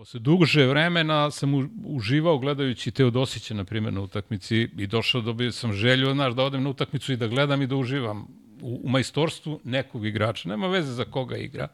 Posle 0.00 0.20
duže 0.20 0.66
vremena 0.66 1.30
sam 1.30 1.70
uživao 1.84 2.38
gledajući 2.38 2.90
Teodosića, 2.90 3.54
na 3.54 3.64
primjer, 3.64 3.92
na 3.92 4.00
utakmici 4.00 4.68
i 4.76 4.86
došao 4.86 5.20
dobio 5.20 5.52
sam 5.52 5.72
želju, 5.72 6.12
znaš, 6.12 6.34
da 6.34 6.42
odem 6.42 6.62
na 6.62 6.70
utakmicu 6.70 7.12
i 7.12 7.16
da 7.16 7.26
gledam 7.26 7.62
i 7.62 7.66
da 7.66 7.76
uživam 7.76 8.26
u, 8.62 8.80
u 8.84 8.88
majstorstvu 8.88 9.60
nekog 9.64 10.06
igrača. 10.06 10.48
Nema 10.48 10.68
veze 10.68 10.92
za 10.92 11.04
koga 11.04 11.36
igra. 11.36 11.68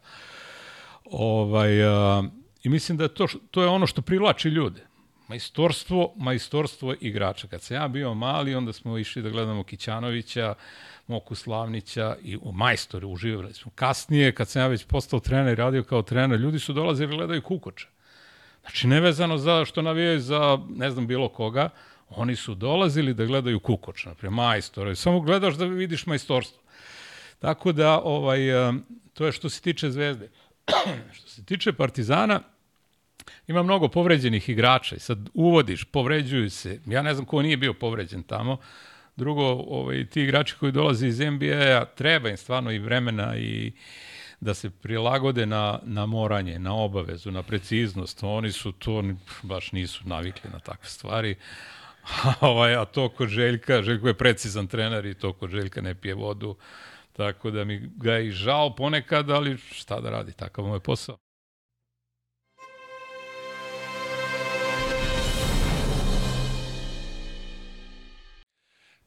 Ovaj, 1.04 1.84
a, 1.84 2.22
I 2.62 2.68
mislim 2.68 2.98
da 2.98 3.08
to, 3.08 3.26
to 3.50 3.62
je 3.62 3.68
ono 3.68 3.86
što 3.86 4.02
privlači 4.02 4.48
ljude. 4.48 4.86
Majstorstvo, 5.28 6.12
majstorstvo 6.16 6.94
igrača. 7.00 7.48
Kad 7.48 7.62
sam 7.62 7.76
ja 7.76 7.88
bio 7.88 8.14
mali, 8.14 8.54
onda 8.54 8.72
smo 8.72 8.98
išli 8.98 9.22
da 9.22 9.30
gledamo 9.30 9.64
Kićanovića, 9.64 10.54
Moku 11.06 11.34
Slavnića 11.34 12.16
i 12.22 12.36
u 12.36 12.52
majstore 12.52 13.06
uživali 13.06 13.54
smo. 13.54 13.72
Kasnije, 13.74 14.32
kad 14.32 14.48
sam 14.48 14.62
ja 14.62 14.68
već 14.68 14.84
postao 14.84 15.20
trener 15.20 15.52
i 15.52 15.62
radio 15.62 15.82
kao 15.82 16.02
trener, 16.02 16.40
ljudi 16.40 16.58
su 16.58 16.72
dolazili 16.72 17.14
i 17.14 17.16
gledaju 17.16 17.42
Kukoča. 17.42 17.95
Znači, 18.66 18.86
nevezano 18.86 19.38
za 19.38 19.64
što 19.64 19.82
navijaju 19.82 20.20
za, 20.20 20.58
ne 20.68 20.90
znam, 20.90 21.06
bilo 21.06 21.28
koga, 21.28 21.68
oni 22.08 22.36
su 22.36 22.54
dolazili 22.54 23.14
da 23.14 23.24
gledaju 23.24 23.60
Kukoč, 23.60 24.04
naprijed, 24.04 24.32
majstore. 24.32 24.94
Samo 24.94 25.20
gledaš 25.20 25.54
da 25.54 25.64
vidiš 25.64 26.06
majstorstvo. 26.06 26.62
Tako 27.38 27.72
da, 27.72 28.00
ovaj, 28.00 28.38
to 29.12 29.26
je 29.26 29.32
što 29.32 29.48
se 29.48 29.62
tiče 29.62 29.90
Zvezde. 29.90 30.30
što 31.16 31.28
se 31.28 31.44
tiče 31.44 31.72
Partizana, 31.72 32.40
ima 33.46 33.62
mnogo 33.62 33.88
povređenih 33.88 34.48
igrača 34.48 34.96
i 34.96 35.00
sad 35.00 35.18
uvodiš, 35.34 35.84
povređuju 35.84 36.50
se. 36.50 36.80
Ja 36.86 37.02
ne 37.02 37.14
znam 37.14 37.26
ko 37.26 37.42
nije 37.42 37.56
bio 37.56 37.74
povređen 37.74 38.22
tamo. 38.22 38.56
Drugo, 39.16 39.44
ovaj, 39.52 40.06
ti 40.06 40.22
igrači 40.22 40.54
koji 40.60 40.72
dolaze 40.72 41.08
iz 41.08 41.20
NBA-a, 41.20 41.84
treba 41.84 42.28
im 42.28 42.36
stvarno 42.36 42.72
i 42.72 42.78
vremena 42.78 43.36
i 43.36 43.72
da 44.40 44.54
se 44.54 44.70
prilagode 44.70 45.46
na, 45.46 45.78
na 45.82 46.06
moranje, 46.06 46.58
na 46.58 46.74
obavezu, 46.74 47.30
na 47.30 47.42
preciznost. 47.42 48.22
Oni 48.22 48.52
su 48.52 48.72
to, 48.72 49.02
baš 49.42 49.72
nisu 49.72 50.02
navikli 50.04 50.50
na 50.52 50.58
takve 50.58 50.88
stvari. 50.88 51.36
A, 52.24 52.32
ovaj, 52.40 52.74
a 52.74 52.84
to 52.84 53.08
kod 53.08 53.28
Željka, 53.28 53.82
Željko 53.82 54.08
je 54.08 54.14
precizan 54.14 54.66
trener 54.66 55.06
i 55.06 55.14
to 55.14 55.32
kod 55.32 55.50
Željka 55.50 55.80
ne 55.80 55.94
pije 55.94 56.14
vodu. 56.14 56.56
Tako 57.12 57.50
da 57.50 57.64
mi 57.64 57.90
ga 57.96 58.12
je 58.12 58.26
i 58.26 58.30
žao 58.30 58.74
ponekad, 58.74 59.30
ali 59.30 59.56
šta 59.58 60.00
da 60.00 60.10
radi, 60.10 60.32
takav 60.32 60.64
mu 60.64 60.74
je 60.74 60.80
posao. 60.80 61.25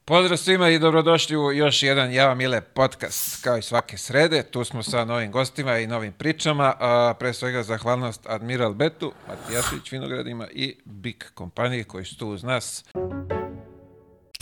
Pozdrav 0.09 0.38
svima 0.38 0.69
i 0.69 0.79
dobrodošli 0.79 1.38
u 1.38 1.52
još 1.52 1.83
jedan 1.83 2.13
Java 2.13 2.35
Mile 2.35 2.61
podcast, 2.61 3.43
kao 3.43 3.57
i 3.57 3.61
svake 3.61 3.97
srede. 3.97 4.43
Tu 4.43 4.63
smo 4.63 4.83
sa 4.83 5.05
novim 5.05 5.31
gostima 5.31 5.77
i 5.77 5.88
novim 5.88 6.13
pričama. 6.13 6.73
A, 6.79 7.13
pre 7.19 7.33
svega 7.33 7.63
zahvalnost 7.63 8.25
Admiral 8.30 8.73
Betu, 8.73 9.11
Matijašić 9.27 9.91
Vinogradima 9.91 10.47
i 10.52 10.77
Big 10.85 11.23
kompaniji 11.33 11.83
koji 11.83 12.05
su 12.05 12.17
tu 12.17 12.27
uz 12.27 12.43
nas. 12.43 12.85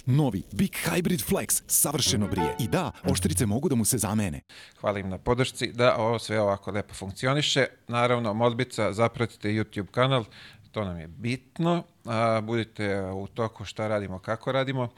Novi 0.05 0.43
Big 0.51 0.71
Hybrid 0.85 1.29
Flex 1.29 1.63
savršeno 1.67 2.27
brije. 2.27 2.55
I 2.59 2.67
da, 2.67 2.91
oštrice 3.03 3.45
mogu 3.45 3.69
da 3.69 3.75
mu 3.75 3.85
se 3.85 3.97
zamene. 3.97 4.41
Hvala 4.79 4.99
im 4.99 5.09
na 5.09 5.17
podršci 5.17 5.71
da 5.73 5.95
ovo 5.97 6.19
sve 6.19 6.41
ovako 6.41 6.71
lepo 6.71 6.93
funkcioniše. 6.93 7.65
Naravno, 7.87 8.33
modbica, 8.33 8.93
zapratite 8.93 9.49
YouTube 9.49 9.91
kanal, 9.91 10.25
to 10.71 10.83
nam 10.85 10.99
je 10.99 11.07
bitno. 11.07 11.83
A, 12.05 12.41
budite 12.41 13.01
u 13.01 13.27
toku 13.27 13.65
šta 13.65 13.87
radimo, 13.87 14.19
kako 14.19 14.51
radimo. 14.51 14.89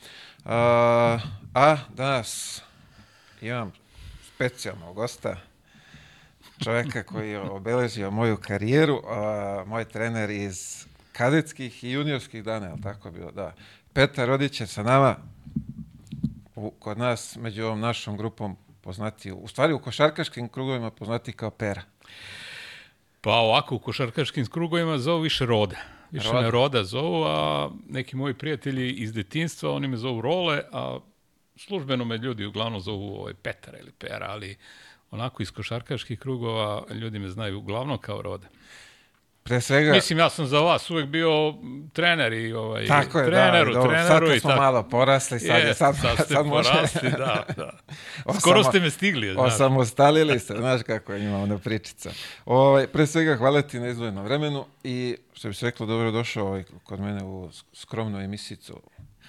A, 0.45 1.19
a 1.53 1.77
danas 1.89 2.61
imam 3.41 3.71
specijalnog 4.35 4.95
gosta, 4.95 5.35
čoveka 6.63 7.03
koji 7.03 7.29
je 7.29 7.39
obeležio 7.39 8.11
moju 8.11 8.37
karijeru, 8.37 9.01
a, 9.07 9.63
moj 9.67 9.85
trener 9.85 10.29
iz 10.29 10.85
kadetskih 11.13 11.83
i 11.83 11.91
juniorskih 11.91 12.43
dana, 12.43 12.67
je 12.67 12.81
tako 12.83 13.11
bilo, 13.11 13.31
da. 13.31 13.53
Petar 13.93 14.27
Rodić 14.27 14.61
je 14.61 14.67
sa 14.67 14.83
nama, 14.83 15.15
u, 16.55 16.71
kod 16.71 16.97
nas, 16.97 17.35
među 17.35 17.63
ovom 17.63 17.79
našom 17.79 18.17
grupom, 18.17 18.57
poznati, 18.81 19.31
u 19.31 19.47
stvari 19.47 19.73
u 19.73 19.79
košarkaškim 19.79 20.47
krugovima 20.47 20.91
poznati 20.91 21.33
kao 21.33 21.49
Pera. 21.49 21.81
Pa 23.21 23.31
ovako, 23.31 23.75
u 23.75 23.79
košarkaškim 23.79 24.45
krugovima 24.45 24.97
zovu 24.97 25.21
više 25.21 25.45
Roda. 25.45 25.75
Više 26.11 26.27
roda. 26.27 26.41
me 26.41 26.51
Roda 26.51 26.83
zovu, 26.83 27.23
a 27.23 27.69
neki 27.89 28.15
moji 28.15 28.33
prijatelji 28.33 28.91
iz 28.91 29.13
detinstva, 29.13 29.71
oni 29.71 29.87
me 29.87 29.97
zovu 29.97 30.21
Role, 30.21 30.61
a 30.71 30.99
službeno 31.55 32.05
me 32.05 32.17
ljudi 32.17 32.45
uglavnom 32.45 32.81
zovu 32.81 33.15
ovaj 33.15 33.33
Petara 33.33 33.77
ili 33.77 33.91
Pera, 33.91 34.25
ali 34.29 34.57
onako 35.11 35.43
iz 35.43 35.51
košarkaških 35.51 36.19
krugova 36.19 36.83
ljudi 36.93 37.19
me 37.19 37.29
znaju 37.29 37.57
uglavnom 37.57 37.97
kao 37.97 38.21
Roda. 38.21 38.47
Pre 39.49 39.61
svega... 39.61 39.91
Mislim, 39.91 40.19
ja 40.19 40.29
sam 40.29 40.47
za 40.47 40.59
vas 40.59 40.89
uvek 40.89 41.05
bio 41.05 41.53
trener 41.93 42.33
i 42.33 42.53
ovaj, 42.53 42.85
tako 42.85 43.19
je, 43.19 43.25
treneru, 43.25 43.73
da, 43.73 43.79
dobro, 43.79 43.91
treneru 43.91 44.27
sad 44.27 44.35
i 44.35 44.39
smo 44.39 44.49
tako. 44.49 44.61
malo 44.61 44.83
porasli, 44.83 45.39
sad, 45.39 45.63
je, 45.63 45.73
sad, 45.73 45.95
sad, 46.01 46.27
sad 46.27 46.45
može... 46.45 46.69
porasli, 46.69 47.11
da, 47.11 47.45
da. 47.57 47.79
Skoro 48.39 48.63
ste 48.63 48.79
me 48.79 48.89
stigli, 48.89 49.33
znaš. 49.33 49.53
Osamostalili 49.53 50.39
ste, 50.39 50.53
znaš 50.53 50.81
kako 50.83 51.17
njima 51.17 51.37
ona 51.37 51.57
pričica. 51.57 52.11
Ovaj, 52.45 52.87
pre 52.87 53.07
svega, 53.07 53.35
hvala 53.35 53.61
ti 53.61 53.79
na 53.79 53.87
izdvojenom 53.87 54.25
vremenu 54.25 54.65
i 54.83 55.17
što 55.33 55.47
bi 55.47 55.53
se 55.53 55.65
reklo, 55.65 55.85
dobro 55.85 56.11
došao 56.11 56.47
ovaj, 56.47 56.63
kod 56.83 56.99
mene 56.99 57.23
u 57.23 57.49
skromnu 57.73 58.19
emisicu 58.19 58.81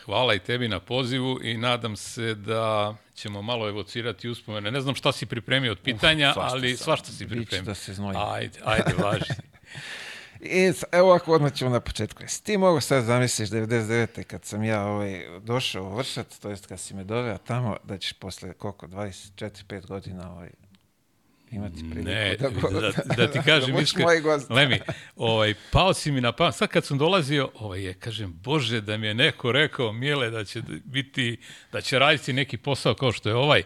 Hvala 0.04 0.34
i 0.34 0.38
tebi 0.38 0.68
na 0.68 0.80
pozivu 0.80 1.38
i 1.42 1.56
nadam 1.56 1.96
se 1.96 2.34
da 2.34 2.94
ćemo 3.14 3.42
malo 3.42 3.68
evocirati 3.68 4.28
uspomene. 4.28 4.70
Ne 4.70 4.80
znam 4.80 4.94
šta 4.94 5.12
si 5.12 5.26
pripremio 5.26 5.72
od 5.72 5.78
pitanja, 5.78 6.28
Uf, 6.28 6.34
svašta 6.34 6.54
ali 6.56 6.76
svašta 6.76 7.12
si 7.12 7.28
pripremio. 7.28 7.64
da 7.64 7.74
se 7.74 7.94
znoji. 7.94 8.16
Ajde, 8.18 8.58
ajde, 8.64 8.94
važi. 9.02 9.24
I 10.42 10.72
evo 10.92 11.08
ovako 11.08 11.32
odmah 11.32 11.52
ćemo 11.52 11.70
na 11.70 11.80
početku. 11.80 12.22
Jesi 12.22 12.44
ti 12.44 12.56
mogu 12.58 12.80
sad 12.80 13.04
zamisliš 13.04 13.48
99. 13.48 14.22
kad 14.22 14.44
sam 14.44 14.64
ja 14.64 14.86
ovaj, 14.86 15.26
došao 15.40 15.84
u 15.84 15.96
Vršac, 15.96 16.38
to 16.38 16.50
jest 16.50 16.66
kad 16.66 16.80
si 16.80 16.94
me 16.94 17.04
doveo 17.04 17.38
tamo, 17.38 17.76
da 17.84 17.98
ćeš 17.98 18.12
posle 18.12 18.52
koliko, 18.52 18.86
24-5 18.86 19.86
godina 19.86 20.32
ovaj, 20.32 20.50
imati 21.50 21.90
priliku 21.90 22.10
ne, 22.10 22.36
da, 22.36 22.48
go, 22.48 22.80
da, 22.80 22.90
da, 23.16 23.30
ti 23.30 23.38
kažem, 23.50 23.74
da 23.74 23.80
iskren, 23.80 24.06
Lemi, 24.50 24.80
ovaj, 25.16 25.54
pao 25.72 25.94
si 25.94 26.12
mi 26.12 26.20
na 26.20 26.32
pamet, 26.32 26.54
sad 26.54 26.68
kad 26.68 26.84
sam 26.84 26.98
dolazio, 26.98 27.50
ovaj, 27.54 27.82
je, 27.82 27.94
kažem, 27.94 28.32
bože, 28.42 28.80
da 28.80 28.96
mi 28.96 29.06
je 29.06 29.14
neko 29.14 29.52
rekao, 29.52 29.92
Mijele, 29.92 30.30
da 30.30 30.44
će 30.44 30.62
biti, 30.84 31.36
da 31.72 31.80
će 31.80 31.98
raditi 31.98 32.32
neki 32.32 32.56
posao 32.56 32.94
kao 32.94 33.12
što 33.12 33.28
je 33.28 33.34
ovaj, 33.34 33.62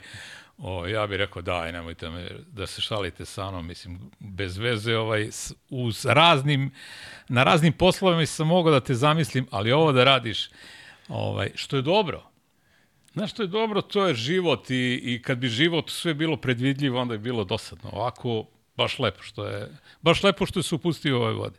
O, 0.59 0.87
ja 0.87 1.07
bih 1.07 1.19
rekao, 1.19 1.43
daj, 1.43 1.73
nemojte 1.73 2.11
me, 2.11 2.29
da 2.53 2.67
se 2.67 2.81
šalite 2.81 3.25
sa 3.25 3.51
mnom, 3.51 3.67
mislim, 3.67 4.11
bez 4.19 4.57
veze, 4.57 4.97
ovaj, 4.97 5.29
uz 5.71 6.05
raznim, 6.05 6.71
na 7.29 7.45
raznim 7.45 7.73
poslovima 7.73 8.27
sam 8.27 8.47
mogao 8.47 8.73
da 8.73 8.81
te 8.81 8.95
zamislim, 8.95 9.47
ali 9.51 9.73
ovo 9.73 9.93
da 9.93 10.05
radiš, 10.05 10.51
ovaj, 11.09 11.51
što 11.55 11.77
je 11.77 11.83
dobro. 11.83 12.23
Znaš 13.13 13.31
što 13.31 13.43
je 13.43 13.47
dobro, 13.47 13.83
to 13.83 14.07
je 14.07 14.15
život 14.15 14.71
i, 14.71 15.01
i 15.05 15.23
kad 15.23 15.39
bi 15.39 15.49
život 15.49 15.91
sve 15.91 16.15
bilo 16.15 16.37
predvidljivo, 16.37 17.01
onda 17.01 17.15
je 17.15 17.19
bilo 17.19 17.45
dosadno. 17.45 17.91
Ovako, 17.93 18.47
baš 18.77 18.99
lepo 18.99 19.23
što 19.23 19.47
je, 19.47 19.69
baš 20.03 20.23
lepo 20.23 20.47
što 20.47 20.59
je 20.59 20.63
se 20.63 20.75
upustio 20.75 21.19
u 21.19 21.21
ovoj 21.21 21.33
vodi. 21.33 21.59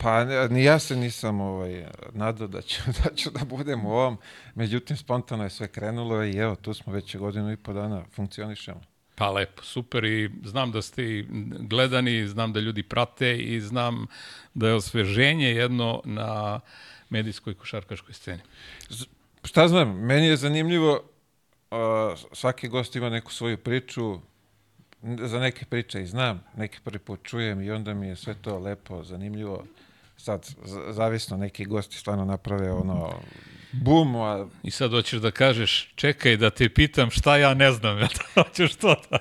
Pa 0.00 0.24
ni 0.48 0.64
ja 0.64 0.78
se 0.78 0.96
nisam 0.96 1.40
ovaj, 1.40 1.86
nadao 2.12 2.48
da 2.48 2.62
ću, 2.62 2.82
da 3.04 3.14
ću 3.16 3.30
da 3.30 3.44
budem 3.44 3.86
u 3.86 3.90
ovom, 3.90 4.18
međutim 4.54 4.96
spontano 4.96 5.44
je 5.44 5.50
sve 5.50 5.68
krenulo 5.68 6.24
i 6.24 6.36
evo 6.36 6.56
tu 6.56 6.74
smo 6.74 6.92
već 6.92 7.16
godinu 7.16 7.52
i 7.52 7.56
po 7.56 7.72
dana 7.72 8.04
funkcionišemo. 8.14 8.80
Pa 9.14 9.30
lepo, 9.30 9.62
super 9.62 10.04
i 10.04 10.30
znam 10.44 10.72
da 10.72 10.82
ste 10.82 11.24
gledani, 11.58 12.28
znam 12.28 12.52
da 12.52 12.60
ljudi 12.60 12.82
prate 12.82 13.36
i 13.36 13.60
znam 13.60 14.06
da 14.54 14.68
je 14.68 14.74
osveženje 14.74 15.48
jedno 15.50 16.02
na 16.04 16.60
medijskoj 17.10 17.54
košarkaškoj 17.54 18.14
sceni. 18.14 18.42
Z 18.88 19.04
šta 19.44 19.68
znam, 19.68 20.00
meni 20.00 20.26
je 20.26 20.36
zanimljivo, 20.36 20.92
uh, 21.70 21.78
svaki 22.32 22.68
gost 22.68 22.96
ima 22.96 23.10
neku 23.10 23.32
svoju 23.32 23.58
priču, 23.58 24.20
za 25.02 25.40
neke 25.40 25.64
priče 25.64 26.02
i 26.02 26.06
znam, 26.06 26.44
neke 26.56 26.78
prvi 26.84 26.98
put 26.98 27.20
čujem 27.22 27.62
i 27.62 27.70
onda 27.70 27.94
mi 27.94 28.08
je 28.08 28.16
sve 28.16 28.34
to 28.42 28.58
lepo, 28.58 29.04
zanimljivo 29.04 29.64
sad 30.18 30.46
zavisno 30.90 31.36
neki 31.36 31.64
gosti 31.64 31.96
stvarno 31.96 32.24
naprave 32.24 32.72
ono 32.72 33.12
bum. 33.72 34.16
A... 34.16 34.46
I 34.62 34.70
sad 34.70 34.90
hoćeš 34.90 35.20
da 35.20 35.30
kažeš, 35.30 35.92
čekaj 35.94 36.36
da 36.36 36.50
te 36.50 36.68
pitam 36.68 37.10
šta 37.10 37.36
ja 37.36 37.54
ne 37.54 37.72
znam, 37.72 37.98
ja 37.98 38.08
da 38.34 38.42
hoćeš 38.42 38.74
to 38.74 38.96
da... 39.10 39.18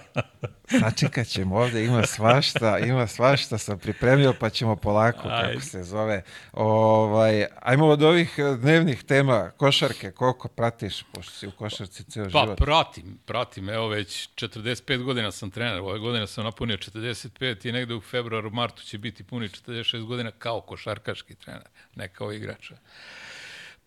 Sačekat 0.80 1.28
ćemo 1.28 1.58
ovde, 1.58 1.86
ima 1.86 2.06
svašta, 2.06 2.80
ima 2.80 3.08
svašta 3.08 3.58
sam 3.58 3.80
pripremio, 3.80 4.34
pa 4.40 4.50
ćemo 4.50 4.76
polako, 4.76 5.28
Ajde. 5.28 5.54
kako 5.54 5.66
se 5.66 5.84
zove. 5.84 6.24
Ovaj, 6.54 7.46
ajmo 7.62 7.88
od 7.88 8.04
ovih 8.04 8.36
dnevnih 8.60 9.04
tema, 9.04 9.52
košarke, 9.58 10.12
koliko 10.12 10.48
pratiš, 10.48 11.04
pošto 11.14 11.32
si 11.32 11.48
u 11.48 11.52
košarci 11.52 12.04
ceo 12.04 12.24
pa, 12.24 12.30
život? 12.30 12.58
Pa 12.58 12.66
pratim, 12.66 13.20
pratim, 13.26 13.70
evo 13.70 13.88
već 13.88 14.30
45 14.36 15.04
godina 15.04 15.32
sam 15.32 15.52
trener, 15.52 15.80
ove 15.80 16.00
godine 16.00 16.28
sam 16.28 16.44
napunio 16.44 16.78
45 16.78 17.70
i 17.70 17.72
negde 17.72 17.96
u 17.96 18.02
februaru, 18.02 18.52
martu 18.52 18.84
će 18.84 18.98
biti 18.98 19.24
puni 19.24 19.48
46 19.48 20.06
godina 20.06 20.32
kao 20.32 20.62
košarkaški 20.62 21.36
trener, 21.36 21.68
ne 21.96 22.08
kao 22.08 22.34
igrača 22.34 22.76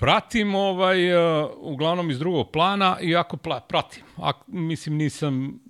pratim 0.00 0.55
ovaj 0.55 1.12
uh, 1.12 1.50
uglavnom 1.56 2.11
iz 2.11 2.19
drugog 2.19 2.50
plana 2.50 2.97
iako 3.00 3.37
pla, 3.37 3.61
pratim 3.61 4.02
a 4.17 4.32
mislim 4.47 4.97
nisam 4.97 5.61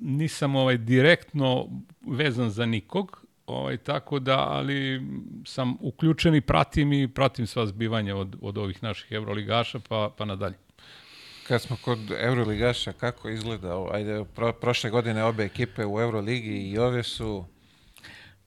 nisam 0.00 0.56
ovaj 0.56 0.76
direktno 0.76 1.68
vezan 2.06 2.50
za 2.50 2.66
nikog 2.66 3.24
ovaj, 3.46 3.76
tako 3.76 4.18
da, 4.18 4.38
ali 4.38 5.02
sam 5.46 5.76
uključen 5.80 6.34
i 6.34 6.40
pratim 6.40 6.92
i 6.92 7.08
pratim 7.08 7.46
sva 7.46 7.66
zbivanja 7.66 8.16
od, 8.16 8.36
od 8.40 8.58
ovih 8.58 8.82
naših 8.82 9.12
evroligaša 9.12 9.80
pa, 9.88 10.10
pa 10.16 10.24
nadalje. 10.24 10.56
Kad 11.48 11.62
smo 11.62 11.76
kod 11.84 11.98
Euroligaša, 12.18 12.92
kako 12.92 13.28
izgleda? 13.28 13.86
Ajde, 13.92 14.24
pro, 14.34 14.52
prošle 14.52 14.90
godine 14.90 15.24
obe 15.24 15.44
ekipe 15.44 15.86
u 15.86 16.00
Euroligi 16.00 16.70
i 16.70 16.78
ove 16.78 17.02
su... 17.02 17.44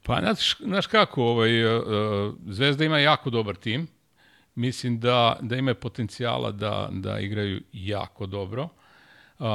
Pa, 0.04 0.20
znaš, 0.20 0.58
znaš 0.58 0.88
kako, 0.88 1.24
ovaj, 1.24 1.78
uh, 1.78 1.84
Zvezda 2.48 2.86
ima 2.86 3.00
jako 3.00 3.30
dobar 3.30 3.56
tim. 3.56 3.88
Mislim 4.56 5.00
da, 5.00 5.40
da 5.42 5.56
ima 5.56 5.74
potencijala 5.74 6.52
da, 6.52 6.90
da 6.92 7.20
igraju 7.20 7.62
jako 7.74 8.26
dobro. 8.26 8.70
Uh, 9.40 9.48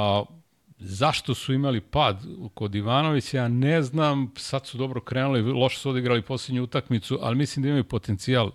zašto 0.79 1.35
su 1.35 1.53
imali 1.53 1.81
pad 1.81 2.25
kod 2.53 2.75
Ivanovića, 2.75 3.37
ja 3.37 3.47
ne 3.47 3.81
znam, 3.81 4.31
sad 4.37 4.67
su 4.67 4.77
dobro 4.77 5.01
krenuli, 5.01 5.41
loše 5.41 5.77
su 5.77 5.89
odigrali 5.89 6.21
posljednju 6.21 6.63
utakmicu, 6.63 7.19
ali 7.21 7.35
mislim 7.35 7.63
da 7.63 7.69
imaju 7.69 7.83
potencijal 7.83 8.51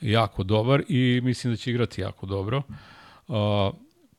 jako 0.00 0.42
dobar 0.42 0.82
i 0.88 1.20
mislim 1.22 1.52
da 1.52 1.56
će 1.56 1.70
igrati 1.70 2.00
jako 2.00 2.26
dobro. 2.26 2.62
Uh, 3.28 3.36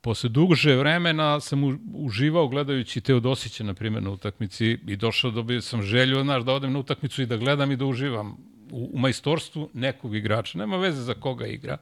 posle 0.00 0.30
duže 0.30 0.76
vremena 0.76 1.40
sam 1.40 1.80
uživao 1.94 2.48
gledajući 2.48 3.00
Teodosića, 3.00 3.64
na 3.64 3.74
primjer, 3.74 4.02
na 4.02 4.10
utakmici 4.10 4.78
i 4.86 4.96
došao 4.96 5.30
dobio 5.30 5.60
sam 5.60 5.82
želju, 5.82 6.22
znaš, 6.22 6.44
da 6.44 6.52
odem 6.52 6.72
na 6.72 6.78
utakmicu 6.78 7.22
i 7.22 7.26
da 7.26 7.36
gledam 7.36 7.72
i 7.72 7.76
da 7.76 7.84
uživam 7.84 8.36
u, 8.70 8.90
u 8.92 8.98
majstorstvu 8.98 9.70
nekog 9.72 10.16
igrača. 10.16 10.58
Nema 10.58 10.76
veze 10.76 11.02
za 11.02 11.14
koga 11.14 11.46
igra. 11.46 11.78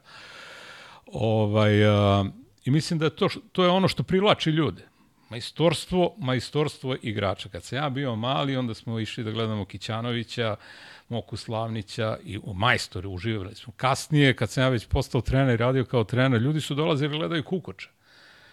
Ovaj, 1.07 1.85
uh, 2.21 2.27
I 2.65 2.71
mislim 2.71 2.99
da 2.99 3.11
to, 3.11 3.29
to 3.53 3.65
je 3.65 3.71
ono 3.71 3.89
što 3.89 4.03
privlači 4.03 4.51
ljude. 4.51 4.83
Majstorstvo, 5.31 6.15
majstorstvo 6.19 6.97
igrača. 7.03 7.49
Kad 7.49 7.65
sam 7.65 7.79
ja 7.79 7.91
bio 7.91 8.17
mali, 8.17 8.57
onda 8.57 8.75
smo 8.75 9.01
išli 9.01 9.25
da 9.25 9.31
gledamo 9.31 9.65
Kićanovića, 9.65 10.57
Moku 11.09 11.37
Slavnića 11.37 12.19
i 12.25 12.39
u 12.39 12.55
majstore 12.55 13.09
uživali 13.09 13.55
smo. 13.55 13.73
Kasnije, 13.77 14.37
kad 14.37 14.51
sam 14.51 14.63
ja 14.63 14.69
već 14.69 14.87
postao 14.87 15.21
trener 15.21 15.55
i 15.55 15.57
radio 15.57 15.85
kao 15.85 16.05
trener, 16.05 16.43
ljudi 16.43 16.61
su 16.61 16.75
dolazili 16.75 17.13
da 17.13 17.19
gledaju 17.19 17.43
Kukoča. 17.43 17.89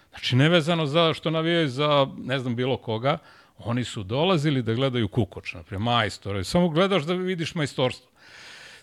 Znači, 0.10 0.36
nevezano 0.36 0.86
za 0.86 1.14
što 1.14 1.32
navijaju 1.32 1.70
za, 1.70 2.08
ne 2.18 2.40
znam, 2.40 2.56
bilo 2.56 2.78
koga, 2.78 3.18
oni 3.58 3.84
su 3.84 4.04
dolazili 4.04 4.62
da 4.62 4.74
gledaju 4.74 5.08
Kukoč, 5.08 5.54
naprijed, 5.54 5.82
majstore. 5.82 6.44
Samo 6.44 6.70
gledaš 6.70 7.04
da 7.04 7.14
vidiš 7.14 7.56
majstorstvo. 7.56 8.13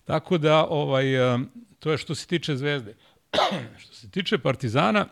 Tako 0.04 0.38
da, 0.38 0.64
ovaj, 0.64 1.04
to 1.78 1.90
je 1.90 1.98
što 1.98 2.14
se 2.14 2.26
tiče 2.26 2.56
Zvezde. 2.56 2.94
što 3.82 3.94
se 3.94 4.10
tiče 4.10 4.38
Partizana, 4.38 5.06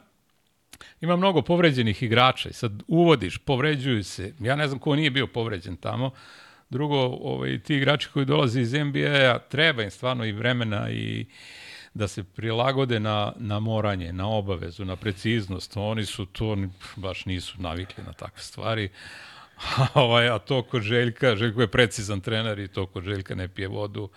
ima 1.00 1.16
mnogo 1.16 1.42
povređenih 1.42 2.02
igrača 2.02 2.48
i 2.48 2.52
sad 2.52 2.82
uvodiš, 2.88 3.38
povređuju 3.38 4.04
se. 4.04 4.34
Ja 4.40 4.56
ne 4.56 4.68
znam 4.68 4.78
ko 4.78 4.96
nije 4.96 5.10
bio 5.10 5.26
povređen 5.26 5.76
tamo. 5.76 6.10
Drugo, 6.70 6.96
ovaj, 7.04 7.58
ti 7.58 7.74
igrači 7.74 8.08
koji 8.12 8.26
dolaze 8.26 8.60
iz 8.60 8.72
NBA-a, 8.72 9.38
treba 9.38 9.82
im 9.82 9.90
stvarno 9.90 10.24
i 10.24 10.32
vremena 10.32 10.90
i 10.90 11.26
da 11.94 12.08
se 12.08 12.24
prilagode 12.24 13.00
na, 13.00 13.32
na 13.36 13.60
moranje, 13.60 14.12
na 14.12 14.28
obavezu, 14.28 14.84
na 14.84 14.96
preciznost. 14.96 15.76
Oni 15.76 16.06
su 16.06 16.26
to, 16.26 16.56
baš 16.96 17.26
nisu 17.26 17.62
navikli 17.62 18.04
na 18.04 18.12
takve 18.12 18.42
stvari. 18.42 18.88
A, 19.78 19.86
ovaj, 19.94 20.28
a 20.28 20.38
to 20.38 20.62
kod 20.62 20.82
Željka, 20.82 21.36
Željko 21.36 21.60
je 21.60 21.66
precizan 21.66 22.20
trener 22.20 22.58
i 22.58 22.68
to 22.68 22.86
kod 22.86 23.04
Željka 23.04 23.34
ne 23.34 23.48
pije 23.48 23.68
vodu. 23.68 24.08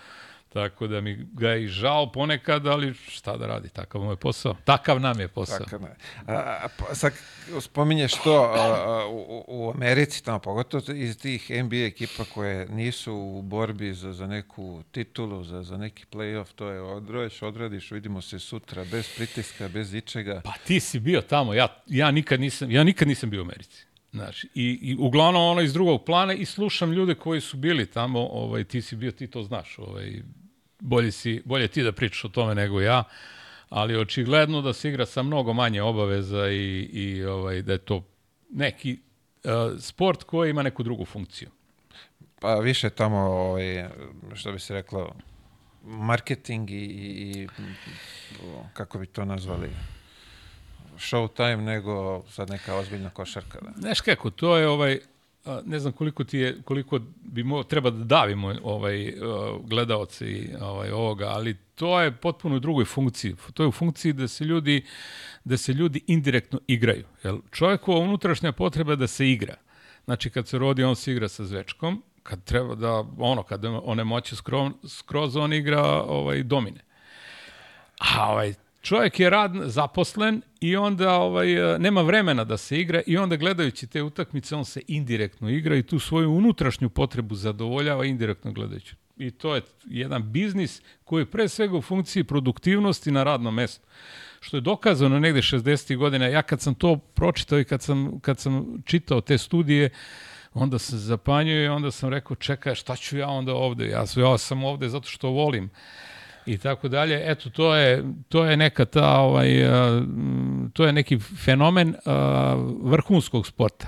Tako 0.54 0.88
da 0.88 1.02
mi 1.02 1.28
ga 1.34 1.50
je 1.50 1.64
i 1.64 1.68
žao 1.68 2.12
ponekad, 2.12 2.68
ali 2.68 2.94
šta 2.94 3.38
da 3.38 3.48
radi, 3.48 3.70
takav 3.70 4.02
mu 4.02 4.12
je 4.12 4.16
posao. 4.16 4.56
Takav 4.66 5.00
nam 5.00 5.20
je 5.20 5.28
posao. 5.28 5.58
Takav 5.58 5.82
ne. 5.82 5.96
A, 6.28 6.34
a, 6.34 6.96
sad 6.96 7.14
spominješ 7.60 8.12
to 8.24 8.54
a, 8.56 9.08
u, 9.08 9.46
u 9.48 9.72
Americi, 9.76 10.24
tamo 10.24 10.40
pogotovo 10.40 10.84
iz 10.94 11.18
tih 11.18 11.64
NBA 11.64 11.76
ekipa 11.76 12.24
koje 12.34 12.68
nisu 12.70 13.14
u 13.14 13.42
borbi 13.42 13.94
za, 13.94 14.14
za 14.14 14.28
neku 14.28 14.84
titulu, 14.92 15.44
za, 15.44 15.64
za 15.64 15.78
neki 15.78 16.06
playoff, 16.12 16.54
to 16.56 16.70
je 16.70 16.82
odroješ, 16.82 17.42
odradiš, 17.42 17.92
vidimo 17.92 18.22
se 18.22 18.40
sutra, 18.40 18.86
bez 18.92 19.16
pritiska, 19.16 19.68
bez 19.68 19.94
ičega. 19.94 20.42
Pa 20.44 20.54
ti 20.68 20.80
si 20.80 21.00
bio 21.00 21.22
tamo, 21.22 21.54
ja, 21.54 21.68
ja, 21.88 22.12
nikad, 22.12 22.40
nisam, 22.40 22.72
ja 22.72 22.84
nikad 22.84 23.08
nisam 23.08 23.30
bio 23.30 23.42
u 23.42 23.46
Americi. 23.46 23.86
Znaš, 24.12 24.44
i, 24.44 24.50
i 24.82 24.96
uglavnom 25.00 25.44
ono 25.44 25.62
iz 25.62 25.74
drugog 25.74 26.06
plana 26.06 26.34
i 26.34 26.46
slušam 26.46 26.92
ljude 26.92 27.16
koji 27.16 27.42
su 27.42 27.58
bili 27.58 27.86
tamo, 27.86 28.20
ovaj, 28.20 28.64
ti 28.64 28.82
si 28.82 28.96
bio, 28.96 29.12
ti 29.12 29.28
to 29.28 29.44
znaš, 29.44 29.80
ovaj, 29.80 30.22
bolje, 30.82 31.12
si, 31.12 31.42
bolje 31.46 31.68
ti 31.68 31.84
da 31.84 31.92
pričaš 31.92 32.26
o 32.26 32.30
tome 32.30 32.56
nego 32.56 32.82
ja, 32.82 33.04
ali 33.70 33.98
očigledno 33.98 34.62
da 34.62 34.74
se 34.74 34.90
igra 34.90 35.06
sa 35.06 35.24
mnogo 35.24 35.54
manje 35.54 35.82
obaveza 35.82 36.50
i, 36.50 36.90
i 36.94 37.24
ovaj, 37.24 37.62
da 37.62 37.72
je 37.72 37.78
to 37.78 38.04
neki 38.50 39.00
uh, 39.44 39.80
sport 39.80 40.24
koji 40.24 40.50
ima 40.50 40.64
neku 40.64 40.84
drugu 40.84 41.06
funkciju. 41.06 41.50
Pa 42.40 42.56
više 42.56 42.90
tamo, 42.90 43.18
ovaj, 43.18 43.90
što 44.34 44.52
bi 44.52 44.60
se 44.60 44.74
reklo, 44.74 45.16
marketing 45.84 46.72
i, 46.72 46.76
i, 46.76 47.44
i 47.44 47.48
kako 48.74 49.00
bi 49.00 49.06
to 49.06 49.26
nazvali, 49.26 49.70
showtime 50.98 51.62
nego 51.62 52.24
sad 52.30 52.50
neka 52.50 52.76
ozbiljna 52.76 53.10
košarka. 53.10 53.60
Da. 53.62 53.72
Znaš 53.78 54.02
kako, 54.02 54.30
to 54.30 54.58
je 54.58 54.68
ovaj, 54.68 55.00
ne 55.66 55.80
znam 55.80 55.94
koliko 55.94 56.24
ti 56.24 56.38
je 56.38 56.62
koliko 56.62 57.00
bi 57.16 57.44
mo, 57.44 57.64
treba 57.64 57.90
da 57.90 58.04
davimo 58.04 58.56
ovaj 58.64 59.14
gledaoci 59.64 60.50
ovaj 60.62 60.92
ovoga, 60.92 61.28
ali 61.28 61.58
to 61.76 62.02
je 62.02 62.12
potpuno 62.12 62.56
u 62.56 62.60
drugoj 62.60 62.86
funkciji. 62.86 63.36
To 63.54 63.64
je 63.64 63.68
u 63.68 63.72
funkciji 63.72 64.14
da 64.14 64.28
se 64.28 64.44
ljudi 64.44 64.86
da 65.44 65.58
se 65.58 65.74
ljudi 65.74 66.04
indirektno 66.08 66.60
igraju. 66.68 67.06
Jel 67.24 67.40
čovjekova 67.52 68.00
unutrašnja 68.00 68.52
potreba 68.52 68.96
da 68.96 69.08
se 69.08 69.30
igra. 69.30 69.56
Znači 70.06 70.30
kad 70.30 70.48
se 70.48 70.58
rodi 70.58 70.84
on 70.84 70.96
se 70.96 71.12
igra 71.12 71.28
sa 71.28 71.44
zvečkom, 71.44 72.04
kad 72.24 72.44
treba 72.44 72.76
da 72.76 73.04
ono 73.18 73.44
kad 73.44 73.66
one 73.66 74.04
moće 74.04 74.36
skroz, 74.36 74.72
skroz 74.88 75.36
on 75.36 75.54
igra 75.54 75.84
ovaj 76.04 76.44
domine. 76.44 76.80
A 78.00 78.32
ovaj 78.32 78.54
čovjek 78.82 79.20
je 79.20 79.30
rad 79.30 79.52
zaposlen 79.66 80.42
i 80.62 80.76
onda 80.76 81.14
ovaj 81.14 81.80
nema 81.80 82.02
vremena 82.02 82.44
da 82.44 82.58
se 82.58 82.80
igra 82.80 83.02
i 83.08 83.18
onda 83.18 83.36
gledajući 83.36 83.88
te 83.88 84.04
utakmice 84.04 84.56
on 84.56 84.66
se 84.66 84.82
indirektno 84.88 85.50
igra 85.50 85.76
i 85.76 85.84
tu 85.84 86.00
svoju 86.00 86.32
unutrašnju 86.32 86.90
potrebu 86.90 87.36
zadovoljava 87.36 88.06
indirektno 88.06 88.52
gledajući. 88.52 88.96
I 89.18 89.32
to 89.32 89.56
je 89.56 89.62
jedan 89.86 90.32
biznis 90.32 90.82
koji 91.04 91.22
je 91.22 91.32
pre 91.32 91.50
svega 91.50 91.78
u 91.78 91.82
funkciji 91.82 92.24
produktivnosti 92.24 93.12
na 93.12 93.24
radnom 93.24 93.56
mestu. 93.56 93.88
Što 94.40 94.58
je 94.58 94.62
dokazano 94.62 95.20
negde 95.20 95.42
60. 95.42 95.98
godina. 95.98 96.28
Ja 96.28 96.42
kad 96.42 96.62
sam 96.62 96.76
to 96.76 96.98
pročitao 96.98 97.60
i 97.60 97.64
kad 97.64 97.82
sam, 97.82 98.20
kad 98.20 98.40
sam 98.40 98.82
čitao 98.86 99.22
te 99.22 99.38
studije, 99.38 99.90
onda 100.54 100.80
sam 100.80 101.00
zapanjio 101.00 101.64
i 101.64 101.68
onda 101.68 101.92
sam 101.92 102.10
rekao, 102.10 102.36
čekaj, 102.36 102.76
šta 102.76 102.96
ću 102.96 103.18
ja 103.18 103.28
onda 103.28 103.54
ovde? 103.54 103.88
Ja, 103.88 104.06
ja 104.16 104.38
sam 104.38 104.64
ovde 104.64 104.90
zato 104.90 105.08
što 105.08 105.30
volim 105.30 105.70
i 106.46 106.58
tako 106.58 106.88
dalje. 106.88 107.32
Eto, 107.32 107.50
to 107.50 107.76
je, 107.76 108.04
to 108.30 108.46
je 108.46 108.58
neka 108.58 108.86
ta, 108.86 109.20
ovaj, 109.20 109.50
to 110.74 110.86
je 110.86 110.94
neki 110.94 111.20
fenomen 111.20 111.96
vrhunskog 112.84 113.48
sporta. 113.48 113.88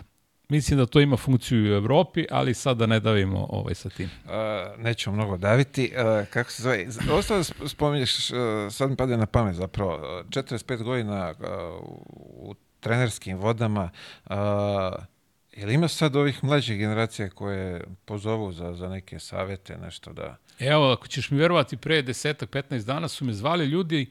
Mislim 0.49 0.79
da 0.79 0.85
to 0.85 0.99
ima 0.99 1.17
funkciju 1.17 1.71
u 1.71 1.75
Evropi, 1.75 2.25
ali 2.31 2.53
sad 2.53 2.77
da 2.77 2.85
ne 2.85 2.99
davimo 2.99 3.47
ovaj 3.49 3.75
sa 3.75 3.89
tim. 3.89 4.09
Uh, 4.25 4.31
nećemo 4.83 5.15
mnogo 5.15 5.37
daviti. 5.37 5.91
Uh, 5.95 6.27
kako 6.27 6.51
se 6.51 6.63
zove? 6.63 6.87
Ostalo 7.11 7.43
da 7.59 7.67
spominješ, 7.67 8.29
uh, 8.29 8.37
sad 8.71 8.89
mi 8.89 8.95
pade 8.95 9.17
na 9.17 9.25
pamet 9.25 9.55
zapravo, 9.55 10.23
45 10.29 10.83
godina 10.83 11.33
uh, 11.39 11.45
u 12.19 12.55
trenerskim 12.79 13.37
vodama, 13.37 13.89
uh, 14.29 14.35
Jel 15.57 15.71
ima 15.71 15.87
sad 15.87 16.15
ovih 16.15 16.43
mlađih 16.43 16.77
generacija 16.77 17.29
koje 17.29 17.83
pozovu 18.05 18.51
za, 18.51 18.73
za 18.73 18.89
neke 18.89 19.19
savete, 19.19 19.77
nešto 19.77 20.13
da... 20.13 20.37
Evo, 20.59 20.91
ako 20.91 21.07
ćeš 21.07 21.31
mi 21.31 21.37
verovati, 21.37 21.77
pre 21.77 22.01
desetak, 22.01 22.49
15 22.49 22.85
dana 22.85 23.07
su 23.07 23.25
me 23.25 23.33
zvali 23.33 23.65
ljudi 23.65 24.09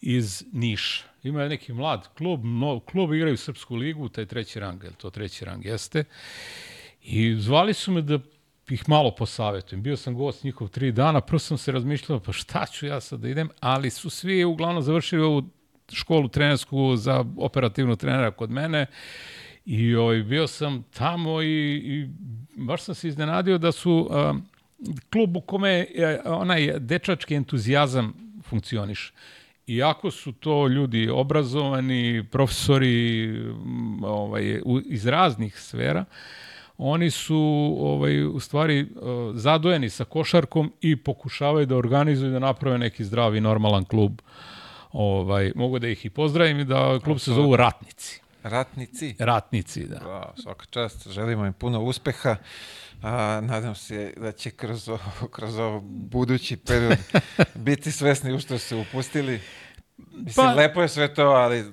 iz 0.00 0.44
Niša. 0.52 1.04
Ima 1.22 1.48
neki 1.48 1.72
mlad 1.72 2.08
klub, 2.18 2.44
no, 2.44 2.80
klub 2.80 3.14
igraju 3.14 3.36
Srpsku 3.36 3.76
ligu, 3.76 4.08
taj 4.08 4.26
treći 4.26 4.60
rang, 4.60 4.84
je 4.84 4.90
to 4.90 5.10
treći 5.10 5.44
rang 5.44 5.64
jeste. 5.64 6.04
I 7.02 7.34
zvali 7.34 7.74
su 7.74 7.92
me 7.92 8.02
da 8.02 8.18
ih 8.70 8.88
malo 8.88 9.14
posavetujem. 9.14 9.82
Bio 9.82 9.96
sam 9.96 10.14
gost 10.14 10.44
njihov 10.44 10.68
tri 10.68 10.92
dana, 10.92 11.20
prvo 11.20 11.38
sam 11.38 11.58
se 11.58 11.72
razmišljao, 11.72 12.20
pa 12.20 12.32
šta 12.32 12.66
ću 12.66 12.86
ja 12.86 13.00
sad 13.00 13.20
da 13.20 13.28
idem, 13.28 13.48
ali 13.60 13.90
su 13.90 14.10
svi 14.10 14.44
uglavnom 14.44 14.82
završili 14.82 15.22
ovu 15.22 15.42
školu 15.92 16.28
trenersku 16.28 16.96
za 16.96 17.24
operativnog 17.36 17.98
trenera 17.98 18.30
kod 18.30 18.50
mene 18.50 18.86
I 19.64 19.94
ovaj, 19.94 20.22
bio 20.22 20.46
sam 20.46 20.82
tamo 20.82 21.42
i, 21.42 21.74
i 21.74 22.08
baš 22.56 22.82
sam 22.82 22.94
se 22.94 23.08
iznenadio 23.08 23.58
da 23.58 23.72
su 23.72 24.08
a, 24.10 24.34
klub 25.12 25.36
u 25.36 25.40
kome 25.40 25.86
je 25.94 26.20
onaj 26.24 26.72
dečački 26.78 27.34
entuzijazam 27.34 28.14
funkcioniš. 28.44 29.12
Iako 29.66 30.10
su 30.10 30.32
to 30.32 30.68
ljudi 30.68 31.08
obrazovani, 31.08 32.24
profesori 32.30 33.30
ovaj, 34.02 34.60
iz 34.84 35.06
raznih 35.06 35.60
sfera, 35.60 36.04
oni 36.78 37.10
su 37.10 37.76
ovaj, 37.80 38.24
u 38.24 38.40
stvari 38.40 38.86
zadojeni 39.34 39.90
sa 39.90 40.04
košarkom 40.04 40.72
i 40.80 40.96
pokušavaju 40.96 41.66
da 41.66 41.76
organizuju 41.76 42.32
da 42.32 42.38
naprave 42.38 42.78
neki 42.78 43.04
zdravi, 43.04 43.40
normalan 43.40 43.84
klub. 43.84 44.20
Ovaj, 44.92 45.52
mogu 45.54 45.78
da 45.78 45.88
ih 45.88 46.06
i 46.06 46.10
pozdravim 46.10 46.60
i 46.60 46.64
da 46.64 46.98
klub 47.04 47.18
se 47.18 47.32
zovu 47.32 47.56
Ratnici. 47.56 48.20
Ratnici. 48.42 49.14
Ratnici, 49.18 49.86
da. 49.86 49.98
Da, 49.98 50.32
svaka 50.42 50.66
čast, 50.70 51.08
želimo 51.08 51.46
im 51.46 51.52
puno 51.52 51.82
uspeha. 51.82 52.36
A, 53.02 53.40
nadam 53.40 53.74
se 53.74 54.12
da 54.16 54.32
će 54.32 54.50
kroz 54.50 54.88
ovo, 54.88 55.28
kroz 55.30 55.58
ovo 55.58 55.80
budući 55.84 56.56
period 56.56 56.98
biti 57.54 57.92
svesni 57.92 58.32
u 58.32 58.40
što 58.40 58.58
su 58.58 58.78
upustili. 58.78 59.40
Mislim, 60.12 60.46
Pa- 60.46 60.54
lepo 60.54 60.82
je 60.82 60.88
sve 60.88 61.14
to, 61.14 61.22
ali 61.22 61.64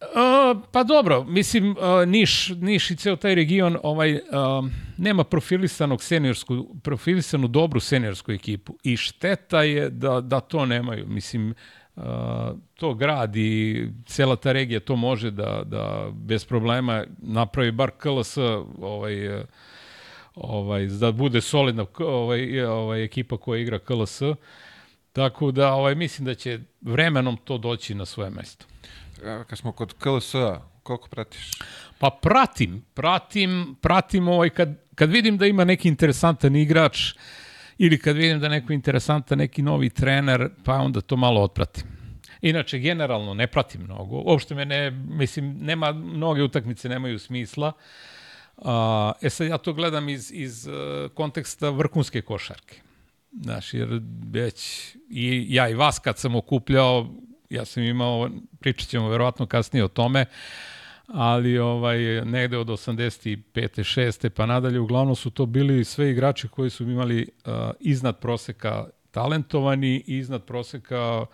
A, 0.00 0.54
pa 0.72 0.82
dobro, 0.84 1.24
mislim, 1.24 1.76
a, 1.80 2.04
Niš, 2.04 2.48
Niš 2.48 2.90
i 2.90 2.96
ceo 2.96 3.16
taj 3.16 3.34
region 3.34 3.78
ovaj, 3.82 4.20
a, 4.32 4.62
nema 4.96 5.24
profilisanog 5.24 6.02
seniorsku, 6.02 6.66
profilisanu 6.82 7.48
dobru 7.48 7.80
seniorsku 7.80 8.32
ekipu 8.32 8.76
i 8.82 8.96
šteta 8.96 9.62
je 9.62 9.90
da, 9.90 10.20
da 10.20 10.40
to 10.40 10.66
nemaju. 10.66 11.06
Mislim, 11.06 11.54
a, 11.96 12.52
to 12.74 12.94
grad 12.94 13.36
i 13.36 13.88
cela 14.06 14.36
ta 14.36 14.52
regija 14.52 14.80
to 14.80 14.96
može 14.96 15.30
da, 15.30 15.62
da 15.64 16.10
bez 16.12 16.44
problema 16.44 17.04
napravi 17.18 17.70
bar 17.72 17.90
KLS 17.90 18.36
ovaj, 18.80 19.44
ovaj, 20.36 20.86
da 20.86 21.12
bude 21.12 21.40
solidna 21.40 21.86
ovaj, 21.98 22.60
ovaj, 22.60 23.04
ekipa 23.04 23.36
koja 23.36 23.60
igra 23.60 23.78
KLS. 23.78 24.22
Tako 25.12 25.50
da 25.50 25.72
ovaj, 25.72 25.94
mislim 25.94 26.26
da 26.26 26.34
će 26.34 26.60
vremenom 26.80 27.36
to 27.44 27.58
doći 27.58 27.94
na 27.94 28.06
svoje 28.06 28.30
mesto. 28.30 28.66
kad 29.46 29.58
smo 29.58 29.72
kod 29.72 29.94
KLS-a, 29.98 30.60
koliko 30.82 31.08
pratiš? 31.08 31.50
Pa 31.98 32.10
pratim, 32.22 32.84
pratim, 32.94 33.76
pratim 33.80 34.28
ovaj, 34.28 34.50
kad, 34.50 34.74
kad 34.94 35.10
vidim 35.10 35.38
da 35.38 35.46
ima 35.46 35.64
neki 35.64 35.88
interesantan 35.88 36.56
igrač 36.56 37.14
ili 37.78 37.98
kad 37.98 38.16
vidim 38.16 38.40
da 38.40 38.48
neko 38.48 38.72
interesantan 38.72 39.38
neki 39.38 39.62
novi 39.62 39.90
trener, 39.90 40.48
pa 40.64 40.74
onda 40.74 41.00
to 41.00 41.16
malo 41.16 41.42
otpratim. 41.42 41.84
Inače, 42.40 42.78
generalno 42.78 43.34
ne 43.34 43.46
pratim 43.46 43.82
mnogo. 43.82 44.16
Uopšte 44.16 44.54
me 44.54 44.64
ne, 44.64 44.90
mislim, 44.90 45.58
nema, 45.60 45.92
mnoge 45.92 46.42
utakmice 46.42 46.88
nemaju 46.88 47.18
smisla. 47.18 47.72
A, 48.56 49.12
e 49.22 49.30
sad 49.30 49.46
ja 49.46 49.58
to 49.58 49.72
gledam 49.72 50.08
iz, 50.08 50.32
iz 50.34 50.66
uh, 50.66 50.74
konteksta 51.14 51.70
vrhunske 51.70 52.22
košarke. 52.22 52.80
Znaš, 53.42 53.74
jer 53.74 54.00
već 54.30 54.88
i 55.10 55.46
ja 55.48 55.68
i 55.68 55.74
vas 55.74 55.98
kad 55.98 56.18
sam 56.18 56.34
okupljao, 56.34 57.06
ja 57.50 57.64
sam 57.64 57.82
imao, 57.82 58.30
pričat 58.60 58.88
ćemo 58.88 59.08
verovatno 59.08 59.46
kasnije 59.46 59.84
o 59.84 59.88
tome, 59.88 60.26
ali 61.06 61.58
ovaj 61.58 61.98
negde 62.24 62.58
od 62.58 62.66
85. 62.66 63.38
6. 63.54 64.28
pa 64.28 64.46
nadalje 64.46 64.80
uglavnom 64.80 65.16
su 65.16 65.30
to 65.30 65.46
bili 65.46 65.84
sve 65.84 66.10
igrači 66.10 66.48
koji 66.48 66.70
su 66.70 66.82
imali 66.82 67.28
uh, 67.44 67.52
iznad 67.80 68.18
proseka 68.18 68.86
talentovani 69.10 70.02
iznad 70.06 70.44
proseka 70.44 71.26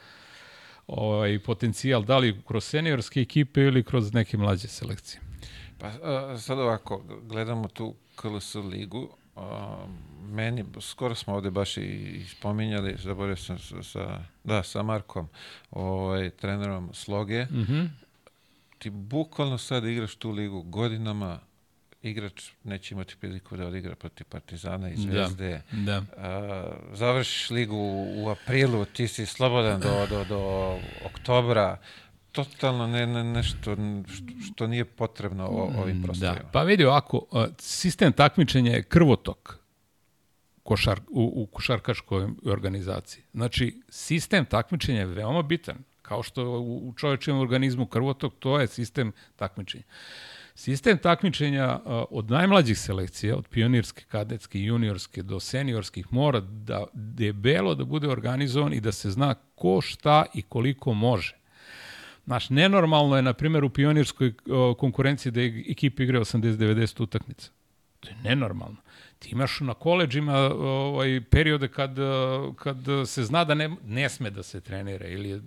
ovaj 0.86 1.38
potencijal 1.38 2.04
da 2.04 2.18
li 2.18 2.40
kroz 2.46 2.64
seniorske 2.64 3.20
ekipe 3.20 3.60
ili 3.60 3.82
kroz 3.82 4.12
neke 4.12 4.36
mlađe 4.36 4.68
selekcije. 4.68 5.31
Pa 5.82 5.88
a, 6.02 6.38
sad 6.38 6.58
ovako, 6.58 7.02
gledamo 7.22 7.68
tu 7.68 7.94
KLS 8.16 8.54
ligu, 8.54 9.08
a, 9.36 9.76
meni, 10.22 10.64
skoro 10.80 11.14
smo 11.14 11.34
ovde 11.34 11.50
baš 11.50 11.76
i, 11.76 11.80
i 11.82 12.24
spominjali, 12.28 12.96
zaboravio 12.98 13.36
sam 13.36 13.58
sa, 13.58 13.82
sa, 13.82 14.18
da, 14.44 14.62
sa 14.62 14.82
Markom, 14.82 15.28
ovaj, 15.70 16.30
trenerom 16.30 16.90
Sloge, 16.94 17.44
Mhm. 17.44 17.84
ti 18.78 18.90
bukvalno 18.90 19.58
sad 19.58 19.84
igraš 19.84 20.14
tu 20.14 20.30
ligu 20.30 20.62
godinama, 20.62 21.38
igrač 22.02 22.50
neće 22.64 22.94
imati 22.94 23.16
priliku 23.16 23.56
da 23.56 23.66
odigra 23.66 23.94
protiv 23.94 24.24
Partizana 24.26 24.90
i 24.90 24.96
Zvezde. 24.96 25.62
Da. 25.72 26.02
A, 26.16 26.66
završiš 26.92 27.50
ligu 27.50 27.76
u 28.16 28.28
aprilu, 28.28 28.84
ti 28.84 29.08
si 29.08 29.26
slobodan 29.26 29.80
do, 29.80 30.06
do, 30.06 30.24
do 30.24 30.78
oktobra, 31.04 31.76
totalno 32.32 32.86
ne, 32.86 33.06
ne, 33.06 33.24
nešto 33.24 33.76
što, 34.06 34.24
što 34.46 34.66
nije 34.66 34.84
potrebno 34.84 35.46
o, 35.46 35.72
ovim 35.82 36.02
prostorima. 36.02 36.38
Da. 36.38 36.48
Pa 36.52 36.62
vidi 36.62 36.84
ovako, 36.84 37.26
uh, 37.30 37.44
sistem 37.58 38.12
takmičenja 38.12 38.72
je 38.72 38.82
krvotok 38.82 39.58
košar, 40.62 41.00
u, 41.10 41.32
u 41.36 41.46
košarkaškoj 41.46 42.28
organizaciji. 42.44 43.24
Znači, 43.34 43.80
sistem 43.88 44.44
takmičenja 44.44 45.00
je 45.00 45.06
veoma 45.06 45.42
bitan. 45.42 45.76
Kao 46.02 46.22
što 46.22 46.50
u, 46.50 46.88
u 46.88 46.92
čovječem 46.96 47.38
organizmu 47.38 47.86
krvotok, 47.86 48.34
to 48.38 48.60
je 48.60 48.66
sistem 48.66 49.12
takmičenja. 49.36 49.84
Sistem 50.54 50.98
takmičenja 50.98 51.80
uh, 51.84 52.04
od 52.10 52.30
najmlađih 52.30 52.78
selekcija, 52.78 53.36
od 53.36 53.48
pionirske, 53.48 54.04
kadetske, 54.08 54.60
juniorske 54.60 55.22
do 55.22 55.40
seniorskih, 55.40 56.12
mora 56.12 56.40
da 56.40 56.84
debelo 56.92 57.74
da 57.74 57.84
bude 57.84 58.08
organizovan 58.08 58.72
i 58.72 58.80
da 58.80 58.92
se 58.92 59.10
zna 59.10 59.34
ko 59.54 59.80
šta 59.80 60.24
i 60.34 60.42
koliko 60.42 60.94
može. 60.94 61.41
Znaš, 62.24 62.50
nenormalno 62.50 63.16
je, 63.16 63.22
na 63.22 63.32
primjer, 63.32 63.64
u 63.64 63.70
pionirskoj 63.70 64.32
o, 64.50 64.74
konkurenciji 64.74 65.32
da 65.32 65.40
je 65.40 65.64
ekipa 65.68 66.02
igra 66.02 66.20
80-90 66.20 67.02
utakmica. 67.02 67.50
To 68.00 68.08
je 68.08 68.16
nenormalno. 68.24 68.76
Ti 69.18 69.28
imaš 69.30 69.60
na 69.60 69.74
koleđima 69.74 70.38
ovaj, 70.38 71.20
periode 71.30 71.68
kad, 71.68 71.96
kad 72.56 72.76
se 73.06 73.24
zna 73.24 73.44
da 73.44 73.54
ne, 73.54 73.70
ne 73.86 74.08
sme 74.08 74.30
da 74.30 74.42
se 74.42 74.60
trenira 74.60 75.06
ili 75.06 75.28
je 75.28 75.40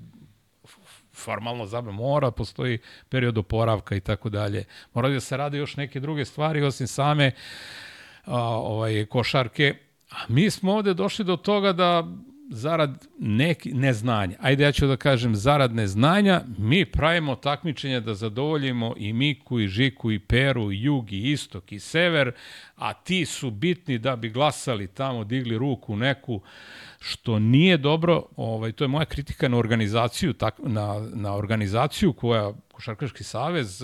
formalno 1.13 1.65
zabavno, 1.65 1.91
mora, 1.91 2.31
postoji 2.31 2.79
period 3.09 3.37
oporavka 3.37 3.95
i 3.95 3.99
tako 3.99 4.29
dalje. 4.29 4.63
Mora 4.93 5.09
da 5.09 5.19
se 5.19 5.37
rade 5.37 5.57
još 5.57 5.75
neke 5.75 5.99
druge 5.99 6.25
stvari 6.25 6.63
osim 6.63 6.87
same 6.87 7.31
a, 8.25 8.39
ovaj, 8.49 9.05
košarke. 9.05 9.75
A 10.11 10.15
mi 10.27 10.49
smo 10.49 10.73
ovde 10.73 10.93
došli 10.93 11.25
do 11.25 11.35
toga 11.35 11.73
da 11.73 12.07
zarad 12.49 13.07
neki, 13.19 13.73
neznanja, 13.73 14.37
ajde 14.41 14.63
ja 14.63 14.71
ću 14.71 14.87
da 14.87 14.97
kažem 14.97 15.35
zarad 15.35 15.75
neznanja, 15.75 16.41
mi 16.57 16.85
pravimo 16.85 17.35
takmičenja 17.35 17.99
da 17.99 18.13
zadovoljimo 18.13 18.93
i 18.97 19.13
Miku, 19.13 19.59
i 19.59 19.67
Žiku, 19.67 20.11
i 20.11 20.19
Peru, 20.19 20.71
i 20.71 20.81
Jug, 20.81 21.11
i 21.11 21.31
Istok, 21.31 21.71
i 21.71 21.79
Sever, 21.79 22.31
a 22.75 22.93
ti 22.93 23.25
su 23.25 23.51
bitni 23.51 23.97
da 23.97 24.15
bi 24.15 24.29
glasali 24.29 24.87
tamo, 24.87 25.23
digli 25.23 25.57
ruku 25.57 25.95
neku, 25.95 26.41
što 26.99 27.39
nije 27.39 27.77
dobro, 27.77 28.23
ovaj, 28.35 28.71
to 28.71 28.83
je 28.83 28.87
moja 28.87 29.05
kritika 29.05 29.47
na 29.47 29.57
organizaciju, 29.57 30.33
tak, 30.33 30.55
na, 30.63 31.07
na 31.13 31.35
organizaciju 31.35 32.13
koja, 32.13 32.53
Košarkaški 32.73 33.23
savez, 33.23 33.81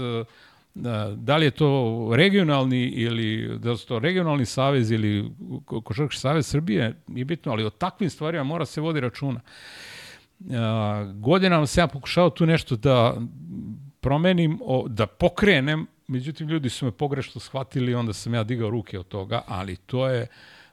da, 0.73 1.13
da 1.15 1.37
li 1.37 1.45
je 1.45 1.51
to 1.51 2.11
regionalni 2.15 2.85
ili 2.85 3.59
da 3.59 3.77
su 3.77 3.87
to 3.87 3.99
regionalni 3.99 4.45
savez 4.45 4.91
ili 4.91 5.31
Ko- 5.65 5.81
Košarkaški 5.81 6.19
savez 6.19 6.47
Srbije, 6.47 6.95
nije 7.07 7.25
bitno, 7.25 7.51
ali 7.51 7.65
o 7.65 7.69
takvim 7.69 8.09
stvarima 8.09 8.43
mora 8.43 8.65
se 8.65 8.81
vodi 8.81 8.99
računa. 8.99 9.39
Godinama 11.13 11.67
sam 11.67 11.81
ja 11.81 11.87
pokušao 11.87 12.29
tu 12.29 12.45
nešto 12.45 12.75
da 12.75 13.17
promenim, 13.99 14.59
da 14.87 15.07
pokrenem, 15.07 15.87
međutim 16.07 16.49
ljudi 16.49 16.69
su 16.69 16.85
me 16.85 16.91
pogrešno 16.91 17.41
shvatili, 17.41 17.95
onda 17.95 18.13
sam 18.13 18.33
ja 18.33 18.43
digao 18.43 18.69
ruke 18.69 18.99
od 18.99 19.07
toga, 19.07 19.41
ali 19.47 19.75
to 19.75 20.07
je 20.07 20.27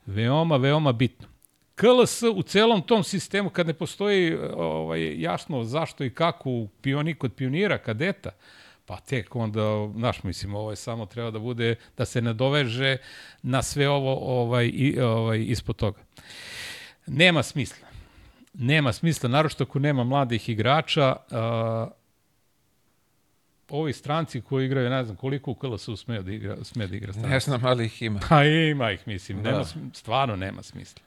veoma, 0.07 0.57
veoma 0.57 0.93
bitno. 0.93 1.27
KLS 1.75 2.23
u 2.23 2.43
celom 2.43 2.83
tom 2.83 3.05
sistemu, 3.05 3.51
kad 3.51 3.67
ne 3.67 3.75
postoji 3.75 4.37
ovaj, 4.57 5.21
jasno 5.21 5.65
zašto 5.65 6.05
i 6.05 6.11
kako 6.11 6.51
u 6.51 6.69
pioni, 6.83 7.15
kod 7.15 7.33
pionira, 7.33 7.79
kadeta, 7.79 8.31
pa 8.89 8.97
tek 8.99 9.37
onda, 9.37 9.61
znaš, 9.95 10.23
mislim, 10.23 10.55
ovo 10.55 10.71
je 10.71 10.77
samo 10.77 11.07
treba 11.07 11.31
da 11.31 11.39
bude, 11.39 11.75
da 11.97 12.05
se 12.05 12.23
ne 12.23 12.33
doveže 12.33 12.97
na 13.43 13.63
sve 13.63 13.89
ovo 13.89 14.15
ovaj, 14.41 14.67
i, 14.67 15.01
ovaj, 15.01 15.39
ispod 15.41 15.77
toga. 15.77 15.99
Nema 17.07 17.43
smisla. 17.43 17.89
Nema 18.55 18.93
smisla, 18.93 19.29
naročito 19.29 19.65
ako 19.65 19.79
nema 19.79 20.05
mladih 20.05 20.49
igrača, 20.49 21.17
a, 21.31 21.89
ovi 23.69 23.93
stranci 23.93 24.41
koji 24.41 24.67
igraju, 24.67 24.91
ne 24.91 25.05
znam 25.05 25.17
koliko 25.17 25.51
u 25.51 25.55
KLS-u 25.55 25.97
sme 25.97 26.23
da 26.23 26.33
igra, 26.33 26.57
sme 26.65 26.87
da 26.87 26.97
igra 26.97 27.13
stranci. 27.13 27.31
Ne 27.31 27.41
znam, 27.41 27.65
ali 27.65 27.85
ih 27.87 28.03
ima. 28.03 28.21
Pa 28.29 28.45
ima 28.45 28.91
ih, 28.93 29.01
mislim, 29.09 29.39
nema, 29.39 29.59
Da. 29.59 29.65
sm- 29.65 29.93
stvarno 29.95 30.37
nema 30.37 30.63
smisla. 30.63 31.03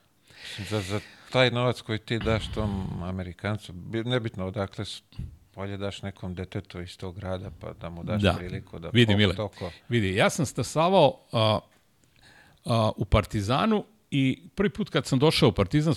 Za, 0.70 0.80
za 0.80 1.00
taj 1.32 1.50
novac 1.50 1.80
koji 1.80 1.98
ti 1.98 2.18
daš 2.18 2.52
tom 2.52 3.02
Amerikancu, 3.02 3.72
bi- 3.72 4.04
nebitno 4.04 4.46
odakle 4.46 4.84
su, 4.84 5.02
bolje 5.54 5.76
daš 5.76 6.02
nekom 6.02 6.34
detetu 6.34 6.80
iz 6.80 6.98
tog 6.98 7.16
grada 7.16 7.50
pa 7.52 7.72
da 7.72 7.90
mu 7.90 8.02
daš 8.04 8.22
Da. 8.22 8.32
priliku 8.32 8.78
da 8.78 8.88
Vidi, 8.88 9.16
Mile. 9.16 9.34
toliko- 9.34 9.70
Vidi, 9.88 10.14
ja 10.14 10.30
sam 10.30 10.46
stasavao 10.46 11.18
a, 11.32 11.58
a, 12.64 12.90
u 12.96 13.04
Partizanu 13.04 13.84
i 14.10 14.42
prvi 14.54 14.70
put 14.70 14.90
kad 14.90 15.06
sam 15.06 15.18
došao 15.18 15.48
u 15.48 15.52
Partizan, 15.52 15.94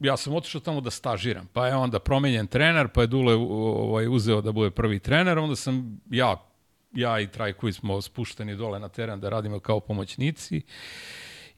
ja 0.00 0.16
sam 0.16 0.34
otišao 0.34 0.60
tamo 0.60 0.80
da 0.80 0.90
stažiram, 0.90 1.48
pa 1.48 1.66
je 1.66 1.74
onda 1.74 1.98
promenjen 1.98 2.46
trener, 2.46 2.88
pa 2.88 3.00
je 3.00 3.06
Dule 3.06 3.34
ovaj, 3.34 4.08
uzeo 4.08 4.40
da 4.40 4.52
bude 4.52 4.70
prvi 4.70 4.98
trener, 4.98 5.38
onda 5.38 5.56
sam 5.56 6.00
ja, 6.10 6.36
ja 6.92 7.20
i 7.20 7.28
Trajkovi 7.28 7.72
smo 7.72 8.02
spušteni 8.02 8.56
dole 8.56 8.78
na 8.78 8.88
teren 8.88 9.20
da 9.20 9.28
radimo 9.28 9.60
kao 9.60 9.80
pomoćnici 9.80 10.62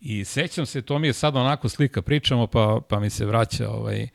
i 0.01 0.25
sećam 0.25 0.67
se, 0.67 0.83
to 0.83 0.99
mi 0.99 1.07
je 1.07 1.13
sad 1.13 1.37
onako 1.37 1.69
slika, 1.69 2.03
pričamo, 2.03 2.47
pa, 2.47 2.81
pa 2.89 3.01
mi 3.01 3.11
se 3.11 3.27
vraća, 3.27 3.71
ovaj, 3.71 4.09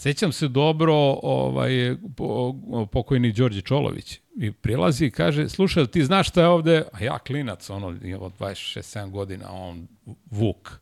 sećam 0.00 0.32
se 0.32 0.48
dobro, 0.48 0.94
ovaj, 1.22 1.96
po, 2.16 2.54
pokojni 2.92 3.32
Đorđe 3.32 3.60
Čolović, 3.60 4.20
i 4.36 4.52
prilazi 4.52 5.06
i 5.06 5.10
kaže, 5.10 5.48
slušaj, 5.48 5.86
ti 5.86 6.04
znaš 6.04 6.28
šta 6.28 6.40
je 6.40 6.48
ovde, 6.48 6.84
a 6.92 7.04
ja 7.04 7.18
klinac, 7.18 7.70
ono, 7.70 7.86
od 8.20 8.32
26-7 8.38 9.10
godina, 9.10 9.52
on 9.52 9.88
Vuk, 10.30 10.80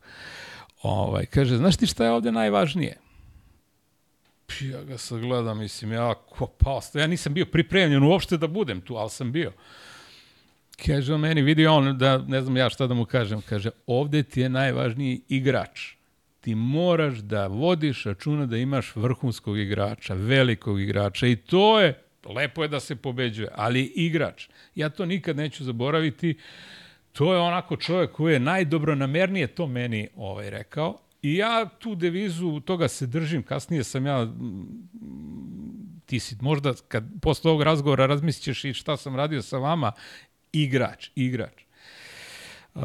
ovaj, 0.81 1.25
kaže, 1.25 1.57
znaš 1.57 1.77
ti 1.77 1.87
šta 1.87 2.05
je 2.05 2.11
ovde 2.11 2.31
najvažnije? 2.31 2.97
Ja 4.61 4.83
ga 4.83 4.97
sad 4.97 5.19
gledam, 5.19 5.59
mislim, 5.59 5.91
ja 5.91 6.13
ko 6.13 6.47
pao, 6.47 6.81
ja 6.93 7.07
nisam 7.07 7.33
bio 7.33 7.45
pripremljen 7.45 8.03
uopšte 8.03 8.37
da 8.37 8.47
budem 8.47 8.81
tu, 8.81 8.95
ali 8.95 9.09
sam 9.09 9.31
bio. 9.31 9.51
Kaže 10.85 11.13
on 11.13 11.19
meni, 11.19 11.41
vidi 11.41 11.67
on, 11.67 11.97
da 11.97 12.17
ne 12.17 12.41
znam 12.41 12.57
ja 12.57 12.69
šta 12.69 12.87
da 12.87 12.93
mu 12.93 13.05
kažem, 13.05 13.41
kaže, 13.41 13.69
ovde 13.87 14.23
ti 14.23 14.41
je 14.41 14.49
najvažniji 14.49 15.21
igrač. 15.27 15.98
Ti 16.41 16.55
moraš 16.55 17.17
da 17.17 17.47
vodiš 17.47 18.03
računa 18.03 18.45
da 18.45 18.57
imaš 18.57 18.95
vrhunskog 18.95 19.59
igrača, 19.59 20.13
velikog 20.13 20.81
igrača 20.81 21.27
i 21.27 21.35
to 21.35 21.79
je, 21.79 22.01
lepo 22.25 22.63
je 22.63 22.67
da 22.67 22.79
se 22.79 22.95
pobeđuje, 22.95 23.49
ali 23.55 23.83
igrač. 23.83 24.47
Ja 24.75 24.89
to 24.89 25.05
nikad 25.05 25.37
neću 25.37 25.63
zaboraviti. 25.63 26.37
To 27.11 27.33
je 27.33 27.39
onako 27.39 27.77
čovjek 27.77 28.11
koji 28.11 28.33
je 28.33 28.39
najdobronamernije 28.39 29.47
to 29.47 29.67
meni 29.67 30.07
ovaj, 30.15 30.49
rekao. 30.49 30.99
I 31.21 31.35
ja 31.35 31.69
tu 31.79 31.95
devizu, 31.95 32.59
toga 32.59 32.87
se 32.87 33.07
držim, 33.07 33.43
kasnije 33.43 33.83
sam 33.83 34.05
ja 34.05 34.27
ti 36.05 36.19
si 36.19 36.35
možda 36.41 36.73
kad 36.87 37.03
posle 37.21 37.51
ovog 37.51 37.63
razgovora 37.63 38.05
razmislićeš 38.05 38.65
i 38.65 38.73
šta 38.73 38.97
sam 38.97 39.15
radio 39.15 39.41
sa 39.41 39.57
vama, 39.57 39.91
igrač, 40.51 41.09
igrač. 41.15 41.63
Uh, 42.75 42.81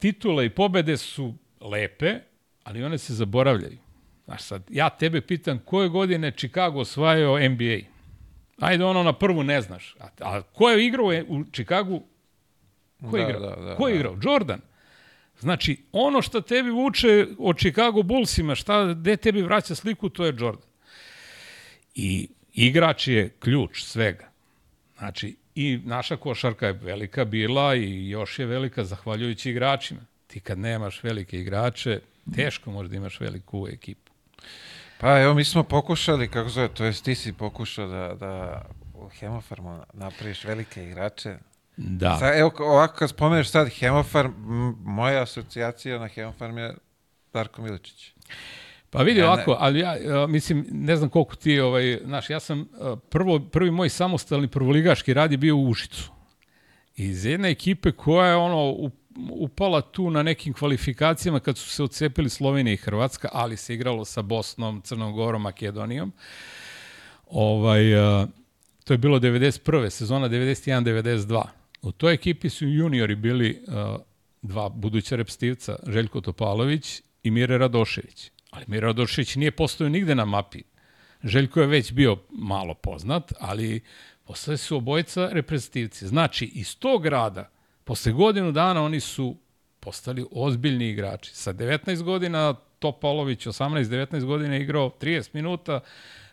titule 0.00 0.46
i 0.46 0.50
pobede 0.50 0.96
su 0.96 1.34
lepe, 1.60 2.20
ali 2.64 2.84
one 2.84 2.98
se 2.98 3.14
zaboravljaju. 3.14 3.78
Znaš 4.24 4.42
sad, 4.42 4.62
ja 4.70 4.90
tebe 4.90 5.20
pitam 5.20 5.58
koje 5.64 5.88
godine 5.88 6.30
Chicago 6.30 6.80
osvajao 6.80 7.48
NBA? 7.48 7.78
Ajde 8.60 8.84
ono 8.84 9.02
na 9.02 9.12
prvu 9.12 9.42
ne 9.42 9.60
znaš. 9.62 9.96
A, 10.00 10.08
a 10.20 10.42
ko 10.42 10.70
je 10.70 10.86
igrao 10.86 11.06
u 11.28 11.44
Chicagu? 11.52 12.02
Ko 13.10 13.16
je 13.16 13.24
Da, 13.24 13.30
igrao? 13.30 13.40
da, 13.40 13.62
da, 13.62 13.76
ko 13.76 13.88
je 13.88 13.92
da. 13.94 13.98
igrao? 13.98 14.18
Jordan. 14.22 14.60
Znači, 15.40 15.82
ono 15.92 16.22
što 16.22 16.40
tebi 16.40 16.70
vuče 16.70 17.26
od 17.38 17.58
Chicago 17.58 18.02
Bullsima, 18.02 18.54
šta, 18.54 18.94
gde 18.94 19.16
tebi 19.16 19.42
vraća 19.42 19.74
sliku, 19.74 20.08
to 20.08 20.24
je 20.24 20.34
Jordan. 20.38 20.68
I 21.94 22.28
igrač 22.52 23.08
je 23.08 23.28
ključ 23.38 23.82
svega. 23.82 24.30
Znači, 24.98 25.36
i 25.54 25.80
naša 25.84 26.16
košarka 26.16 26.66
je 26.66 26.72
velika 26.72 27.24
bila 27.24 27.74
i 27.74 28.08
još 28.08 28.38
je 28.38 28.46
velika 28.46 28.84
zahvaljujući 28.84 29.50
igračima. 29.50 30.00
Ti 30.26 30.40
kad 30.40 30.58
nemaš 30.58 31.02
velike 31.02 31.40
igrače, 31.40 32.00
teško 32.26 32.70
možda 32.70 32.96
imaš 32.96 33.20
veliku 33.20 33.66
ekipu. 33.68 34.12
Pa 35.00 35.20
evo, 35.20 35.34
mi 35.34 35.44
smo 35.44 35.62
pokušali, 35.62 36.28
kako 36.28 36.48
zove, 36.48 36.68
to 36.68 36.84
jest 36.84 37.04
ti 37.04 37.14
si 37.14 37.32
pokušao 37.32 37.86
da, 37.88 38.14
da 38.14 38.62
u 38.94 39.08
Hemofarmu 39.10 39.80
napraviš 39.92 40.44
velike 40.44 40.84
igrače. 40.84 41.36
Da. 41.76 42.16
Sa, 42.18 42.34
evo, 42.34 42.50
ovako 42.58 42.96
kad 42.96 43.10
spomeneš 43.10 43.48
sad 43.48 43.68
Hemofarm, 43.70 44.32
moja 44.78 45.22
asocijacija 45.22 45.98
na 45.98 46.08
Hemofarm 46.08 46.58
je 46.58 46.74
Darko 47.32 47.62
Miličić. 47.62 48.12
Pa 48.90 49.02
vidi 49.02 49.20
Ja 49.20 49.26
ne- 49.26 49.32
ovako, 49.32 49.56
ali 49.60 49.80
ja 49.80 49.96
a, 50.14 50.26
mislim, 50.26 50.66
ne 50.70 50.96
znam 50.96 51.10
koliko 51.10 51.36
ti, 51.36 51.60
ovaj, 51.60 51.98
znaš, 52.04 52.30
ja 52.30 52.40
sam, 52.40 52.68
a, 52.74 52.96
prvo, 53.10 53.40
prvi 53.40 53.70
moj 53.70 53.88
samostalni 53.88 54.48
prvoligaški 54.48 55.14
rad 55.14 55.32
je 55.32 55.38
bio 55.38 55.56
u 55.56 55.68
Užicu. 55.68 56.10
Iz 56.96 57.24
jedne 57.24 57.50
ekipe 57.50 57.92
koja 57.92 58.28
je 58.28 58.36
ono, 58.36 58.62
u- 58.62 58.90
upala 59.30 59.80
tu 59.80 60.10
na 60.10 60.22
nekim 60.22 60.52
kvalifikacijama 60.52 61.40
kad 61.40 61.58
su 61.58 61.70
se 61.70 61.82
odcepili 61.82 62.28
Slovenija 62.28 62.74
i 62.74 62.76
Hrvatska, 62.76 63.28
ali 63.32 63.56
se 63.56 63.74
igralo 63.74 64.04
sa 64.04 64.22
Bosnom, 64.22 64.80
Crnom 64.80 65.12
Gorom, 65.12 65.42
Makedonijom. 65.42 66.12
Ovaj, 67.26 67.96
a, 67.96 68.26
to 68.84 68.94
je 68.94 68.98
bilo 68.98 69.18
91. 69.18 69.90
sezona 69.90 70.28
91-92. 70.28 71.42
U 71.82 71.92
toj 71.92 72.14
ekipi 72.14 72.50
su 72.50 72.66
juniori 72.66 73.14
bili 73.14 73.64
a, 73.68 73.98
dva 74.42 74.68
buduća 74.68 75.16
repstivca, 75.16 75.76
Željko 75.86 76.20
Topalović 76.20 77.02
i 77.22 77.30
Mire 77.30 77.58
Radošević. 77.58 78.30
Ali 78.50 78.64
Mire 78.68 78.86
Radošević 78.86 79.36
nije 79.36 79.50
postojao 79.50 79.90
nigde 79.90 80.14
na 80.14 80.24
mapi. 80.24 80.62
Željko 81.24 81.60
je 81.60 81.66
već 81.66 81.92
bio 81.92 82.16
malo 82.30 82.74
poznat, 82.74 83.32
ali 83.40 83.80
posle 84.24 84.56
su 84.56 84.76
obojica 84.76 85.28
reprezentativci. 85.32 86.06
Znači, 86.06 86.44
iz 86.44 86.78
tog 86.78 87.06
rada, 87.06 87.50
posle 87.84 88.12
godinu 88.12 88.52
dana 88.52 88.82
oni 88.82 89.00
su 89.00 89.36
postali 89.80 90.24
ozbiljni 90.32 90.88
igrači. 90.88 91.34
Sa 91.34 91.52
19 91.52 92.02
godina 92.02 92.54
Topalović, 92.78 93.46
18-19 93.46 94.24
godina 94.24 94.56
igrao 94.56 94.90
30 95.00 95.28
minuta, 95.32 95.80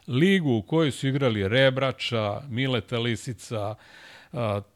ligu 0.08 0.52
u 0.52 0.62
kojoj 0.62 0.92
su 0.92 1.08
igrali 1.08 1.48
Rebrača, 1.48 2.42
Mileta 2.50 3.00
Lisica, 3.00 3.76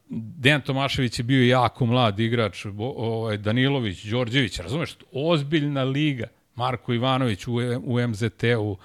Dejan 0.08 0.60
Tomašević 0.60 1.18
je 1.18 1.22
bio 1.22 1.46
jako 1.46 1.86
mlad 1.86 2.20
igrač, 2.20 2.66
ovaj, 2.78 3.36
Danilović, 3.36 4.04
Đorđević, 4.04 4.58
razumeš, 4.58 4.96
ozbiljna 5.12 5.84
liga. 5.84 6.26
Marko 6.54 6.92
Ivanović 6.94 7.46
u, 7.46 7.52
MZT-u, 8.08 8.76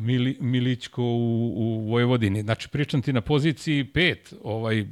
Mili, 0.00 0.36
Milićko 0.40 1.02
u, 1.02 1.52
u 1.56 1.90
Vojvodini. 1.90 2.42
Znači, 2.42 2.68
pričam 2.68 3.02
ti 3.02 3.12
na 3.12 3.20
poziciji 3.20 3.84
pet, 3.84 4.34
ovaj, 4.42 4.86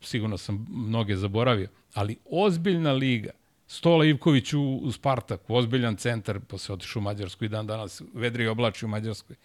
sigurno 0.00 0.38
sam 0.38 0.66
mnoge 0.70 1.16
zaboravio, 1.16 1.68
ali 1.94 2.16
ozbiljna 2.30 2.92
liga. 2.92 3.30
Stola 3.66 4.04
Ivković 4.04 4.52
u, 4.52 4.62
u 4.62 4.92
Spartaku, 4.92 5.54
ozbiljan 5.54 5.96
centar, 5.96 6.40
posle 6.40 6.72
otišu 6.72 6.98
u 6.98 7.02
Mađarsku 7.02 7.44
i 7.44 7.48
dan 7.48 7.66
danas 7.66 8.02
vedri 8.14 8.44
i 8.44 8.48
oblači 8.48 8.84
u 8.84 8.88
Mađarskoj. 8.88 9.36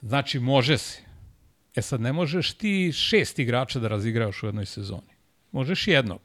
Znači, 0.00 0.38
može 0.38 0.78
se. 0.78 1.02
E 1.74 1.82
sad, 1.82 2.00
ne 2.00 2.12
možeš 2.12 2.52
ti 2.52 2.92
šest 2.92 3.38
igrača 3.38 3.78
da 3.78 3.88
razigraš 3.88 4.42
u 4.42 4.46
jednoj 4.46 4.66
sezoni. 4.66 5.12
Možeš 5.52 5.88
jednog. 5.88 6.20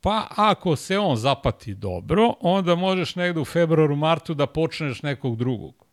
Pa 0.00 0.26
ako 0.30 0.76
se 0.76 0.98
on 0.98 1.16
zapati 1.16 1.74
dobro, 1.74 2.34
onda 2.40 2.74
možeš 2.74 3.14
negde 3.14 3.40
u 3.40 3.44
februaru, 3.44 3.96
martu 3.96 4.34
da 4.34 4.46
počneš 4.46 5.02
nekog 5.02 5.36
drugog. 5.36 5.85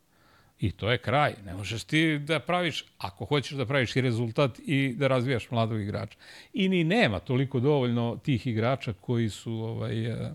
I 0.63 0.71
to 0.71 0.91
je 0.91 0.97
kraj. 0.97 1.33
Ne 1.45 1.53
možeš 1.53 1.83
ti 1.83 2.19
da 2.19 2.39
praviš, 2.39 2.85
ako 2.97 3.25
hoćeš 3.25 3.57
da 3.57 3.65
praviš 3.65 3.95
i 3.95 4.01
rezultat 4.01 4.59
i 4.59 4.93
da 4.97 5.07
razvijaš 5.07 5.51
mladog 5.51 5.81
igrača. 5.81 6.17
I 6.53 6.69
ni 6.69 6.83
nema 6.83 7.19
toliko 7.19 7.59
dovoljno 7.59 8.19
tih 8.23 8.47
igrača 8.47 8.93
koji 8.93 9.29
su, 9.29 9.53
ovaj, 9.53 10.05
eh, 10.05 10.31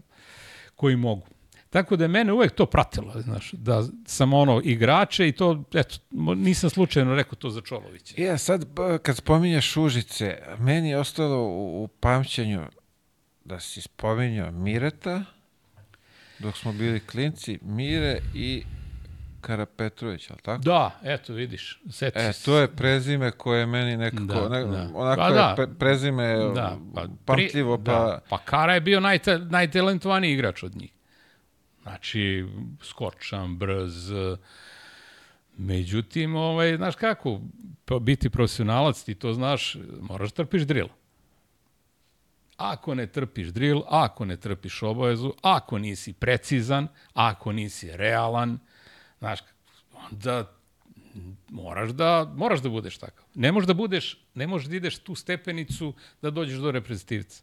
koji 0.75 0.97
mogu. 0.97 1.27
Tako 1.71 1.97
da 1.97 2.05
je 2.05 2.09
mene 2.09 2.33
uvek 2.33 2.53
to 2.53 2.67
pratilo, 2.67 3.21
znaš, 3.21 3.53
da 3.53 3.85
sam 4.07 4.33
ono 4.33 4.61
igrače 4.65 5.29
i 5.29 5.33
to, 5.33 5.65
eto, 5.75 5.97
nisam 6.37 6.71
slučajno 6.71 7.15
rekao 7.15 7.35
to 7.35 7.51
za 7.51 7.61
Čolovića. 7.61 8.15
Ja 8.23 8.39
sad, 8.39 8.67
b- 8.67 8.99
kad 9.03 9.17
spominješ 9.17 9.77
Užice, 9.77 10.39
meni 10.59 10.91
je 10.91 10.99
ostalo 10.99 11.43
u, 11.43 11.85
u 11.85 11.89
pamćenju 11.89 12.61
da 13.45 13.61
si 13.61 13.81
spominjao 13.81 14.51
Mireta, 14.51 15.25
dok 16.39 16.57
smo 16.57 16.73
bili 16.73 17.01
klinci, 17.01 17.59
Mire 17.63 18.21
i 18.35 18.63
Karapetrović, 19.41 20.31
ali 20.31 20.41
tako? 20.41 20.63
Da, 20.63 20.91
eto, 21.03 21.33
vidiš, 21.33 21.81
seti 21.91 22.19
E, 22.19 22.33
to 22.45 22.59
je 22.59 22.69
prezime 22.69 23.31
koje 23.31 23.61
je 23.61 23.67
meni 23.67 23.97
nekako, 23.97 24.23
Da, 24.23 24.49
ne, 24.49 24.65
da. 24.65 24.89
onako 24.95 25.19
Pa 25.19 25.29
je 25.29 25.35
da. 25.35 25.55
pre- 25.59 25.75
prezime 25.75 26.37
Da, 26.55 26.79
pa, 26.95 27.05
pamtljivo, 27.25 27.77
pri- 27.77 27.85
pa... 27.85 27.93
Da, 27.93 28.21
pa 28.29 28.39
Kara 28.39 28.75
je 28.75 28.81
bio 28.81 29.01
najta, 29.01 29.39
najtalentovaniji 29.39 30.33
igrač 30.33 30.63
od 30.63 30.77
njih. 30.77 30.93
Znači, 31.83 32.47
skočan, 32.83 33.57
brz, 33.57 34.11
međutim, 35.57 36.37
ovaj, 36.37 36.77
znaš 36.77 36.95
kako, 36.97 37.41
pa 37.85 37.99
biti 37.99 38.31
profesionalac, 38.31 39.03
ti 39.03 39.15
to 39.15 39.33
znaš, 39.33 39.77
moraš 40.01 40.33
trpiš 40.33 40.63
drill. 40.63 40.89
Ako 42.57 42.95
ne 42.95 43.07
trpiš 43.07 43.49
drill, 43.49 43.83
ako 43.89 44.25
ne 44.25 44.37
trpiš 44.37 44.83
obavezu, 44.83 45.33
ako 45.43 45.79
nisi 45.79 46.13
precizan, 46.13 46.89
ako 47.15 47.53
nisi 47.53 47.91
realan, 47.93 48.59
znaš, 49.19 49.41
onda 50.13 50.53
moraš 51.49 51.91
da, 51.91 52.33
moraš 52.37 52.61
da 52.61 52.69
budeš 52.69 52.99
takav. 52.99 53.25
Ne 53.35 53.53
možeš 53.53 53.67
da 53.67 53.75
budeš, 53.75 54.17
ne 54.35 54.47
možeš 54.47 54.69
da 54.69 54.77
ideš 54.77 54.99
tu 54.99 55.15
stepenicu 55.15 55.95
da 56.23 56.31
dođeš 56.31 56.59
do 56.59 56.71
reprezentativca. 56.71 57.43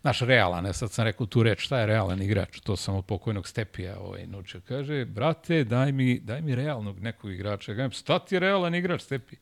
Znaš, 0.00 0.20
realan, 0.20 0.66
ja 0.66 0.72
sad 0.72 0.90
sam 0.90 1.04
rekao 1.04 1.26
tu 1.26 1.42
reč, 1.42 1.60
šta 1.60 1.80
je 1.80 1.86
realan 1.86 2.22
igrač? 2.22 2.60
To 2.60 2.76
sam 2.76 2.96
od 2.96 3.04
pokojnog 3.04 3.48
Stepija 3.48 3.98
ovaj, 4.00 4.26
naučio. 4.26 4.60
Kaže, 4.68 5.04
brate, 5.04 5.64
daj 5.64 5.92
mi, 5.92 6.20
daj 6.20 6.42
mi 6.42 6.54
realnog 6.54 7.00
nekog 7.00 7.32
igrača. 7.32 7.72
Ja 7.72 7.76
kažem, 7.76 7.90
šta 7.90 8.18
ti 8.18 8.34
je 8.34 8.40
realan 8.40 8.74
igrač, 8.74 9.00
Stepi? 9.00 9.36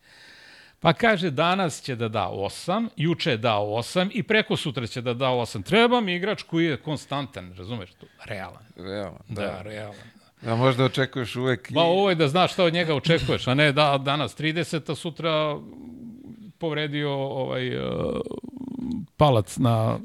Pa 0.80 0.92
kaže, 0.92 1.30
danas 1.30 1.82
će 1.82 1.96
da 1.96 2.08
da 2.08 2.28
8, 2.32 2.88
juče 2.96 3.30
je 3.30 3.36
dao 3.36 3.66
8 3.66 4.10
i 4.14 4.22
preko 4.22 4.56
sutra 4.56 4.86
će 4.86 5.02
da 5.02 5.14
da 5.14 5.26
8. 5.26 5.64
Treba 5.64 6.00
mi 6.00 6.14
igrač 6.14 6.42
koji 6.42 6.66
je 6.66 6.76
konstantan, 6.76 7.54
razumeš 7.56 7.90
to? 7.90 8.06
Realan. 8.24 8.64
Realno, 8.76 9.18
Da, 9.28 9.42
da. 9.42 9.48
da 9.48 9.62
realan. 9.62 10.15
Da 10.42 10.57
možda 10.57 10.85
očekuješ 10.85 11.37
uvek... 11.37 11.72
Ba, 11.72 11.83
ovo 11.83 12.11
je 12.11 12.16
da 12.16 12.29
znaš 12.29 12.53
šta 12.53 12.64
od 12.64 12.72
njega 12.72 12.94
očekuješ, 12.94 13.46
a 13.46 13.55
ne 13.55 13.72
da 13.72 13.99
danas 13.99 14.37
30, 14.37 14.92
a 14.92 14.94
sutra 14.94 15.59
povredio 16.59 17.11
ovaj 17.12 17.77
uh, 17.79 18.20
palac 19.16 19.57
na 19.57 19.99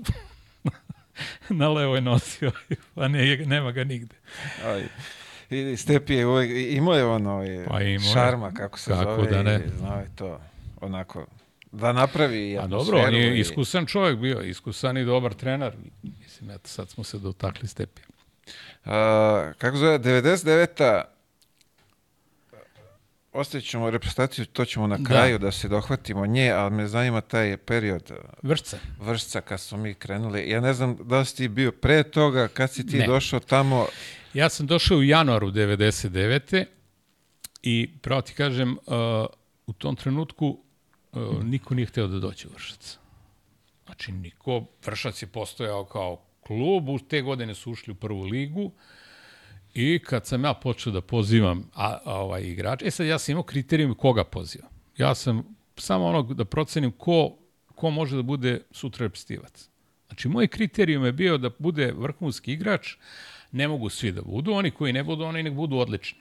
na 1.49 1.69
levoj 1.69 2.01
nosi, 2.01 2.45
a 2.95 3.07
ne, 3.07 3.37
nema 3.37 3.71
ga 3.71 3.83
nigde. 3.83 4.15
Aj, 4.65 4.83
i 5.51 5.77
Stepi 5.77 6.13
je 6.13 6.25
uvek, 6.27 6.49
i- 6.51 6.71
imao 6.71 6.95
je 6.95 7.05
ono 7.05 7.31
ovaj, 7.31 7.65
Pa 7.67 7.81
imao 7.81 8.07
je. 8.07 8.13
šarma, 8.13 8.51
kako 8.51 8.79
se 8.79 8.91
Kako 8.91 9.15
zove, 9.15 9.27
da 9.27 9.43
ne. 9.43 9.63
i 9.65 9.69
znao 9.69 9.99
je 9.99 10.09
to 10.15 10.39
onako, 10.81 11.25
da 11.71 11.93
napravi 11.93 12.57
A 12.57 12.67
dobro, 12.67 12.97
on 12.99 13.15
je 13.15 13.37
i- 13.37 13.39
iskusan 13.39 13.85
čovjek 13.85 14.17
bio, 14.17 14.41
iskusan 14.41 14.97
i 14.97 15.05
dobar 15.05 15.33
trener. 15.33 15.73
Mislim, 16.03 16.49
eto, 16.51 16.67
sad 16.67 16.89
smo 16.89 17.03
se 17.03 17.19
dotakli 17.19 17.67
stepija. 17.67 18.05
A, 18.85 19.51
kako 19.57 19.77
zove, 19.77 19.99
99. 19.99 21.01
ostavit 23.33 23.65
ćemo 23.65 23.89
reprezentaciju, 23.89 24.45
to 24.45 24.65
ćemo 24.65 24.87
na 24.87 25.03
kraju 25.03 25.39
da, 25.39 25.45
da 25.45 25.51
se 25.51 25.67
dohvatimo 25.67 26.25
nje, 26.25 26.51
ali 26.51 26.71
me 26.71 26.87
zanima 26.87 27.21
taj 27.21 27.57
period 27.57 28.11
Vršca. 28.41 28.77
vršca 28.99 29.41
kad 29.41 29.59
smo 29.61 29.77
mi 29.77 29.93
krenuli. 29.93 30.49
Ja 30.49 30.59
ne 30.59 30.73
znam 30.73 30.97
da 30.99 31.19
li 31.19 31.25
si 31.25 31.35
ti 31.35 31.47
bio 31.47 31.71
pre 31.71 32.03
toga, 32.03 32.47
kad 32.47 32.71
si 32.71 32.87
ti 32.87 32.97
Ne. 32.97 33.07
došao 33.07 33.39
tamo, 33.39 33.87
Ja 34.33 34.49
sam 34.49 34.67
došao 34.67 34.97
u 34.97 35.03
januaru 35.03 35.51
99. 35.51 36.65
i 37.63 37.89
pravo 38.01 38.21
ti 38.21 38.33
kažem, 38.33 38.71
uh, 38.71 39.25
u 39.67 39.73
tom 39.73 39.95
trenutku 39.95 40.59
uh, 41.11 41.43
niko 41.43 41.75
nije 41.75 41.85
hteo 41.85 42.07
da 42.07 42.19
dođe 42.19 42.47
u 42.47 42.51
Vršac. 42.51 42.97
Znači, 43.85 44.11
niko, 44.11 44.65
Vršac 44.85 45.21
je 45.21 45.27
postojao 45.27 45.85
kao 45.85 46.21
klub, 46.47 46.89
u 46.89 46.99
te 46.99 47.21
godine 47.21 47.55
su 47.55 47.71
ušli 47.71 47.91
u 47.91 47.95
prvu 47.95 48.23
ligu 48.23 48.71
i 49.73 49.99
kad 49.99 50.25
sam 50.25 50.43
ja 50.43 50.53
počeo 50.53 50.93
da 50.93 51.01
pozivam 51.01 51.69
a, 51.73 51.97
a, 52.05 52.19
ovaj 52.19 52.41
igrač, 52.43 52.81
e 52.83 52.91
sad 52.91 53.07
ja 53.07 53.19
sam 53.19 53.31
imao 53.31 53.43
kriterijum 53.43 53.95
koga 53.95 54.23
pozivam. 54.23 54.69
Ja 54.97 55.15
sam 55.15 55.55
samo 55.77 56.05
onog 56.05 56.33
da 56.33 56.45
procenim 56.45 56.91
ko, 56.91 57.37
ko 57.75 57.89
može 57.89 58.15
da 58.15 58.21
bude 58.21 58.61
sutra 58.71 59.05
reprezentativac. 59.05 59.69
Znači, 60.07 60.27
moj 60.27 60.47
kriterijum 60.47 61.05
je 61.05 61.11
bio 61.11 61.37
da 61.37 61.49
bude 61.59 61.93
vrhunski 61.97 62.53
igrač, 62.53 62.95
ne 63.51 63.67
mogu 63.67 63.89
svi 63.89 64.11
da 64.11 64.21
budu, 64.21 64.51
oni 64.51 64.71
koji 64.71 64.93
ne 64.93 65.03
budu, 65.03 65.23
oni 65.23 65.43
nek 65.43 65.53
budu 65.53 65.77
odlični. 65.77 66.19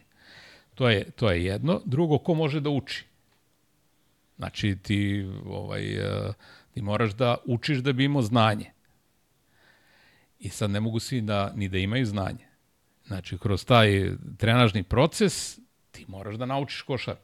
To 0.75 0.89
je, 0.89 1.11
to 1.11 1.31
je 1.31 1.45
jedno. 1.45 1.81
Drugo, 1.85 2.19
ko 2.19 2.35
može 2.35 2.61
da 2.61 2.71
uči? 2.71 3.05
Znači, 4.37 4.77
ti, 4.83 5.29
ovaj, 5.47 5.95
eh, 5.95 6.33
ti 6.75 6.83
moraš 6.83 7.11
da 7.11 7.37
učiš 7.45 7.79
da 7.79 7.93
bi 7.93 8.05
imao 8.05 8.23
znanje. 8.23 8.71
I 10.41 10.49
sad 10.49 10.71
ne 10.71 10.81
mogu 10.81 10.99
svi 10.99 11.21
da, 11.21 11.53
ni 11.55 11.69
da 11.69 11.79
imaju 11.79 12.07
znanje. 12.07 12.49
Znači, 13.07 13.39
kroz 13.39 13.65
taj 13.65 14.11
trenažni 14.39 14.83
proces 14.83 15.59
ti 15.91 16.05
moraš 16.09 16.35
da 16.35 16.47
naučiš 16.47 16.83
košar. 16.83 17.17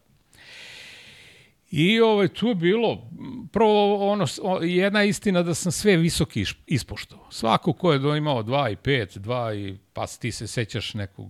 I 1.70 2.00
ovaj, 2.00 2.28
tu 2.28 2.48
je 2.48 2.54
bilo, 2.54 3.10
prvo 3.52 4.08
ono, 4.10 4.26
jedna 4.62 5.04
istina 5.04 5.42
da 5.42 5.54
sam 5.54 5.72
sve 5.72 5.96
visoki 5.96 6.44
ispoštovao. 6.66 7.30
Svako 7.30 7.72
ko 7.72 7.92
je 7.92 8.18
imao 8.18 8.42
2 8.42 8.72
i 8.72 8.76
5, 8.76 9.18
2 9.18 9.54
i, 9.56 9.78
pa 9.92 10.06
ti 10.06 10.32
se 10.32 10.46
sećaš 10.46 10.94
nekog 10.94 11.28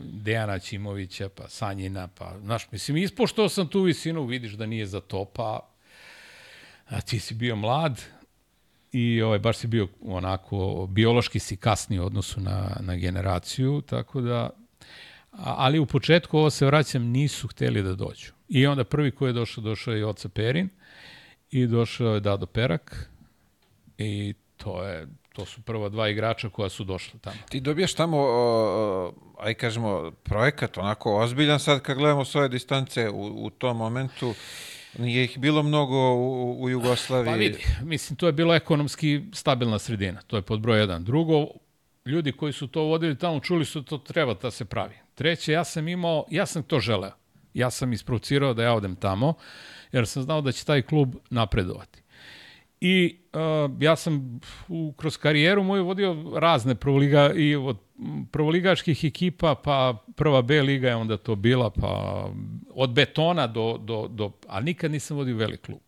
Dejana 0.00 0.58
Ćimovića, 0.58 1.28
pa 1.28 1.48
Sanjina, 1.48 2.08
pa, 2.08 2.38
znaš, 2.40 2.70
mislim, 2.70 2.96
ispoštovao 2.96 3.48
sam 3.48 3.68
tu 3.68 3.80
visinu, 3.82 4.24
vidiš 4.24 4.52
da 4.52 4.66
nije 4.66 4.86
za 4.86 5.00
to, 5.00 5.24
pa 5.24 5.70
a 6.88 7.00
ti 7.00 7.18
si 7.18 7.34
bio 7.34 7.56
mlad 7.56 8.02
i 8.94 9.22
ovaj, 9.22 9.38
baš 9.38 9.56
si 9.56 9.66
bio 9.66 9.88
onako, 10.02 10.86
biološki 10.90 11.38
si 11.38 11.56
kasniji 11.56 12.00
u 12.00 12.06
odnosu 12.06 12.40
na, 12.40 12.76
na 12.80 12.96
generaciju, 12.96 13.80
tako 13.80 14.20
da, 14.20 14.50
ali 15.32 15.78
u 15.78 15.86
početku, 15.86 16.38
ovo 16.38 16.50
se 16.50 16.66
vraćam, 16.66 17.02
nisu 17.02 17.48
hteli 17.48 17.82
da 17.82 17.94
dođu. 17.94 18.32
I 18.48 18.66
onda 18.66 18.84
prvi 18.84 19.10
ko 19.10 19.26
je 19.26 19.32
došao, 19.32 19.64
došao 19.64 19.94
je 19.94 20.00
Joca 20.00 20.28
Perin 20.28 20.68
i 21.50 21.66
došao 21.66 22.14
je 22.14 22.20
Dado 22.20 22.46
Perak 22.46 23.10
i 23.98 24.34
to 24.56 24.82
je 24.82 25.06
to 25.32 25.44
su 25.44 25.62
prva 25.62 25.88
dva 25.88 26.08
igrača 26.08 26.48
koja 26.48 26.68
su 26.68 26.84
došla 26.84 27.20
tamo. 27.20 27.36
ti 27.48 27.60
dobijaš 27.60 27.94
tamo, 27.94 28.18
o, 28.18 29.14
aj 29.38 29.54
kažemo, 29.54 30.10
projekat 30.22 30.78
onako 30.78 31.16
ozbiljan 31.16 31.60
sad 31.60 31.82
kad 31.82 31.96
gledamo 31.96 32.24
s 32.24 32.34
ove 32.34 32.48
distance 32.48 33.10
u, 33.10 33.46
u 33.46 33.50
tom 33.50 33.76
momentu. 33.76 34.34
Nije 34.98 35.24
ih 35.24 35.38
bilo 35.38 35.62
mnogo 35.62 36.14
u, 36.14 36.62
u 36.62 36.70
Jugoslaviji. 36.70 37.32
Pa 37.32 37.36
vidi, 37.36 37.64
mislim, 37.82 38.16
to 38.16 38.26
je 38.26 38.32
bilo 38.32 38.54
ekonomski 38.54 39.22
stabilna 39.32 39.78
sredina, 39.78 40.20
to 40.26 40.36
je 40.36 40.42
pod 40.42 40.60
broj 40.60 40.80
jedan. 40.80 41.04
Drugo, 41.04 41.46
ljudi 42.06 42.32
koji 42.32 42.52
su 42.52 42.66
to 42.66 42.82
vodili 42.82 43.18
tamo 43.18 43.40
čuli 43.40 43.64
su 43.64 43.82
to 43.82 43.98
treba 43.98 44.34
da 44.34 44.50
se 44.50 44.64
pravi. 44.64 44.94
Treće, 45.14 45.52
ja 45.52 45.64
sam 45.64 45.88
imao, 45.88 46.24
ja 46.30 46.46
sam 46.46 46.62
to 46.62 46.80
želeo. 46.80 47.12
Ja 47.54 47.70
sam 47.70 47.92
isprovocirao 47.92 48.54
da 48.54 48.62
ja 48.62 48.74
odem 48.74 48.96
tamo, 48.96 49.34
jer 49.92 50.06
sam 50.06 50.22
znao 50.22 50.40
da 50.40 50.52
će 50.52 50.64
taj 50.64 50.82
klub 50.82 51.14
napredovati. 51.30 52.03
I 52.86 53.16
uh, 53.32 53.82
ja 53.82 53.96
sam 53.96 54.40
u, 54.68 54.92
kroz 54.96 55.16
karijeru 55.16 55.62
moju 55.62 55.84
vodio 55.84 56.16
razne 56.36 56.74
prvoliga, 56.74 57.32
i 57.32 57.56
od 57.56 57.78
prvoligaških 58.30 59.04
ekipa, 59.04 59.54
pa 59.54 60.04
prva 60.16 60.42
B 60.42 60.62
liga 60.62 60.88
je 60.88 60.96
onda 60.96 61.16
to 61.16 61.34
bila, 61.34 61.70
pa 61.70 62.24
od 62.70 62.92
betona 62.92 63.46
do, 63.46 63.78
do, 63.78 64.08
do 64.08 64.32
a 64.48 64.60
nikad 64.60 64.90
nisam 64.90 65.16
vodio 65.16 65.36
velik 65.36 65.60
klub. 65.60 65.80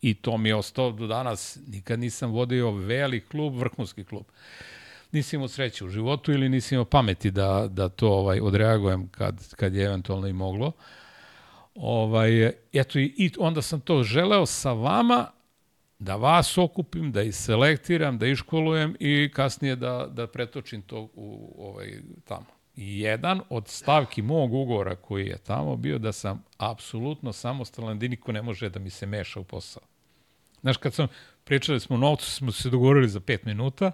I 0.00 0.14
to 0.14 0.38
mi 0.38 0.48
je 0.48 0.54
ostao 0.54 0.92
do 0.92 1.06
danas, 1.06 1.58
nikad 1.66 2.00
nisam 2.00 2.30
vodio 2.30 2.70
velik 2.70 3.28
klub, 3.28 3.56
vrhunski 3.56 4.04
klub. 4.04 4.24
Nisam 5.12 5.36
imao 5.36 5.48
sreće 5.48 5.84
u 5.84 5.88
životu 5.88 6.32
ili 6.32 6.48
nisam 6.48 6.76
imao 6.76 6.84
pameti 6.84 7.30
da, 7.30 7.68
da 7.70 7.88
to 7.88 8.08
ovaj 8.08 8.40
odreagujem 8.40 9.08
kad, 9.08 9.54
kad 9.54 9.74
je 9.74 9.84
eventualno 9.84 10.28
i 10.28 10.32
moglo. 10.32 10.72
Ovaj, 11.74 12.52
eto, 12.72 12.98
i 12.98 13.30
onda 13.38 13.62
sam 13.62 13.80
to 13.80 14.02
želeo 14.02 14.46
sa 14.46 14.72
vama, 14.72 15.26
da 16.02 16.16
vas 16.16 16.58
okupim, 16.58 17.12
da 17.12 17.22
ih 17.22 17.34
selektiram, 17.34 18.18
da 18.18 18.26
iškolujem 18.26 18.96
i 19.00 19.30
kasnije 19.34 19.76
da, 19.76 20.08
da 20.10 20.26
pretočim 20.26 20.82
to 20.82 21.08
u 21.14 21.54
ovaj, 21.58 21.92
tamo. 22.24 22.46
I 22.76 23.00
jedan 23.00 23.40
od 23.50 23.68
stavki 23.68 24.22
mog 24.22 24.54
ugovora 24.54 24.96
koji 24.96 25.26
je 25.26 25.38
tamo 25.38 25.76
bio 25.76 25.98
da 25.98 26.12
sam 26.12 26.44
apsolutno 26.58 27.32
samostalan, 27.32 27.98
da 27.98 28.08
niko 28.08 28.32
ne 28.32 28.42
može 28.42 28.70
da 28.70 28.80
mi 28.80 28.90
se 28.90 29.06
meša 29.06 29.40
u 29.40 29.44
posao. 29.44 29.82
Znaš, 30.60 30.76
kad 30.76 30.94
sam, 30.94 31.06
pričali 31.44 31.80
smo 31.80 31.96
o 31.96 31.98
novcu, 31.98 32.30
smo 32.30 32.52
se 32.52 32.70
dogovorili 32.70 33.08
za 33.08 33.20
pet 33.20 33.44
minuta, 33.44 33.92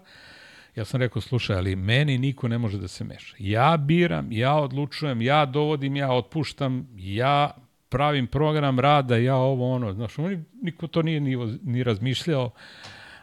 ja 0.76 0.84
sam 0.84 1.00
rekao, 1.00 1.22
slušaj, 1.22 1.56
ali 1.56 1.76
meni 1.76 2.18
niko 2.18 2.48
ne 2.48 2.58
može 2.58 2.78
da 2.78 2.88
se 2.88 3.04
meša. 3.04 3.36
Ja 3.38 3.76
biram, 3.76 4.32
ja 4.32 4.54
odlučujem, 4.54 5.22
ja 5.22 5.46
dovodim, 5.46 5.96
ja 5.96 6.12
otpuštam, 6.12 6.88
ja 6.96 7.50
pravim 7.88 8.26
program 8.26 8.80
rada, 8.80 9.16
ja 9.16 9.36
ovo 9.36 9.74
ono, 9.74 9.92
znaš, 9.92 10.18
oni, 10.18 10.44
niko 10.62 10.86
to 10.86 11.02
nije 11.02 11.20
ni, 11.20 11.58
ni 11.62 11.82
razmišljao, 11.82 12.50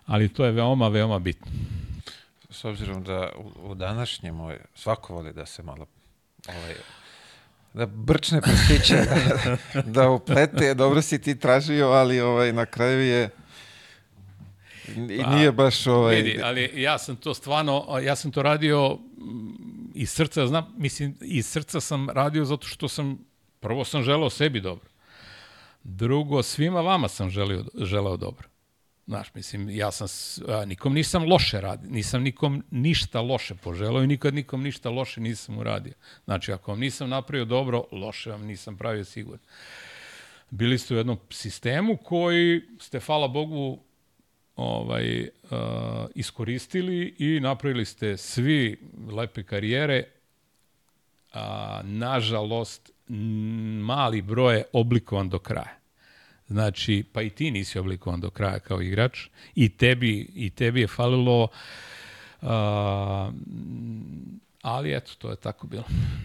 ali 0.05 0.29
to 0.29 0.45
je 0.45 0.51
veoma, 0.51 0.87
veoma 0.87 1.19
bitno. 1.19 1.51
S 2.49 2.65
obzirom 2.65 3.03
da 3.03 3.29
u, 3.37 3.71
u 3.71 3.75
današnjem 3.75 4.39
ovaj, 4.39 4.57
svako 4.75 5.13
voli 5.13 5.33
da 5.33 5.45
se 5.45 5.63
malo 5.63 5.85
ovaj, 6.47 6.75
da 7.73 7.85
brčne 7.85 8.41
prstiće, 8.41 8.95
da, 9.73 9.81
da 9.81 10.09
uplete, 10.09 10.73
dobro 10.73 11.01
si 11.01 11.21
ti 11.21 11.39
tražio, 11.39 11.87
ali 11.87 12.21
ovaj, 12.21 12.53
na 12.53 12.65
kraju 12.65 13.01
je 13.01 13.29
i 14.87 15.21
Pa, 15.23 15.35
nije 15.35 15.51
baš 15.51 15.87
ovaj, 15.87 16.15
Vidi, 16.15 16.39
ali 16.43 16.71
ja 16.75 16.97
sam 16.97 17.15
to 17.15 17.33
stvarno, 17.33 17.99
ja 18.03 18.15
sam 18.15 18.31
to 18.31 18.41
radio 18.41 18.99
iz 19.93 20.09
srca, 20.09 20.47
znam, 20.47 20.73
mislim, 20.77 21.15
iz 21.21 21.47
srca 21.47 21.81
sam 21.81 22.09
radio 22.09 22.45
zato 22.45 22.67
što 22.67 22.87
sam, 22.87 23.25
prvo 23.65 23.85
sam 23.85 24.03
želeo 24.03 24.29
sebi 24.29 24.61
dobro. 24.61 24.89
Drugo, 25.83 26.43
svima 26.43 26.81
vama 26.81 27.07
sam 27.07 27.29
želio, 27.29 27.65
želeo 27.75 28.17
dobro. 28.17 28.47
Znaš, 29.07 29.33
mislim, 29.33 29.69
ja 29.69 29.91
sam, 29.91 30.07
a, 30.47 30.65
nikom 30.65 30.93
nisam 30.93 31.23
loše 31.23 31.61
radio, 31.61 31.89
nisam 31.89 32.23
nikom 32.23 32.63
ništa 32.71 33.21
loše 33.21 33.55
poželao 33.55 34.03
i 34.03 34.07
nikad 34.07 34.33
nikom 34.33 34.63
ništa 34.63 34.89
loše 34.89 35.21
nisam 35.21 35.57
uradio. 35.57 35.93
Znači, 36.25 36.51
ako 36.51 36.71
vam 36.71 36.79
nisam 36.79 37.09
napravio 37.09 37.45
dobro, 37.45 37.83
loše 37.91 38.31
vam 38.31 38.45
nisam 38.45 38.77
pravio 38.77 39.05
sigurno. 39.05 39.45
Bili 40.49 40.77
ste 40.77 40.93
u 40.93 40.97
jednom 40.97 41.17
sistemu 41.29 41.97
koji 41.97 42.61
ste, 42.79 42.99
hvala 42.99 43.27
Bogu, 43.27 43.79
ovaj, 44.55 45.21
uh, 45.21 45.29
iskoristili 46.15 47.15
i 47.19 47.39
napravili 47.39 47.85
ste 47.85 48.17
svi 48.17 48.77
lepe 49.11 49.43
karijere, 49.43 50.03
a, 51.35 51.81
nažalost, 51.83 52.91
mali 53.81 54.21
broj 54.21 54.55
je 54.55 54.63
oblikovan 54.73 55.29
do 55.29 55.39
kraja. 55.39 55.77
Znači, 56.47 57.03
pa 57.13 57.21
i 57.21 57.29
ti 57.29 57.51
nisi 57.51 57.79
oblikovan 57.79 58.19
do 58.19 58.29
kraja 58.29 58.59
kao 58.59 58.81
igrač 58.81 59.27
i 59.55 59.69
tebi, 59.69 60.31
i 60.35 60.49
tebi 60.49 60.81
je 60.81 60.87
falilo 60.87 61.47
a, 62.41 63.31
ali 64.61 64.95
eto, 64.95 65.11
to 65.17 65.29
je 65.29 65.35
tako 65.35 65.67
bilo. 65.67 65.83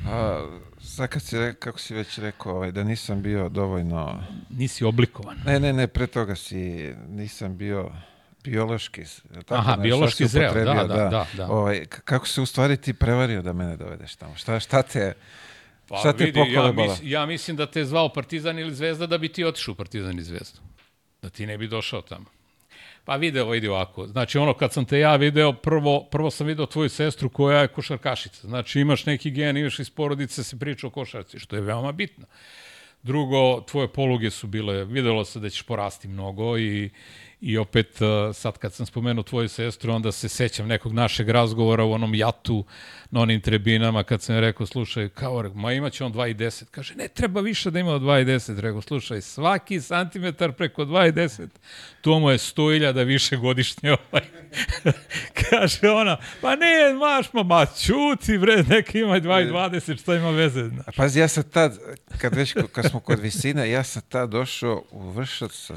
A, 0.08 0.46
sad 0.80 1.08
kad 1.08 1.22
si, 1.22 1.36
kako 1.58 1.78
si 1.78 1.94
već 1.94 2.18
rekao, 2.18 2.54
ovaj, 2.54 2.72
da 2.72 2.84
nisam 2.84 3.22
bio 3.22 3.48
dovoljno... 3.48 4.22
Nisi 4.50 4.84
oblikovan. 4.84 5.36
Ne, 5.46 5.60
ne, 5.60 5.72
ne, 5.72 5.86
pre 5.86 6.06
toga 6.06 6.34
si, 6.34 6.94
nisam 7.08 7.56
bio 7.56 7.90
biološki. 8.44 9.04
Tako 9.34 9.54
Aha, 9.54 9.70
nešto 9.70 9.82
biološki 9.82 10.26
zreo, 10.26 10.54
da, 10.54 10.64
da, 10.64 10.84
da, 10.84 11.26
da. 11.32 11.48
Ovaj, 11.48 11.86
kako 11.86 12.26
se 12.26 12.40
u 12.40 12.46
stvari 12.46 12.76
ti 12.76 12.92
prevario 12.92 13.42
da 13.42 13.52
mene 13.52 13.76
dovedeš 13.76 14.16
tamo? 14.16 14.36
Šta, 14.36 14.60
šta 14.60 14.82
te... 14.82 15.14
Pa 15.88 15.96
Šta 15.96 16.12
te 16.12 16.24
vidi, 16.24 16.40
ja, 16.52 16.72
mis, 16.72 16.90
ja 17.02 17.26
mislim 17.26 17.56
da 17.56 17.66
te 17.66 17.84
zvao 17.84 18.08
Partizan 18.08 18.58
ili 18.58 18.74
Zvezda 18.74 19.06
da 19.06 19.18
bi 19.18 19.28
ti 19.28 19.44
otišao 19.44 19.72
u 19.72 19.74
Partizan 19.74 20.18
i 20.18 20.22
Zvezdu. 20.22 20.60
Da 21.22 21.30
ti 21.30 21.46
ne 21.46 21.58
bi 21.58 21.68
došao 21.68 22.02
tamo. 22.02 22.24
Pa 23.04 23.16
video 23.16 23.50
vidi 23.50 23.68
ovako. 23.68 24.06
Znači 24.06 24.38
ono 24.38 24.54
kad 24.54 24.72
sam 24.72 24.84
te 24.84 24.98
ja 24.98 25.16
video, 25.16 25.52
prvo, 25.52 26.04
prvo 26.04 26.30
sam 26.30 26.46
video 26.46 26.66
tvoju 26.66 26.88
sestru 26.88 27.28
koja 27.28 27.60
je 27.60 27.68
košarkašica. 27.68 28.48
Znači 28.48 28.80
imaš 28.80 29.06
neki 29.06 29.30
gen, 29.30 29.56
imaš 29.56 29.78
iz 29.78 29.90
porodice, 29.90 30.44
se 30.44 30.58
priča 30.58 30.86
o 30.86 30.90
košarci, 30.90 31.38
što 31.38 31.56
je 31.56 31.62
veoma 31.62 31.92
bitno. 31.92 32.26
Drugo, 33.02 33.60
tvoje 33.60 33.88
poluge 33.88 34.30
su 34.30 34.46
bile, 34.46 34.84
videlo 34.84 35.24
se 35.24 35.40
da 35.40 35.50
ćeš 35.50 35.62
porasti 35.62 36.08
mnogo 36.08 36.58
i, 36.58 36.90
I 37.40 37.58
opet, 37.58 38.00
uh, 38.00 38.36
sad 38.36 38.58
kad 38.58 38.72
sam 38.72 38.86
spomenuo 38.86 39.22
tvoju 39.22 39.48
sestru, 39.48 39.92
onda 39.92 40.12
se 40.12 40.28
sećam 40.28 40.66
nekog 40.66 40.92
našeg 40.92 41.28
razgovora 41.28 41.84
u 41.84 41.92
onom 41.92 42.14
jatu 42.14 42.64
na 43.10 43.20
onim 43.20 43.40
trebinama, 43.40 44.02
kad 44.02 44.22
sam 44.22 44.38
rekao, 44.38 44.66
slušaj, 44.66 45.08
kao, 45.08 45.42
ma 45.54 45.72
imaće 45.72 46.04
on 46.04 46.12
2,10. 46.12 46.64
Kaže, 46.70 46.94
ne 46.94 47.08
treba 47.08 47.40
više 47.40 47.70
da 47.70 47.78
ima 47.78 47.92
od 47.92 48.02
2,10. 48.02 48.60
Rekao, 48.60 48.80
slušaj, 48.80 49.20
svaki 49.20 49.80
santimetar 49.80 50.52
preko 50.52 50.84
2,10, 50.84 51.48
to 52.00 52.18
mu 52.18 52.30
je 52.30 52.38
100.000 52.38 53.04
više 53.04 53.36
godišnje. 53.36 53.90
Ovaj. 54.12 54.24
Kaže 55.50 55.90
ona, 55.90 56.16
pa 56.40 56.56
ne, 56.56 56.94
maš, 56.98 57.32
ma, 57.32 57.42
ma, 57.42 57.66
čuti, 57.66 58.38
bre, 58.38 58.64
neka 58.68 58.98
ima 58.98 59.20
2,20, 59.20 60.00
šta 60.00 60.14
ima 60.14 60.30
veze. 60.30 60.68
Znaš. 60.68 60.96
Pazi, 60.96 61.20
ja 61.20 61.28
sam 61.28 61.42
tad, 61.42 61.78
kad 62.18 62.34
već, 62.34 62.54
kad 62.72 62.90
smo 62.90 63.00
kod 63.00 63.18
visine, 63.18 63.70
ja 63.70 63.84
sam 63.84 64.02
tad 64.08 64.30
došao 64.30 64.84
u 64.90 65.10
vršac 65.10 65.52
sa 65.52 65.76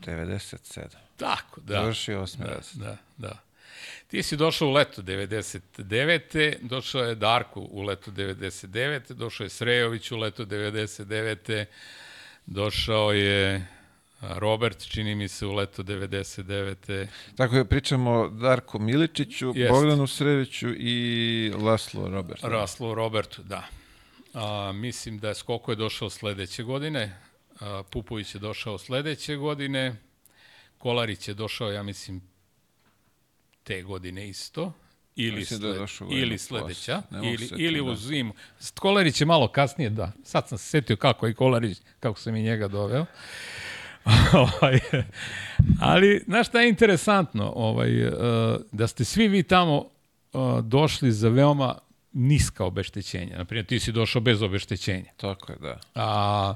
197. 0.00 0.82
Tako, 1.16 1.60
da. 1.60 1.74
Završio 1.74 2.22
osmi 2.22 2.44
da, 2.44 2.50
razred. 2.50 2.82
da, 2.82 2.96
da. 3.16 3.38
Ti 4.08 4.22
si 4.22 4.36
došao 4.36 4.68
u 4.68 4.72
leto 4.72 5.02
99. 5.02 6.56
Došao 6.62 7.02
je 7.02 7.14
Darko 7.14 7.60
u 7.60 7.82
leto 7.82 8.10
99. 8.10 9.12
Došao 9.12 9.44
je 9.44 9.50
Srejović 9.50 10.10
u 10.10 10.16
leto 10.16 10.44
99. 10.44 11.64
Došao 12.46 13.12
je 13.12 13.66
Robert, 14.20 14.88
čini 14.88 15.14
mi 15.14 15.28
se, 15.28 15.46
u 15.46 15.52
leto 15.52 15.82
99. 15.82 17.06
Tako 17.36 17.56
je, 17.56 17.64
pričamo 17.64 18.10
o 18.10 18.28
Darku 18.28 18.78
Miličiću, 18.78 19.52
Jest. 19.54 19.72
Bogdanu 19.72 20.06
Sreviću 20.06 20.68
i 20.76 21.52
Laslo 21.58 22.08
Robertu. 22.08 22.48
Raslo 22.48 22.94
Robertu, 22.94 23.42
da. 23.42 23.68
A, 24.34 24.72
mislim 24.74 25.18
da 25.18 25.28
je 25.28 25.34
Skoko 25.34 25.72
je 25.72 25.76
došao 25.76 26.10
sledeće 26.10 26.62
godine, 26.62 27.16
Pupović 27.90 28.34
je 28.34 28.38
došao 28.38 28.78
sledeće 28.78 29.36
godine, 29.36 29.96
Kolarić 30.78 31.28
je 31.28 31.34
došao, 31.34 31.70
ja 31.70 31.82
mislim, 31.82 32.22
te 33.64 33.82
godine 33.82 34.28
isto, 34.28 34.72
ili, 35.16 35.36
Mislim 35.36 35.60
da 35.60 35.66
sled, 35.66 35.78
došao 35.78 36.06
godinu 36.06 36.26
ili 36.26 36.38
sledeća, 36.38 37.02
ili, 37.12 37.38
se 37.38 37.44
setiti, 37.44 37.64
ili 37.64 37.80
u 37.80 37.88
da. 37.88 37.96
zimu. 37.96 38.34
Kolarić 38.78 39.20
je 39.20 39.26
malo 39.26 39.48
kasnije, 39.48 39.90
da. 39.90 40.12
Sad 40.24 40.48
sam 40.48 40.58
se 40.58 40.64
setio 40.64 40.96
kako 40.96 41.26
je 41.26 41.34
Kolarić, 41.34 41.78
kako 42.00 42.20
sam 42.20 42.36
i 42.36 42.42
njega 42.42 42.68
doveo. 42.68 43.06
Ovaj, 44.32 44.78
Ali, 45.80 46.24
znaš 46.26 46.48
šta 46.48 46.60
je 46.60 46.68
interesantno? 46.68 47.52
Ovaj, 47.56 48.06
uh, 48.06 48.12
da 48.72 48.86
ste 48.86 49.04
svi 49.04 49.28
vi 49.28 49.42
tamo 49.42 49.78
uh, 50.32 50.60
došli 50.60 51.12
za 51.12 51.28
veoma 51.28 51.78
niska 52.12 52.64
obeštećenja. 52.64 53.38
Naprimjer, 53.38 53.66
ti 53.66 53.80
si 53.80 53.92
došao 53.92 54.20
bez 54.20 54.42
obeštećenja. 54.42 55.10
Tako 55.16 55.52
je, 55.52 55.58
da. 55.58 55.80
A, 55.94 56.54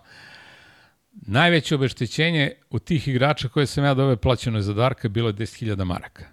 najveće 1.12 1.74
obeštećenje 1.74 2.52
od 2.70 2.84
tih 2.84 3.08
igrača 3.08 3.48
koje 3.48 3.66
sam 3.66 3.84
ja 3.84 3.94
doveo 3.94 4.16
plaćeno 4.16 4.60
za 4.60 4.74
Darka 4.74 5.08
bilo 5.08 5.28
je 5.28 5.34
10.000 5.34 5.84
maraka. 5.84 6.24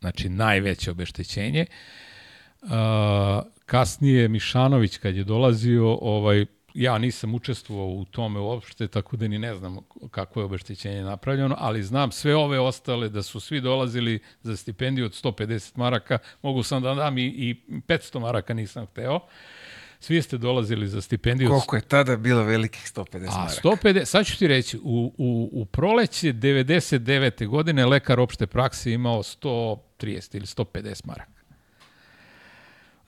Znači, 0.00 0.28
najveće 0.28 0.90
obeštećenje. 0.90 1.66
A, 2.62 3.42
kasnije 3.66 4.28
Mišanović 4.28 4.98
kad 4.98 5.16
je 5.16 5.24
dolazio, 5.24 5.98
ovaj, 6.00 6.46
ja 6.74 6.98
nisam 6.98 7.34
učestvovao 7.34 7.86
u 7.86 8.04
tome 8.04 8.40
uopšte, 8.40 8.88
tako 8.88 9.16
da 9.16 9.28
ni 9.28 9.38
ne 9.38 9.54
znam 9.54 9.78
kako 10.10 10.40
je 10.40 10.44
obeštećenje 10.44 11.02
napravljeno, 11.02 11.56
ali 11.58 11.82
znam 11.82 12.12
sve 12.12 12.36
ove 12.36 12.60
ostale 12.60 13.08
da 13.08 13.22
su 13.22 13.40
svi 13.40 13.60
dolazili 13.60 14.18
za 14.42 14.56
stipendiju 14.56 15.06
od 15.06 15.12
150 15.12 15.78
maraka, 15.78 16.18
mogu 16.42 16.62
sam 16.62 16.82
da 16.82 16.94
dam 16.94 17.18
i, 17.18 17.26
i 17.26 17.62
500 17.68 18.20
maraka 18.20 18.54
nisam 18.54 18.86
hteo. 18.86 19.20
Svi 20.04 20.22
ste 20.22 20.38
dolazili 20.38 20.88
za 20.88 21.00
stipendiju. 21.00 21.48
Koliko 21.48 21.76
je 21.76 21.82
tada 21.82 22.16
bilo 22.16 22.42
velikih 22.42 22.92
150 22.94 23.28
A 23.28 23.36
maraka? 23.36 23.60
150, 23.62 24.04
sad 24.04 24.26
ću 24.26 24.38
ti 24.38 24.46
reći, 24.46 24.78
u, 24.78 25.12
u, 25.18 25.50
u 25.52 25.64
proleće 25.64 26.32
99. 26.32 27.46
godine 27.46 27.86
lekar 27.86 28.20
opšte 28.20 28.46
prakse 28.46 28.92
imao 28.92 29.22
130 29.22 30.36
ili 30.36 30.46
150 30.46 31.06
maraka. 31.06 31.40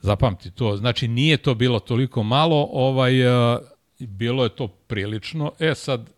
Zapamti 0.01 0.51
to. 0.51 0.77
Znači, 0.77 1.07
nije 1.07 1.37
to 1.37 1.55
bilo 1.55 1.79
toliko 1.79 2.23
malo, 2.23 2.69
ovaj, 2.71 3.27
uh, 3.27 3.59
bilo 3.99 4.43
je 4.43 4.55
to 4.55 4.67
prilično. 4.67 5.51
E 5.59 5.75
sad, 5.75 6.09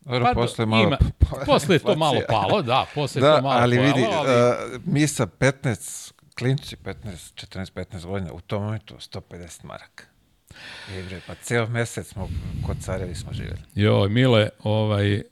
Dobro, 0.00 0.24
pa, 0.24 0.34
posle 0.34 0.66
malo... 0.66 0.82
ima, 0.82 0.98
posle 1.46 1.74
je 1.74 1.78
to 1.78 1.96
malo 2.04 2.14
inflacija. 2.14 2.40
palo, 2.40 2.62
da, 2.62 2.86
posle 2.94 3.18
je 3.18 3.22
Da, 3.22 3.36
to 3.36 3.42
malo 3.42 3.60
ali 3.60 3.76
palo, 3.76 3.86
vidi, 3.86 4.06
ali, 4.12 4.50
uh, 4.76 4.82
mi 4.84 5.06
sa 5.06 5.26
15, 5.26 6.11
klinci 6.42 6.76
15, 6.76 6.94
14, 7.36 7.72
15 7.72 8.04
godina, 8.04 8.32
u 8.32 8.40
tom 8.40 8.62
momentu 8.62 8.94
150 8.96 9.64
maraka. 9.64 10.04
I 10.90 11.02
bre, 11.02 11.20
pa 11.26 11.34
ceo 11.34 11.66
mesec 11.68 12.06
smo, 12.06 12.28
kod 12.66 12.76
carevi 12.80 13.14
smo 13.14 13.32
živjeli. 13.32 13.58
joj, 13.74 14.08
Mile, 14.08 14.48
ovaj, 14.60 15.16
uh, 15.16 15.22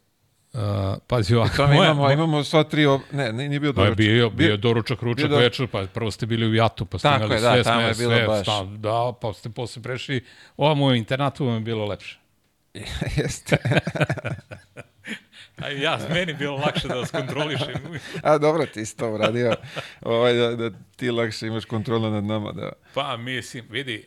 pazi 1.07 1.35
ovako, 1.35 1.57
To 1.57 1.67
mi 1.67 1.75
moja- 1.75 1.85
imamo, 1.85 2.11
imamo 2.11 2.45
sva 2.45 2.65
tri, 2.65 2.87
ob... 2.87 3.01
ne, 3.13 3.33
nije 3.33 3.61
bio 3.61 3.73
Pa 3.73 3.77
doručak. 3.77 3.97
bio, 3.99 4.31
bio 4.31 4.51
je 4.51 4.57
doručak, 4.57 5.03
ručak, 5.03 5.19
bio 5.21 5.37
do- 5.37 5.39
večer, 5.39 5.67
pa 5.67 5.85
prvo 5.85 6.11
ste 6.11 6.27
bili 6.27 6.47
u 6.47 6.55
Jatu, 6.55 6.87
pa 6.87 6.99
ste 6.99 7.03
Tako 7.05 7.17
imali 7.17 7.35
je, 7.35 7.41
da, 7.41 7.53
sve, 7.53 7.63
tamo 7.65 7.81
sme, 7.81 7.89
je 7.89 7.95
bilo 7.97 8.15
sve, 8.15 8.27
baš. 8.27 8.43
Stav, 8.43 8.67
da, 8.69 9.13
pa 9.21 9.33
ste 9.33 9.51
posle 9.51 9.83
prešli, 9.83 10.25
ovam 10.57 10.83
u 10.83 10.95
internatu 10.95 11.47
vam 11.47 11.55
je 11.55 11.61
bilo 11.61 11.87
lepše. 11.87 12.19
Jeste. 13.17 13.57
A 15.63 15.69
ja, 15.69 15.99
meni 16.11 16.35
bilo 16.35 16.57
lakše 16.57 16.89
da 16.89 16.95
vas 16.95 17.11
kontrolišem. 17.11 17.75
A 18.23 18.39
dobro, 18.39 18.67
ti 18.67 18.87
si 18.87 18.97
to 18.97 19.13
uradio, 19.13 19.55
ovaj, 20.01 20.35
da, 20.35 20.57
da 20.57 20.71
ti 20.97 21.11
lakše 21.11 21.47
imaš 21.47 21.65
kontrolu 21.65 22.11
nad 22.11 22.25
nama. 22.25 22.53
Da. 22.53 22.73
Pa, 22.95 23.17
mislim, 23.17 23.65
vidi, 23.71 24.07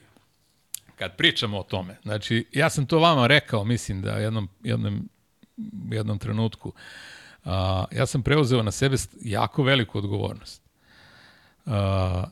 kad 0.95 1.15
pričamo 1.15 1.59
o 1.59 1.63
tome, 1.63 1.97
znači, 2.03 2.45
ja 2.51 2.69
sam 2.69 2.85
to 2.85 2.99
vama 2.99 3.27
rekao, 3.27 3.63
mislim 3.63 4.01
da 4.01 4.11
jednom, 4.11 4.49
jednom, 4.63 5.09
jednom 5.91 6.19
trenutku, 6.19 6.73
a, 7.45 7.85
ja 7.91 8.05
sam 8.05 8.23
preuzeo 8.23 8.63
na 8.63 8.71
sebe 8.71 8.95
jako 9.21 9.63
veliku 9.63 9.97
odgovornost. 9.97 10.61
A, 11.65 12.23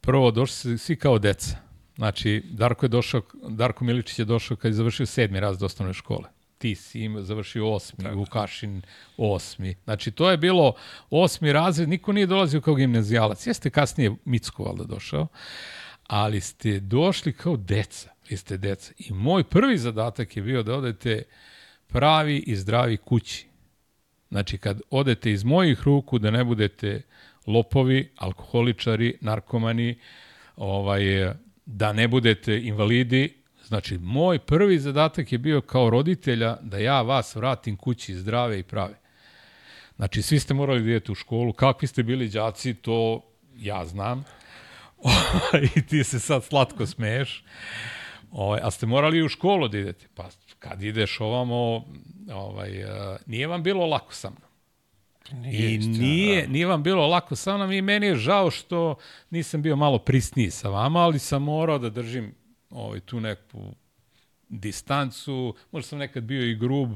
prvo, 0.00 0.30
došli 0.30 0.54
su 0.56 0.84
svi 0.84 0.96
kao 0.96 1.18
deca. 1.18 1.56
Znači, 1.96 2.42
Darko 2.50 2.84
je 2.84 2.88
došao, 2.88 3.22
Darko 3.48 3.84
Miličić 3.84 4.18
je 4.18 4.24
došao 4.24 4.56
kad 4.56 4.70
je 4.70 4.74
završio 4.74 5.06
sedmi 5.06 5.40
raz 5.40 5.58
do 5.58 5.66
osnovne 5.66 5.94
škole. 5.94 6.33
Ti 6.64 6.74
si 6.74 7.00
ima, 7.00 7.22
završio 7.22 7.72
osmi, 7.72 8.04
Tako. 8.04 8.16
Vukašin 8.16 8.82
osmi. 9.16 9.74
Znači, 9.84 10.10
to 10.10 10.30
je 10.30 10.36
bilo 10.36 10.74
osmi 11.10 11.52
razred, 11.52 11.88
niko 11.88 12.12
nije 12.12 12.26
dolazio 12.26 12.60
kao 12.60 12.74
gimnazijalac. 12.74 13.46
Jeste 13.46 13.70
kasnije 13.70 14.14
Micko 14.24 14.62
valjda 14.62 14.84
došao, 14.84 15.26
ali 16.06 16.40
ste 16.40 16.80
došli 16.80 17.32
kao 17.32 17.56
deca. 17.56 18.10
Vi 18.30 18.36
ste 18.36 18.56
deca. 18.56 18.92
I 18.98 19.12
moj 19.12 19.44
prvi 19.44 19.78
zadatak 19.78 20.36
je 20.36 20.42
bio 20.42 20.62
da 20.62 20.74
odete 20.74 21.22
pravi 21.86 22.38
i 22.46 22.56
zdravi 22.56 22.96
kući. 22.96 23.46
Znači, 24.30 24.58
kad 24.58 24.80
odete 24.90 25.32
iz 25.32 25.44
mojih 25.44 25.82
ruku, 25.82 26.18
da 26.18 26.30
ne 26.30 26.44
budete 26.44 27.02
lopovi, 27.46 28.12
alkoholičari, 28.16 29.18
narkomani, 29.20 29.98
ovaj, 30.56 31.34
da 31.66 31.92
ne 31.92 32.08
budete 32.08 32.60
invalidi. 32.60 33.43
Znači, 33.66 33.98
moj 33.98 34.38
prvi 34.38 34.78
zadatak 34.78 35.32
je 35.32 35.38
bio 35.38 35.60
kao 35.60 35.90
roditelja 35.90 36.56
da 36.62 36.78
ja 36.78 37.02
vas 37.02 37.36
vratim 37.36 37.76
kući 37.76 38.14
zdrave 38.14 38.58
i 38.58 38.62
prave. 38.62 38.94
Znači, 39.96 40.22
svi 40.22 40.40
ste 40.40 40.54
morali 40.54 40.82
da 40.82 40.90
idete 40.90 41.12
u 41.12 41.14
školu. 41.14 41.52
Kakvi 41.52 41.88
ste 41.88 42.02
bili 42.02 42.28
đaci, 42.28 42.74
to 42.74 43.20
ja 43.56 43.84
znam. 43.84 44.24
I 45.76 45.82
ti 45.82 46.04
se 46.04 46.20
sad 46.20 46.44
slatko 46.44 46.86
smeješ. 46.86 47.44
Ovaj, 48.30 48.60
a 48.62 48.70
ste 48.70 48.86
morali 48.86 49.18
i 49.18 49.22
u 49.22 49.28
školu 49.28 49.68
da 49.68 49.78
idete. 49.78 50.06
Pa 50.14 50.28
kad 50.58 50.82
ideš 50.82 51.20
ovamo, 51.20 51.84
ovaj, 52.32 52.84
uh, 52.84 52.90
nije 53.26 53.46
vam 53.46 53.62
bilo 53.62 53.86
lako 53.86 54.14
sa 54.14 54.30
mnom. 54.30 54.50
Nije 55.42 55.70
I 55.70 55.74
istina, 55.74 55.98
nije, 55.98 56.42
da. 56.42 56.52
nije 56.52 56.66
vam 56.66 56.82
bilo 56.82 57.06
lako 57.06 57.36
sa 57.36 57.56
mnom 57.56 57.72
i 57.72 57.82
meni 57.82 58.06
je 58.06 58.16
žao 58.16 58.50
što 58.50 58.94
nisam 59.30 59.62
bio 59.62 59.76
malo 59.76 59.98
prisniji 59.98 60.50
sa 60.50 60.68
vama, 60.68 61.00
ali 61.00 61.18
sam 61.18 61.42
morao 61.42 61.78
da 61.78 61.90
držim 61.90 62.34
ovaj, 62.74 63.00
tu 63.00 63.20
neku 63.20 63.74
distancu, 64.48 65.54
možda 65.72 65.88
sam 65.88 65.98
nekad 65.98 66.24
bio 66.24 66.50
i 66.50 66.54
grub, 66.54 66.90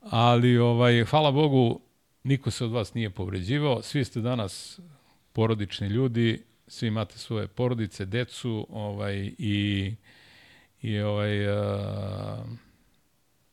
ali 0.00 0.58
ovaj, 0.58 1.04
hvala 1.04 1.32
Bogu, 1.32 1.80
niko 2.24 2.50
se 2.50 2.64
od 2.64 2.70
vas 2.70 2.94
nije 2.94 3.10
povređivao, 3.10 3.82
svi 3.82 4.04
ste 4.04 4.20
danas 4.20 4.80
porodični 5.32 5.88
ljudi, 5.88 6.42
svi 6.66 6.88
imate 6.88 7.18
svoje 7.18 7.48
porodice, 7.48 8.04
decu, 8.04 8.66
ovaj, 8.70 9.32
i, 9.38 9.94
i 10.82 11.00
ovaj, 11.00 11.48
a, 11.48 12.44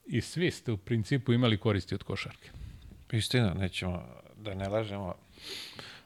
i 0.05 0.21
svi 0.21 0.51
ste 0.51 0.71
u 0.71 0.77
principu 0.77 1.33
imali 1.33 1.57
koristi 1.57 1.95
od 1.95 2.03
košarke. 2.03 2.49
Istina, 3.11 3.53
nećemo 3.53 4.03
da 4.37 4.53
ne 4.53 4.69
lažemo. 4.69 5.15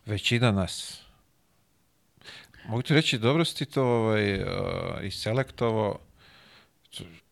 Većina 0.06 0.52
nas. 0.52 1.02
Mogu 2.68 2.82
ti 2.82 2.94
reći, 2.94 3.18
dobro 3.18 3.46
si 3.46 3.58
ti 3.58 3.66
to 3.66 3.84
ovaj, 3.84 4.36
uh, 4.36 4.48
i 5.04 5.12
selektovo. 5.12 6.00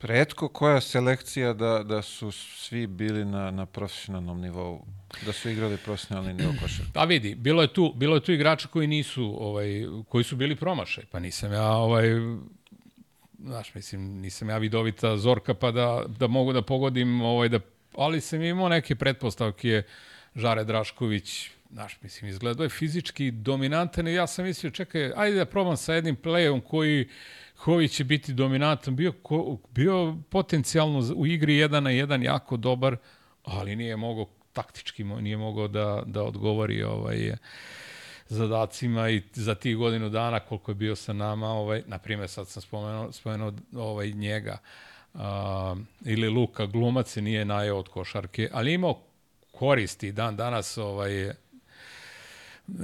Redko 0.02 0.48
koja 0.48 0.82
selekcija 0.82 1.54
da, 1.54 1.84
da 1.84 2.02
su 2.02 2.32
svi 2.32 2.88
bili 2.88 3.26
na, 3.26 3.52
na 3.52 3.66
profesionalnom 3.66 4.42
nivou, 4.42 4.86
da 5.26 5.34
su 5.34 5.50
igrali 5.50 5.78
profesionalni 5.78 6.34
nivo 6.34 6.54
košarke. 6.62 6.92
Pa 6.94 7.04
vidi, 7.04 7.36
bilo 7.36 7.62
je 7.62 7.74
tu, 7.74 7.94
bilo 7.96 8.16
je 8.16 8.22
tu 8.22 8.32
igrača 8.32 8.68
koji 8.68 8.88
nisu, 8.88 9.36
ovaj, 9.40 9.68
koji 10.10 10.24
su 10.24 10.36
bili 10.36 10.56
promašaj, 10.56 11.04
pa 11.12 11.20
nisam 11.20 11.54
ja, 11.54 11.72
ovaj, 11.72 12.08
znaš, 13.40 13.74
mislim, 13.74 14.02
nisam 14.02 14.50
ja 14.50 14.58
vidovita 14.58 15.18
zorka 15.18 15.54
pa 15.54 15.72
da, 15.72 16.04
da 16.08 16.28
mogu 16.28 16.54
da 16.54 16.62
pogodim, 16.62 17.22
ovaj, 17.22 17.50
da 17.50 17.60
ali 17.96 18.22
sam 18.22 18.42
imao 18.42 18.70
neke 18.70 18.96
pretpostavke, 18.96 19.84
Žare 20.36 20.64
Drašković, 20.64 21.50
znaš, 21.70 22.02
mislim, 22.02 22.30
izgledao 22.30 22.64
je 22.64 22.70
fizički 22.70 23.32
dominantan 23.32 24.08
i 24.08 24.14
ja 24.14 24.28
sam 24.28 24.46
mislio, 24.46 24.72
čekaj, 24.72 25.12
ajde 25.16 25.38
da 25.38 25.46
probam 25.46 25.78
sa 25.78 25.94
jednim 25.94 26.18
playom 26.18 26.62
koji, 26.62 27.10
koji 27.58 27.88
će 27.88 28.04
biti 28.04 28.34
dominantan. 28.34 28.96
Bio, 28.96 29.12
ko, 29.12 29.58
bio 29.72 30.16
potencijalno 30.30 31.14
u 31.16 31.28
igri 31.28 31.54
1 31.54 31.80
na 31.80 31.90
1 31.90 32.26
jako 32.26 32.58
dobar, 32.58 32.98
ali 33.44 33.76
nije 33.76 33.96
mogao 33.96 34.30
taktički, 34.54 35.04
nije 35.04 35.38
mogao 35.38 35.68
da, 35.68 36.04
da 36.06 36.24
odgovori 36.24 36.84
ovaj, 36.84 37.36
zadacima 38.28 39.10
i 39.10 39.22
za 39.34 39.56
tih 39.56 39.78
godinu 39.78 40.10
dana 40.10 40.40
koliko 40.40 40.72
je 40.72 40.76
bio 40.76 40.96
sa 40.96 41.14
nama, 41.14 41.48
ovaj, 41.48 41.84
na 41.88 41.98
primjer 41.98 42.30
sad 42.30 42.48
sam 42.48 42.62
spomenuo, 42.62 43.12
spomenuo 43.12 43.54
ovaj, 43.76 44.12
njega, 44.12 44.58
uh, 45.14 45.22
ili 46.06 46.30
Luka 46.30 46.66
Glumac 46.66 47.10
se 47.10 47.22
nije 47.22 47.46
najeo 47.46 47.78
od 47.78 47.90
košarke, 47.90 48.50
ali 48.54 48.74
imao 48.74 49.02
koristi 49.52 50.12
dan 50.12 50.36
danas 50.36 50.78
ovaj, 50.78 51.34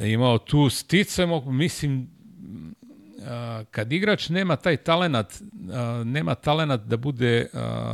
imao 0.04 0.38
tu 0.38 0.70
sticamo, 0.70 1.52
mislim, 1.52 2.16
kad 3.72 3.92
igrač 3.92 4.30
nema 4.30 4.56
taj 4.56 4.78
talenat, 4.78 5.42
nema 6.06 6.36
talenat 6.36 6.82
da 6.82 6.98
bude 6.98 7.48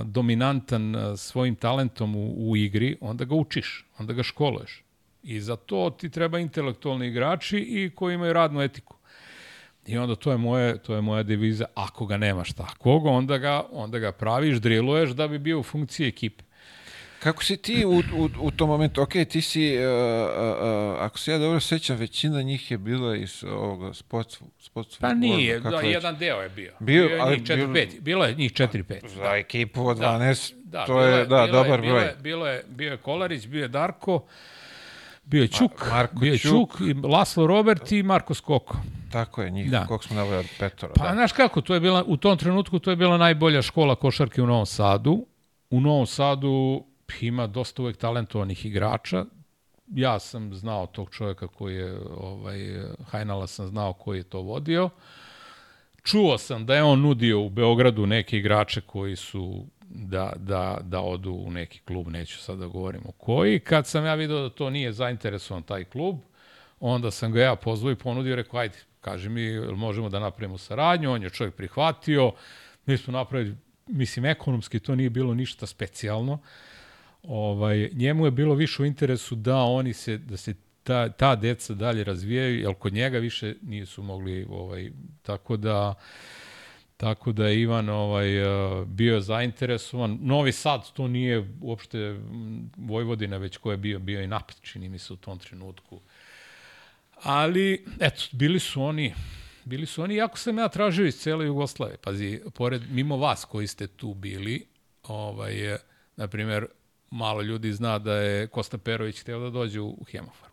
dominantan 0.06 0.95
svojim 1.17 1.56
talentom 1.56 2.15
u, 2.15 2.49
u 2.49 2.58
igri, 2.58 2.97
onda 3.01 3.25
ga 3.25 3.36
učiš, 3.36 3.86
onda 3.97 4.13
ga 4.13 4.23
školuješ. 4.23 4.84
I 5.23 5.41
za 5.41 5.56
to 5.56 5.89
ti 5.99 6.10
treba 6.10 6.39
intelektualni 6.39 7.08
igrači 7.08 7.58
i 7.58 7.89
koji 7.95 8.15
imaju 8.15 8.34
radnu 8.34 8.62
etiku. 8.62 8.95
I 9.86 9.97
onda 9.97 10.15
to 10.15 10.32
je 10.32 10.38
moje 10.38 10.77
to 10.77 10.95
je 10.95 11.01
moja 11.01 11.23
deviza, 11.23 11.65
ako 11.75 12.06
ga 12.06 12.17
nemaš 12.17 12.54
takvog, 12.54 13.06
onda 13.06 13.38
ga 13.38 13.63
onda 13.71 13.99
ga 13.99 14.12
praviš, 14.12 14.58
driluješ 14.58 15.10
da 15.10 15.27
bi 15.27 15.39
bio 15.39 15.60
u 15.60 15.63
funkciji 15.63 16.08
ekipe. 16.08 16.43
Kako 17.23 17.43
si 17.43 17.57
ti 17.57 17.86
u, 17.86 17.89
u, 17.99 18.29
u 18.39 18.51
tom 18.51 18.69
momentu, 18.69 19.01
ok, 19.01 19.12
ti 19.29 19.41
si, 19.41 19.77
uh, 19.77 19.84
uh, 19.84 19.93
uh, 20.93 21.01
ako 21.01 21.19
se 21.19 21.31
ja 21.31 21.38
dobro 21.38 21.60
sećam, 21.60 21.97
većina 21.97 22.41
njih 22.41 22.71
je 22.71 22.77
bila 22.77 23.15
iz 23.15 23.43
ovog 23.43 23.95
sports, 23.95 24.41
sports 24.60 24.97
Pa 24.97 25.13
nije, 25.13 25.60
da, 25.60 25.79
jedan 25.79 26.17
deo 26.17 26.41
je 26.41 26.49
bio. 26.49 26.73
Bio, 26.79 27.07
bio 27.07 27.15
je 27.15 27.21
ali, 27.21 27.38
njih 27.38 27.43
4, 27.43 27.67
5, 27.73 28.01
bilo 28.01 28.25
je 28.25 28.36
njih 28.36 28.53
4-5. 28.53 29.07
Za 29.07 29.23
da. 29.23 29.36
ekipu 29.36 29.88
od 29.88 29.97
12, 29.97 30.53
da, 30.63 30.79
da, 30.79 30.86
to 30.86 31.01
je, 31.01 31.25
da, 31.25 31.45
bilo 31.45 31.47
dobar 31.47 31.84
je, 31.84 31.91
broj. 31.91 31.99
Bilo 31.99 31.99
je, 31.99 32.15
bilo 32.21 32.47
je, 32.47 32.63
bio 32.67 32.91
je 32.91 32.97
Kolarić, 32.97 33.47
bio 33.47 33.62
je 33.62 33.67
Darko, 33.67 34.23
bio 35.23 35.41
je 35.41 35.47
Čuk, 35.47 35.89
Marko 35.91 36.19
bio 36.19 36.31
je 36.31 36.38
Čuk, 36.38 36.51
Čuk 36.51 36.81
i 36.81 36.93
Laslo 37.07 37.47
Robert 37.47 37.91
i 37.91 38.03
Marko 38.03 38.34
Skoko. 38.34 38.77
Tako 39.12 39.41
je, 39.41 39.49
njih, 39.49 39.71
da. 39.71 39.86
koliko 39.86 40.05
smo 40.05 40.15
navali 40.15 40.38
od 40.38 40.47
petora. 40.60 40.93
Pa, 40.95 41.07
da. 41.07 41.13
znaš 41.13 41.31
kako, 41.31 41.62
to 41.62 41.73
je 41.73 41.79
bila, 41.79 42.03
u 42.07 42.17
tom 42.17 42.38
trenutku 42.38 42.79
to 42.79 42.89
je 42.89 42.95
bila 42.95 43.17
najbolja 43.17 43.62
škola 43.62 43.95
košarke 43.95 44.41
u 44.41 44.47
Novom 44.47 44.65
Sadu. 44.65 45.25
U 45.69 45.81
Novom 45.81 46.07
Sadu 46.07 46.84
ima 47.21 47.47
dosta 47.47 47.82
uvek 47.82 47.97
talentovanih 47.97 48.65
igrača. 48.65 49.26
Ja 49.88 50.19
sam 50.19 50.54
znao 50.54 50.88
tog 50.88 51.10
čovjeka 51.10 51.47
koji 51.47 51.76
je, 51.76 52.00
ovaj, 52.17 52.58
Hajnala 53.08 53.47
sam 53.47 53.67
znao 53.67 53.93
koji 53.93 54.17
je 54.17 54.24
to 54.24 54.41
vodio. 54.41 54.89
Čuo 56.04 56.38
sam 56.38 56.65
da 56.65 56.76
je 56.76 56.84
on 56.84 57.02
nudio 57.02 57.41
u 57.41 57.50
Beogradu 57.50 58.06
neke 58.06 58.38
igrače 58.38 58.82
koji 58.82 59.15
su 59.15 59.65
da, 59.89 60.34
da, 60.36 60.78
da 60.82 61.02
odu 61.02 61.32
u 61.32 61.52
neki 61.52 61.80
klub, 61.80 62.08
neću 62.08 62.38
sad 62.38 62.60
da 62.60 62.67
govorim 62.67 63.02
o 63.06 63.12
koji. 63.12 63.60
Kad 63.60 63.88
sam 63.88 64.06
ja 64.06 64.15
vidio 64.15 64.41
da 64.41 64.50
to 64.50 64.69
nije 64.69 64.93
zainteresovan 64.93 65.63
taj 65.63 65.84
klub, 65.84 66.17
onda 66.80 67.12
sam 67.12 67.32
ga 67.32 67.41
ja 67.41 67.56
pozvao 67.56 67.91
i 67.91 67.95
ponudio, 67.95 68.36
rekao, 68.36 68.60
ajde, 68.60 68.78
kaži 69.02 69.30
mi, 69.30 69.60
možemo 69.60 70.10
da 70.10 70.19
napravimo 70.19 70.58
saradnju, 70.58 71.12
on 71.12 71.24
je 71.24 71.30
čovjek 71.30 71.56
prihvatio, 71.56 72.32
mi 72.86 72.97
smo 72.97 73.13
napravili, 73.13 73.56
mislim, 73.88 74.26
ekonomski 74.26 74.80
to 74.80 74.95
nije 74.95 75.10
bilo 75.10 75.34
ništa 75.34 75.65
specijalno, 75.65 76.39
ovaj, 77.23 77.89
njemu 77.93 78.25
je 78.25 78.31
bilo 78.31 78.55
više 78.55 78.84
u 78.84 78.86
interesu 78.86 79.36
da 79.36 79.55
oni 79.55 79.93
se, 79.93 80.17
da 80.17 80.38
se 80.38 80.53
ta, 80.84 81.10
ta 81.10 81.36
deca 81.36 81.73
dalje 81.73 82.03
razvijaju, 82.03 82.60
jer 82.60 82.73
kod 82.73 82.93
njega 82.93 83.17
više 83.17 83.55
nisu 83.62 84.03
mogli, 84.03 84.47
ovaj, 84.49 84.91
tako 85.21 85.57
da, 85.57 85.93
tako 86.97 87.31
da 87.31 87.47
je 87.47 87.62
Ivan 87.62 87.89
ovaj, 87.89 88.27
bio 88.86 89.19
zainteresovan. 89.19 90.17
Novi 90.21 90.51
Sad 90.51 90.91
to 90.93 91.07
nije 91.07 91.47
uopšte 91.62 92.19
Vojvodina, 92.77 93.38
već 93.38 93.57
ko 93.57 93.71
je 93.71 93.77
bio, 93.77 93.99
bio 93.99 94.21
i 94.21 94.27
napad, 94.27 94.55
čini 94.62 94.89
mi 94.89 94.99
se 94.99 95.13
u 95.13 95.15
tom 95.15 95.39
trenutku. 95.39 96.01
Ali, 97.23 97.86
eto, 97.99 98.23
bili 98.31 98.60
su 98.60 98.84
oni, 98.84 99.13
bili 99.65 99.86
su 99.86 100.03
oni, 100.03 100.15
jako 100.15 100.38
sam 100.38 100.57
ja 100.57 100.67
tražio 100.67 101.05
iz 101.05 101.15
cele 101.15 101.45
Jugoslave. 101.45 101.97
Pazi, 101.97 102.41
pored, 102.53 102.81
mimo 102.91 103.17
vas 103.17 103.45
koji 103.45 103.67
ste 103.67 103.88
tu 103.88 104.13
bili, 104.13 104.65
ovaj, 105.03 105.77
na 106.15 106.27
primjer, 106.27 106.67
malo 107.12 107.41
ljudi 107.41 107.74
zna 107.74 108.00
da 108.00 108.13
je 108.13 108.47
Kosta 108.47 108.78
Perović 108.78 109.21
hteo 109.21 109.39
da 109.39 109.50
dođe 109.50 109.82
u 109.82 110.06
Hemofarm. 110.12 110.52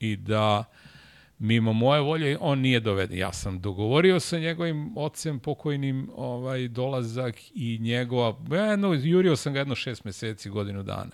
I 0.00 0.16
da 0.16 0.64
mimo 1.38 1.72
moje 1.72 2.00
volje 2.00 2.38
on 2.40 2.58
nije 2.58 2.80
doveden. 2.80 3.18
Ja 3.18 3.32
sam 3.32 3.60
dogovorio 3.60 4.20
sa 4.20 4.38
njegovim 4.38 4.98
ocem 4.98 5.38
pokojnim 5.40 6.10
ovaj 6.16 6.68
dolazak 6.68 7.34
i 7.54 7.78
njegova, 7.80 8.36
jedno, 8.70 8.92
jurio 8.92 9.36
sam 9.36 9.52
ga 9.52 9.58
jedno 9.58 9.74
šest 9.74 10.04
meseci, 10.04 10.50
godinu 10.50 10.82
dana. 10.82 11.10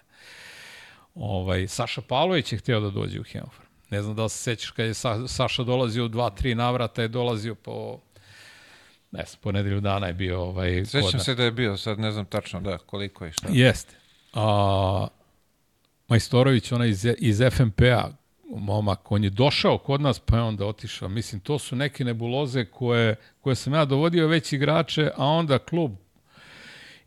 Ovaj, 1.15 1.69
Saša 1.69 2.01
Pavlović 2.01 2.53
je 2.53 2.59
hteo 2.59 2.81
da 2.81 2.91
dođe 2.91 3.21
u 3.21 3.25
Hemofarm. 3.25 3.67
Ne 3.91 4.03
znam 4.03 4.17
da 4.17 4.23
li 4.23 4.31
se 4.31 4.39
sećaš 4.39 4.71
kad 4.71 4.87
je 4.87 4.95
Sa, 4.95 5.29
Saša 5.29 5.63
dolazio 5.63 6.05
u 6.05 6.09
dva, 6.09 6.31
tri 6.31 6.55
navrata, 6.55 7.03
je 7.03 7.09
dolazio 7.09 7.55
po 7.55 8.01
ne 9.11 9.25
znam, 9.25 9.39
po 9.43 9.53
nedelju 9.53 9.81
dana 9.81 10.07
je 10.07 10.13
bio 10.13 10.41
ovaj, 10.41 10.85
Sećam 10.85 11.21
se 11.21 11.35
da 11.35 11.45
je 11.45 11.51
bio, 11.51 11.77
sad 11.77 11.99
ne 11.99 12.13
znam 12.13 12.25
tačno 12.25 12.61
da 12.61 12.79
koliko 12.79 13.25
je 13.25 13.33
šta. 13.33 13.49
Jeste 13.51 13.96
a, 14.37 15.07
Majstorović, 16.09 16.73
ona 16.73 16.87
iz, 16.87 17.07
iz 17.19 17.41
FMP-a, 17.53 18.11
momak, 18.51 19.13
on 19.13 19.25
je 19.25 19.31
došao 19.31 19.79
kod 19.79 20.01
nas, 20.01 20.19
pa 20.19 20.37
je 20.37 20.43
onda 20.43 20.67
otišao. 20.67 21.09
Mislim, 21.09 21.41
to 21.41 21.59
su 21.59 21.77
neke 21.77 22.05
nebuloze 22.05 22.65
koje, 22.65 23.17
koje 23.41 23.57
sam 23.57 23.75
ja 23.75 23.85
dovodio 23.85 24.27
već 24.27 24.53
igrače, 24.53 25.11
a 25.17 25.27
onda 25.27 25.59
klub 25.59 25.93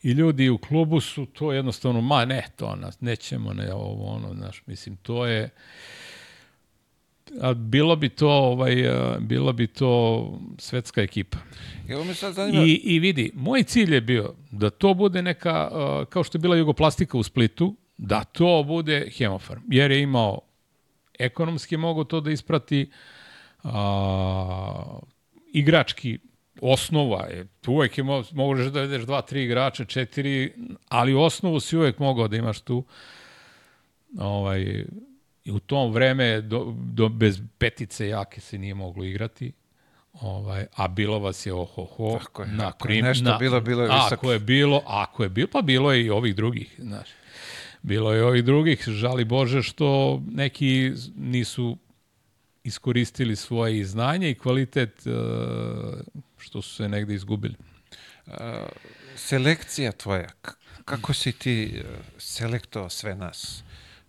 i 0.04 0.12
ljudi 0.12 0.50
u 0.50 0.58
klubu 0.58 1.02
su 1.02 1.26
to 1.26 1.54
jednostavno, 1.54 2.02
ma 2.02 2.26
ne, 2.26 2.48
to 2.56 2.76
nas, 2.76 3.02
nećemo, 3.02 3.54
ne, 3.54 3.74
ovo, 3.74 4.06
ono, 4.06 4.34
znaš, 4.34 4.64
mislim, 4.66 4.96
to 4.96 5.26
je, 5.26 5.50
a 7.42 7.54
bilo 7.54 7.96
bi 7.96 8.10
to 8.10 8.30
ovaj 8.30 8.76
bilo 9.20 9.54
bi 9.54 9.68
to 9.68 10.24
svetska 10.58 11.02
ekipa. 11.02 11.38
Evo 11.90 12.04
me 12.04 12.14
sad 12.14 12.34
zanima... 12.34 12.64
I, 12.64 12.82
I 12.84 13.00
vidi, 13.00 13.32
moj 13.36 13.64
cilj 13.64 13.94
je 13.94 14.02
bio 14.02 14.34
da 14.52 14.70
to 14.70 14.94
bude 14.94 15.22
neka, 15.22 15.70
kao 16.10 16.24
što 16.24 16.38
je 16.38 16.40
bila 16.40 16.56
Jugoplastika 16.56 17.18
u 17.18 17.24
Splitu, 17.24 17.76
da 17.98 18.24
to 18.24 18.64
bude 18.68 19.10
Hemofarm, 19.18 19.62
jer 19.68 19.92
je 19.92 20.02
imao 20.02 20.40
ekonomski 21.20 21.78
mogu 21.78 22.04
to 22.04 22.22
da 22.22 22.32
isprati, 22.32 22.90
a, 23.64 25.00
igrački 25.54 26.20
osnova 26.62 27.26
je, 27.26 27.48
tu 27.62 27.72
uvek 27.72 27.98
je, 27.98 28.04
možeš 28.32 28.68
da 28.68 28.82
vedeš 28.82 29.04
dva, 29.04 29.22
tri 29.22 29.44
igrača, 29.44 29.86
četiri, 29.86 30.54
ali 30.88 31.14
osnovu 31.14 31.60
si 31.60 31.78
uvek 31.78 32.00
mogao 32.00 32.28
da 32.28 32.38
imaš 32.38 32.62
tu 32.62 32.84
ovaj, 34.18 34.86
I 35.50 35.52
u 35.52 35.60
tom 35.60 35.92
vreme 35.92 36.42
do, 36.42 36.76
do, 36.78 37.10
bez 37.10 37.42
petice 37.58 38.08
jake 38.08 38.42
se 38.42 38.58
nije 38.58 38.74
moglo 38.74 39.04
igrati. 39.04 39.52
Ovaj, 40.14 40.66
a 40.76 40.88
bilo 40.88 41.20
vas 41.20 41.46
je 41.46 41.54
ohoho. 41.54 42.20
Tako 42.20 42.42
je, 42.42 42.48
na, 42.48 42.68
ako 42.68 42.88
prim, 42.88 43.06
nešto 43.06 43.24
na, 43.24 43.38
bilo, 43.38 43.62
bilo 43.62 43.82
je 43.84 43.90
visoko. 43.90 44.14
Ako 44.14 44.32
je 44.32 44.40
bilo, 44.40 44.84
ako 44.88 45.24
je 45.24 45.30
bilo, 45.30 45.48
pa 45.52 45.62
bilo 45.62 45.92
je 45.92 46.06
i 46.06 46.10
ovih 46.10 46.36
drugih, 46.36 46.76
znaš. 46.78 47.10
Bilo 47.82 48.14
je 48.14 48.24
ovih 48.24 48.44
drugih, 48.44 48.84
žali 48.88 49.26
Bože 49.26 49.64
što 49.64 50.22
neki 50.32 50.92
nisu 51.16 51.78
iskoristili 52.64 53.36
svoje 53.36 53.86
znanje 53.86 54.30
i 54.30 54.36
kvalitet 54.36 55.02
uh, 55.06 55.14
što 56.38 56.62
su 56.62 56.76
se 56.76 56.90
negde 56.90 57.14
izgubili. 57.14 57.56
Uh, 58.28 58.34
selekcija 59.16 59.92
tvoja, 59.92 60.30
kako 60.86 61.14
si 61.14 61.32
ti 61.32 61.74
uh, 61.76 61.90
selektovao 62.18 62.90
sve 62.90 63.16
nas? 63.16 63.64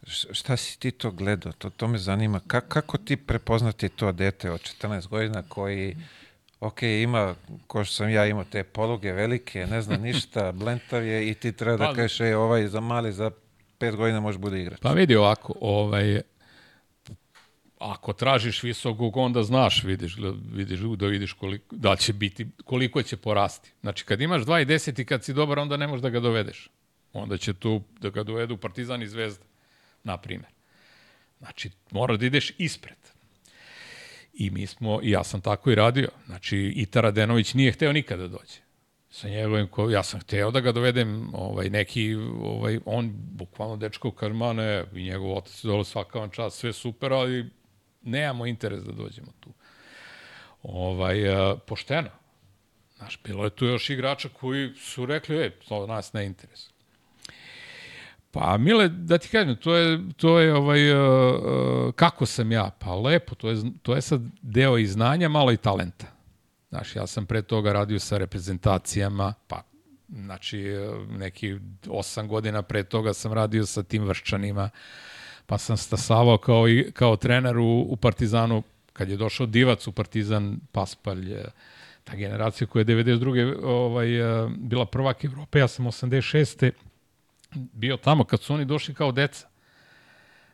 Šta 0.06 0.56
si 0.56 0.78
ti 0.78 0.90
to 0.90 1.10
gledao? 1.10 1.52
To, 1.52 1.70
to 1.70 1.88
me 1.88 1.98
zanima. 1.98 2.40
Ka, 2.46 2.60
kako 2.60 2.98
ti 2.98 3.16
prepoznati 3.16 3.88
to 3.88 4.12
dete 4.12 4.50
od 4.50 4.60
14 4.60 5.08
godina 5.08 5.42
koji 5.48 5.96
ok, 6.60 6.82
ima, 6.82 7.34
ko 7.66 7.84
što 7.84 7.94
sam 7.94 8.10
ja 8.10 8.26
imao 8.26 8.44
te 8.44 8.64
poluge 8.64 9.12
velike, 9.12 9.66
ne 9.66 9.82
zna 9.82 9.96
ništa, 10.06 10.52
blentav 10.52 11.04
je 11.04 11.30
i 11.30 11.34
ti 11.34 11.52
treba 11.52 11.76
da 11.76 11.84
pa, 11.84 11.94
kažeš, 11.94 12.20
ej, 12.20 12.34
ovaj 12.34 12.68
za 12.68 12.80
mali, 12.80 13.12
za 13.12 13.30
pet 13.78 13.96
godina 13.96 14.20
može 14.20 14.38
bude 14.38 14.60
igrač. 14.60 14.80
Pa 14.80 14.92
vidi 14.92 15.16
ovako, 15.16 15.54
ovaj, 15.60 16.20
ako 17.78 18.12
tražiš 18.12 18.62
visokog, 18.62 19.16
onda 19.16 19.42
znaš, 19.42 19.84
vidiš, 19.84 20.16
vidiš 20.53 20.80
da 20.80 21.07
vidiš 21.07 21.32
koliko, 21.32 21.76
da 21.76 21.96
će 21.96 22.12
biti, 22.12 22.46
koliko 22.64 23.03
će 23.03 23.16
porasti. 23.16 23.72
Znači, 23.80 24.05
kad 24.05 24.20
imaš 24.20 24.42
2,10 24.42 25.01
i 25.01 25.05
kad 25.05 25.24
si 25.24 25.32
dobar, 25.32 25.59
onda 25.59 25.76
ne 25.76 25.86
možeš 25.86 26.03
da 26.03 26.11
ga 26.11 26.20
dovedeš. 26.20 26.68
Onda 27.12 27.36
će 27.36 27.55
tu 27.55 27.82
da 28.01 28.11
ga 28.11 28.22
dovedu 28.22 28.57
Partizan 28.57 29.03
i 29.03 29.09
Zvezda 29.09 29.49
na 30.05 30.16
primjer. 30.16 30.53
Znači, 31.38 31.70
mora 31.90 32.16
da 32.16 32.26
ideš 32.26 32.53
ispred. 32.59 32.96
I 34.34 34.51
mi 34.51 34.66
smo, 34.66 35.01
i 35.03 35.11
ja 35.11 35.24
sam 35.24 35.40
tako 35.40 35.70
i 35.70 35.74
radio. 35.74 36.09
Znači, 36.26 36.72
i 36.76 36.86
Taradenović 36.86 37.55
nije 37.55 37.72
hteo 37.72 37.92
nikada 37.92 38.22
da 38.22 38.28
dođe. 38.28 38.61
sa 39.11 39.28
njegovim, 39.28 39.68
ko, 39.68 39.90
ja 39.90 40.03
sam 40.03 40.20
hteo 40.20 40.51
da 40.51 40.61
ga 40.61 40.72
dovedem, 40.72 41.34
ovaj, 41.34 41.70
neki, 41.70 42.14
ovaj, 42.42 42.78
on, 42.84 43.11
bukvalno 43.14 43.76
dečko 43.76 44.11
karmane 44.11 44.84
i 44.94 45.03
njegov 45.03 45.36
otac 45.36 45.64
je 45.64 45.68
dole 45.68 45.84
svaka 45.84 46.18
vam 46.18 46.30
čast, 46.30 46.59
sve 46.59 46.72
super, 46.72 47.12
ali 47.12 47.51
nemamo 48.03 48.46
interes 48.46 48.82
da 48.82 48.92
dođemo 48.92 49.32
tu. 49.40 49.51
Ovaj, 50.62 51.28
a, 51.28 51.57
pošteno. 51.66 52.11
Znaš, 52.96 53.18
bilo 53.24 53.44
je 53.44 53.51
tu 53.51 53.66
još 53.66 53.90
igrača 53.90 54.28
koji 54.28 54.74
su 54.76 55.07
rekli, 55.07 55.36
e, 55.36 55.51
to 55.51 55.86
nas 55.86 56.12
ne 56.12 56.26
interesuje. 56.26 56.69
Pa, 58.31 58.57
Mile, 58.59 58.89
da 58.89 59.18
ti 59.18 59.28
kažem, 59.28 59.57
to 59.57 59.74
je, 59.76 59.99
to 60.16 60.39
je 60.39 60.55
ovaj, 60.55 60.93
uh, 60.93 61.95
kako 61.95 62.26
sam 62.26 62.53
ja? 62.53 62.70
Pa 62.78 62.95
lepo, 62.95 63.35
to 63.35 63.51
je, 63.51 63.57
to 63.83 63.95
je 63.95 64.03
sad 64.03 64.20
deo 64.43 64.78
i 64.78 64.87
znanja, 64.87 65.28
malo 65.28 65.53
i 65.53 65.57
talenta. 65.57 66.07
Znaš, 66.68 66.97
ja 66.97 67.07
sam 67.07 67.26
pre 67.26 67.43
toga 67.43 67.72
radio 67.72 67.99
sa 67.99 68.18
reprezentacijama, 68.18 69.35
pa 69.47 69.62
znači 70.09 70.64
neki 71.09 71.59
osam 71.89 72.28
godina 72.28 72.62
pre 72.62 72.83
toga 72.83 73.14
sam 73.14 73.33
radio 73.33 73.66
sa 73.66 73.83
tim 73.83 74.05
vrščanima, 74.05 74.70
pa 75.47 75.59
sam 75.59 75.76
stasavao 75.76 76.39
kao, 76.39 76.68
i, 76.68 76.91
kao 76.93 77.16
trener 77.16 77.59
u, 77.59 77.87
u 77.89 77.97
Partizanu, 77.97 78.62
kad 78.93 79.09
je 79.09 79.16
došao 79.16 79.47
Divac 79.47 79.87
u 79.87 79.93
Partizan, 79.93 80.61
Paspalj, 80.72 81.35
ta 82.05 82.16
generacija 82.16 82.66
koja 82.66 82.81
je 82.81 82.85
92. 82.85 83.64
Ovaj, 83.64 84.09
bila 84.57 84.87
prvak 84.87 85.24
Evrope, 85.24 85.59
ja 85.59 85.68
sam 85.68 85.87
86 85.87 86.70
bio 87.55 87.96
tamo 87.96 88.24
kad 88.24 88.42
su 88.42 88.55
oni 88.55 88.64
došli 88.64 88.94
kao 88.94 89.12
deca. 89.12 89.48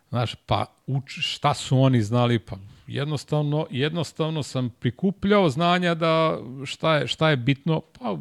Znaš, 0.09 0.35
pa 0.35 0.67
uč, 0.87 1.19
šta 1.21 1.55
su 1.55 1.79
oni 1.79 2.03
znali? 2.03 2.39
Pa 2.39 2.57
jednostavno, 2.87 3.67
jednostavno 3.71 4.43
sam 4.43 4.71
prikupljao 4.71 5.49
znanja 5.49 5.95
da 5.95 6.39
šta 6.65 6.97
je, 6.97 7.07
šta 7.07 7.31
je 7.31 7.37
bitno, 7.37 7.81
pa 7.81 8.17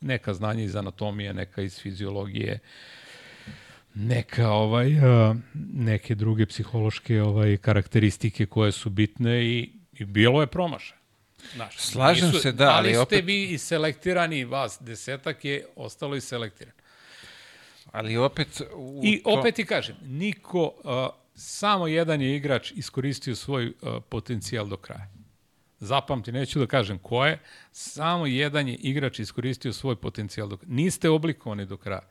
neka 0.00 0.34
znanja 0.34 0.62
iz 0.62 0.76
anatomije, 0.76 1.34
neka 1.34 1.62
iz 1.62 1.80
fiziologije, 1.80 2.58
neka 3.94 4.50
ovaj 4.50 4.90
neke 5.74 6.14
druge 6.14 6.46
psihološke 6.46 7.22
ovaj 7.22 7.56
karakteristike 7.56 8.46
koje 8.46 8.72
su 8.72 8.90
bitne 8.90 9.44
i, 9.44 9.72
i 9.92 10.04
bilo 10.04 10.40
je 10.40 10.46
promašaj. 10.46 10.98
Znaš, 11.54 11.76
Slažem 11.76 12.28
nisu, 12.28 12.40
se, 12.40 12.52
da, 12.52 12.64
ali, 12.64 12.88
ali 12.88 12.96
opet... 12.96 13.18
ste 13.18 13.26
vi 13.26 13.44
i 13.44 13.58
selektirani, 13.58 14.44
vas 14.44 14.78
desetak 14.80 15.44
je 15.44 15.66
ostalo 15.76 16.16
i 16.16 16.20
selektirano. 16.20 16.79
Ali 17.92 18.16
opet... 18.16 18.62
U 18.74 19.00
I 19.04 19.22
to... 19.22 19.30
opet 19.30 19.54
ti 19.54 19.64
kažem, 19.64 19.96
niko, 20.02 20.62
uh, 20.62 20.92
samo 21.34 21.86
jedan 21.86 22.22
je 22.22 22.36
igrač 22.36 22.72
iskoristio 22.76 23.36
svoj 23.36 23.66
uh, 23.66 24.02
potencijal 24.08 24.66
do 24.66 24.76
kraja. 24.76 25.06
Zapamti, 25.80 26.32
neću 26.32 26.58
da 26.58 26.66
kažem 26.66 26.98
ko 26.98 27.26
je, 27.26 27.38
samo 27.72 28.26
jedan 28.26 28.68
je 28.68 28.74
igrač 28.74 29.18
iskoristio 29.18 29.72
svoj 29.72 29.96
potencijal 29.96 30.48
do 30.48 30.56
kraja. 30.56 30.74
Niste 30.74 31.10
oblikovani 31.10 31.66
do 31.66 31.76
kraja. 31.76 32.08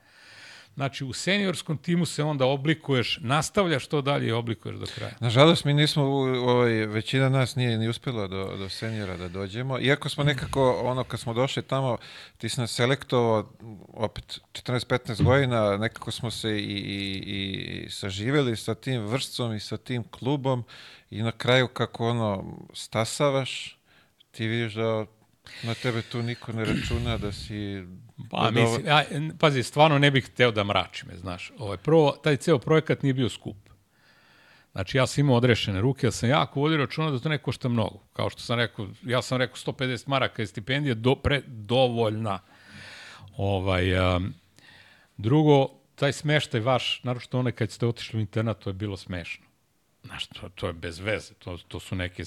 Znači, 0.74 1.04
u 1.04 1.12
seniorskom 1.12 1.78
timu 1.78 2.06
se 2.06 2.22
onda 2.22 2.46
oblikuješ, 2.46 3.18
nastavljaš 3.22 3.86
to 3.86 4.02
dalje 4.02 4.28
i 4.28 4.32
oblikuješ 4.32 4.76
do 4.76 4.86
kraja. 4.94 5.12
Nažalost, 5.20 5.64
mi 5.64 5.74
nismo, 5.74 6.02
ovaj, 6.02 6.72
većina 6.72 7.28
nas 7.28 7.56
nije 7.56 7.78
ni 7.78 7.88
uspela 7.88 8.26
do, 8.26 8.56
do 8.58 8.68
seniora 8.68 9.16
da 9.16 9.28
dođemo. 9.28 9.78
Iako 9.80 10.08
smo 10.08 10.24
nekako, 10.24 10.80
ono, 10.82 11.04
kad 11.04 11.20
smo 11.20 11.34
došli 11.34 11.62
tamo, 11.62 11.96
ti 12.38 12.48
si 12.48 12.60
nas 12.60 12.74
selektovao, 12.74 13.52
opet, 13.88 14.40
14-15 14.52 15.22
godina, 15.22 15.76
nekako 15.76 16.10
smo 16.10 16.30
se 16.30 16.50
i, 16.50 16.62
i, 16.62 17.18
i 17.86 17.90
saživeli 17.90 18.56
sa 18.56 18.74
tim 18.74 19.06
vrstcom 19.06 19.54
i 19.54 19.60
sa 19.60 19.76
tim 19.76 20.04
klubom 20.04 20.64
i 21.10 21.22
na 21.22 21.32
kraju 21.32 21.68
kako 21.68 22.08
ono 22.08 22.58
stasavaš, 22.74 23.78
ti 24.30 24.46
vidiš 24.46 24.74
da 24.74 25.06
na 25.62 25.74
tebe 25.74 26.02
tu 26.02 26.22
niko 26.22 26.52
ne 26.52 26.64
računa 26.64 27.18
da 27.18 27.32
si 27.32 27.84
Pa, 28.30 28.50
mislim, 28.50 28.86
ja, 28.86 29.04
pazi, 29.38 29.62
stvarno 29.62 29.98
ne 29.98 30.10
bih 30.10 30.26
hteo 30.26 30.50
da 30.50 30.64
mrači 30.64 31.06
me, 31.06 31.16
znaš. 31.16 31.52
Ovaj, 31.58 31.76
prvo, 31.76 32.10
taj 32.24 32.36
ceo 32.36 32.58
projekat 32.58 33.02
nije 33.02 33.14
bio 33.14 33.28
skup. 33.28 33.56
Znači, 34.72 34.96
ja 34.96 35.06
sam 35.06 35.20
imao 35.24 35.36
odrešene 35.36 35.80
ruke, 35.80 36.06
ja 36.06 36.10
sam 36.10 36.28
jako 36.28 36.60
vodio 36.60 36.78
računa 36.78 37.10
da 37.10 37.18
to 37.18 37.28
ne 37.28 37.38
košta 37.38 37.68
mnogo. 37.68 38.02
Kao 38.12 38.30
što 38.30 38.40
sam 38.40 38.58
rekao, 38.58 38.88
ja 39.02 39.22
sam 39.22 39.38
rekao 39.38 39.56
150 39.56 40.08
maraka 40.08 40.42
je 40.42 40.46
stipendija 40.46 40.94
do, 40.94 41.14
pre, 41.14 41.42
dovoljna. 41.46 42.38
Ovaj, 43.36 44.16
um, 44.16 44.34
drugo, 45.16 45.68
taj 45.94 46.12
smeštaj 46.12 46.60
vaš, 46.60 47.00
naročito 47.04 47.38
one 47.38 47.52
kad 47.52 47.70
ste 47.70 47.86
otišli 47.86 48.18
u 48.18 48.20
internat, 48.20 48.58
to 48.58 48.70
je 48.70 48.74
bilo 48.74 48.96
smešno. 48.96 49.46
Znaš, 50.04 50.26
to, 50.26 50.48
to 50.48 50.66
je 50.66 50.72
bez 50.72 50.98
veze. 50.98 51.34
To, 51.34 51.58
to 51.68 51.80
su 51.80 51.94
neke 51.94 52.24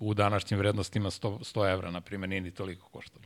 u 0.00 0.14
današnjim 0.14 0.58
vrednostima 0.58 1.10
100, 1.10 1.38
100 1.38 1.72
evra, 1.72 1.90
na 1.90 2.00
primjer, 2.00 2.28
nije 2.28 2.40
ni 2.40 2.50
toliko 2.50 2.88
koštalo. 2.88 3.24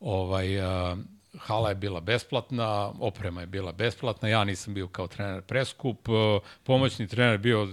Ovaj, 0.00 0.60
a, 0.60 0.96
hala 1.38 1.68
je 1.68 1.74
bila 1.74 2.00
besplatna, 2.00 2.92
oprema 3.00 3.40
je 3.40 3.46
bila 3.46 3.72
besplatna, 3.72 4.28
ja 4.28 4.44
nisam 4.44 4.74
bio 4.74 4.88
kao 4.88 5.06
trener 5.06 5.42
preskup, 5.42 6.08
pomoćni 6.62 7.08
trener 7.08 7.38
bio 7.38 7.68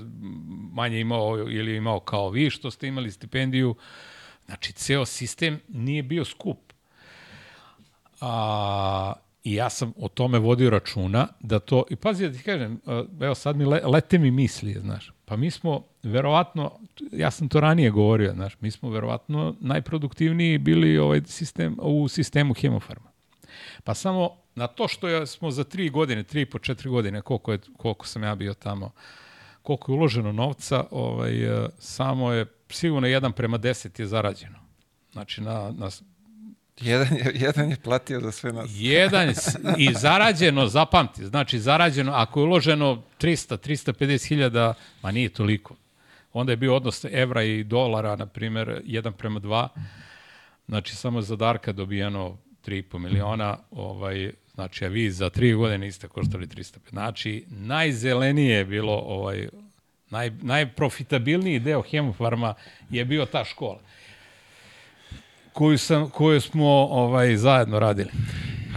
manje 0.74 1.00
imao 1.00 1.38
ili 1.38 1.76
imao 1.76 2.00
kao 2.00 2.30
vi 2.30 2.50
što 2.50 2.72
ste 2.72 2.88
imali 2.88 3.12
stipendiju. 3.12 3.76
Znači, 4.46 4.74
ceo 4.74 5.06
sistem 5.06 5.60
nije 5.68 6.04
bio 6.04 6.26
skup. 6.26 6.74
A, 8.22 9.14
I 9.44 9.54
ja 9.54 9.70
sam 9.70 9.94
o 9.98 10.08
tome 10.08 10.40
vodio 10.40 10.70
računa 10.70 11.28
da 11.40 11.60
to, 11.60 11.84
i 11.90 11.96
pazi 11.96 12.28
da 12.28 12.38
ti 12.38 12.44
kažem, 12.44 12.82
evo 13.22 13.36
sad 13.36 13.56
mi 13.56 13.66
le, 13.66 13.82
lete 13.84 14.18
mi 14.18 14.32
misli, 14.32 14.74
znaš, 14.74 15.12
pa 15.26 15.36
mi 15.36 15.52
smo 15.52 15.84
verovatno, 16.04 16.80
ja 17.12 17.32
sam 17.32 17.50
to 17.50 17.60
ranije 17.60 17.90
govorio, 17.90 18.34
znaš, 18.34 18.58
mi 18.62 18.72
smo 18.72 18.90
verovatno 18.90 19.56
najproduktivniji 19.60 20.58
bili 20.58 20.98
ovaj 20.98 21.22
sistem, 21.26 21.78
u 21.82 22.08
sistemu 22.08 22.54
hemofarma. 22.54 23.10
Pa 23.84 23.94
samo 23.94 24.38
na 24.56 24.68
to 24.68 24.88
što 24.88 25.26
smo 25.26 25.52
za 25.52 25.64
tri 25.64 25.90
godine, 25.90 26.24
tri 26.24 26.46
po 26.46 26.60
četiri 26.60 26.90
godine, 26.90 27.22
koliko, 27.22 27.52
je, 27.52 27.60
koliko 27.78 28.08
sam 28.08 28.24
ja 28.24 28.36
bio 28.36 28.54
tamo, 28.54 28.92
koliko 29.62 29.92
je 29.92 29.96
uloženo 29.96 30.32
novca, 30.32 30.86
ovaj, 30.92 31.34
samo 31.80 32.32
je 32.32 32.46
sigurno 32.70 33.08
jedan 33.08 33.32
prema 33.32 33.58
deset 33.58 34.00
je 34.00 34.08
zarađeno. 34.08 34.60
Znači, 35.12 35.42
na, 35.42 35.72
na 35.78 35.90
Jedan 36.82 37.18
je, 37.18 37.32
jedan 37.36 37.70
je 37.70 37.78
platio 37.84 38.22
za 38.22 38.32
sve 38.32 38.54
nas. 38.54 38.70
Jedan 38.74 39.34
i 39.78 39.94
zarađeno, 39.94 40.68
zapamti, 40.68 41.26
znači 41.26 41.60
zarađeno, 41.60 42.12
ako 42.12 42.40
je 42.40 42.44
uloženo 42.44 43.04
300, 43.20 43.58
350 43.58 44.28
hiljada, 44.28 44.74
ma 45.04 45.12
nije 45.12 45.30
toliko. 45.30 45.76
Onda 46.34 46.52
je 46.52 46.58
bio 46.58 46.76
odnos 46.76 47.06
evra 47.12 47.44
i 47.44 47.64
dolara, 47.64 48.16
na 48.16 48.26
primjer, 48.26 48.82
1 48.86 49.12
prema 49.12 49.40
2. 49.40 49.68
Znači, 50.68 50.96
samo 50.96 51.22
za 51.22 51.36
Darka 51.36 51.72
dobijeno 51.72 52.38
3,5 52.66 52.98
miliona, 52.98 53.58
ovaj, 53.72 54.32
znači, 54.54 54.86
a 54.86 54.88
vi 54.88 55.12
za 55.12 55.30
3 55.30 55.56
godine 55.56 55.78
niste 55.78 56.08
koštali 56.08 56.48
300. 56.48 56.78
Znači, 56.90 57.46
najzelenije 57.50 58.58
je 58.58 58.66
bilo, 58.66 58.94
ovaj, 58.94 59.50
naj, 60.10 60.32
najprofitabilniji 60.42 61.60
deo 61.60 61.82
Hemofarma 61.82 62.54
je 62.90 63.06
bio 63.06 63.26
ta 63.26 63.46
škola 63.46 63.80
koju, 65.60 65.78
sam, 65.78 66.10
koju 66.10 66.42
smo 66.42 66.68
ovaj, 66.92 67.36
zajedno 67.36 67.80
radili. 67.80 68.10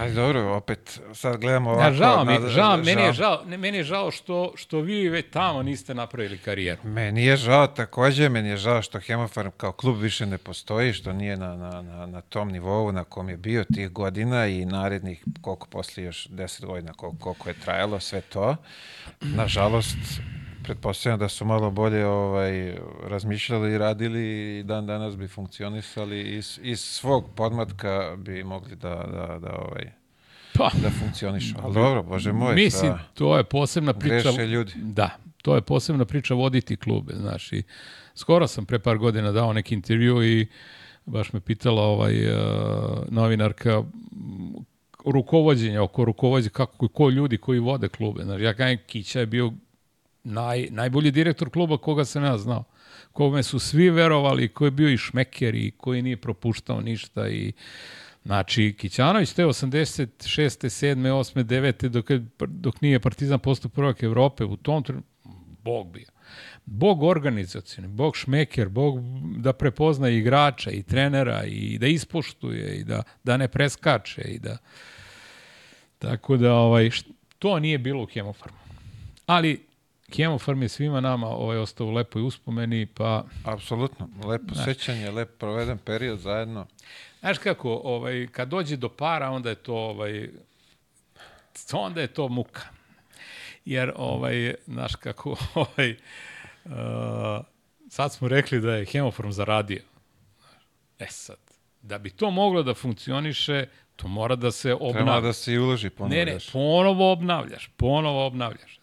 Ali 0.01 0.15
dobro, 0.15 0.57
opet, 0.57 1.01
sad 1.15 1.41
gledamo 1.41 1.71
ovako... 1.71 1.85
Ja, 1.85 1.93
žao 1.93 2.25
mi, 2.25 2.35
žao, 2.35 2.49
žao, 2.49 2.77
meni 2.77 3.03
je 3.03 3.13
žao, 3.13 3.41
ne, 3.47 3.57
meni 3.57 3.79
je 3.79 3.85
žao 3.85 4.11
što, 4.11 4.53
što 4.57 4.81
vi 4.81 5.09
već 5.09 5.27
tamo 5.31 5.63
niste 5.63 5.95
napravili 5.95 6.39
karijeru. 6.39 6.81
Meni 6.85 7.25
je 7.25 7.37
žao 7.37 7.67
takođe, 7.67 8.29
meni 8.29 8.49
je 8.49 8.57
žao 8.57 8.83
što 8.83 9.01
Hemofarm 9.01 9.51
kao 9.57 9.73
klub 9.73 10.01
više 10.01 10.27
ne 10.27 10.39
postoji, 10.39 10.93
što 10.93 11.13
nije 11.13 11.37
na, 11.37 11.57
na, 11.57 11.83
na, 11.83 12.07
na 12.07 12.21
tom 12.21 12.49
nivou 12.49 12.93
na 12.93 13.05
kom 13.05 13.29
je 13.29 13.37
bio 13.37 13.65
tih 13.75 13.91
godina 13.91 14.47
i 14.47 14.65
narednih, 14.65 15.25
koliko 15.41 15.67
posle 15.67 16.03
još 16.03 16.27
deset 16.27 16.65
godina, 16.65 16.93
koliko, 16.93 17.19
koliko 17.19 17.49
je 17.49 17.55
trajalo 17.65 18.01
sve 18.01 18.21
to. 18.21 18.57
Nažalost, 19.21 19.99
pretpostavljam 20.63 21.19
da 21.19 21.29
su 21.29 21.45
malo 21.45 21.71
bolje 21.71 22.07
ovaj, 22.07 22.77
razmišljali 23.05 23.73
i 23.73 23.79
radili 23.79 24.59
i 24.59 24.63
dan 24.63 24.87
danas 24.87 25.17
bi 25.17 25.29
funkcionisali 25.29 26.37
iz, 26.37 26.61
iz 26.63 26.81
svog 26.81 27.25
podmatka 27.35 28.17
bi 28.17 28.45
mogli 28.45 28.77
da, 28.77 28.89
da, 28.89 29.39
da 29.39 29.57
ovaj, 29.57 29.93
pa, 30.55 30.71
da 30.83 30.91
funkcionišu. 30.91 31.55
Ali 31.63 31.75
dobro, 31.75 32.03
bože 32.03 32.33
moj. 32.33 32.55
Mislim, 32.55 32.93
to 33.15 33.37
je 33.37 33.45
posebna 33.45 33.93
priča. 33.93 34.45
Ljudi. 34.45 34.73
Da, 34.77 35.11
to 35.43 35.55
je 35.55 35.61
posebna 35.61 36.05
priča 36.05 36.35
voditi 36.35 36.77
klube, 36.77 37.15
znaš. 37.17 37.53
I 37.53 37.63
skoro 38.15 38.47
sam 38.47 38.67
pre 38.67 38.79
par 38.79 38.99
godina 38.99 39.33
dao 39.33 39.53
neki 39.53 39.75
intervju 39.75 40.25
i 40.25 40.47
baš 41.07 41.33
me 41.33 41.41
pitala 41.41 41.83
ovaj, 41.83 42.27
uh, 42.27 42.39
novinarka 43.09 43.83
rukovodđenje, 45.05 45.81
oko 45.81 46.05
rukovodđenja, 46.05 46.51
kako, 46.51 46.89
ko 46.89 47.11
ljudi 47.11 47.39
koji 47.39 47.59
vode 47.59 47.89
klube. 47.89 48.23
Znaš, 48.25 48.41
ja 48.41 48.55
kajem, 48.55 48.79
Kića 48.87 49.21
je 49.21 49.27
bio 49.27 49.53
naj, 50.25 50.69
najbolji 50.71 51.11
direktor 51.11 51.51
kluba 51.51 51.79
koga 51.79 52.05
sam 52.05 52.25
ja 52.25 52.39
znao. 52.39 52.65
Kome 53.13 53.43
su 53.43 53.59
svi 53.59 53.91
verovali, 53.91 54.49
koji 54.49 54.67
je 54.67 54.71
bio 54.71 54.89
i 54.89 54.97
šmeker 54.97 55.55
i 55.55 55.71
koji 55.71 56.03
nije 56.03 56.17
propuštao 56.17 56.81
ništa 56.81 57.29
i 57.29 57.53
Znači, 58.25 58.75
Kićanović 58.79 59.33
te 59.33 59.45
86. 59.45 60.07
7. 60.19 60.97
8. 60.97 61.45
9. 61.45 61.89
dok, 61.89 62.11
je, 62.11 62.27
dok 62.47 62.81
nije 62.81 63.01
Partizan 63.01 63.39
postao 63.39 63.71
prvak 63.71 64.03
Evrope, 64.03 64.45
u 64.45 64.57
tom 64.57 64.85
Bog 65.63 65.93
bio. 65.93 66.07
Bog 66.65 67.03
organizacijni, 67.03 67.89
Bog 67.89 68.17
šmeker, 68.17 68.69
Bog 68.69 68.99
da 69.37 69.53
prepozna 69.53 70.09
igrača 70.09 70.71
i 70.71 70.83
trenera 70.83 71.45
i 71.45 71.79
da 71.79 71.87
ispoštuje 71.87 72.77
i 72.77 72.85
da, 72.85 73.03
da 73.25 73.37
ne 73.37 73.49
preskače 73.49 74.23
i 74.23 74.39
da... 74.39 74.57
Tako 75.99 76.37
da, 76.37 76.55
ovaj, 76.55 76.91
to 77.39 77.59
nije 77.59 77.79
bilo 77.79 78.03
u 78.03 78.07
Hemofarmu. 78.07 78.59
Ali 79.27 79.67
Hemofarm 80.17 80.63
je 80.63 80.69
svima 80.69 81.01
nama 81.01 81.29
ovaj, 81.29 81.59
ostao 81.59 81.87
u 81.87 81.91
lepoj 81.91 82.23
uspomeni, 82.23 82.87
pa... 82.87 83.25
Apsolutno, 83.45 84.09
lepo 84.25 84.55
Znaš, 84.55 84.65
sećanje, 84.65 85.11
lep 85.11 85.39
proveden 85.39 85.79
period 85.79 86.19
zajedno. 86.19 86.67
Znaš 87.21 87.39
kako, 87.39 87.81
ovaj, 87.85 88.29
kad 88.33 88.49
dođe 88.49 88.77
do 88.77 88.89
para, 88.89 89.31
onda 89.31 89.49
je 89.49 89.55
to, 89.55 89.75
ovaj, 89.75 90.31
onda 91.73 92.01
je 92.01 92.07
to 92.07 92.29
muka. 92.29 92.63
Jer, 93.65 93.93
ovaj, 93.97 94.55
znaš 94.67 94.95
kako, 94.95 95.31
ovaj, 95.55 95.97
uh, 96.65 96.73
sad 97.91 98.13
smo 98.13 98.29
rekli 98.29 98.61
da 98.61 98.75
je 98.75 98.85
Hemofarm 98.85 99.31
zaradio. 99.31 99.83
E 100.99 101.07
sad, 101.09 101.37
da 101.83 101.99
bi 101.99 102.11
to 102.11 102.31
moglo 102.31 102.63
da 102.63 102.75
funkcioniše, 102.75 103.67
to 103.97 104.09
mora 104.09 104.37
da 104.37 104.51
se 104.51 104.75
obnavlja. 104.75 104.93
Treba 104.93 105.21
da 105.21 105.33
se 105.33 105.53
i 105.53 105.59
uloži 105.59 105.91
ponovo. 105.91 106.15
Ne, 106.15 106.25
ne, 106.25 106.39
ponovo 106.53 107.13
obnavljaš, 107.13 107.71
ponovo 107.77 108.27
obnavljaš. 108.27 108.82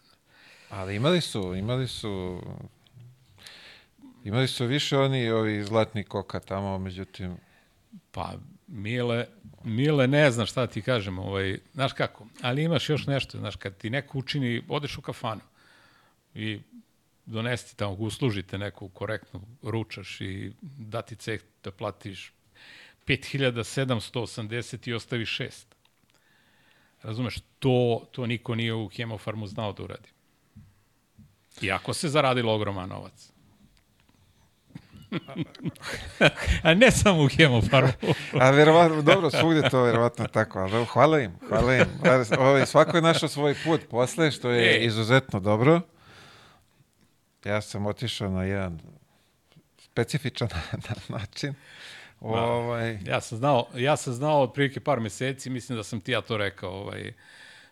Ali 0.70 0.96
imali 0.96 1.20
su, 1.20 1.54
imali 1.54 1.88
su 1.88 2.42
imali 4.24 4.48
su 4.48 4.66
više 4.66 4.98
oni 4.98 5.30
ovi 5.30 5.64
zlatni 5.64 6.04
koka 6.04 6.40
tamo, 6.40 6.78
međutim 6.78 7.36
pa 8.10 8.34
Mile 8.66 9.26
Mile 9.64 10.06
ne 10.06 10.30
zna 10.30 10.46
šta 10.46 10.66
ti 10.66 10.82
kažem, 10.82 11.18
ovaj, 11.18 11.58
znaš 11.74 11.92
kako, 11.92 12.26
ali 12.42 12.62
imaš 12.62 12.88
još 12.88 13.06
nešto, 13.06 13.38
znaš, 13.38 13.56
kad 13.56 13.76
ti 13.76 13.90
neko 13.90 14.18
učini, 14.18 14.62
odeš 14.68 14.98
u 14.98 15.02
kafanu 15.02 15.40
i 16.34 16.60
donesti 17.26 17.76
tamo, 17.76 17.92
uslužite 17.92 18.58
neku 18.58 18.88
korektnu, 18.88 19.40
ručaš 19.62 20.20
i 20.20 20.52
dati 20.62 21.16
ceh 21.16 21.42
da 21.64 21.70
platiš 21.70 22.32
5780 23.06 24.88
i 24.88 24.94
ostavi 24.94 25.24
6. 25.24 25.64
Razumeš, 27.02 27.38
to, 27.58 28.06
to 28.12 28.26
niko 28.26 28.54
nije 28.54 28.74
u 28.74 28.88
hemofarmu 28.88 29.46
znao 29.46 29.72
da 29.72 29.82
uradi. 29.82 30.08
Iako 31.62 31.94
se 31.94 32.08
zaradilo 32.08 32.54
ogroman 32.54 32.88
novac. 32.88 33.32
A 36.62 36.74
ne 36.74 36.90
samo 36.90 37.24
u 37.24 37.28
hemofarmu. 37.28 37.92
A 38.40 38.50
verovatno, 38.50 39.02
dobro, 39.02 39.30
svugde 39.30 39.70
to 39.70 39.82
verovatno 39.82 40.26
tako, 40.26 40.58
ali 40.58 40.86
hvala 40.86 41.20
im, 41.20 41.32
hvala 41.48 41.74
im. 41.76 41.84
Ovaj, 42.38 42.66
svako 42.66 42.96
je 42.96 43.02
našao 43.02 43.28
svoj 43.28 43.54
put 43.64 43.80
posle, 43.90 44.30
što 44.30 44.50
je 44.50 44.76
e. 44.76 44.84
izuzetno 44.84 45.40
dobro. 45.40 45.80
Ja 47.44 47.60
sam 47.60 47.86
otišao 47.86 48.30
na 48.30 48.44
jedan 48.44 48.80
specifičan 49.78 50.48
način. 51.08 51.54
Ovaj... 52.20 52.98
Ja 53.06 53.20
sam 53.20 53.38
znao, 53.38 53.68
ja 53.74 53.96
sam 53.96 54.12
znao 54.12 54.42
otprilike 54.42 54.80
par 54.80 55.00
meseci, 55.00 55.50
mislim 55.50 55.78
da 55.78 55.84
sam 55.84 56.00
ti 56.00 56.12
ja 56.12 56.20
to 56.20 56.36
rekao, 56.36 56.70
ovaj, 56.70 57.12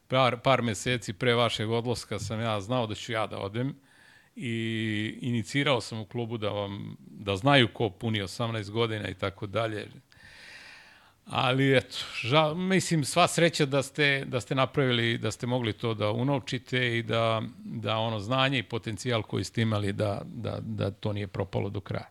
par, 0.09 0.41
par 0.41 0.63
meseci 0.63 1.13
pre 1.13 1.35
vašeg 1.35 1.71
odlaska 1.71 2.19
sam 2.19 2.41
ja 2.41 2.61
znao 2.61 2.87
da 2.87 2.95
ću 2.95 3.13
ja 3.13 3.27
da 3.27 3.39
odem 3.39 3.75
i 4.37 5.19
inicirao 5.21 5.81
sam 5.81 6.01
u 6.01 6.05
klubu 6.07 6.39
da 6.39 6.49
vam 6.49 6.97
da 7.01 7.37
znaju 7.37 7.69
ko 7.75 7.91
puni 7.91 8.23
18 8.23 8.71
godina 8.71 9.09
i 9.09 9.15
tako 9.15 9.47
dalje. 9.47 9.87
Ali 11.27 11.77
eto, 11.77 11.97
žal, 12.23 12.55
mislim 12.55 13.05
sva 13.05 13.29
sreća 13.29 13.67
da 13.67 13.83
ste 13.83 14.25
da 14.27 14.41
ste 14.41 14.55
napravili 14.55 15.19
da 15.19 15.31
ste 15.31 15.47
mogli 15.47 15.73
to 15.73 15.95
da 15.95 16.11
unovčite 16.11 16.99
i 16.99 17.03
da 17.03 17.43
da 17.65 17.97
ono 17.97 18.21
znanje 18.21 18.59
i 18.59 18.63
potencijal 18.63 19.23
koji 19.23 19.45
ste 19.45 19.63
imali 19.63 19.93
da 19.93 20.23
da 20.25 20.59
da 20.61 20.91
to 20.91 21.13
nije 21.13 21.27
propalo 21.27 21.71
do 21.71 21.81
kraja. 21.81 22.09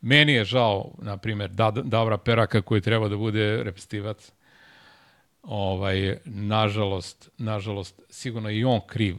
Meni 0.00 0.32
je 0.32 0.44
žao, 0.44 0.90
na 0.98 1.16
primjer, 1.16 1.50
Davra 1.84 2.18
Peraka 2.18 2.62
koji 2.62 2.80
treba 2.80 3.08
da 3.08 3.16
bude 3.16 3.62
repstivac. 3.62 4.32
Ovaj, 5.42 6.16
nažalost, 6.24 7.30
nažalost, 7.38 8.00
sigurno 8.10 8.50
i 8.50 8.64
on 8.64 8.80
kriv 8.86 9.16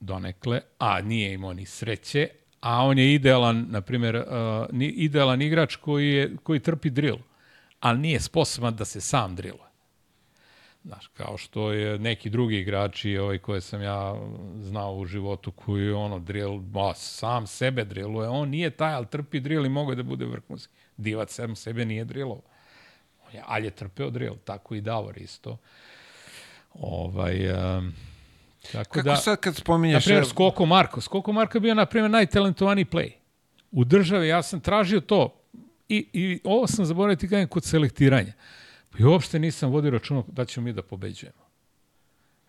donekle, 0.00 0.60
a 0.78 1.00
nije 1.00 1.32
imao 1.32 1.52
ni 1.52 1.66
sreće, 1.66 2.28
a 2.60 2.84
on 2.84 2.98
je 2.98 3.14
idealan, 3.14 3.66
na 3.70 3.80
primjer, 3.80 4.16
uh, 4.16 4.22
idealan 4.80 5.42
igrač 5.42 5.76
koji, 5.76 6.08
je, 6.08 6.36
koji 6.42 6.60
trpi 6.60 6.90
drill, 6.90 7.18
ali 7.80 7.98
nije 7.98 8.20
sposoban 8.20 8.76
da 8.76 8.84
se 8.84 9.00
sam 9.00 9.36
drilluje. 9.36 9.68
Znaš, 10.84 11.06
kao 11.06 11.36
što 11.36 11.72
je 11.72 11.98
neki 11.98 12.30
drugi 12.30 12.58
igrači 12.58 13.18
ovaj, 13.18 13.38
koje 13.38 13.60
sam 13.60 13.82
ja 13.82 14.14
znao 14.60 14.94
u 14.94 15.06
životu 15.06 15.50
koji 15.50 15.84
je 15.84 15.94
ono 15.94 16.18
drill, 16.18 16.58
ba, 16.58 16.94
sam 16.94 17.46
sebe 17.46 17.84
drilluje, 17.84 18.28
on 18.28 18.48
nije 18.48 18.70
taj, 18.70 18.94
ali 18.94 19.06
trpi 19.06 19.40
drill 19.40 19.66
i 19.66 19.68
mogu 19.68 19.94
da 19.94 20.02
bude 20.02 20.26
vrhunski. 20.26 20.74
Divac 20.96 21.34
sam 21.34 21.56
sebe 21.56 21.84
nije 21.84 22.04
drillao. 22.04 22.40
Ali 23.46 23.66
je 23.66 23.70
trpeo 23.70 24.10
drill, 24.10 24.36
tako 24.44 24.74
i 24.74 24.80
Davor 24.80 25.18
isto. 25.18 25.56
Ovaj, 26.74 27.50
um, 27.50 27.94
tako 28.72 28.94
Kako 28.94 29.02
da, 29.02 29.16
sad 29.16 29.40
kad 29.40 29.56
spominješ... 29.56 29.94
Na 29.94 30.08
primjer, 30.08 30.26
Skoko 30.26 30.66
Marko. 30.66 31.00
Skoko 31.00 31.32
Marko 31.32 31.56
je 31.56 31.60
bio, 31.60 31.74
na 31.74 31.86
primjer, 31.86 32.10
najtalentovaniji 32.10 32.84
play. 32.84 33.10
U 33.70 33.84
državi, 33.84 34.28
ja 34.28 34.42
sam 34.42 34.60
tražio 34.60 35.00
to. 35.00 35.34
I, 35.88 36.08
i 36.12 36.40
ovo 36.44 36.66
sam 36.66 36.84
zaboravio 36.84 37.16
ti 37.16 37.28
kažem 37.28 37.48
kod 37.48 37.64
selektiranja. 37.64 38.32
I 38.98 39.04
uopšte 39.04 39.38
nisam 39.38 39.70
vodio 39.70 39.90
računa 39.90 40.22
da 40.26 40.44
ćemo 40.44 40.64
mi 40.64 40.72
da 40.72 40.82
pobeđujemo. 40.82 41.48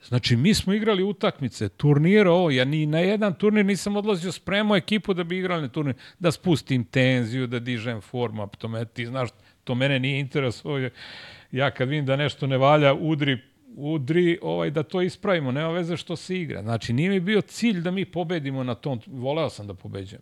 Znači, 0.07 0.35
mi 0.35 0.53
smo 0.53 0.73
igrali 0.73 1.03
utakmice, 1.03 1.69
turnire 1.69 2.29
ovo, 2.29 2.51
ja 2.51 2.65
ni 2.65 2.85
na 2.85 2.99
jedan 2.99 3.33
turnir 3.33 3.65
nisam 3.65 3.97
odlazio, 3.97 4.31
spremao 4.31 4.77
ekipu 4.77 5.13
da 5.13 5.23
bi 5.23 5.37
igrali 5.37 5.61
na 5.61 5.67
turnir, 5.67 5.95
da 6.19 6.31
spustim 6.31 6.83
tenziju, 6.85 7.47
da 7.47 7.59
dižem 7.59 8.01
formu, 8.01 8.43
a 8.43 8.47
to 8.47 8.67
me, 8.67 8.85
ti 8.85 9.05
znaš, 9.05 9.29
to 9.69 9.75
mene 9.75 9.99
nije 9.99 10.19
interesovao. 10.19 10.89
Ja 11.51 11.71
kad 11.71 11.89
vidim 11.89 12.05
da 12.05 12.15
nešto 12.15 12.47
ne 12.47 12.57
valja, 12.57 12.93
udri, 12.93 13.37
udri 13.75 14.39
ovaj, 14.41 14.71
da 14.71 14.83
to 14.83 15.01
ispravimo, 15.01 15.51
nema 15.51 15.69
veze 15.69 15.97
što 15.97 16.15
se 16.15 16.39
igra. 16.39 16.61
Znači, 16.61 16.93
nije 16.93 17.09
mi 17.09 17.19
bio 17.19 17.41
cilj 17.41 17.81
da 17.81 17.91
mi 17.91 18.05
pobedimo 18.05 18.63
na 18.63 18.75
tom, 18.75 18.99
voleo 19.07 19.49
sam 19.49 19.67
da 19.67 19.73
pobeđujem. 19.73 20.21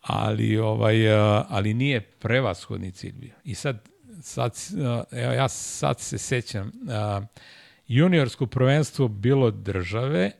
Ali, 0.00 0.58
ovaj, 0.58 1.12
ali 1.48 1.74
nije 1.74 2.00
prevashodni 2.00 2.92
cilj 2.92 3.12
bio. 3.12 3.34
I 3.44 3.54
sad, 3.54 3.88
sad, 4.20 4.52
evo 5.12 5.32
ja 5.32 5.48
sad 5.48 6.00
se 6.00 6.18
sećam, 6.18 6.72
juniorsko 7.88 8.46
prvenstvo 8.46 9.08
bilo 9.08 9.50
države, 9.50 10.30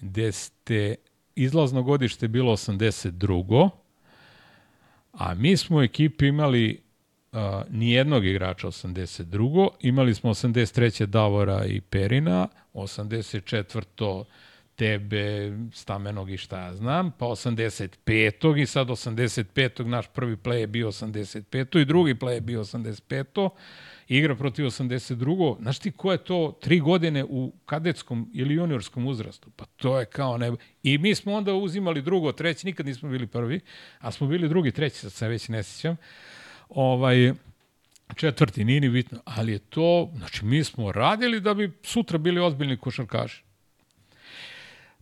gde 0.00 0.32
ste 0.32 0.94
izlazno 1.34 1.82
godište 1.82 2.28
bilo 2.28 2.52
82. 2.52 3.70
A 5.12 5.34
mi 5.34 5.56
smo 5.56 5.76
u 5.76 5.82
ekipi 5.82 6.26
imali 6.26 6.85
uh, 7.36 7.62
nijednog 7.70 8.26
igrača 8.26 8.66
82. 8.66 9.68
Imali 9.80 10.14
smo 10.14 10.30
83. 10.30 11.06
Davora 11.06 11.64
i 11.64 11.80
Perina, 11.80 12.48
84 12.74 14.24
tebe, 14.76 15.52
stamenog 15.72 16.30
i 16.30 16.36
šta 16.36 16.60
ja 16.60 16.74
znam, 16.74 17.10
pa 17.18 17.26
85. 17.26 18.62
i 18.62 18.66
sad 18.66 18.88
85. 18.88 19.84
naš 19.84 20.06
prvi 20.08 20.36
play 20.36 20.54
je 20.54 20.66
bio 20.66 20.88
85. 20.88 21.80
i 21.80 21.84
drugi 21.84 22.14
play 22.14 22.30
je 22.30 22.40
bio 22.40 22.64
85. 22.64 23.50
Igra 24.08 24.36
protiv 24.36 24.64
82. 24.64 25.62
Znaš 25.62 25.78
ti 25.78 25.90
ko 25.90 26.12
je 26.12 26.18
to 26.18 26.58
tri 26.60 26.80
godine 26.80 27.24
u 27.24 27.52
kadetskom 27.66 28.30
ili 28.34 28.54
juniorskom 28.54 29.06
uzrastu? 29.06 29.50
Pa 29.56 29.64
to 29.64 30.00
je 30.00 30.06
kao 30.06 30.38
ne... 30.38 30.52
I 30.82 30.98
mi 30.98 31.14
smo 31.14 31.32
onda 31.32 31.54
uzimali 31.54 32.02
drugo, 32.02 32.32
treći, 32.32 32.66
nikad 32.66 32.86
nismo 32.86 33.08
bili 33.08 33.26
prvi, 33.26 33.60
a 33.98 34.12
smo 34.12 34.26
bili 34.26 34.48
drugi, 34.48 34.72
treći, 34.72 34.96
sad 34.96 35.12
se 35.12 35.28
već 35.28 35.48
ne 35.48 35.62
sjećam. 35.62 35.96
Ovaj, 36.68 37.32
četvrti, 38.16 38.64
nije 38.64 38.80
ni 38.80 38.88
bitno, 38.88 39.18
ali 39.24 39.52
je 39.52 39.58
to, 39.58 40.10
znači 40.16 40.44
mi 40.44 40.64
smo 40.64 40.92
radili 40.92 41.40
da 41.40 41.54
bi 41.54 41.72
sutra 41.82 42.18
bili 42.18 42.40
ozbiljni 42.40 42.76
košarkaši. 42.76 43.42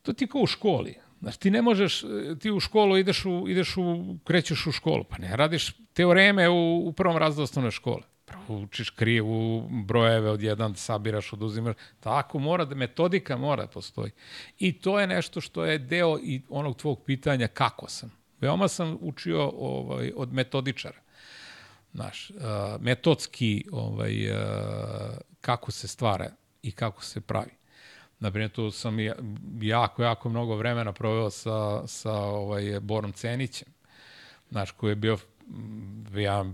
To 0.02 0.12
ti 0.12 0.26
kao 0.26 0.40
u 0.40 0.46
školi. 0.46 0.94
Znači, 1.20 1.40
ti 1.40 1.50
ne 1.50 1.62
možeš, 1.62 2.02
ti 2.40 2.50
u 2.50 2.60
školu 2.60 2.96
ideš 2.98 3.24
u, 3.24 3.48
ideš 3.48 3.76
u, 3.76 4.16
krećeš 4.24 4.66
u 4.66 4.72
školu, 4.72 5.04
pa 5.04 5.18
ne 5.18 5.36
radiš 5.36 5.72
teoreme 5.92 6.48
u, 6.48 6.88
u 6.88 6.92
prvom 6.92 7.16
razredu 7.16 7.42
osnovne 7.42 7.70
škole. 7.70 8.02
Prvo 8.24 8.60
učiš 8.60 8.90
krivu 8.90 9.68
brojeve 9.68 10.30
od 10.30 10.42
jedan, 10.42 10.74
sabiraš, 10.74 11.32
oduzimaš. 11.32 11.76
Tako 12.00 12.38
mora, 12.38 12.64
da 12.64 12.74
metodika 12.74 13.36
mora 13.36 13.62
da 13.62 13.68
postoji. 13.68 14.10
I 14.58 14.72
to 14.72 15.00
je 15.00 15.06
nešto 15.06 15.40
što 15.40 15.64
je 15.64 15.78
deo 15.78 16.18
i 16.22 16.42
onog 16.48 16.76
tvog 16.76 17.02
pitanja 17.06 17.48
kako 17.48 17.88
sam. 17.88 18.12
Veoma 18.40 18.68
sam 18.68 18.98
učio 19.00 19.52
ovaj, 19.56 20.12
od 20.16 20.32
metodičara. 20.32 21.03
Znaš, 21.94 22.30
uh, 22.30 22.36
metodski 22.80 23.64
ovaj, 23.72 24.30
uh, 24.30 24.36
kako 25.40 25.70
se 25.70 25.88
stvara 25.88 26.30
i 26.62 26.72
kako 26.72 27.04
se 27.04 27.20
pravi. 27.20 27.50
Naprimjer, 28.18 28.50
tu 28.50 28.70
sam 28.70 28.96
jako, 29.60 30.02
jako 30.02 30.28
mnogo 30.28 30.56
vremena 30.56 30.92
proveo 30.92 31.30
sa, 31.30 31.86
sa 31.86 32.12
ovaj, 32.12 32.80
Borom 32.80 33.12
Cenićem, 33.12 33.68
znaš, 34.50 34.70
koji 34.70 34.90
je 34.90 34.96
bio 34.96 35.18
mm, 35.46 36.18
ja 36.18 36.44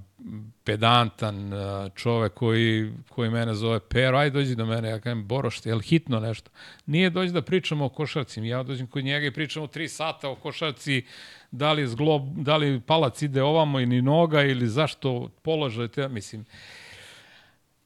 pedantan 0.64 1.52
uh, 1.52 1.60
čovek 1.94 2.34
koji, 2.34 2.92
koji 3.08 3.30
mene 3.30 3.54
zove 3.54 3.80
Pero, 3.80 4.18
aj 4.18 4.30
dođi 4.30 4.54
do 4.54 4.66
mene, 4.66 4.88
ja 4.88 5.00
kažem 5.00 5.26
Boroš, 5.26 5.66
je 5.66 5.74
li 5.74 5.82
hitno 5.82 6.20
nešto? 6.20 6.50
Nije 6.86 7.10
dođi 7.10 7.32
da 7.32 7.42
pričamo 7.42 7.84
o 7.84 7.88
košarci, 7.88 8.40
ja 8.40 8.62
dođem 8.62 8.86
kod 8.86 9.04
njega 9.04 9.26
i 9.26 9.34
pričamo 9.34 9.66
tri 9.66 9.88
sata 9.88 10.28
o 10.28 10.34
košarci, 10.34 11.04
da 11.50 11.72
li, 11.72 11.86
zglob, 11.88 12.22
da 12.36 12.56
li 12.56 12.80
palac 12.80 13.22
ide 13.22 13.42
ovamo 13.42 13.80
ili 13.80 14.02
noga 14.02 14.42
ili 14.42 14.68
zašto 14.68 15.28
položaj, 15.42 15.88
te, 15.88 16.08
mislim. 16.08 16.44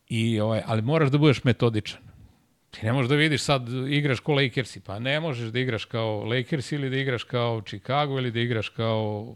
I, 0.08 0.40
ovaj, 0.40 0.62
ali 0.66 0.82
moraš 0.82 1.10
da 1.10 1.18
budeš 1.18 1.44
metodičan. 1.44 2.00
Ti 2.70 2.86
ne 2.86 2.92
možeš 2.92 3.08
da 3.08 3.14
vidiš 3.14 3.42
sad 3.42 3.68
igraš 3.88 4.20
ko 4.20 4.34
Lakersi, 4.34 4.80
pa 4.80 4.98
ne 4.98 5.20
možeš 5.20 5.48
da 5.48 5.58
igraš 5.58 5.84
kao 5.84 6.24
Lakers 6.24 6.72
ili 6.72 6.90
da 6.90 6.96
igraš 6.96 7.24
kao 7.24 7.62
Chicago 7.66 8.18
ili 8.18 8.30
da 8.30 8.40
igraš 8.40 8.68
kao 8.68 9.34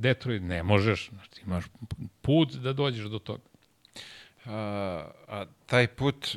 Detroit, 0.00 0.42
ne 0.42 0.62
možeš. 0.62 1.10
Znači, 1.10 1.40
imaš 1.46 1.64
put 2.22 2.52
da 2.52 2.72
dođeš 2.72 3.04
do 3.04 3.18
toga. 3.18 3.42
A, 4.44 5.10
a 5.28 5.44
taj 5.66 5.86
put 5.86 6.36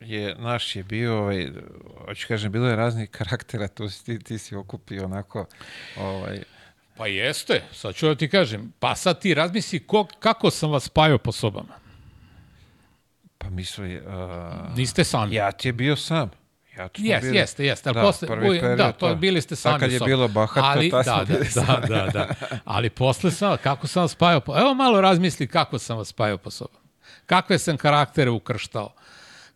je, 0.00 0.34
naš 0.38 0.76
je 0.76 0.82
bio, 0.82 1.18
ovaj, 1.18 1.48
hoću 2.06 2.28
kažem, 2.28 2.52
bilo 2.52 2.68
je 2.68 2.76
raznih 2.76 3.10
karaktera, 3.10 3.68
tu 3.68 3.88
si, 3.88 4.04
ti, 4.04 4.18
ti 4.18 4.38
si 4.38 4.56
okupio 4.56 5.04
onako, 5.04 5.46
ovaj, 5.98 6.42
Pa 6.96 7.06
jeste, 7.06 7.62
sad 7.72 7.94
ću 7.94 8.06
da 8.06 8.14
ti 8.14 8.28
kažem. 8.28 8.72
Pa 8.78 8.94
sad 8.94 9.20
ti 9.20 9.34
razmisli 9.34 9.78
ko, 9.80 10.06
kako 10.18 10.50
sam 10.50 10.70
vas 10.70 10.84
spajao 10.84 11.18
po 11.18 11.32
sobama. 11.32 11.74
pa 13.38 13.50
misli, 13.50 13.96
uh, 13.96 14.76
Niste 14.76 15.04
sami. 15.04 15.34
ja 15.34 15.52
ti 15.52 15.68
je 15.68 15.72
bio 15.72 15.96
sam. 15.96 16.30
Ja 16.76 16.88
tu 16.88 17.02
Jes, 17.04 17.22
bili- 17.22 17.36
jeste, 17.36 17.64
jeste. 17.64 17.88
Ali 17.88 17.94
Da, 17.94 18.02
posle, 18.02 18.28
prvi 18.28 18.48
uj, 18.50 18.60
period, 18.60 18.78
da, 18.78 18.92
to 18.92 19.08
to. 19.08 19.14
bili 19.14 19.40
ste 19.42 19.56
sami. 19.56 19.80
kad 19.80 19.92
je 19.92 20.00
bilo 20.00 20.28
bahato, 20.28 20.66
ali, 20.68 20.90
tad 20.90 21.04
da, 21.04 21.24
da, 21.24 21.38
da, 21.38 21.44
sami. 21.44 21.86
da, 21.88 22.06
da. 22.06 22.34
Ali 22.64 22.90
posle 22.90 23.30
sam, 23.30 23.56
kako 23.62 23.86
sam 23.86 24.02
vas 24.02 24.10
spajao 24.10 24.40
po... 24.40 24.58
Evo 24.58 24.74
malo 24.74 25.00
razmisli 25.00 25.46
kako 25.46 25.78
sam 25.78 25.98
vas 25.98 26.08
spajao 26.08 26.38
po 26.38 26.50
sobama. 26.50 26.78
Kakve 27.26 27.58
sam 27.58 27.76
karaktere 27.76 28.30
ukrštao. 28.30 28.92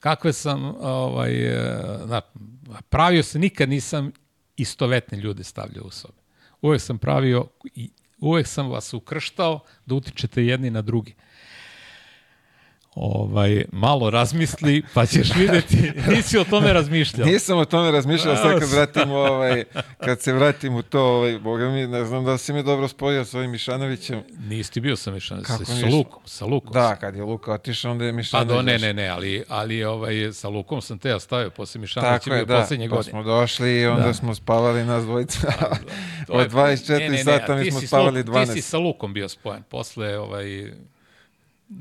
Kakve 0.01 0.33
sam, 0.33 0.65
ovaj, 0.81 1.33
e, 1.47 1.73
na, 2.07 2.21
pravio 2.89 3.23
se, 3.23 3.39
nikad 3.39 3.69
nisam 3.69 4.13
istovetne 4.57 5.19
ljude 5.19 5.45
stavljao 5.45 5.85
u 5.85 5.91
sobe. 5.91 6.18
Uvek 6.63 6.81
sam 6.81 6.99
pravio, 6.99 7.47
i 7.75 7.91
uvek 8.21 8.47
sam 8.47 8.71
vas 8.71 8.95
ukrštao 8.95 9.61
da 9.87 9.95
utičete 9.95 10.45
jedni 10.45 10.71
na 10.71 10.83
drugi 10.83 11.15
ovaj, 12.93 13.65
malo 13.73 14.11
razmisli, 14.11 14.83
pa 14.95 15.07
ćeš 15.07 15.35
videti, 15.35 15.77
nisi 16.09 16.39
o 16.39 16.45
tome 16.45 16.73
razmišljao. 16.73 17.27
Nisam 17.27 17.59
o 17.59 17.65
tome 17.65 17.91
razmišljao, 17.91 18.37
sad 18.37 18.59
kad 18.59 18.71
vratim 18.71 19.11
ovaj, 19.11 19.65
kad 19.99 20.21
se 20.21 20.33
vratim 20.33 20.75
u 20.75 20.83
to, 20.83 21.03
ovaj, 21.03 21.39
boga 21.39 21.65
mi, 21.67 21.87
ne 21.87 22.05
znam 22.05 22.25
da 22.25 22.39
si 22.39 22.53
me 22.53 22.63
dobro 22.63 22.89
spojio 22.89 23.25
s 23.25 23.35
ovim 23.35 23.51
Mišanovićem. 23.51 24.23
Nisi 24.41 24.73
ti 24.73 24.81
bio 24.81 24.97
sa 24.97 25.11
Mišanović, 25.11 25.47
Kako 25.47 25.65
sa? 25.65 25.87
Lukom, 25.87 26.23
sa 26.25 26.45
Lukom. 26.45 26.73
Da, 26.73 26.97
kad 26.97 27.17
je 27.17 27.23
Luka 27.23 27.53
otišao, 27.53 27.91
onda 27.91 28.05
je 28.05 28.13
Pa 28.13 28.17
Mišanović. 28.17 28.49
do, 28.49 28.63
ne, 28.63 28.79
ne, 28.79 28.93
ne, 28.93 29.09
ali, 29.09 29.45
ali 29.49 29.85
ovaj, 29.85 30.33
sa 30.33 30.49
Lukom 30.49 30.81
sam 30.81 30.99
te 30.99 31.09
ja 31.09 31.21
stavio, 31.21 31.51
posle 31.51 31.81
Mišanović 31.81 32.21
Tako 32.21 32.31
je 32.31 32.35
je, 32.35 32.45
bio 32.45 32.55
da. 32.55 32.61
poslednje 32.61 32.89
Pa 32.89 32.97
godine. 32.97 33.11
smo 33.13 33.23
došli 33.25 33.71
i 33.73 33.87
onda 33.87 34.03
Da. 34.03 34.15
smo 34.15 34.35
spavali 34.35 34.85
nas 34.85 35.05
dvojica. 35.05 35.39
Je- 36.29 36.35
Od 36.35 36.51
24 36.51 36.89
ne, 36.91 36.99
ne, 37.01 37.09
ne, 37.11 37.25
sata 37.25 37.55
mi 37.57 37.71
smo 37.71 37.81
spavali 37.81 38.21
Lukom- 38.21 38.33
12. 38.35 38.47
Ti 38.47 38.63
si 38.63 38.63
sa 38.63 38.79
Lukom 38.79 39.15
bio 39.15 39.29
spojen, 39.29 39.63
posle, 39.63 40.19
ovaj, 40.19 40.73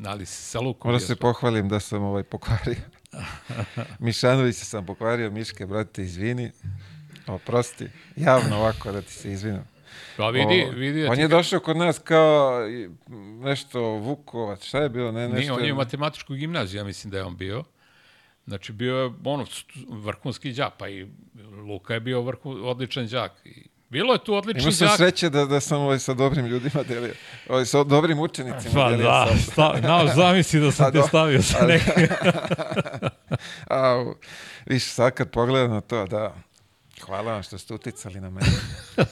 ali 0.06 0.26
sa 0.26 0.60
Lukom 0.60 0.90
Moram 0.90 1.00
bio 1.00 1.08
se 1.08 1.16
pohvalim 1.16 1.70
da 1.70 1.80
sam 1.80 2.04
ovaj 2.04 2.24
pokvario. 2.24 2.76
Mišanovića 4.00 4.66
sam 4.66 4.86
pokvario, 4.86 5.32
Miške, 5.32 5.66
brate, 5.66 6.02
izvini. 6.04 6.52
Oprosti, 7.28 7.88
javno 8.16 8.58
ovako 8.58 8.92
da 8.92 9.02
ti 9.02 9.14
se 9.14 9.32
izvinim. 9.32 9.62
Pa 10.18 10.30
vidi, 10.30 10.66
O, 10.70 10.72
vidi. 10.72 11.02
da 11.02 11.12
on 11.12 11.20
je 11.20 11.28
došao 11.28 11.60
kod 11.60 11.78
nas 11.78 12.00
kao 12.00 12.60
nešto 13.40 13.82
Vukovac, 13.82 14.64
šta 14.64 14.80
je 14.80 14.90
bilo? 14.90 15.12
Ne, 15.12 15.28
Nije, 15.28 15.40
nešto 15.40 15.54
on 15.54 15.66
je 15.66 15.74
u 15.74 15.76
matematičku 15.76 16.34
gimnaziju, 16.34 16.80
ja 16.80 16.84
mislim 16.84 17.12
da 17.12 17.18
je 17.18 17.24
on 17.24 17.38
bio. 17.38 17.64
Znači, 18.48 18.74
bio 18.74 18.96
je 18.96 19.12
ono, 19.26 19.46
vrhunski 19.90 20.52
đak, 20.52 20.74
pa 20.78 20.90
i 20.90 21.08
Luka 21.68 21.94
je 21.94 22.00
bio 22.00 22.22
vrhu, 22.22 22.52
odličan 22.52 23.08
đak. 23.08 23.32
I 23.46 23.67
bilo 23.90 24.14
je 24.14 24.24
tu 24.24 24.34
odlični 24.34 24.62
Imao 24.62 24.72
sam 24.72 24.98
sreće 24.98 25.30
da, 25.30 25.46
da 25.46 25.60
sam 25.60 25.82
ovaj 25.82 26.00
sa 26.00 26.14
dobrim 26.14 26.46
ljudima 26.46 26.84
delio. 26.84 27.14
Ovaj, 27.50 27.66
sa 27.66 27.84
dobrim 27.84 28.20
učenicima 28.20 28.74
Pa 28.76 28.90
delio 28.90 29.06
da, 29.06 29.28
sam. 29.28 29.38
sta, 29.42 29.74
na, 29.82 30.14
zamisli 30.16 30.60
da 30.60 30.68
A, 30.68 30.72
sam 30.72 30.92
te 30.92 30.98
do- 30.98 31.08
stavio 31.08 31.42
sa 31.42 31.58
a, 31.62 31.68
nekim. 31.68 31.94
Viš, 34.66 34.86
sad 34.86 35.14
kad 35.14 35.30
pogledam 35.30 35.72
na 35.72 35.82
to, 35.82 36.06
da, 36.06 36.36
hvala 37.02 37.34
vam 37.34 37.44
što 37.44 37.58
ste 37.58 37.74
uticali 37.74 38.22
na 38.22 38.30
mene. 38.30 38.48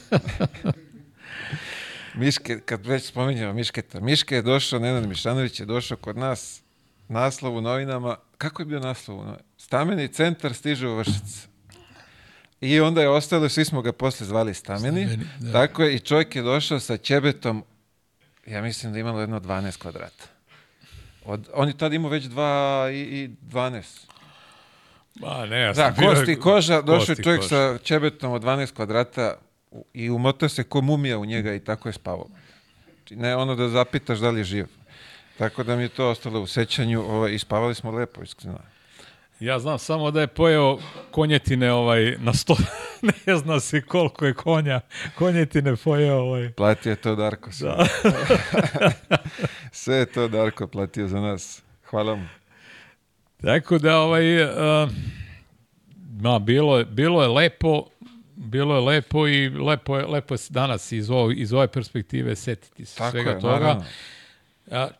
Miške, 2.16 2.60
kad 2.60 2.86
već 2.86 3.04
spominjamo 3.06 3.54
Mišketa, 3.54 4.00
Miške 4.00 4.36
je 4.36 4.42
došao, 4.42 4.80
Nenad 4.80 5.08
Mišanović 5.08 5.60
je 5.60 5.66
došao 5.66 5.98
kod 5.98 6.18
nas, 6.18 6.62
naslov 7.08 7.56
u 7.56 7.62
novinama, 7.62 8.16
kako 8.38 8.62
je 8.62 8.66
bio 8.66 8.80
naslov 8.80 9.18
u 9.18 9.22
novinama? 9.22 9.44
Stameni 9.58 10.08
centar 10.08 10.54
stiže 10.54 10.88
u 10.88 10.96
Vršac. 10.96 11.48
I 12.66 12.80
onda 12.80 13.02
je 13.02 13.10
ostalo, 13.10 13.50
svi 13.50 13.66
smo 13.66 13.82
ga 13.82 13.92
posle 13.92 14.28
zvali 14.28 14.54
Stameni, 14.54 15.06
Stameni, 15.06 15.30
da. 15.40 15.52
tako 15.54 15.84
je, 15.84 15.96
i 15.96 16.00
čovjek 16.00 16.36
je 16.36 16.42
došao 16.42 16.80
sa 16.80 16.98
ćebetom, 16.98 17.64
ja 18.46 18.62
mislim 18.62 18.92
da 18.92 18.98
je 18.98 19.02
imalo 19.02 19.20
jedno 19.22 19.40
12 19.40 19.78
kvadrata. 19.78 20.26
Od, 21.26 21.50
on 21.54 21.68
je 21.68 21.78
tad 21.78 21.94
imao 21.94 22.10
već 22.10 22.24
2 22.24 22.92
i, 22.92 23.24
i 23.24 23.30
12. 23.44 24.06
Ma 25.16 25.46
ne, 25.46 25.60
ja 25.60 25.68
Da, 25.68 25.74
sam 25.76 25.94
bio- 25.96 26.10
kosti 26.10 26.32
i 26.32 26.40
koža, 26.40 26.82
došao 26.82 27.16
čovjek 27.16 27.42
koža. 27.42 27.50
sa 27.50 27.78
ćebetom 27.78 28.32
od 28.32 28.44
12 28.44 28.74
kvadrata 28.74 29.34
i 29.94 30.10
umotao 30.10 30.50
se 30.50 30.64
ko 30.64 30.82
mumija 30.82 31.18
u 31.18 31.26
njega 31.26 31.54
i 31.54 31.60
tako 31.60 31.90
je 31.90 31.94
spavao. 31.94 32.28
Znači, 32.98 33.16
Ne 33.16 33.36
ono 33.36 33.56
da 33.56 33.70
zapitaš 33.70 34.20
da 34.20 34.30
li 34.30 34.40
je 34.40 34.44
živ. 34.44 34.66
Tako 35.38 35.64
da 35.64 35.76
mi 35.76 35.84
je 35.84 35.90
to 35.90 36.10
ostalo 36.10 36.42
u 36.42 36.48
sećanju 36.48 37.02
ovaj, 37.02 37.34
i 37.34 37.40
spavali 37.40 37.76
smo 37.76 37.92
lepo, 37.92 38.24
iskreno. 38.24 38.60
Ja 39.40 39.60
znam 39.60 39.80
samo 39.80 40.12
da 40.12 40.22
je 40.22 40.28
pojeo 40.28 40.78
konjetine 41.12 41.72
ovaj, 41.72 42.16
na 42.20 42.34
sto... 42.34 42.58
ne 43.28 43.38
zna 43.38 43.60
se 43.60 43.82
koliko 43.82 44.26
je 44.26 44.34
konja. 44.34 44.82
Konjetine 45.18 45.76
pojeo 45.76 46.18
ovaj. 46.18 46.54
Platio 46.54 46.90
je 46.90 46.96
to 46.96 47.16
Darko. 47.16 47.52
Sve, 47.52 47.70
Da. 47.70 47.88
sve 49.72 49.96
je 49.96 50.06
to 50.06 50.28
Darko 50.28 50.68
platio 50.68 51.08
za 51.08 51.20
nas. 51.20 51.64
Hvala 51.90 52.16
mu. 52.16 52.26
Tako 53.42 53.78
da, 53.78 54.00
ovaj, 54.00 54.44
uh, 54.44 54.90
ma, 56.22 56.40
bilo, 56.40 56.78
je, 56.78 56.86
bilo 56.86 57.22
je 57.22 57.28
lepo, 57.28 57.86
bilo 58.36 58.76
je 58.76 58.82
lepo 58.82 59.28
i 59.28 59.50
lepo 59.50 59.98
je, 59.98 60.06
lepo 60.06 60.34
je 60.34 60.40
danas 60.50 60.92
iz, 60.92 61.10
ovo, 61.10 61.32
iz 61.32 61.54
ove 61.54 61.68
perspektive 61.68 62.36
setiti 62.36 62.86
se 62.86 62.98
Tako 62.98 63.12
svega 63.12 63.30
je, 63.30 63.40
toga. 63.40 63.54
naravno. 63.54 63.86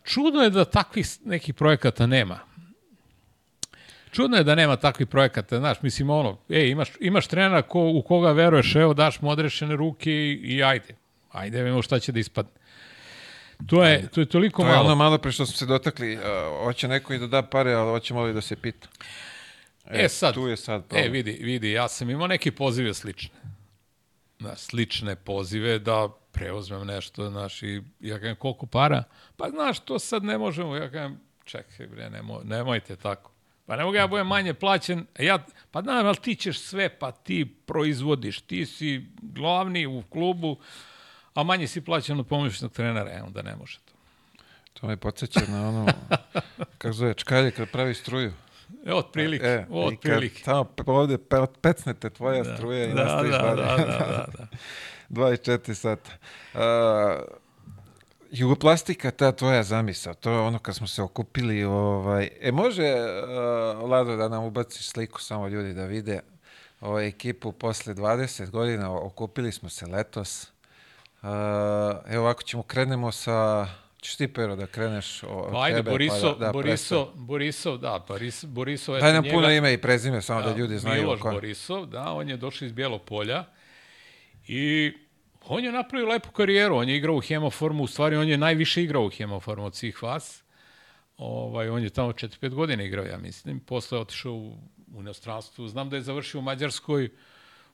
Čudno 0.04 0.42
je 0.42 0.50
da 0.50 0.64
takvih 0.64 1.06
nekih 1.24 1.54
projekata 1.54 2.06
nema. 2.06 2.38
Čudno 4.16 4.36
je 4.36 4.44
da 4.44 4.54
nema 4.54 4.76
takvih 4.76 5.08
projekata, 5.08 5.58
znaš, 5.58 5.82
mislim 5.82 6.10
ono, 6.10 6.38
ej, 6.48 6.70
imaš, 6.70 6.88
imaš 7.00 7.26
trenera 7.26 7.62
ko, 7.62 7.80
u 7.88 8.02
koga 8.02 8.32
veruješ, 8.32 8.74
evo, 8.76 8.94
daš 8.94 9.20
mu 9.20 9.30
odrešene 9.30 9.76
ruke 9.76 10.10
i, 10.12 10.32
i 10.32 10.62
ajde. 10.64 10.94
Ajde, 11.30 11.62
vidimo 11.62 11.82
šta 11.82 11.98
će 11.98 12.12
da 12.12 12.20
ispadne. 12.20 12.50
To 13.66 13.84
je, 13.84 14.08
to 14.08 14.20
je 14.20 14.26
toliko 14.26 14.62
To 14.62 14.68
je 14.68 14.74
malo. 14.74 14.86
ono 14.86 14.94
malo 14.94 15.18
pre 15.18 15.32
što 15.32 15.46
smo 15.46 15.56
se 15.56 15.66
dotakli. 15.66 16.16
Uh, 16.16 16.22
hoće 16.64 16.88
neko 16.88 17.14
i 17.14 17.18
da 17.18 17.26
da 17.26 17.42
pare, 17.42 17.72
ali 17.72 17.90
hoće 17.90 18.14
malo 18.14 18.28
i 18.28 18.32
da 18.32 18.40
se 18.40 18.56
pita. 18.56 18.88
E, 19.86 20.08
sad, 20.08 20.34
Tu 20.34 20.48
je 20.48 20.56
sad 20.56 20.80
E, 20.80 20.88
problem. 20.88 21.12
vidi, 21.12 21.32
vidi, 21.32 21.72
ja 21.72 21.88
sam 21.88 22.10
imao 22.10 22.26
neke 22.26 22.52
pozive 22.52 22.94
slične. 22.94 23.36
Da, 24.38 24.56
slične 24.56 25.16
pozive 25.16 25.78
da 25.78 26.08
preuzmem 26.32 26.86
nešto, 26.86 27.30
znaš, 27.30 27.62
i 27.62 27.82
ja 28.00 28.18
kažem, 28.18 28.36
koliko 28.36 28.66
para? 28.66 29.02
Pa, 29.36 29.50
znaš, 29.50 29.80
to 29.80 29.98
sad 29.98 30.24
ne 30.24 30.38
možemo. 30.38 30.76
Ja 30.76 30.90
kažem, 30.90 31.20
čekaj, 31.44 31.86
bre, 31.86 32.10
nemoj, 32.10 32.44
nemojte 32.44 32.96
tako. 32.96 33.30
Pa 33.66 33.76
ne 33.76 33.84
mogu 33.84 33.96
ja 33.96 34.06
budem 34.06 34.26
manje 34.26 34.54
plaćen. 34.54 35.06
Ja, 35.18 35.38
pa 35.70 35.80
da, 35.80 35.92
ali 35.92 36.16
ti 36.16 36.34
ćeš 36.34 36.60
sve, 36.60 36.98
pa 36.98 37.12
ti 37.12 37.54
proizvodiš, 37.66 38.40
ti 38.40 38.66
si 38.66 39.06
glavni 39.22 39.86
u 39.86 40.02
klubu, 40.02 40.56
a 41.34 41.42
manje 41.42 41.66
si 41.68 41.80
plaćen 41.80 42.20
od 42.20 42.26
pomoćnog 42.26 42.72
trenera, 42.72 43.10
e, 43.10 43.22
onda 43.22 43.42
ne 43.42 43.56
može 43.56 43.78
to. 43.78 43.92
To 44.72 44.86
me 44.86 44.96
podsjeća 44.96 45.40
na 45.48 45.68
ono, 45.68 45.86
kako 46.78 46.92
zove, 46.92 47.14
čkalje 47.14 47.50
kad 47.50 47.70
pravi 47.70 47.94
struju. 47.94 48.32
E, 48.86 48.92
od 48.92 49.06
prilike, 49.12 49.46
E, 49.46 49.66
od 49.70 49.92
i 49.92 49.96
kad 49.96 50.22
tamo 50.44 50.66
ovde 50.86 51.18
pe- 51.18 51.46
pecnete 51.60 52.10
tvoja 52.10 52.44
struja 52.56 52.84
i 52.84 52.94
da, 52.94 53.04
nastaviš 53.04 53.30
da, 53.32 53.38
dalje. 53.38 53.62
da, 53.62 53.76
da, 53.76 53.86
da, 53.86 54.26
da. 54.38 54.46
24 55.10 55.74
sata. 55.74 56.10
Uh, 56.54 56.60
Jugoplastika, 58.30 59.10
ta 59.10 59.32
tvoja 59.32 59.62
zamisao, 59.62 60.14
to 60.14 60.30
je 60.30 60.38
ono 60.38 60.58
kad 60.58 60.74
smo 60.74 60.86
se 60.86 61.02
okupili, 61.02 61.64
ovaj, 61.64 62.28
e 62.40 62.52
može, 62.52 62.94
uh, 63.82 63.90
Lado, 63.90 64.16
da 64.16 64.28
nam 64.28 64.44
ubaciš 64.44 64.88
sliku 64.88 65.20
samo 65.20 65.48
ljudi 65.48 65.74
da 65.74 65.84
vide 65.84 66.20
ovaj, 66.80 67.08
ekipu 67.08 67.52
posle 67.52 67.94
20 67.94 68.50
godina, 68.50 68.94
okupili 68.94 69.52
smo 69.52 69.68
se 69.68 69.86
letos. 69.86 70.52
Uh, 71.22 71.28
evo 72.08 72.24
ovako 72.24 72.42
ćemo, 72.42 72.62
krenemo 72.62 73.12
sa, 73.12 73.66
ćeš 74.00 74.16
ti 74.16 74.28
Pero 74.28 74.56
da 74.56 74.66
kreneš 74.66 75.22
od 75.22 75.52
Pa 75.52 75.62
ajde, 75.62 75.76
tebe, 75.76 75.90
Borisov, 75.90 76.32
pa 76.32 76.38
da, 76.38 76.46
da 76.46 76.52
Borisov, 76.52 77.06
Borisov, 77.14 77.78
da, 77.78 78.04
Boris, 78.08 78.44
Borisov, 78.44 78.98
Daj 78.98 79.12
nam 79.12 79.24
njega, 79.24 79.34
puno 79.34 79.50
ime 79.50 79.72
i 79.72 79.78
prezime, 79.78 80.22
samo 80.22 80.42
da 80.42 80.50
a, 80.50 80.56
ljudi 80.56 80.78
znaju 80.78 81.02
Miloš. 81.02 81.20
Borisov, 81.20 81.86
da, 81.86 82.12
on 82.12 82.28
je 82.28 82.36
došao 82.36 82.66
iz 82.66 82.72
Bijelog 82.72 83.02
polja 83.02 83.44
i 84.46 84.92
On 85.48 85.64
je 85.64 85.72
napravio 85.72 86.08
lepu 86.08 86.30
karijeru, 86.30 86.76
on 86.76 86.88
je 86.88 86.96
igrao 86.96 87.16
u 87.16 87.20
hemoformu, 87.20 87.82
u 87.82 87.86
stvari 87.86 88.16
on 88.16 88.28
je 88.28 88.36
najviše 88.36 88.82
igrao 88.82 89.06
u 89.06 89.10
hemoformu 89.10 89.64
od 89.64 89.74
svih 89.74 90.02
vas. 90.02 90.42
Ovaj, 91.16 91.68
on 91.68 91.82
je 91.82 91.90
tamo 91.90 92.12
4-5 92.12 92.54
godina 92.54 92.82
igrao, 92.82 93.04
ja 93.04 93.18
mislim. 93.18 93.60
Posle 93.60 93.98
je 93.98 94.02
otišao 94.02 94.32
u, 94.32 94.56
u 94.94 95.00
inostranstvu. 95.00 95.68
Znam 95.68 95.90
da 95.90 95.96
je 95.96 96.02
završio 96.02 96.38
u 96.38 96.42
Mađarskoj. 96.42 97.08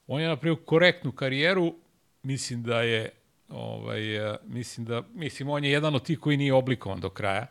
On 0.06 0.20
je 0.20 0.28
napravio 0.28 0.56
korektnu 0.56 1.12
karijeru. 1.12 1.74
Mislim 2.22 2.62
da 2.62 2.82
je 2.82 3.10
ovaj, 3.48 4.00
mislim 4.44 4.86
da, 4.86 5.02
mislim, 5.14 5.48
on 5.48 5.64
je 5.64 5.70
jedan 5.70 5.94
od 5.94 6.04
tih 6.04 6.18
koji 6.18 6.36
nije 6.36 6.54
oblikovan 6.54 7.00
do 7.00 7.10
kraja. 7.10 7.46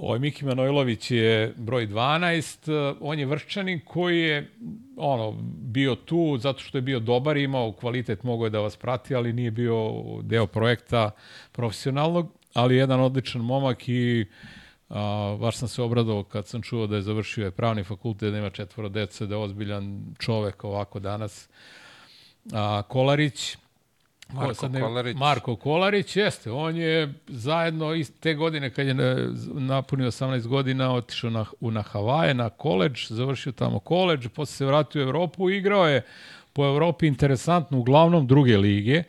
Ovaj 0.00 0.18
Miki 0.18 0.44
Manojlović 0.44 1.10
je 1.10 1.54
broj 1.56 1.86
12, 1.86 2.94
on 3.00 3.18
je 3.18 3.26
vrščanin 3.26 3.80
koji 3.84 4.20
je 4.20 4.50
ono 4.96 5.32
bio 5.56 5.94
tu 5.94 6.38
zato 6.38 6.60
što 6.60 6.78
je 6.78 6.82
bio 6.82 7.00
dobar, 7.00 7.36
imao 7.36 7.72
kvalitet, 7.72 8.22
mogao 8.22 8.46
je 8.46 8.50
da 8.50 8.60
vas 8.60 8.76
prati, 8.76 9.14
ali 9.14 9.32
nije 9.32 9.50
bio 9.50 9.92
deo 10.22 10.46
projekta 10.46 11.10
profesionalnog, 11.52 12.32
ali 12.54 12.76
jedan 12.76 13.00
odličan 13.00 13.42
momak 13.42 13.88
i 13.88 14.26
a, 14.88 15.36
baš 15.40 15.56
sam 15.56 15.68
se 15.68 15.82
obradovao 15.82 16.24
kad 16.24 16.46
sam 16.46 16.62
čuo 16.62 16.86
da 16.86 16.96
je 16.96 17.02
završio 17.02 17.44
je 17.44 17.50
pravni 17.50 17.84
fakultet, 17.84 18.32
da 18.32 18.38
ima 18.38 18.50
četvoro 18.50 18.88
dece, 18.88 19.26
da 19.26 19.34
je 19.34 19.42
ozbiljan 19.42 20.14
čovek 20.18 20.64
ovako 20.64 21.00
danas. 21.00 21.48
A, 22.52 22.82
Kolarić, 22.88 23.56
Marko 24.32 24.68
ne, 24.68 24.80
Kolarić. 24.80 25.16
Marko 25.16 25.56
Kolarić, 25.56 26.16
jeste. 26.16 26.50
On 26.50 26.76
je 26.76 27.14
zajedno 27.28 27.94
iz 27.94 28.12
te 28.20 28.34
godine, 28.34 28.70
kad 28.70 28.86
je 28.86 28.94
na- 28.94 29.16
napunio 29.46 30.06
18 30.06 30.46
godina, 30.46 30.94
otišao 30.94 31.30
na, 31.30 31.44
u, 31.60 31.70
na 31.70 31.82
Havaje, 31.82 32.34
na 32.34 32.50
koleđ, 32.50 33.06
završio 33.08 33.52
tamo 33.52 33.78
koleđ, 33.78 34.26
posle 34.28 34.56
se 34.56 34.66
vratio 34.66 35.00
u 35.00 35.08
Evropu, 35.08 35.50
igrao 35.50 35.88
je 35.88 36.02
po 36.52 36.64
Evropi 36.66 37.06
interesantno, 37.06 37.78
uglavnom 37.78 38.26
druge 38.26 38.56
lige. 38.56 39.02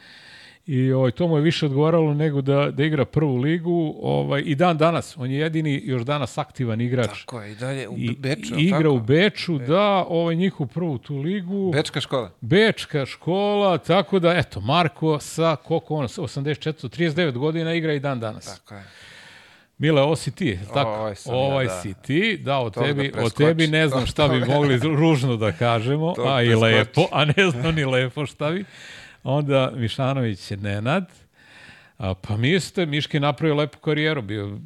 I 0.66 0.91
ovaj, 0.91 1.12
to 1.12 1.28
mu 1.28 1.38
je 1.38 1.41
više 1.41 1.66
odgovaralo 1.66 2.14
nego 2.14 2.41
da, 2.41 2.72
da 2.72 2.84
igra 2.84 3.05
prvu 3.05 3.36
ligu. 3.36 3.95
Ovaj, 4.01 4.43
I 4.45 4.55
dan 4.55 4.78
danas, 4.78 5.18
on 5.18 5.32
je 5.32 5.39
jedini 5.39 5.82
još 5.86 6.01
danas 6.01 6.38
aktivan 6.38 6.82
igrač. 6.82 7.20
Tako 7.20 7.41
je, 7.41 7.51
i 7.51 7.55
dalje 7.55 7.88
u 7.88 7.95
Beču. 8.18 8.55
i 8.59 8.64
igra 8.64 8.78
tako? 8.78 8.93
u 8.93 8.99
Beču, 8.99 9.57
da, 9.57 10.05
ovaj, 10.09 10.36
njihovu 10.36 10.68
prvu 10.68 10.97
tu 10.97 11.18
ligu. 11.18 11.72
Bečka 11.74 12.01
škola. 12.01 12.32
Bečka 12.41 13.05
škola, 13.05 13.78
tako 13.78 14.20
da, 14.20 14.34
eto, 14.38 14.62
Marko 14.62 15.20
sa, 15.20 15.55
koliko 15.55 15.95
on, 15.95 16.07
84, 16.07 16.89
39 16.89 17.38
godina 17.38 17.74
igra 17.74 17.93
i 17.93 17.99
dan 17.99 18.20
danas. 18.20 18.45
Tako 18.45 18.76
je. 18.76 18.84
Mile, 19.78 20.01
ovo 20.01 20.16
si 20.16 20.32
ti, 20.32 20.59
tako? 20.74 20.89
Ovaj 20.89 21.16
sam 21.16 21.34
ja, 21.34 21.39
ovaj 21.39 21.66
da. 21.66 21.82
si 21.82 21.93
ti, 22.01 22.38
da, 22.38 22.57
o 22.57 22.70
da 22.70 22.82
tebi, 22.82 23.07
o 23.07 23.12
preskoči. 23.12 23.36
tebi 23.36 23.68
ne 23.68 23.88
znam 23.88 24.05
šta 24.05 24.28
bi 24.28 24.39
mogli 24.39 24.78
ružno 24.78 25.38
da 25.38 25.51
kažemo, 25.51 26.14
a 26.28 26.41
i 26.43 26.55
lepo, 26.55 27.07
a 27.12 27.26
ne 27.26 27.49
znam 27.51 27.76
ni 27.76 27.86
lepo 27.86 28.26
šta 28.26 28.51
bi. 28.51 28.66
Onda 29.24 29.72
Mišanović 29.76 30.51
je 30.51 30.57
Nenad, 30.57 31.05
a, 31.97 32.13
pa 32.13 32.38
mi 32.38 32.59
ste, 32.59 32.86
Miški 32.86 33.17
je 33.17 33.22
napravio 33.22 33.55
lepu 33.55 33.78
karijeru, 33.80 34.22
bio, 34.22 34.57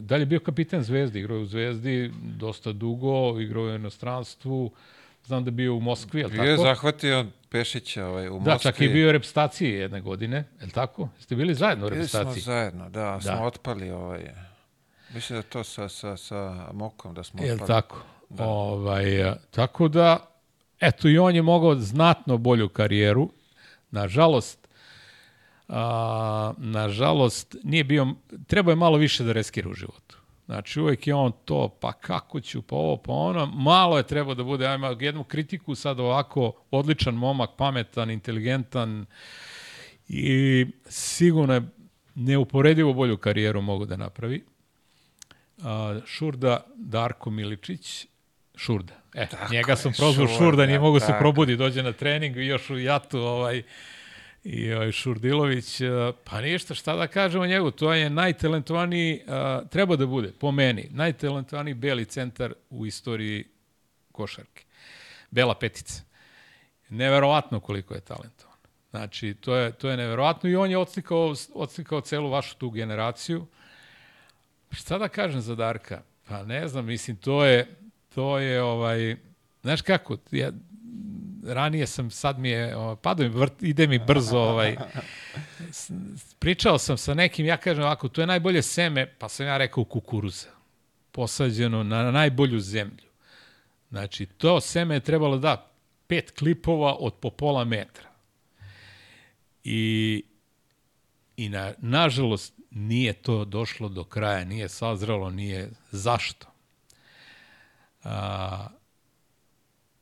dalje 0.00 0.26
bio 0.26 0.40
kapiten 0.40 0.82
Zvezdi, 0.82 1.18
igrao 1.18 1.36
je 1.36 1.42
u 1.42 1.46
Zvezdi 1.46 2.10
dosta 2.24 2.72
dugo, 2.72 3.40
igrao 3.40 3.64
je 3.64 3.72
u 3.72 3.76
inostranstvu, 3.76 4.70
znam 5.24 5.44
da 5.44 5.48
je 5.48 5.52
bio 5.52 5.74
u 5.74 5.80
Moskvi, 5.80 6.20
je 6.20 6.26
li 6.26 6.32
Bio 6.32 6.42
je 6.42 6.56
tako? 6.56 6.62
zahvatio 6.64 7.26
Pešića 7.48 8.06
ovaj, 8.06 8.28
u 8.28 8.32
Da, 8.34 8.38
Moskvi. 8.44 8.62
čak 8.62 8.80
i 8.80 8.88
bio 8.88 9.06
je 9.06 9.12
repstacije 9.12 9.70
jedne 9.72 10.00
godine, 10.00 10.36
je 10.60 10.66
li 10.66 10.72
tako? 10.72 11.08
Jeste 11.16 11.36
bili 11.36 11.54
zajedno 11.54 11.86
u 11.86 11.90
Bili 11.90 12.08
smo 12.08 12.18
repstaciji? 12.18 12.42
zajedno, 12.42 12.84
da, 12.84 13.00
Da. 13.04 13.20
smo 13.20 13.44
otpali 13.44 13.90
ovaj... 13.90 14.30
Mislim 15.14 15.38
da 15.38 15.42
to 15.42 15.64
sa, 15.64 15.88
sa, 15.88 16.16
sa 16.16 16.68
Mokom 16.72 17.14
da 17.14 17.22
smo 17.22 17.42
Je 17.42 17.46
li 17.46 17.52
otpali. 17.52 17.68
tako? 17.68 18.02
Da. 18.28 18.44
Ovaj, 18.44 19.04
tako 19.50 19.88
da, 19.88 20.26
eto 20.80 21.08
i 21.08 21.18
on 21.18 21.34
je 21.34 21.42
mogao 21.42 21.74
znatno 21.74 22.38
bolju 22.38 22.68
karijeru. 22.68 23.30
Nažalost, 23.90 24.68
a, 25.68 26.52
nažalost, 26.58 27.56
nije 27.62 27.84
bio, 27.84 28.06
treba 28.46 28.72
je 28.72 28.76
malo 28.76 28.96
više 28.96 29.24
da 29.24 29.32
reskira 29.32 29.70
u 29.70 29.74
životu. 29.74 30.16
Znači, 30.46 30.80
uvek 30.80 31.06
je 31.06 31.14
on 31.14 31.32
to, 31.44 31.68
pa 31.80 31.92
kako 31.92 32.40
ću, 32.40 32.62
pa 32.62 32.76
ovo, 32.76 32.96
pa 32.96 33.12
ono. 33.12 33.46
Malo 33.46 33.96
je 33.96 34.06
trebao 34.06 34.34
da 34.34 34.44
bude, 34.44 34.66
ajmo 34.66 34.96
jednu 35.00 35.24
kritiku 35.24 35.74
sad 35.74 36.00
ovako, 36.00 36.52
odličan 36.70 37.14
momak, 37.14 37.50
pametan, 37.56 38.10
inteligentan 38.10 39.06
i 40.08 40.66
sigurno 40.88 41.54
je 41.54 41.68
neuporedivo 42.14 42.92
bolju 42.92 43.16
karijeru 43.16 43.60
mogu 43.62 43.84
da 43.84 43.96
napravi. 43.96 44.44
A, 45.62 46.00
Šurda 46.06 46.66
Darko 46.76 47.30
Miličić, 47.30 48.06
Šurda. 48.60 48.94
E, 49.14 49.26
Tako 49.26 49.52
njega 49.52 49.72
je, 49.72 49.76
sam 49.76 49.92
prozvao 49.92 50.26
Šurda, 50.26 50.38
Šurda, 50.38 50.66
nije 50.66 50.78
mogu 50.78 51.00
se 51.00 51.06
tako. 51.06 51.18
probudi, 51.18 51.56
dođe 51.56 51.82
na 51.82 51.92
trening 51.92 52.36
i 52.36 52.46
još 52.46 52.70
u 52.70 52.78
jatu 52.78 53.18
ovaj, 53.18 53.62
i 54.44 54.72
ovaj 54.72 54.92
Šurdilović, 54.92 55.80
e, 55.80 55.88
pa 56.24 56.40
ništa, 56.40 56.74
šta 56.74 56.96
da 56.96 57.06
kažemo 57.06 57.46
njegu, 57.46 57.70
to 57.70 57.94
je 57.94 58.10
najtalentovaniji, 58.10 59.22
a, 59.28 59.62
treba 59.70 59.96
da 59.96 60.06
bude, 60.06 60.32
po 60.38 60.52
meni, 60.52 60.88
najtalentovaniji 60.90 61.74
beli 61.74 62.04
centar 62.04 62.54
u 62.70 62.86
istoriji 62.86 63.44
košarke. 64.12 64.64
Bela 65.30 65.54
petica. 65.54 66.02
Neverovatno 66.88 67.60
koliko 67.60 67.94
je 67.94 68.00
talentovan. 68.00 68.56
Znači, 68.90 69.34
to 69.34 69.56
je, 69.56 69.72
to 69.72 69.90
je 69.90 69.96
neverovatno 69.96 70.50
i 70.50 70.56
on 70.56 70.70
je 70.70 70.78
odslikao, 70.78 71.34
odslikao 71.54 72.00
celu 72.00 72.30
vašu 72.30 72.56
tu 72.56 72.70
generaciju. 72.70 73.46
Šta 74.70 74.98
da 74.98 75.08
kažem 75.08 75.40
za 75.40 75.54
Darka? 75.54 76.02
Pa 76.28 76.42
ne 76.42 76.68
znam, 76.68 76.84
mislim, 76.84 77.16
to 77.16 77.44
je, 77.44 77.76
to 78.14 78.38
je 78.38 78.62
ovaj, 78.62 79.16
znaš 79.62 79.82
kako, 79.82 80.16
ja, 80.30 80.52
ranije 81.44 81.86
sam, 81.86 82.10
sad 82.10 82.38
mi 82.38 82.48
je, 82.48 82.76
ovaj, 82.76 82.96
padao 82.96 83.28
mi, 83.28 83.34
vrt, 83.34 83.62
ide 83.62 83.86
mi 83.86 83.98
brzo, 83.98 84.38
ovaj, 84.38 84.76
pričao 86.38 86.78
sam 86.78 86.98
sa 86.98 87.14
nekim, 87.14 87.46
ja 87.46 87.56
kažem 87.56 87.84
ovako, 87.84 88.08
to 88.08 88.20
je 88.20 88.26
najbolje 88.26 88.62
seme, 88.62 89.06
pa 89.18 89.28
sam 89.28 89.46
ja 89.46 89.56
rekao 89.56 89.84
kukuruza, 89.84 90.48
posađeno 91.12 91.82
na 91.82 92.10
najbolju 92.10 92.60
zemlju. 92.60 93.10
Znači, 93.90 94.26
to 94.26 94.60
seme 94.60 94.94
je 94.94 95.00
trebalo 95.00 95.38
da 95.38 95.70
pet 96.06 96.30
klipova 96.38 96.96
od 96.98 97.14
po 97.14 97.30
pola 97.30 97.64
metra. 97.64 98.08
I, 99.64 100.24
i 101.36 101.48
na, 101.48 101.72
nažalost 101.78 102.54
nije 102.70 103.12
to 103.12 103.44
došlo 103.44 103.88
do 103.88 104.04
kraja, 104.04 104.44
nije 104.44 104.68
sazralo, 104.68 105.30
nije 105.30 105.70
zašto. 105.90 106.49
A, 108.04 108.66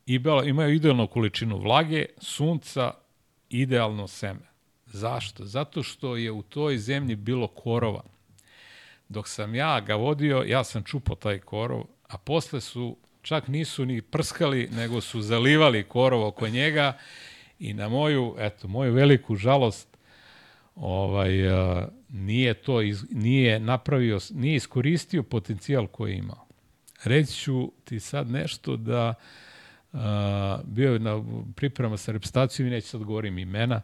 i 0.07 0.19
bela, 0.19 0.45
imaju 0.45 0.75
idealnu 0.75 1.07
količinu 1.07 1.59
vlage, 1.59 2.07
sunca, 2.19 2.93
idealno 3.51 4.07
seme. 4.09 4.49
Zašto? 4.87 5.45
Zato 5.45 5.83
što 5.83 6.17
je 6.17 6.33
u 6.33 6.43
toj 6.43 6.79
zemlji 6.79 7.17
bilo 7.17 7.47
korova. 7.47 8.03
Dok 9.09 9.29
sam 9.29 9.55
ja 9.55 9.81
ga 9.81 9.95
vodio, 9.95 10.45
ja 10.47 10.65
sam 10.65 10.83
čupao 10.83 11.17
taj 11.17 11.39
korov, 11.39 11.85
a 12.09 12.19
posle 12.19 12.61
su, 12.61 12.97
čak 13.23 13.49
nisu 13.49 13.85
ni 13.85 14.03
prskali, 14.03 14.69
nego 14.73 15.01
su 15.01 15.21
zalivali 15.21 15.85
korov 15.85 16.27
oko 16.27 16.49
njega 16.49 16.99
i 17.59 17.75
na 17.75 17.89
moju, 17.89 18.35
eto, 18.39 18.69
moju 18.69 18.93
veliku 18.93 19.37
žalost, 19.37 19.99
ovaj, 20.75 21.49
a, 21.49 21.89
nije 22.09 22.55
to, 22.55 22.83
iz, 22.83 23.05
nije 23.11 23.61
napravio, 23.61 24.19
nije 24.31 24.57
iskoristio 24.57 25.23
potencijal 25.23 25.87
koji 25.87 26.13
je 26.13 26.19
imao. 26.19 26.48
Reći 27.05 27.33
ću 27.33 27.73
ti 27.85 28.01
sad 28.01 28.31
nešto 28.31 28.77
da 28.77 29.15
a, 29.93 30.59
bio 30.65 30.93
je 30.93 30.99
na 30.99 31.25
priprema 31.57 31.97
sa 31.97 32.13
repstacijom 32.13 32.69
i 32.69 32.71
neću 32.71 32.89
sad 32.89 33.03
govorim 33.05 33.39
imena 33.39 33.81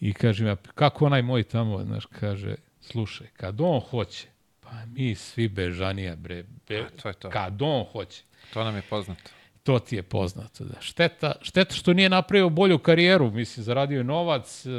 i 0.00 0.12
kažem 0.12 0.46
ja, 0.46 0.56
kako 0.74 1.06
onaj 1.06 1.22
moj 1.22 1.42
tamo, 1.42 1.84
znaš, 1.84 2.06
kaže, 2.06 2.54
slušaj, 2.80 3.26
kad 3.36 3.60
on 3.60 3.80
hoće, 3.80 4.26
pa 4.60 4.70
mi 4.86 5.14
svi 5.14 5.48
bežanija, 5.48 6.16
bre, 6.16 6.44
be, 6.68 6.78
A, 6.78 6.88
to 7.02 7.08
je 7.08 7.14
to. 7.14 7.30
kad 7.30 7.62
on 7.62 7.84
hoće. 7.92 8.22
To 8.52 8.64
nam 8.64 8.76
je 8.76 8.82
poznato. 8.82 9.30
To 9.62 9.78
ti 9.78 9.96
je 9.96 10.02
poznato, 10.02 10.64
da. 10.64 10.80
Šteta, 10.80 11.32
šteta 11.42 11.74
što 11.74 11.92
nije 11.92 12.08
napravio 12.08 12.48
bolju 12.48 12.78
karijeru, 12.78 13.30
mislim, 13.30 13.64
zaradio 13.64 13.98
je 13.98 14.04
novac 14.04 14.66
e, 14.66 14.70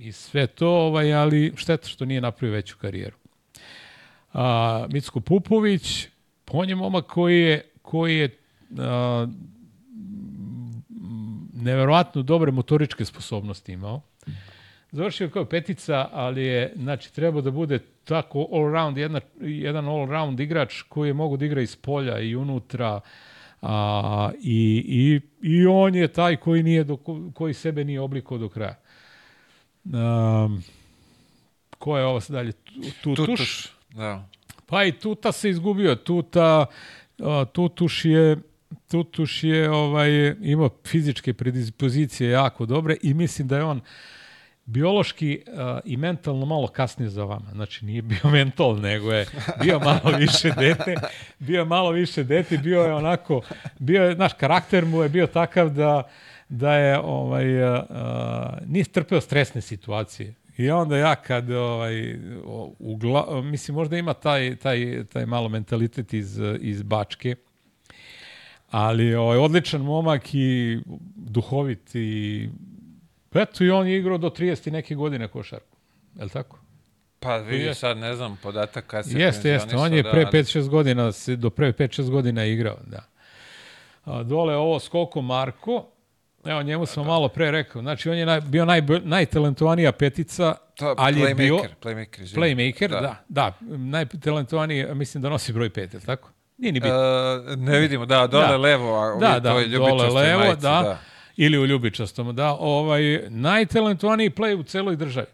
i 0.00 0.12
sve 0.12 0.46
to, 0.46 0.68
ovaj, 0.68 1.14
ali 1.14 1.52
šteta 1.56 1.88
što 1.88 2.04
nije 2.04 2.20
napravio 2.20 2.54
veću 2.54 2.76
karijeru. 2.78 3.16
A, 4.32 4.86
Micko 4.90 5.20
Pupović, 5.20 6.08
on 6.52 6.68
je 6.68 6.74
momak 6.74 7.06
koji 7.06 7.40
je, 7.40 7.70
koji 7.82 8.18
je 8.18 8.38
a, 8.78 9.26
neverovatno 11.52 12.22
dobre 12.22 12.52
motoričke 12.52 13.04
sposobnosti 13.04 13.72
imao. 13.72 14.00
Završio 14.92 15.30
kao 15.30 15.44
petica, 15.44 16.08
ali 16.12 16.42
je, 16.42 16.72
znači, 16.76 17.14
trebao 17.14 17.42
da 17.42 17.50
bude 17.50 17.78
tako 18.04 18.38
all-round, 18.52 18.98
jedna, 18.98 19.20
jedan 19.40 19.84
all-round 19.84 20.40
igrač 20.40 20.82
koji 20.82 21.08
je 21.08 21.14
mogu 21.14 21.36
da 21.36 21.44
igra 21.44 21.62
iz 21.62 21.76
polja 21.76 22.18
i 22.18 22.36
unutra, 22.36 23.00
a, 23.62 24.30
i, 24.42 24.84
i, 24.86 25.20
i 25.48 25.66
on 25.66 25.94
je 25.94 26.08
taj 26.08 26.36
koji, 26.36 26.62
nije 26.62 26.84
do, 26.84 26.96
koji 27.34 27.54
sebe 27.54 27.84
nije 27.84 28.00
oblikao 28.00 28.38
do 28.38 28.48
kraja. 28.48 28.78
Um, 29.84 30.62
ko 31.78 31.98
je 31.98 32.04
ovo 32.04 32.20
sad 32.20 32.34
dalje? 32.34 32.52
Tu, 32.52 33.14
tutuš? 33.14 33.26
Tutuš. 33.26 33.72
Da. 33.90 34.28
Pa 34.70 34.84
i 34.84 34.92
Tuta 34.92 35.32
se 35.32 35.50
izgubio. 35.50 35.94
Tuta, 35.94 36.66
Tutuš 37.52 38.04
je 38.04 38.36
Tutuš 38.90 39.44
je 39.44 39.70
ovaj 39.70 40.10
imao 40.42 40.70
fizičke 40.86 41.34
predispozicije 41.34 42.30
jako 42.30 42.66
dobre 42.66 42.96
i 43.02 43.14
mislim 43.14 43.48
da 43.48 43.56
je 43.56 43.64
on 43.64 43.80
biološki 44.64 45.42
uh, 45.46 45.54
i 45.84 45.96
mentalno 45.96 46.46
malo 46.46 46.68
kasnije 46.68 47.08
za 47.08 47.24
vama. 47.24 47.50
Znači, 47.52 47.84
nije 47.84 48.02
bio 48.02 48.30
mental, 48.32 48.76
nego 48.76 49.12
je 49.12 49.26
bio 49.62 49.78
malo 49.78 50.18
više 50.18 50.50
dete, 50.58 50.94
bio 51.38 51.64
malo 51.64 51.90
više 51.90 52.24
dete, 52.24 52.58
bio 52.58 52.82
je 52.82 52.94
onako, 52.94 53.40
bio 53.78 54.04
je, 54.04 54.14
naš 54.14 54.32
karakter 54.32 54.84
mu 54.84 55.02
je 55.02 55.08
bio 55.08 55.26
takav 55.26 55.70
da, 55.70 56.02
da 56.48 56.74
je, 56.74 56.98
ovaj, 56.98 57.62
uh, 57.62 57.80
nije 58.66 58.84
trpeo 58.84 59.20
stresne 59.20 59.60
situacije. 59.60 60.34
I 60.60 60.70
onda 60.70 60.96
ja 60.96 61.14
kad, 61.14 61.50
ovaj, 61.50 62.14
u 62.78 62.96
gla, 62.96 63.42
mislim, 63.42 63.74
možda 63.74 63.96
ima 63.96 64.14
taj, 64.14 64.56
taj, 64.56 65.04
taj 65.12 65.26
malo 65.26 65.48
mentalitet 65.48 66.12
iz, 66.12 66.40
iz 66.60 66.82
Bačke, 66.82 67.36
ali 68.70 69.14
ovaj, 69.14 69.38
odličan 69.38 69.80
momak 69.80 70.34
i 70.34 70.78
duhovit 71.16 71.94
i 71.94 72.48
eto 73.34 73.64
i 73.64 73.70
on 73.70 73.86
je 73.86 73.98
igrao 73.98 74.18
do 74.18 74.28
30 74.30 74.70
neke 74.70 74.94
godine 74.94 75.28
košarku. 75.28 75.76
Je 76.16 76.24
li 76.24 76.30
tako? 76.30 76.58
Pa 77.20 77.36
vidi 77.36 77.74
sad, 77.74 77.98
ne 77.98 78.14
znam, 78.14 78.38
podatak 78.42 78.86
kad 78.86 79.04
se 79.04 79.18
Jeste, 79.18 79.48
jeste, 79.48 79.76
on 79.76 79.94
je 79.94 80.02
pre 80.02 80.26
5-6 80.32 80.68
godina, 80.68 81.10
do 81.36 81.50
pre 81.50 81.72
5-6 81.72 82.10
godina 82.10 82.44
igrao, 82.44 82.76
da. 82.86 83.04
A, 84.04 84.22
dole 84.22 84.56
ovo 84.56 84.80
Skoko 84.80 85.22
Marko, 85.22 85.86
Evo, 86.44 86.62
njemu 86.62 86.86
sam 86.86 87.06
malo 87.06 87.28
pre 87.28 87.50
rekao. 87.50 87.82
Znači, 87.82 88.10
on 88.10 88.16
je 88.16 88.26
naj, 88.26 88.40
bio 88.40 88.64
naj, 88.64 88.82
najtalentovanija 89.04 89.92
petica, 89.92 90.54
To, 90.80 90.94
ali 90.98 91.20
je 91.20 91.34
bio... 91.34 91.56
Playmaker. 91.82 92.36
Playmaker, 92.36 92.88
da. 92.88 93.00
da, 93.00 93.24
da 93.28 93.76
najtalentovaniji, 93.76 94.86
mislim 94.94 95.22
da 95.22 95.28
nosi 95.28 95.52
broj 95.52 95.70
5, 95.70 95.94
je 95.94 96.00
tako? 96.00 96.30
Nije 96.58 96.72
ni 96.72 96.80
bitno. 96.80 96.96
Uh, 96.96 97.58
ne 97.58 97.78
vidimo, 97.78 98.06
da, 98.06 98.26
dole 98.26 98.46
Da. 98.46 98.56
levo, 98.56 98.96
a 98.96 99.18
da, 99.18 99.40
da, 99.40 99.52
toj 99.52 99.68
dole 99.68 99.90
ljubičastoj 99.90 100.22
levo, 100.22 100.40
majici, 100.40 100.62
da, 100.62 100.80
da. 100.82 100.98
ili 101.36 101.58
u 101.58 101.66
ljubičastom, 101.66 102.36
da, 102.36 102.52
ovaj, 102.52 103.22
najtalentovaniji 103.28 104.30
play 104.30 104.54
u 104.54 104.62
celoj 104.62 104.96
državi. 104.96 105.26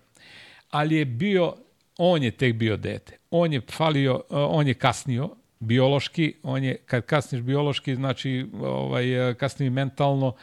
Ali 0.71 0.97
je 0.97 1.05
bio, 1.05 1.55
on 1.99 2.23
je 2.23 2.31
tek 2.31 2.55
bio 2.55 2.77
dete. 2.77 3.19
On 3.31 3.53
je 3.53 3.61
falio, 3.71 4.23
on 4.31 4.67
je 4.69 4.75
kasnio 4.75 5.31
biološki, 5.59 6.35
on 6.43 6.65
je, 6.65 6.77
kad 6.87 7.07
kasniš 7.07 7.43
biološki, 7.43 7.95
znači 7.95 8.47
ovaj, 8.61 9.35
kasnije 9.35 9.71
mentalno, 9.71 10.35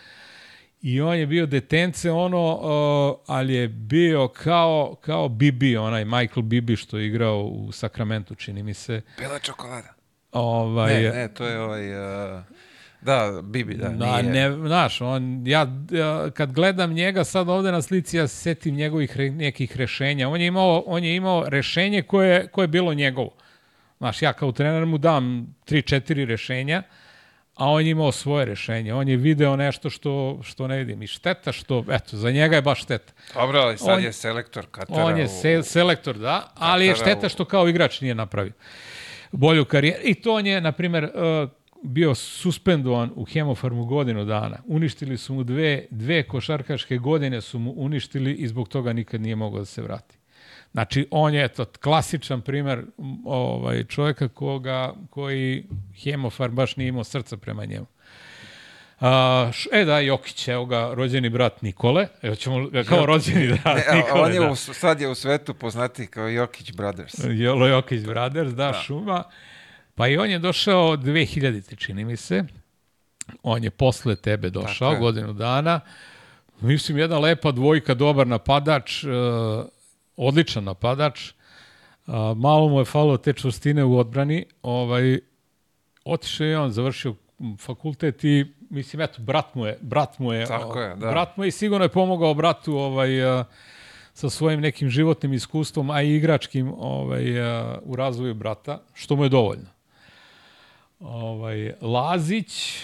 i 0.84 1.01
on 1.01 1.17
je 1.17 1.27
bio 1.27 1.45
detence 1.45 2.11
ono, 2.11 2.53
uh, 2.53 3.19
ali 3.27 3.53
je 3.53 3.67
bio 3.67 4.27
kao, 4.27 4.95
kao 5.01 5.29
Bibi, 5.29 5.77
onaj 5.77 6.05
Michael 6.05 6.41
Bibi 6.41 6.75
što 6.75 6.97
je 6.97 7.07
igrao 7.07 7.43
u 7.43 7.71
Sakramentu, 7.71 8.36
čini 8.36 8.63
mi 8.63 8.73
se. 8.73 9.01
Bela 9.17 9.39
čokolada. 9.39 9.93
Ovaj, 10.31 11.03
Ne, 11.03 11.09
ne, 11.09 11.34
to 11.34 11.47
je 11.47 11.61
ovaj... 11.61 11.95
Uh, 12.36 12.41
da, 13.01 13.41
Bibi, 13.43 13.73
da, 13.75 13.89
Da, 13.89 14.21
nije. 14.21 14.49
ne, 14.49 14.67
znaš, 14.67 15.01
on, 15.01 15.47
ja, 15.47 15.67
ja, 15.91 16.29
kad 16.29 16.51
gledam 16.53 16.93
njega 16.93 17.23
sad 17.23 17.49
ovde 17.49 17.71
na 17.71 17.81
slici, 17.81 18.17
ja 18.17 18.27
se 18.27 18.36
setim 18.36 18.75
njegovih 18.75 19.17
re, 19.17 19.29
nekih 19.29 19.77
rešenja. 19.77 20.29
On 20.29 20.41
je 20.41 20.47
imao, 20.47 20.84
on 20.86 21.03
je 21.03 21.15
imao 21.15 21.49
rešenje 21.49 22.01
koje, 22.01 22.47
koje 22.47 22.63
je 22.63 22.67
bilo 22.67 22.93
njegovo. 22.93 23.31
Znaš, 23.97 24.21
ja 24.21 24.34
kao 24.34 24.51
trener 24.51 24.86
mu 24.86 24.97
dam 24.97 25.55
3-4 25.67 26.25
rešenja, 26.25 26.84
a 27.56 27.70
on 27.70 27.86
je 27.86 27.91
imao 27.91 28.12
svoje 28.12 28.45
rešenje. 28.45 28.93
On 28.93 29.08
je 29.08 29.18
video 29.18 29.56
nešto 29.56 29.89
što, 29.89 30.39
što 30.43 30.68
ne 30.68 30.78
vidim. 30.78 31.04
I 31.04 31.08
šteta 31.08 31.51
što, 31.51 31.86
eto, 31.89 32.18
za 32.18 32.32
njega 32.32 32.56
je 32.56 32.62
baš 32.62 32.82
šteta. 32.84 33.14
Dobro, 33.34 33.60
ali 33.60 33.78
sad 33.78 33.97
On- 33.97 34.04
je 34.04 34.14
selektor 34.14 34.66
Katara. 34.72 35.06
On 35.06 35.18
je 35.18 35.28
se, 35.28 35.64
selektor, 35.64 36.18
da, 36.18 36.51
ali 36.56 36.86
je 36.86 36.95
šteta 36.95 37.30
što 37.30 37.45
kao 37.45 37.68
igrač 37.68 38.01
nije 38.01 38.16
napravio 38.16 38.54
bolju 39.32 39.66
karijeru. 39.66 39.99
I 40.04 40.16
to 40.16 40.34
on 40.34 40.45
je, 40.47 40.62
na 40.62 40.72
primjer, 40.72 41.04
uh, 41.04 41.49
bio 41.84 42.16
suspendovan 42.16 43.12
u 43.16 43.26
Hemofarmu 43.26 43.86
godinu 43.86 44.26
dana. 44.26 44.58
Uništili 44.66 45.18
su 45.18 45.34
mu 45.34 45.43
dve, 45.43 45.86
dve 45.89 46.24
košarkaške 46.24 46.97
godine 46.97 47.41
su 47.41 47.60
mu 47.60 47.74
uništili 47.78 48.34
i 48.34 48.47
zbog 48.47 48.70
toga 48.70 48.93
nikad 48.93 49.22
nije 49.22 49.36
mogao 49.36 49.60
da 49.60 49.66
se 49.66 49.82
vrati. 49.82 50.18
Znači, 50.74 51.07
on 51.11 51.34
je 51.34 51.43
eto, 51.45 51.65
klasičan 51.65 52.41
primer 52.41 52.84
ovaj, 53.26 53.84
čovjeka 53.84 54.28
koga, 54.28 54.93
koji 55.09 55.63
Hemofarm 56.03 56.55
baš 56.55 56.76
nije 56.76 56.88
imao 56.88 57.03
srca 57.03 57.38
prema 57.38 57.65
njemu. 57.65 57.86
A, 58.99 59.49
š- 59.51 59.69
e 59.71 59.86
da, 59.86 59.99
Jokić, 59.99 60.47
evo 60.47 60.65
ga, 60.65 60.93
rođeni 60.93 61.30
brat 61.30 61.61
Nikole. 61.61 62.07
Evo 62.21 62.36
ćemo 62.36 62.69
kao 62.89 63.05
rođeni 63.05 63.47
brat 63.47 63.78
Ne, 63.91 63.97
Nikole. 63.97 64.21
on 64.21 64.34
je 64.34 64.39
da. 64.39 64.51
u, 64.51 64.55
sad 64.55 65.01
je 65.01 65.07
u 65.07 65.15
svetu 65.15 65.53
poznati 65.53 66.07
kao 66.07 66.28
Jokić 66.28 66.71
Brothers. 66.71 67.13
Jelo 67.24 67.67
Jokić 67.67 68.03
Brothers, 68.03 68.51
da, 68.51 68.67
da, 68.67 68.74
šuma. 68.74 69.24
Pa 69.95 70.07
i 70.07 70.17
on 70.17 70.30
je 70.30 70.39
došao 70.39 70.97
2000. 70.97 71.78
čini 71.78 72.05
mi 72.05 72.17
se. 72.17 72.43
On 73.43 73.63
je 73.63 73.69
posle 73.69 74.15
tebe 74.15 74.49
došao, 74.49 74.89
Tako 74.91 75.01
godinu 75.01 75.34
dana. 75.34 75.80
Mislim, 76.61 76.97
jedna 76.97 77.19
lepa 77.19 77.51
dvojka, 77.51 77.93
dobar 77.93 78.28
napadač, 78.28 79.03
uh, 79.03 79.11
odličan 80.18 80.64
napadač. 80.64 81.32
Uh, 82.07 82.14
malo 82.38 82.70
mu 82.70 82.80
je 82.80 82.86
falilo 82.86 83.18
te 83.18 83.34
čvrstine 83.34 83.84
u 83.84 83.97
odbrani. 83.97 84.45
Ovaj, 84.61 85.20
otišao 86.05 86.47
je 86.47 86.59
on, 86.59 86.72
završio 86.72 87.16
fakultet 87.59 88.24
i 88.24 88.45
mislim, 88.70 89.01
eto, 89.01 89.22
brat 89.22 89.55
mu 89.55 89.66
je, 89.66 89.78
brat 89.82 90.20
mu 90.20 90.34
je, 90.34 90.45
Tako 90.45 90.80
je, 90.80 90.95
da. 90.95 91.11
brat 91.11 91.38
mu 91.38 91.43
je 91.43 91.47
i 91.47 91.51
sigurno 91.51 91.86
je 91.86 91.89
pomogao 91.89 92.34
bratu 92.34 92.78
ovaj, 92.78 93.39
uh, 93.39 93.45
sa 94.14 94.30
svojim 94.30 94.61
nekim 94.61 94.89
životnim 94.89 95.34
iskustvom, 95.34 95.89
a 95.89 96.01
i 96.01 96.16
igračkim 96.16 96.74
ovaj, 96.78 97.39
uh, 97.41 97.78
u 97.84 97.95
razvoju 97.95 98.34
brata, 98.34 98.80
što 98.93 99.16
mu 99.16 99.24
je 99.24 99.30
dovoljno. 99.30 99.70
Ovaj, 100.99 101.74
Lazić, 101.82 102.80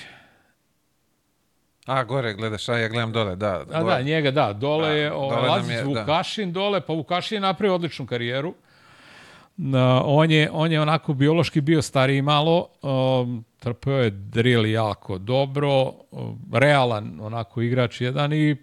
A, 1.89 2.03
gore 2.03 2.33
gledaš, 2.33 2.69
a 2.69 2.77
ja 2.77 2.87
gledam 2.87 3.11
dole, 3.11 3.35
da. 3.35 3.65
a 3.71 3.81
gore. 3.81 3.95
da, 3.95 4.01
njega 4.01 4.31
da, 4.31 4.53
dole 4.53 4.87
Da, 4.87 4.93
je 4.93 5.13
ovaj, 5.13 5.35
dole 5.35 5.47
nam 5.47 5.57
Lazić, 5.57 5.71
je, 5.71 5.83
da. 5.83 6.01
Vukašin 6.01 6.51
dole, 6.53 6.81
pa 6.81 6.93
Vukašin 6.93 7.35
je 7.35 7.41
napravio 7.41 7.75
odličnu 7.75 8.05
karijeru. 8.05 8.53
Na, 9.57 10.01
on, 10.05 10.31
je, 10.31 10.49
on 10.51 10.71
je 10.71 10.81
onako 10.81 11.13
biološki 11.13 11.61
bio 11.61 11.81
stariji 11.81 12.21
malo, 12.21 12.67
um, 12.81 13.45
trpeo 13.59 13.97
je 13.97 14.09
drill 14.09 14.65
jako 14.65 15.17
dobro, 15.17 15.93
um, 16.11 16.39
realan 16.53 17.19
onako 17.21 17.61
igrač 17.61 18.01
jedan 18.01 18.33
i 18.33 18.55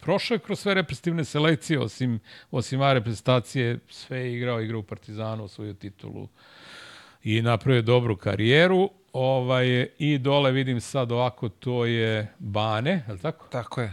prošao 0.00 0.34
je 0.34 0.38
kroz 0.38 0.60
sve 0.60 0.74
reprezentativne 0.74 1.24
selekcije, 1.24 1.80
osim, 1.80 2.20
osim 2.50 2.80
A 2.82 2.92
reprezentacije, 2.92 3.78
sve 3.90 4.18
je 4.18 4.34
igrao, 4.34 4.60
igrao 4.60 4.80
u 4.80 4.82
Partizanu, 4.82 5.44
osvojio 5.44 5.74
titulu 5.74 6.28
i 7.24 7.42
napravio 7.42 7.82
dobru 7.82 8.16
karijeru. 8.16 8.90
Ovaj, 9.12 9.88
I 9.98 10.18
dole 10.18 10.52
vidim 10.52 10.80
sad 10.80 11.12
ovako, 11.12 11.48
to 11.48 11.84
je 11.84 12.34
Bane, 12.38 13.04
je 13.06 13.12
li 13.12 13.18
tako? 13.18 13.46
Tako 13.50 13.80
je. 13.80 13.92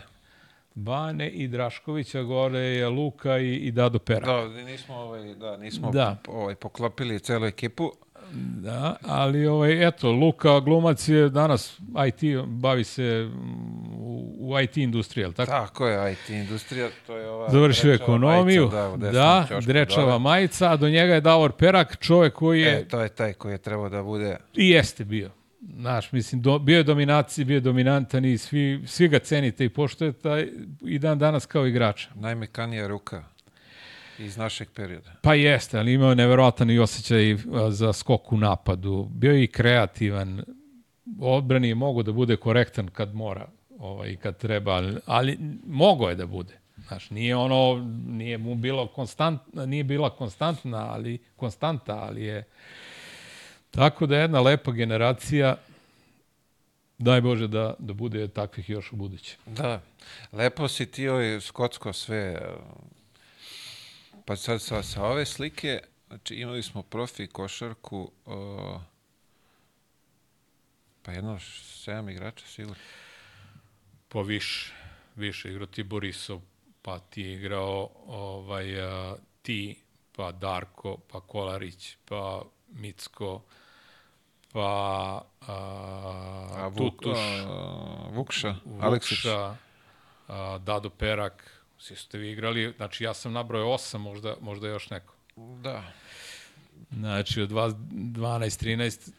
Bane 0.75 1.29
i 1.29 1.47
Draškovića, 1.47 2.23
gore 2.23 2.59
je 2.59 2.89
Luka 2.89 3.37
i, 3.37 3.55
i 3.55 3.71
Dado 3.71 3.99
Pera. 3.99 4.25
Da, 4.25 4.47
nismo, 4.47 4.95
ovaj, 4.95 5.35
da, 5.35 5.57
nismo 5.57 5.91
Da. 5.91 6.17
Ovaj, 6.27 6.55
poklopili 6.55 7.19
celu 7.19 7.45
ekipu. 7.45 7.91
Da, 8.33 8.95
ali 9.01 9.47
ovaj, 9.47 9.87
eto, 9.87 10.11
Luka 10.11 10.59
glumac 10.59 11.07
je 11.09 11.29
danas 11.29 11.79
IT, 12.07 12.21
bavi 12.47 12.83
se 12.83 13.29
u, 13.97 14.35
u 14.39 14.59
IT 14.59 14.77
industriji, 14.77 15.33
tako? 15.33 15.51
Tako 15.51 15.87
je, 15.87 16.13
IT 16.13 16.29
industrija, 16.29 16.89
to 17.07 17.17
je 17.17 17.29
ova... 17.29 17.49
Završio 17.49 17.93
ekonomiju, 17.93 18.61
majica, 18.71 18.97
da, 18.97 19.47
da 19.49 19.59
Drečava 19.65 20.05
dole. 20.07 20.19
majica, 20.19 20.71
a 20.71 20.75
do 20.77 20.89
njega 20.89 21.13
je 21.13 21.21
Davor 21.21 21.51
Perak, 21.51 21.97
čovek 21.99 22.33
koji 22.33 22.61
je, 22.61 22.79
E, 22.79 22.87
to 22.87 23.01
je 23.01 23.09
taj 23.09 23.33
koji 23.33 23.51
je 23.53 23.57
trebao 23.57 23.89
da 23.89 24.03
bude... 24.03 24.37
i 24.53 24.69
jeste 24.69 25.05
bio. 25.05 25.29
Znaš, 25.79 26.11
mislim, 26.11 26.41
do, 26.41 26.59
bio 26.59 26.77
je 26.77 26.83
dominaciji, 26.83 27.45
bio 27.45 27.55
je 27.55 27.61
dominantan 27.61 28.25
i 28.25 28.37
svi, 28.37 28.83
svi 28.85 29.07
ga 29.07 29.19
cenite 29.19 29.65
i 29.65 29.69
poštujete 29.69 30.51
i 30.81 30.99
dan 30.99 31.19
danas 31.19 31.45
kao 31.45 31.67
igrača. 31.67 32.09
najmekanija 32.15 32.87
ruka 32.87 33.23
iz 34.19 34.37
našeg 34.37 34.67
perioda. 34.75 35.11
Pa 35.21 35.33
jeste, 35.33 35.79
ali 35.79 35.93
imao 35.93 36.09
je 36.09 36.15
neverovatan 36.15 36.71
i 36.71 36.79
osjećaj 36.79 37.33
a, 37.33 37.37
za 37.71 37.93
skok 37.93 38.31
u 38.31 38.37
napadu. 38.37 39.07
Bio 39.11 39.31
je 39.31 39.43
i 39.43 39.47
kreativan. 39.47 40.43
Odbrani 41.19 41.67
je 41.67 41.75
mogo 41.75 42.03
da 42.03 42.11
bude 42.11 42.35
korektan 42.35 42.87
kad 42.87 43.15
mora 43.15 43.47
ovaj, 43.79 44.15
kad 44.15 44.37
treba, 44.37 44.71
ali, 44.71 44.97
ali 45.05 45.37
mogo 45.67 46.09
je 46.09 46.15
da 46.15 46.25
bude. 46.25 46.59
Znaš, 46.87 47.09
nije 47.09 47.35
ono, 47.35 47.87
nije 48.07 48.37
mu 48.37 48.55
bilo 48.55 48.87
konstant, 48.87 49.41
nije 49.53 49.83
bila 49.83 50.09
konstantna, 50.09 50.93
ali 50.93 51.17
konstanta, 51.35 51.95
ali 51.95 52.23
je 52.23 52.43
tako 53.71 54.05
da 54.05 54.15
je 54.15 54.21
jedna 54.21 54.41
lepa 54.41 54.71
generacija 54.71 55.55
daj 56.97 57.21
Bože 57.21 57.47
da, 57.47 57.73
da 57.79 57.93
bude 57.93 58.27
takvih 58.27 58.69
još 58.69 58.91
u 58.91 58.95
buduće. 58.95 59.37
Da, 59.45 59.81
lepo 60.31 60.67
si 60.67 60.85
ti 60.85 61.07
ovaj 61.07 61.41
skotsko 61.41 61.93
sve... 61.93 62.41
Pa 64.25 64.35
sad 64.35 64.61
sa, 64.61 64.83
sa 64.83 65.03
ove 65.03 65.25
slike, 65.25 65.79
znači 66.07 66.35
imali 66.35 66.63
smo 66.63 66.83
profi 66.83 67.27
košarku, 67.27 68.11
uh, 68.25 68.81
pa 71.01 71.11
jedno 71.11 71.39
sedam 71.39 72.09
igrača 72.09 72.45
sigurno. 72.47 72.83
Po 74.07 74.23
više, 74.23 74.73
više 75.15 75.49
igrao 75.49 75.67
ti 75.67 75.83
Borisov, 75.83 76.41
pa 76.81 76.99
ti 76.99 77.21
je 77.21 77.33
igrao 77.33 77.89
ovaj, 78.05 78.81
a, 78.81 79.15
ti, 79.41 79.75
pa 80.15 80.31
Darko, 80.31 80.97
pa 81.11 81.19
Kolarić, 81.19 81.97
pa 82.05 82.41
Micko, 82.69 83.41
pa 84.53 85.21
a, 85.41 85.53
A 86.55 86.67
Vuk, 86.67 86.77
Tutuš, 86.77 87.17
uh, 87.17 88.15
Vukša, 88.15 88.55
Aleksić. 88.81 89.17
Vukša, 89.17 89.55
a, 90.27 90.57
Dado 90.57 90.89
Perak, 90.89 91.54
Svi 91.77 91.95
ste 91.95 92.17
vi 92.17 92.31
igrali, 92.31 92.73
znači 92.77 93.03
ja 93.03 93.13
sam 93.13 93.33
nabrojao 93.33 93.71
osam, 93.71 94.01
možda, 94.01 94.35
možda 94.41 94.67
još 94.67 94.89
neko. 94.89 95.13
Da. 95.35 95.83
Znači, 96.91 97.41
od 97.41 97.51
vas 97.51 97.73
12, 97.73 98.65
13, 98.65 99.11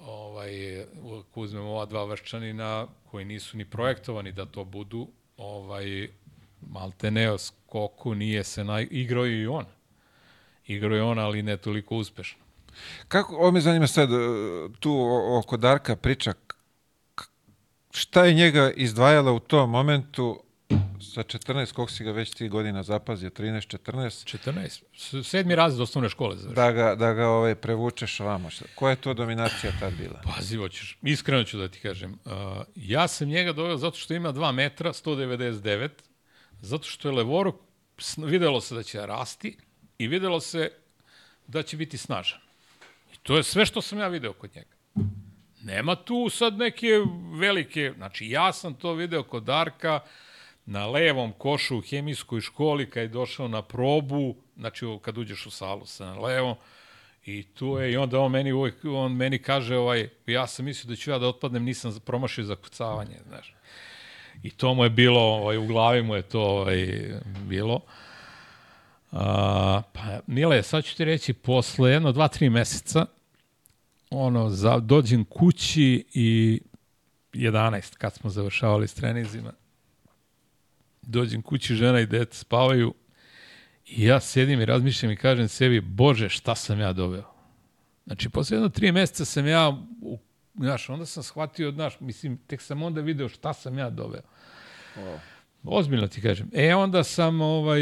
ovaj, 0.00 0.82
ako 1.20 1.40
uzmemo 1.40 1.70
ova 1.70 1.86
dva 1.86 2.04
vrščanina 2.04 2.86
koji 3.10 3.24
nisu 3.24 3.56
ni 3.56 3.64
projektovani 3.64 4.32
da 4.32 4.46
to 4.46 4.64
budu, 4.64 5.08
ovaj, 5.36 6.08
malte 6.70 7.10
ne, 7.10 7.38
skoku 7.38 8.14
nije 8.14 8.44
se 8.44 8.64
na, 8.64 8.80
igrao 8.80 9.26
i 9.26 9.46
on. 9.46 9.64
Igrao 10.66 10.96
je 10.96 11.02
on, 11.02 11.18
ali 11.18 11.42
ne 11.42 11.56
toliko 11.56 11.96
uspešno. 11.96 12.42
Kako, 13.08 13.36
ovo 13.36 13.50
me 13.50 13.60
zanima 13.60 13.86
sad, 13.86 14.12
e, 14.12 14.16
tu 14.80 15.08
oko 15.38 15.56
Darka 15.56 15.96
priča, 15.96 16.34
šta 17.90 18.24
je 18.24 18.34
njega 18.34 18.70
izdvajala 18.70 19.32
u 19.32 19.40
tom 19.40 19.70
momentu 19.70 20.42
sa 21.04 21.22
14, 21.22 21.42
koliko 21.72 21.92
si 21.92 22.04
ga 22.04 22.12
već 22.12 22.30
ti 22.30 22.48
godina 22.48 22.82
zapazio, 22.82 23.30
13, 23.30 23.66
14, 23.68 24.36
14. 24.38 24.82
S- 24.94 25.24
Sedmi 25.24 25.54
razred 25.54 25.80
osnovne 25.80 26.08
škole 26.08 26.36
završio. 26.36 26.54
da 26.54 26.72
ga, 26.72 26.94
da 26.96 27.12
ga 27.12 27.28
ovaj, 27.28 27.54
prevučeš 27.54 28.20
ovamo. 28.20 28.50
Šta- 28.50 28.64
Koja 28.74 28.90
je 28.90 28.96
to 28.96 29.14
dominacija 29.14 29.72
tad 29.80 29.92
bila? 29.94 30.20
Pazi, 30.26 30.56
hoćeš, 30.56 30.98
iskreno 31.02 31.44
ću 31.44 31.58
da 31.58 31.68
ti 31.68 31.80
kažem. 31.80 32.12
Uh, 32.24 32.32
ja 32.76 33.08
sam 33.08 33.28
njega 33.28 33.52
doveo 33.52 33.76
zato 33.76 33.96
što 33.96 34.14
ima 34.14 34.32
2 34.32 34.52
metra, 34.52 34.92
199, 34.92 35.88
zato 36.52 36.84
što 36.84 37.08
je 37.08 37.14
levoruk, 37.14 37.54
videlo 38.18 38.60
se 38.60 38.74
da 38.74 38.82
će 38.82 39.00
rasti 39.00 39.56
i 39.98 40.08
videlo 40.08 40.40
se 40.40 40.70
da 41.46 41.62
će 41.62 41.76
biti 41.76 41.98
snažan. 41.98 42.38
I 43.14 43.16
to 43.16 43.36
je 43.36 43.42
sve 43.42 43.66
što 43.66 43.82
sam 43.82 43.98
ja 43.98 44.08
video 44.08 44.32
kod 44.32 44.50
njega. 44.54 44.76
Nema 45.62 45.94
tu 45.96 46.28
sad 46.30 46.56
neke 46.56 46.86
velike, 47.32 47.92
znači 47.96 48.28
ja 48.28 48.52
sam 48.52 48.74
to 48.74 48.94
video 48.94 49.22
kod 49.22 49.42
Darka 49.42 50.00
na 50.66 50.86
levom 50.86 51.32
košu 51.32 51.78
u 51.78 51.82
hemijskoj 51.82 52.40
školi 52.40 52.90
kad 52.90 53.02
je 53.02 53.08
došao 53.08 53.48
na 53.48 53.62
probu, 53.62 54.36
znači 54.56 54.86
kad 55.02 55.18
uđeš 55.18 55.46
u 55.46 55.50
salu 55.50 55.86
sa 55.86 56.06
na 56.06 56.18
levom, 56.18 56.56
I 57.26 57.42
tu 57.42 57.78
je, 57.78 57.92
i 57.92 57.96
onda 57.96 58.20
on 58.20 58.32
meni 58.32 58.52
uvijek, 58.52 58.74
on 58.84 59.12
meni 59.12 59.38
kaže, 59.38 59.76
ovaj, 59.76 60.08
ja 60.26 60.46
sam 60.46 60.64
mislio 60.64 60.88
da 60.88 60.96
ću 60.96 61.10
ja 61.10 61.18
da 61.18 61.28
otpadnem, 61.28 61.64
nisam 61.64 62.00
promašio 62.04 62.44
za 62.44 62.56
kucavanje, 62.56 63.16
znaš. 63.28 63.54
I 64.42 64.50
to 64.50 64.74
mu 64.74 64.84
je 64.84 64.90
bilo, 64.90 65.20
ovaj, 65.20 65.56
u 65.56 65.66
glavi 65.66 66.02
mu 66.02 66.14
je 66.14 66.22
to 66.22 66.42
ovaj, 66.42 67.10
bilo. 67.48 67.80
A, 69.12 69.82
pa, 69.92 70.20
Mile, 70.26 70.62
sad 70.62 70.84
ću 70.84 70.96
ti 70.96 71.04
reći, 71.04 71.32
posle 71.32 71.90
jedno, 71.90 72.12
dva, 72.12 72.28
tri 72.28 72.50
meseca, 72.50 73.06
ono, 74.10 74.50
za, 74.50 74.78
dođem 74.78 75.24
kući 75.24 76.04
i 76.14 76.60
11, 77.32 77.96
kad 77.96 78.14
smo 78.14 78.30
završavali 78.30 78.88
s 78.88 78.94
trenizima, 78.94 79.52
dođem 81.02 81.42
kući, 81.42 81.74
žena 81.74 82.00
i 82.00 82.06
dete 82.06 82.36
spavaju, 82.36 82.94
I 83.86 84.04
ja 84.04 84.20
sedim 84.20 84.60
i 84.60 84.64
razmišljam 84.64 85.12
i 85.12 85.16
kažem 85.16 85.48
sebi, 85.48 85.80
bože, 85.80 86.28
šta 86.28 86.54
sam 86.54 86.80
ja 86.80 86.92
doveo? 86.92 87.24
Znači, 88.06 88.28
posle 88.28 88.56
jedno 88.56 88.68
tri 88.68 88.92
meseca 88.92 89.24
sam 89.24 89.46
ja, 89.46 89.68
u, 90.00 90.18
znaš, 90.54 90.88
onda 90.88 91.06
sam 91.06 91.22
shvatio, 91.22 91.70
znaš, 91.70 92.00
mislim, 92.00 92.38
tek 92.46 92.62
sam 92.62 92.82
onda 92.82 93.00
video 93.00 93.28
šta 93.28 93.52
sam 93.52 93.78
ja 93.78 93.90
doveo. 93.90 94.22
Wow. 94.96 95.18
Ozbiljno 95.64 96.08
ti 96.08 96.22
kažem. 96.22 96.50
E, 96.54 96.74
onda 96.74 97.04
sam, 97.04 97.40
ovaj, 97.40 97.80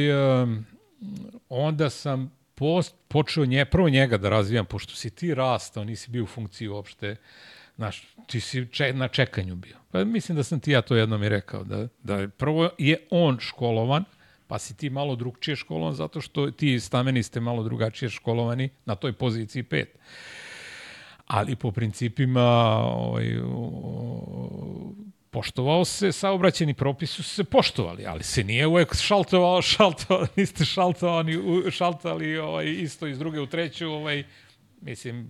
onda 1.49 1.91
sam 1.91 2.33
post, 2.55 2.95
počeo 3.09 3.45
nje, 3.45 3.65
prvo 3.65 3.89
njega 3.89 4.19
da 4.19 4.29
razvijam, 4.29 4.67
pošto 4.67 4.95
si 4.95 5.11
ti 5.11 5.35
rastao, 5.35 5.85
nisi 5.85 6.11
bio 6.11 6.25
u 6.25 6.27
funkciji 6.27 6.69
uopšte, 6.69 7.17
znaš, 7.81 8.03
ti 8.27 8.41
si 8.41 8.67
če, 8.69 8.93
na 8.93 9.09
čekanju 9.09 9.55
bio. 9.57 9.77
Pa 9.91 10.05
mislim 10.05 10.37
da 10.37 10.43
sam 10.45 10.61
ti 10.61 10.71
ja 10.71 10.83
to 10.83 10.97
jednom 10.97 11.23
i 11.23 11.29
rekao, 11.29 11.65
da, 11.65 11.87
da 12.03 12.29
prvo 12.29 12.69
je 12.79 12.99
on 13.11 13.39
školovan, 13.41 14.05
pa 14.47 14.59
si 14.59 14.77
ti 14.77 14.91
malo 14.91 15.17
drugčije 15.17 15.57
školovan, 15.57 15.95
zato 15.95 16.21
što 16.21 16.51
ti 16.51 16.81
stameni 16.81 17.23
ste 17.23 17.41
malo 17.41 17.63
drugačije 17.63 18.09
školovani 18.11 18.69
na 18.85 18.95
toj 18.95 19.13
poziciji 19.13 19.63
pet. 19.63 19.97
Ali 21.27 21.57
po 21.57 21.71
principima 21.73 22.45
ovaj, 22.85 23.39
o, 23.45 24.93
poštovao 25.31 25.85
se, 25.85 26.13
saobraćeni 26.13 26.75
propisi 26.75 27.15
su 27.15 27.23
se 27.23 27.45
poštovali, 27.45 28.07
ali 28.07 28.23
se 28.23 28.45
nije 28.45 28.67
uvek 28.67 28.95
šaltovao, 28.97 29.63
šaltovao, 29.73 30.27
niste 30.37 30.65
šaltovani, 30.65 31.39
šaltali 31.71 32.39
ovaj, 32.39 32.67
isto 32.67 33.07
iz 33.07 33.19
druge 33.19 33.41
u 33.41 33.47
treću, 33.47 33.89
ovaj, 33.89 34.25
mislim, 34.81 35.29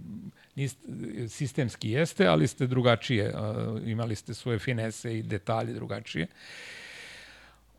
niste, 0.55 0.89
sistemski 1.29 1.91
jeste, 1.91 2.27
ali 2.27 2.47
ste 2.47 2.67
drugačije, 2.67 3.35
imali 3.87 4.15
ste 4.15 4.35
svoje 4.35 4.59
finese 4.59 5.19
i 5.19 5.23
detalje 5.23 5.73
drugačije. 5.73 6.27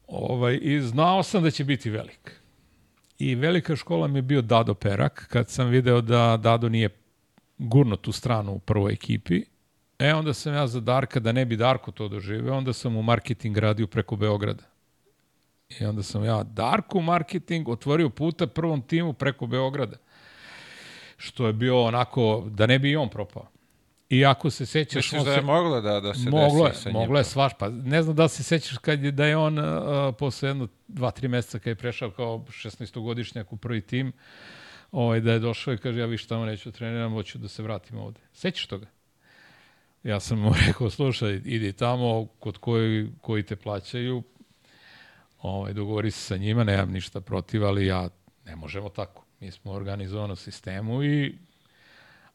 Ovaj, 0.07 0.59
I 0.61 0.81
znao 0.81 1.23
sam 1.23 1.43
da 1.43 1.51
će 1.51 1.63
biti 1.63 1.89
velik. 1.89 2.41
I 3.19 3.35
velika 3.35 3.75
škola 3.75 4.07
mi 4.07 4.17
je 4.17 4.21
bio 4.21 4.41
Dado 4.41 4.73
Perak, 4.73 5.27
kad 5.29 5.49
sam 5.49 5.69
video 5.69 6.01
da 6.01 6.37
Dado 6.37 6.69
nije 6.69 6.89
gurno 7.57 7.95
tu 7.95 8.11
stranu 8.11 8.51
u 8.51 8.59
prvoj 8.59 8.93
ekipi. 8.93 9.43
E, 9.99 10.13
onda 10.13 10.33
sam 10.33 10.53
ja 10.53 10.67
za 10.67 10.79
Darka, 10.79 11.19
da 11.19 11.31
ne 11.31 11.45
bi 11.45 11.57
Darko 11.57 11.91
to 11.91 12.07
doživeo, 12.07 12.57
onda 12.57 12.73
sam 12.73 12.97
u 12.97 13.01
marketing 13.03 13.57
radio 13.57 13.87
preko 13.87 14.15
Beograda. 14.15 14.63
I 15.79 15.85
onda 15.85 16.03
sam 16.03 16.25
ja 16.25 16.43
Darku 16.43 17.01
marketing 17.01 17.69
otvorio 17.69 18.09
puta 18.09 18.47
prvom 18.47 18.81
timu 18.81 19.13
preko 19.13 19.47
Beograda. 19.47 19.97
Što 21.21 21.47
je 21.47 21.53
bio 21.53 21.83
onako, 21.83 22.47
da 22.49 22.67
ne 22.67 22.79
bi 22.79 22.89
i 22.91 22.95
on 22.95 23.09
propao. 23.09 23.47
I 24.09 24.25
ako 24.25 24.49
se 24.49 24.65
sećaš... 24.65 25.11
Misliš 25.11 25.23
da 25.23 25.33
se- 25.33 25.39
je 25.39 25.41
moglo 25.41 25.81
da, 25.81 25.99
da 25.99 26.13
se 26.13 26.29
moglo 26.29 26.65
je, 26.65 26.71
desi 26.71 26.83
sa 26.83 26.89
njim? 26.89 26.99
moglo 26.99 27.17
je 27.17 27.23
svaš, 27.23 27.51
pa 27.59 27.69
ne 27.69 28.03
znam 28.03 28.15
da 28.15 28.27
se 28.27 28.43
sećaš 28.43 28.77
kad 28.77 29.03
je, 29.03 29.11
da 29.11 29.25
je 29.25 29.37
on 29.37 29.59
uh, 29.59 29.65
posle 30.19 30.49
jedno 30.49 30.67
dva, 30.87 31.11
tri 31.11 31.27
meseca 31.27 31.59
kad 31.59 31.67
je 31.67 31.75
prešao 31.75 32.11
kao 32.11 32.45
16-godišnjak 32.49 33.45
u 33.49 33.57
prvi 33.57 33.81
tim, 33.81 34.11
ovaj, 34.91 35.19
da 35.19 35.31
je 35.31 35.39
došao 35.39 35.73
i 35.73 35.77
kaže 35.77 35.99
ja 35.99 36.05
više 36.05 36.27
tamo 36.27 36.45
neću 36.45 36.69
da 36.71 36.77
treniram, 36.77 37.13
hoću 37.13 37.37
da 37.37 37.47
se 37.47 37.63
vratim 37.63 37.97
ovde. 37.97 38.19
Sećaš 38.33 38.65
toga? 38.65 38.85
Ja 40.03 40.19
sam 40.19 40.39
mu 40.39 40.53
rekao, 40.67 40.89
slušaj, 40.89 41.41
idi 41.45 41.73
tamo 41.73 42.25
kod 42.39 42.57
koji, 42.57 43.09
koji 43.21 43.43
te 43.43 43.55
plaćaju, 43.55 44.23
ovaj, 45.41 45.73
dogovori 45.73 46.11
se 46.11 46.19
sa 46.21 46.37
njima, 46.37 46.63
nemam 46.63 46.91
ništa 46.91 47.21
protiv, 47.21 47.65
ali 47.65 47.85
ja 47.85 48.09
ne 48.45 48.55
možemo 48.55 48.89
tako. 48.89 49.20
Mi 49.41 49.51
smo 49.51 49.71
u 49.71 49.75
organizovanom 49.75 50.35
sistemu 50.35 51.03
i 51.03 51.35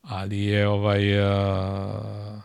ali 0.02 0.40
je 0.40 0.68
ovaj 0.68 1.20
a, 1.20 2.40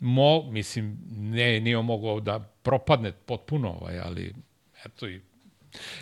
mo, 0.00 0.42
mislim, 0.42 0.98
ne, 1.10 1.60
nije 1.60 1.78
mogao 1.78 2.20
da 2.20 2.38
propadne 2.62 3.12
potpuno, 3.14 3.70
ovaj, 3.70 3.98
ali 4.00 4.34
eto 4.84 5.08
i 5.08 5.20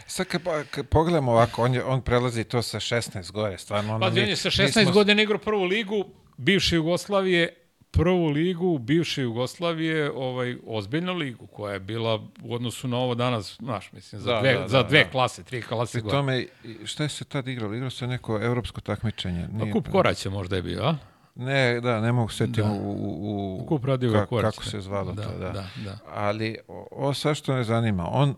Sad 0.07 0.27
kad, 0.27 0.43
kad 0.71 0.89
pogledamo 0.89 1.33
ovako, 1.33 1.64
on, 1.64 1.75
je, 1.75 1.85
on 1.85 2.03
prelazi 2.03 2.45
to 2.45 2.62
sa 2.62 2.81
16 2.81 3.33
gore, 3.33 3.59
stvarno. 3.59 3.95
Ono, 3.95 4.11
mi- 4.11 4.23
on 4.23 4.29
je 4.29 4.37
sa 4.37 4.49
mi 4.49 4.53
16 4.68 4.83
smo- 4.83 4.93
godina 4.93 5.23
igrao 5.23 5.39
prvu 5.39 5.64
ligu, 5.64 6.05
bivše 6.37 6.77
Jugoslavije, 6.77 7.55
prvu 7.91 8.26
ligu 8.26 8.78
bivše 8.78 9.22
Jugoslavije, 9.22 10.11
ovaj 10.12 10.57
ozbiljnu 10.66 11.14
ligu 11.14 11.47
koja 11.47 11.72
je 11.72 11.80
bila 11.80 12.14
u 12.43 12.55
odnosu 12.55 12.88
na 12.88 12.97
ovo 12.97 13.14
danas, 13.14 13.57
znaš, 13.57 13.93
mislim 13.93 14.20
za 14.20 14.32
Da, 14.32 14.41
dve 14.41 14.53
da, 14.53 14.59
da, 14.59 14.68
za 14.68 14.82
dve 14.82 15.05
da. 15.05 15.11
klase, 15.11 15.43
tri 15.43 15.62
klase 15.62 16.01
Pri 16.01 16.11
tome, 16.11 16.47
šta 16.84 17.03
je 17.03 17.09
se 17.09 17.24
tad 17.24 17.49
igralo? 17.49 17.74
Igralo 17.74 17.91
se 17.91 18.07
neko 18.07 18.38
evropsko 18.38 18.80
takmičenje. 18.80 19.49
Pa 19.49 19.59
Nije, 19.59 19.72
kup 19.72 19.88
Koraća 19.88 20.30
možda 20.30 20.57
je 20.57 20.62
bio, 20.62 20.82
a? 20.82 20.97
Ne, 21.34 21.80
da, 21.80 22.01
ne 22.01 22.12
mogu 22.12 22.28
setiti 22.30 22.62
Da. 22.62 22.68
u, 22.68 22.93
u, 22.93 23.57
u 23.57 23.66
Kup 23.66 23.84
Radivoj 23.84 24.16
ka- 24.16 24.26
Koraća. 24.26 24.51
kako 24.51 24.64
se 24.64 24.80
zvalo 24.80 25.12
da, 25.12 25.22
to, 25.22 25.30
da. 25.30 25.49
Da, 25.49 25.66
da. 25.84 25.99
Ali 26.07 26.57
o- 26.68 26.88
ovo 26.93 27.14
sve 27.14 27.34
što 27.34 27.55
me 27.55 27.64
zanima, 27.64 28.09
on 28.09 28.34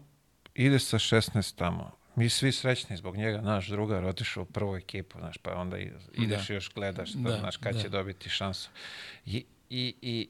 ide 0.55 0.79
sa 0.79 0.99
16 0.99 1.55
tamo. 1.55 1.91
Mi 2.17 2.29
svi 2.29 2.53
srećni 2.53 2.97
zbog 2.97 3.17
njega, 3.17 3.41
naš 3.41 3.69
drugar 3.69 4.05
otišao 4.05 4.43
u 4.43 4.47
prvu 4.47 4.77
ekipu, 4.77 5.19
znaš, 5.19 5.37
pa 5.37 5.53
onda 5.53 5.79
i- 5.79 5.91
ideš 6.15 6.49
Da. 6.49 6.55
još 6.55 6.75
gledaš, 6.75 7.11
da, 7.11 7.31
Da, 7.31 7.37
znaš, 7.37 7.57
kad 7.57 7.75
da. 7.75 7.81
će 7.81 7.89
dobiti 7.89 8.29
šansu. 8.29 8.71
I, 9.27 9.45
i, 9.71 9.95
i 10.03 10.29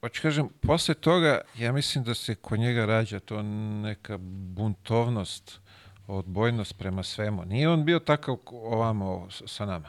hoću 0.00 0.22
kažem, 0.22 0.48
posle 0.60 0.94
toga, 0.94 1.40
ja 1.56 1.72
mislim 1.72 2.04
da 2.04 2.14
se 2.14 2.34
kod 2.34 2.58
njega 2.58 2.84
rađa 2.84 3.20
to 3.20 3.42
neka 3.42 4.18
buntovnost, 4.20 5.60
odbojnost 6.06 6.78
prema 6.78 7.02
svemu. 7.02 7.44
Nije 7.44 7.68
on 7.68 7.84
bio 7.84 7.98
takav 7.98 8.36
ovamo 8.46 9.28
sa 9.30 9.66
nama. 9.66 9.88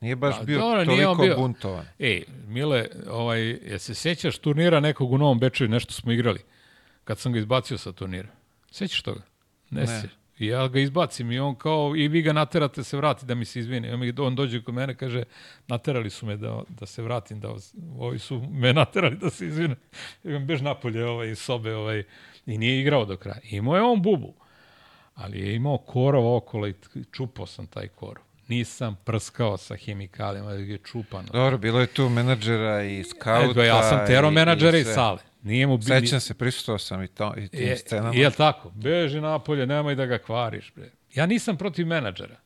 Nije 0.00 0.16
baš 0.16 0.38
Pa, 0.38 0.44
bio 0.44 0.58
dobro, 0.58 0.80
on 0.80 0.86
toliko 0.86 1.14
bio- 1.16 1.36
buntovan. 1.36 1.86
Ej, 1.98 2.24
Mile, 2.46 2.86
ovaj, 3.08 3.40
je 3.42 3.78
se 3.78 3.94
sećaš 3.94 4.38
turnira 4.38 4.80
nekog 4.80 5.12
u 5.12 5.18
Novom 5.18 5.38
Beču 5.38 5.64
i 5.64 5.68
nešto 5.68 5.92
smo 5.92 6.12
igrali? 6.12 6.40
Kad 7.04 7.18
sam 7.18 7.32
ga 7.32 7.38
izbacio 7.38 7.78
sa 7.78 7.92
turnira. 7.92 8.28
Sećaš 8.70 9.02
toga? 9.02 9.20
Ne, 9.70 9.80
Ne. 9.80 9.86
se. 9.86 10.08
I 10.38 10.46
ja 10.46 10.68
ga 10.68 10.80
izbacim 10.80 11.32
i 11.32 11.38
on 11.38 11.54
kao, 11.54 11.96
i 11.96 12.08
vi 12.08 12.22
ga 12.22 12.32
naterate 12.32 12.84
se 12.84 12.96
vrati 12.96 13.26
da 13.26 13.34
mi 13.34 13.44
se 13.44 13.60
izvini. 13.60 13.88
I 13.88 14.20
on, 14.20 14.34
dođe 14.34 14.62
kod 14.62 14.74
mene 14.74 14.94
kaže, 14.94 15.22
naterali 15.66 16.10
su 16.10 16.26
me 16.26 16.36
da, 16.36 16.62
da 16.68 16.86
se 16.86 17.02
vratim, 17.02 17.40
da 17.40 17.54
ovi 17.98 18.18
su 18.18 18.42
me 18.50 18.72
naterali 18.72 19.16
da 19.16 19.30
se 19.30 19.46
izvine. 19.46 19.76
I 20.24 20.34
on 20.34 20.46
bež 20.46 20.60
napolje 20.60 21.06
ovaj, 21.06 21.30
iz 21.30 21.38
sobe 21.38 21.74
ovaj, 21.74 22.02
i 22.46 22.58
nije 22.58 22.80
igrao 22.80 23.04
do 23.04 23.16
kraja. 23.16 23.38
Imao 23.42 23.76
je 23.76 23.82
on 23.82 24.02
bubu, 24.02 24.34
ali 25.14 25.40
je 25.40 25.54
imao 25.54 25.78
korov 25.78 26.36
okolo 26.36 26.68
i 26.68 26.74
čupao 27.12 27.46
sam 27.46 27.66
taj 27.66 27.88
korov. 27.88 28.24
Nisam 28.48 28.96
prskao 29.04 29.56
sa 29.56 29.76
hemikalijama, 29.76 30.50
da 30.52 30.56
je 30.58 30.78
čupano. 30.78 31.28
Dobro, 31.32 31.58
bilo 31.58 31.80
je 31.80 31.86
tu 31.86 32.08
menadžera 32.08 32.82
i 32.82 33.04
skauta. 33.04 33.50
Eto, 33.50 33.62
ja 33.62 33.82
sam 33.82 34.06
tero 34.06 34.28
i- 34.28 34.30
menadžera 34.30 34.78
iz 34.78 34.84
sve. 34.84 34.94
sale. 34.94 35.18
Nije 35.44 35.66
mu 35.66 35.76
bi- 35.78 35.84
Sećam 35.84 36.20
se, 36.20 36.34
prisutovao 36.34 36.78
sam 36.78 37.02
i, 37.02 37.08
to, 37.08 37.34
i 37.36 37.48
tim 37.48 37.62
je, 37.62 37.76
scenama. 37.76 38.14
je 38.14 38.30
tako? 38.30 38.70
Beži 38.70 39.20
napolje, 39.20 39.66
nemoj 39.66 39.94
da 39.94 40.06
ga 40.06 40.18
kvariš. 40.18 40.72
Bre. 40.76 40.90
Ja 41.14 41.26
nisam 41.26 41.56
protiv 41.56 41.86
menadžera. 41.86 42.36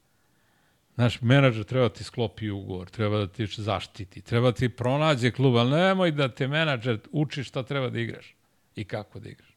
Znaš, 0.94 1.20
menadžer 1.20 1.64
treba 1.64 1.88
ti 1.88 2.04
sklopi 2.04 2.50
ugovor, 2.50 2.88
treba 2.90 3.18
da 3.18 3.26
ti 3.26 3.46
zaštiti, 3.48 4.20
treba 4.20 4.52
ti 4.52 4.68
pronađe 4.68 5.30
klub, 5.30 5.56
ali 5.56 5.70
nemoj 5.70 6.10
da 6.10 6.28
te 6.28 6.48
menadžer 6.48 6.98
uči 7.12 7.44
šta 7.44 7.62
treba 7.62 7.90
da 7.90 8.00
igraš 8.00 8.34
i 8.76 8.84
kako 8.84 9.20
da 9.20 9.28
igraš. 9.28 9.48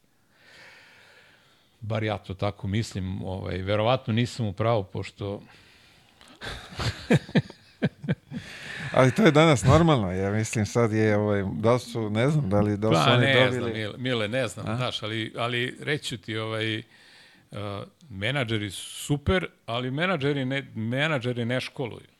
Bar 1.80 2.02
ja 2.02 2.18
to 2.18 2.34
tako 2.34 2.66
mislim. 2.68 3.22
Ovaj, 3.24 3.58
verovatno 3.58 4.12
nisam 4.12 4.46
u 4.46 4.52
pravu, 4.52 4.84
pošto 4.84 5.42
Ali 8.94 9.12
to 9.12 9.22
je 9.22 9.30
danas 9.30 9.64
normalno, 9.64 10.12
ja 10.12 10.30
mislim 10.30 10.66
sad 10.66 10.92
je, 10.92 11.16
ovaj, 11.16 11.44
da 11.54 11.78
su, 11.78 12.10
ne 12.10 12.30
znam, 12.30 12.50
da 12.50 12.60
li, 12.60 12.76
da 12.76 12.88
li 12.88 12.96
su 12.96 13.02
Pa 13.04 13.12
oni 13.12 13.26
ne 13.26 13.34
dobili... 13.34 13.60
znam, 13.60 13.72
Mile, 13.72 13.94
Mile 13.98 14.28
ne 14.28 14.48
znam, 14.48 14.68
A? 14.68 14.76
znaš, 14.76 15.02
ali, 15.02 15.34
ali 15.36 15.78
reću 15.80 16.18
ti, 16.18 16.36
ovaj, 16.36 16.78
uh, 16.78 16.82
menadžeri 18.10 18.70
su 18.70 18.90
super, 18.90 19.46
ali 19.66 19.90
menadžeri 19.90 20.44
ne, 20.44 20.62
menadžeri 20.74 21.44
ne 21.44 21.60
školuju. 21.60 22.12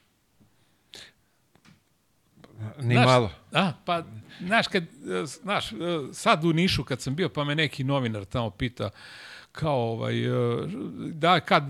Ni 2.78 2.94
Znaš, 2.94 3.06
malo. 3.06 3.30
A, 3.52 3.72
pa, 3.84 4.02
znaš, 4.40 4.68
kad, 4.68 4.84
znaš, 5.24 5.72
e, 5.72 5.76
sad 6.12 6.44
u 6.44 6.52
Nišu 6.52 6.84
kad 6.84 7.00
sam 7.00 7.14
bio, 7.14 7.28
pa 7.28 7.44
me 7.44 7.54
neki 7.54 7.84
novinar 7.84 8.24
tamo 8.24 8.50
pita, 8.50 8.90
kao 9.52 9.92
ovaj, 9.92 10.24
e, 10.24 10.30
da, 11.12 11.40
kad, 11.40 11.64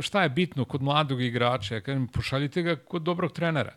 šta 0.00 0.22
je 0.22 0.28
bitno 0.28 0.64
kod 0.64 0.82
mladog 0.82 1.22
igrača? 1.22 1.74
Ja 1.74 1.80
kažem, 1.80 2.08
pošaljite 2.08 2.62
ga 2.62 2.76
kod 2.76 3.02
dobrog 3.02 3.32
trenera. 3.32 3.72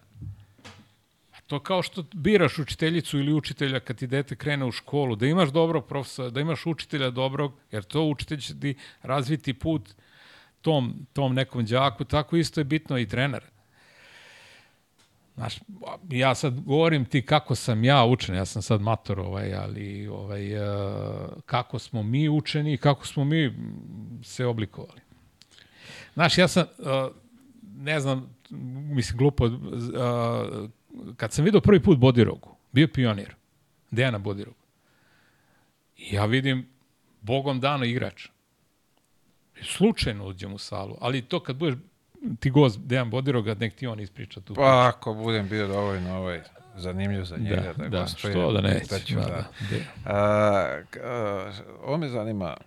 To 1.48 1.60
kao 1.60 1.82
što 1.84 2.04
biraš 2.14 2.60
učiteljicu 2.60 3.20
ili 3.20 3.34
učitelja 3.34 3.80
kad 3.80 3.98
ti 3.98 4.08
dete 4.08 4.36
krene 4.36 4.66
u 4.66 4.72
školu, 4.72 5.16
da 5.16 5.28
imaš 5.28 5.50
dobrog 5.50 5.88
profesora, 5.88 6.30
da 6.30 6.42
imaš 6.42 6.66
učitelja 6.66 7.10
dobrog, 7.10 7.54
jer 7.72 7.84
to 7.84 8.04
učitelj 8.04 8.40
će 8.40 8.60
ti 8.60 8.76
razviti 9.02 9.54
put 9.54 9.96
tom, 10.62 11.08
tom 11.14 11.36
nekom 11.36 11.66
đaku, 11.66 12.06
tako 12.06 12.38
isto 12.38 12.60
je 12.60 12.64
bitno 12.64 12.98
i 12.98 13.08
trener. 13.08 13.44
Znaš, 15.36 15.60
ja 16.10 16.36
sad 16.36 16.60
govorim 16.60 17.06
ti 17.06 17.22
kako 17.22 17.56
sam 17.56 17.84
ja 17.84 18.06
učen, 18.06 18.36
ja 18.36 18.46
sam 18.46 18.62
sad 18.62 18.82
mator, 18.82 19.20
ovaj, 19.20 19.56
ali 19.56 20.08
ovaj, 20.08 20.56
uh, 20.60 21.30
kako 21.46 21.80
smo 21.80 22.04
mi 22.04 22.30
učeni 22.30 22.74
i 22.74 22.78
kako 22.78 23.08
smo 23.08 23.24
mi 23.24 23.54
se 24.24 24.46
oblikovali. 24.46 25.02
Znaš, 26.14 26.38
ja 26.38 26.48
sam, 26.48 26.66
uh, 26.78 26.88
ne 27.78 28.00
znam, 28.00 28.36
mislim, 28.90 29.18
glupo, 29.18 29.46
uh, 29.46 29.52
kad 31.18 31.34
sam 31.34 31.46
vidio 31.46 31.62
prvi 31.62 31.84
put 31.84 31.98
Bodirogu, 31.98 32.56
bio 32.72 32.88
pionir, 32.88 33.36
Dejana 33.92 34.18
Bodirogu, 34.18 34.58
ja 35.98 36.26
vidim 36.26 36.68
bogom 37.22 37.60
dano 37.60 37.86
igrač. 37.86 38.28
Slučajno 39.64 40.28
uđem 40.28 40.54
u 40.54 40.58
salu, 40.58 40.98
ali 41.02 41.22
to 41.22 41.40
kad 41.40 41.56
budeš 41.56 41.80
ti 42.40 42.50
gost 42.50 42.80
Dejan 42.80 43.10
Bodiroga, 43.10 43.54
nek 43.54 43.76
ti 43.76 43.88
on 43.88 44.00
ispriča 44.00 44.42
tu 44.42 44.54
Pa 44.54 44.88
ako 44.88 45.14
budem 45.14 45.50
bio 45.50 45.68
dovoljno 45.68 46.18
ovaj, 46.18 46.42
zanimljiv 46.76 47.24
za 47.24 47.38
njega, 47.38 47.74
da, 47.78 47.84
da, 47.84 47.90
da 47.90 48.08
što 48.08 48.52
da 48.52 48.62
neće. 48.62 49.16
Da, 49.16 49.22
da. 49.22 49.26
da. 49.26 49.46
A, 50.06 50.82
a, 51.04 51.52
ovo 51.84 51.98
me 51.98 52.10
zanima. 52.10 52.58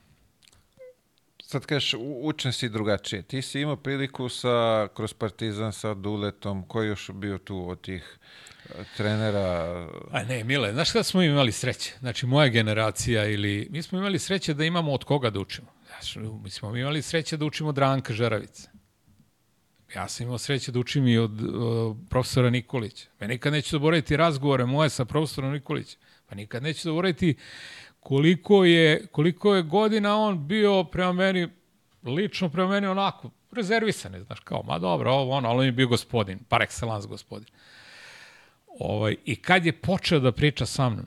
Sad 1.50 1.66
kažeš, 1.66 1.94
učen 2.22 2.52
si 2.52 2.68
drugačije. 2.68 3.22
Ti 3.22 3.42
si 3.42 3.60
imao 3.60 3.76
priliku 3.76 4.28
sa, 4.28 4.88
kroz 4.94 5.12
Partizan 5.12 5.72
sa 5.72 5.94
Duletom, 5.94 6.62
ko 6.62 6.82
je 6.82 6.88
još 6.88 7.10
bio 7.14 7.38
tu 7.38 7.68
od 7.68 7.80
tih 7.80 8.18
a, 8.78 8.82
trenera? 8.96 9.86
A 10.10 10.22
ne, 10.22 10.44
Mile, 10.44 10.72
znaš 10.72 10.92
kada 10.92 11.02
smo 11.02 11.22
imali 11.22 11.52
sreće? 11.52 11.94
Znači, 12.00 12.26
moja 12.26 12.48
generacija 12.48 13.26
ili... 13.26 13.68
Mi 13.70 13.82
smo 13.82 13.98
imali 13.98 14.18
sreće 14.18 14.54
da 14.54 14.64
imamo 14.64 14.92
od 14.92 15.04
koga 15.04 15.30
da 15.30 15.40
učimo. 15.40 15.68
Znači, 15.86 16.18
mi 16.18 16.50
smo 16.50 16.76
imali 16.76 17.02
sreće 17.02 17.36
da 17.36 17.44
učimo 17.44 17.68
od 17.68 17.78
Ranka 17.78 18.12
Žeravice. 18.12 18.68
Ja 19.94 20.08
sam 20.08 20.26
imao 20.26 20.38
sreće 20.38 20.72
da 20.72 20.78
učim 20.78 21.08
i 21.08 21.18
od 21.18 21.42
uh, 21.42 21.96
profesora 22.10 22.50
Nikolića. 22.50 23.08
Me 23.20 23.28
nikad 23.28 23.52
neću 23.52 23.70
zaboraviti 23.70 24.16
razgovore 24.16 24.66
moje 24.66 24.90
sa 24.90 25.04
profesorom 25.04 25.52
Nikolićem. 25.52 26.00
Pa 26.26 26.34
nikad 26.34 26.62
neću 26.62 26.82
zaboraviti 26.82 27.36
koliko 28.08 28.64
je, 28.64 29.06
koliko 29.12 29.54
je 29.54 29.62
godina 29.62 30.16
on 30.16 30.46
bio 30.48 30.84
prema 30.84 31.12
meni, 31.12 31.48
lično 32.04 32.48
prema 32.48 32.68
meni 32.68 32.86
onako, 32.86 33.30
rezervisan 33.52 34.14
je, 34.14 34.22
znaš, 34.22 34.40
kao, 34.40 34.62
ma 34.62 34.78
dobro, 34.78 35.12
ovo 35.12 35.32
ono, 35.32 35.48
ali 35.48 35.58
on 35.58 35.64
je 35.64 35.72
bio 35.72 35.88
gospodin, 35.88 36.38
par 36.48 36.60
excellence 36.60 37.06
gospodin. 37.06 37.48
Ovaj, 38.78 39.16
I 39.24 39.36
kad 39.36 39.66
je 39.66 39.72
počeo 39.72 40.20
da 40.20 40.32
priča 40.32 40.66
sa 40.66 40.88
mnom, 40.88 41.06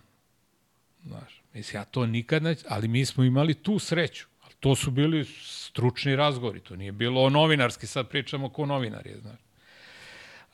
znaš, 1.05 1.41
mislim, 1.53 1.81
ja 1.81 1.85
to 1.85 2.05
nikad 2.05 2.43
neću, 2.43 2.65
ali 2.69 2.87
mi 2.87 3.05
smo 3.05 3.23
imali 3.23 3.53
tu 3.53 3.79
sreću. 3.79 4.25
Ali 4.43 4.53
to 4.59 4.75
su 4.75 4.91
bili 4.91 5.25
stručni 5.41 6.15
razgovori, 6.15 6.59
to 6.59 6.75
nije 6.75 6.91
bilo 6.91 7.29
novinarski, 7.29 7.87
sad 7.87 8.09
pričamo 8.09 8.49
ko 8.49 8.65
novinar 8.65 9.07
je, 9.07 9.17
znaš. 9.21 9.39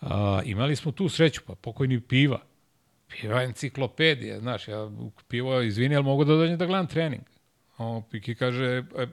A, 0.01 0.41
imali 0.45 0.75
smo 0.75 0.91
tu 0.91 1.09
sreću, 1.09 1.41
pa 1.47 1.55
pokojni 1.55 2.01
piva. 2.01 2.39
Piva 3.07 3.41
je 3.41 3.45
enciklopedija, 3.45 4.39
znaš, 4.39 4.67
ja 4.67 4.91
pivo, 5.27 5.61
izvini, 5.61 5.95
ali 5.95 6.05
mogu 6.05 6.23
da 6.23 6.35
dođem 6.35 6.57
da 6.57 6.65
gledam 6.65 6.87
trening. 6.87 7.23
On 7.77 8.03
Piki 8.11 8.35
kaže, 8.35 8.83
e, 8.97 9.07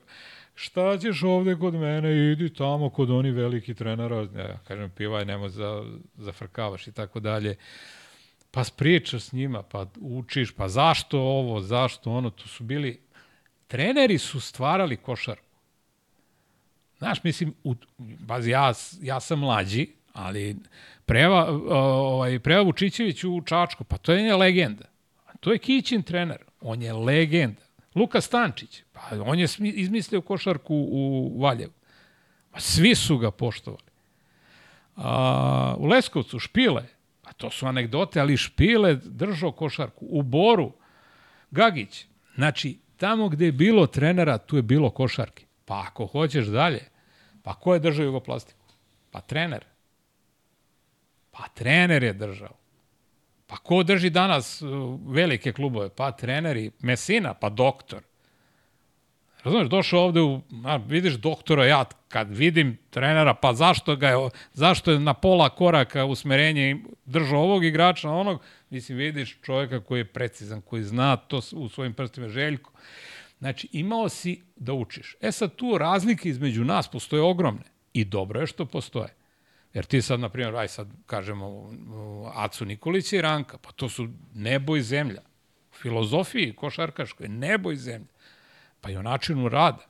šta 0.54 0.98
ćeš 0.98 1.22
ovde 1.22 1.56
kod 1.56 1.74
mene, 1.74 2.32
idi 2.32 2.54
tamo 2.54 2.90
kod 2.90 3.10
oni 3.10 3.30
veliki 3.30 3.74
trenera. 3.74 4.16
Ja 4.36 4.58
kažem, 4.68 4.90
pivaj, 4.90 5.24
nemoj 5.24 5.48
za, 5.48 5.84
zafrkavaš 6.16 6.86
i 6.86 6.92
tako 6.92 7.20
dalje. 7.20 7.56
Pa 8.50 8.62
pričaš 8.76 9.22
s 9.22 9.32
njima, 9.32 9.62
pa 9.62 9.86
učiš, 10.00 10.52
pa 10.52 10.68
zašto 10.68 11.20
ovo, 11.20 11.60
zašto 11.60 12.10
ono, 12.10 12.30
to 12.30 12.48
su 12.48 12.64
bili, 12.64 13.00
treneri 13.66 14.18
su 14.18 14.40
stvarali 14.40 14.96
košarku. 14.96 15.44
Znaš, 16.98 17.24
mislim, 17.24 17.54
u, 17.64 17.74
bazi, 17.98 18.50
ja, 18.50 18.72
ja 19.02 19.20
sam 19.20 19.38
mlađi, 19.38 19.88
ali 20.14 20.56
Preva, 21.06 21.46
ovaj, 21.68 22.38
Preva 22.38 22.62
Vučićević 22.62 23.24
u 23.24 23.42
Čačku, 23.44 23.84
pa 23.84 23.96
to 23.96 24.12
je 24.12 24.36
legenda. 24.36 24.84
To 25.40 25.52
je 25.52 25.58
Kićin 25.58 26.02
trener, 26.02 26.38
on 26.60 26.82
je 26.82 26.92
legenda. 26.92 27.60
Luka 27.94 28.20
Stančić, 28.20 28.82
pa 28.92 29.00
on 29.24 29.38
je 29.38 29.48
izmislio 29.58 30.20
košarku 30.20 30.74
u 30.74 31.34
Valjevu. 31.40 31.72
Pa 32.50 32.60
svi 32.60 32.94
su 32.94 33.18
ga 33.18 33.30
poštovali. 33.30 33.82
A, 34.96 35.74
u 35.78 35.86
Leskovcu 35.86 36.38
Špile, 36.38 36.84
a 37.24 37.32
to 37.32 37.50
su 37.50 37.66
anegdote, 37.66 38.20
ali 38.20 38.36
Špile 38.36 38.94
držao 38.94 39.52
košarku. 39.52 40.06
U 40.08 40.22
Boru, 40.22 40.72
Gagić. 41.50 42.06
Znači, 42.34 42.78
tamo 42.96 43.28
gde 43.28 43.44
je 43.44 43.52
bilo 43.52 43.86
trenera, 43.86 44.38
tu 44.38 44.56
je 44.56 44.62
bilo 44.62 44.90
košarke. 44.90 45.44
Pa 45.64 45.84
ako 45.88 46.06
hoćeš 46.06 46.46
dalje, 46.46 46.80
pa 47.42 47.54
ko 47.54 47.74
je 47.74 47.80
držao 47.80 48.04
jugoplastiku? 48.04 48.64
Pa 49.10 49.20
trener. 49.20 49.64
Pa 51.36 51.48
trener 51.54 52.02
je 52.02 52.12
držao. 52.12 52.56
Pa 53.46 53.56
ko 53.56 53.82
drži 53.82 54.10
danas 54.10 54.62
uh, 54.62 55.00
velike 55.06 55.52
klubove? 55.52 55.88
Pa 55.88 56.12
treneri. 56.12 56.70
Mesina, 56.80 57.34
pa 57.34 57.48
doktor. 57.48 58.02
Razumeš, 59.44 59.68
došao 59.68 60.00
ovde 60.00 60.20
u, 60.20 60.40
a, 60.64 60.76
vidiš 60.76 61.14
doktora, 61.14 61.66
ja 61.66 61.84
kad 62.08 62.36
vidim 62.36 62.78
trenera, 62.90 63.34
pa 63.34 63.52
zašto 63.54 63.96
ga 63.96 64.08
je, 64.08 64.28
zašto 64.52 64.90
je 64.92 65.00
na 65.00 65.14
pola 65.14 65.48
koraka 65.48 66.04
usmerenje 66.04 66.76
držao 67.04 67.42
ovog 67.42 67.64
igrača, 67.64 68.10
onog, 68.10 68.42
mislim, 68.70 68.98
vidiš 68.98 69.36
čovjeka 69.42 69.80
koji 69.80 70.00
je 70.00 70.04
precizan, 70.04 70.60
koji 70.60 70.82
zna 70.82 71.16
to 71.16 71.40
u 71.52 71.68
svojim 71.68 71.94
prstima 71.94 72.28
željko. 72.28 72.72
Znači, 73.38 73.68
imao 73.72 74.08
si 74.08 74.42
da 74.56 74.72
učiš. 74.72 75.16
E 75.20 75.32
sad, 75.32 75.54
tu 75.56 75.78
razlike 75.78 76.28
između 76.28 76.64
nas 76.64 76.88
postoje 76.88 77.22
ogromne. 77.22 77.64
I 77.92 78.04
dobro 78.04 78.40
je 78.40 78.46
što 78.46 78.66
postoje. 78.66 79.23
Jer 79.74 79.84
ti 79.84 80.02
sad, 80.02 80.20
na 80.20 80.28
primjer, 80.28 80.56
aj 80.56 80.68
sad 80.68 80.88
kažemo 81.06 81.72
Acu 82.34 82.64
Nikolića 82.64 83.16
i 83.16 83.20
Ranka, 83.20 83.58
pa 83.58 83.72
to 83.72 83.88
su 83.88 84.08
nebo 84.34 84.76
i 84.76 84.82
zemlja. 84.82 85.22
U 85.70 85.74
filozofiji 85.74 86.54
košarkaškoj, 86.56 87.28
nebo 87.28 87.72
i 87.72 87.76
zemlja. 87.76 88.14
Pa 88.80 88.90
i 88.90 88.96
o 88.96 89.02
načinu 89.02 89.48
rada, 89.48 89.86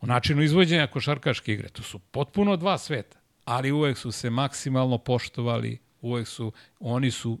o 0.00 0.06
načinu 0.06 0.42
izvođenja 0.42 0.86
košarkaške 0.86 1.52
igre. 1.52 1.68
To 1.68 1.82
su 1.82 1.98
potpuno 1.98 2.56
dva 2.56 2.78
sveta, 2.78 3.18
ali 3.44 3.72
uvek 3.72 3.98
su 3.98 4.12
se 4.12 4.30
maksimalno 4.30 4.98
poštovali, 4.98 5.78
uvek 6.00 6.28
su, 6.28 6.52
oni 6.80 7.10
su 7.10 7.38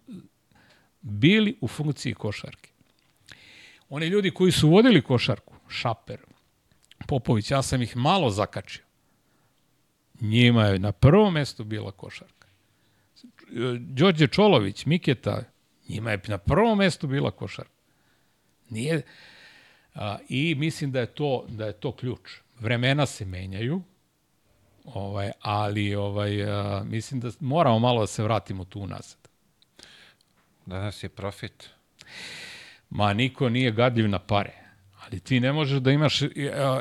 bili 1.00 1.58
u 1.60 1.68
funkciji 1.68 2.14
košarke. 2.14 2.70
Oni 3.88 4.06
ljudi 4.06 4.30
koji 4.30 4.52
su 4.52 4.68
vodili 4.68 5.02
košarku, 5.02 5.54
Šaper, 5.68 6.18
Popović, 7.06 7.50
ja 7.50 7.62
sam 7.62 7.82
ih 7.82 7.96
malo 7.96 8.30
zakačio. 8.30 8.85
Njima 10.20 10.64
je 10.64 10.78
na 10.78 10.92
prvom 10.92 11.34
mestu 11.34 11.64
bila 11.64 11.92
košarka. 11.92 12.46
Đorđe 13.78 14.26
Čolović, 14.26 14.86
Miketa, 14.86 15.42
njima 15.88 16.10
je 16.10 16.20
na 16.26 16.38
prvom 16.38 16.78
mestu 16.78 17.06
bila 17.06 17.30
košarka. 17.30 17.70
Nije, 18.70 19.02
a, 19.94 20.18
I 20.28 20.54
mislim 20.54 20.92
da 20.92 21.00
je 21.00 21.06
to 21.06 21.44
da 21.48 21.66
je 21.66 21.72
to 21.72 21.92
ključ. 21.92 22.30
Vremena 22.60 23.06
se 23.06 23.24
menjaju, 23.24 23.82
ovaj, 24.84 25.30
ali 25.40 25.94
ovaj, 25.94 26.42
a, 26.44 26.84
mislim 26.84 27.20
da 27.20 27.30
moramo 27.40 27.78
malo 27.78 28.00
da 28.00 28.06
se 28.06 28.22
vratimo 28.22 28.64
tu 28.64 28.80
unazad. 28.80 29.28
Danas 30.66 31.02
je 31.02 31.08
profit. 31.08 31.68
Ma 32.90 33.12
niko 33.12 33.48
nije 33.48 33.72
gadljiv 33.72 34.08
na 34.08 34.18
pare. 34.18 34.52
Ali 35.04 35.20
ti 35.20 35.40
ne 35.40 35.52
možeš 35.52 35.80
da 35.80 35.90
imaš 35.90 36.22
e, 36.22 36.28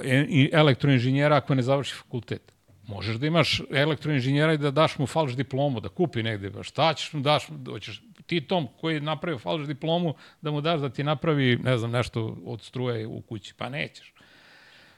e, 0.03 0.26
i 0.30 0.49
elektroinženjera 0.53 1.36
ako 1.36 1.56
ne 1.56 1.62
završi 1.62 1.95
fakultet. 1.95 2.55
Možeš 2.88 3.16
da 3.16 3.28
imaš 3.28 3.62
elektroinženjera 3.72 4.53
i 4.53 4.57
da 4.57 4.72
daš 4.72 4.98
mu 4.98 5.07
falš 5.07 5.34
diplomu, 5.34 5.80
da 5.80 5.90
kupi 5.90 6.24
negde. 6.24 6.52
Pa 6.52 6.64
šta 6.64 6.94
ćeš 6.94 7.14
mu 7.14 7.22
daš, 7.22 7.48
hoćeš 7.70 8.02
ti 8.26 8.41
tom 8.41 8.68
koji 8.82 8.94
je 8.94 9.02
napravio 9.02 9.40
falš 9.40 9.68
diplomu 9.68 10.14
da 10.41 10.52
mu 10.52 10.62
daš 10.62 10.82
da 10.82 10.90
ti 10.90 11.03
napravi, 11.03 11.57
ne 11.64 11.78
znam, 11.78 11.91
nešto 11.91 12.38
od 12.45 12.62
struje 12.62 13.07
u 13.07 13.22
kući. 13.22 13.53
Pa 13.57 13.70
nećeš. 13.70 14.14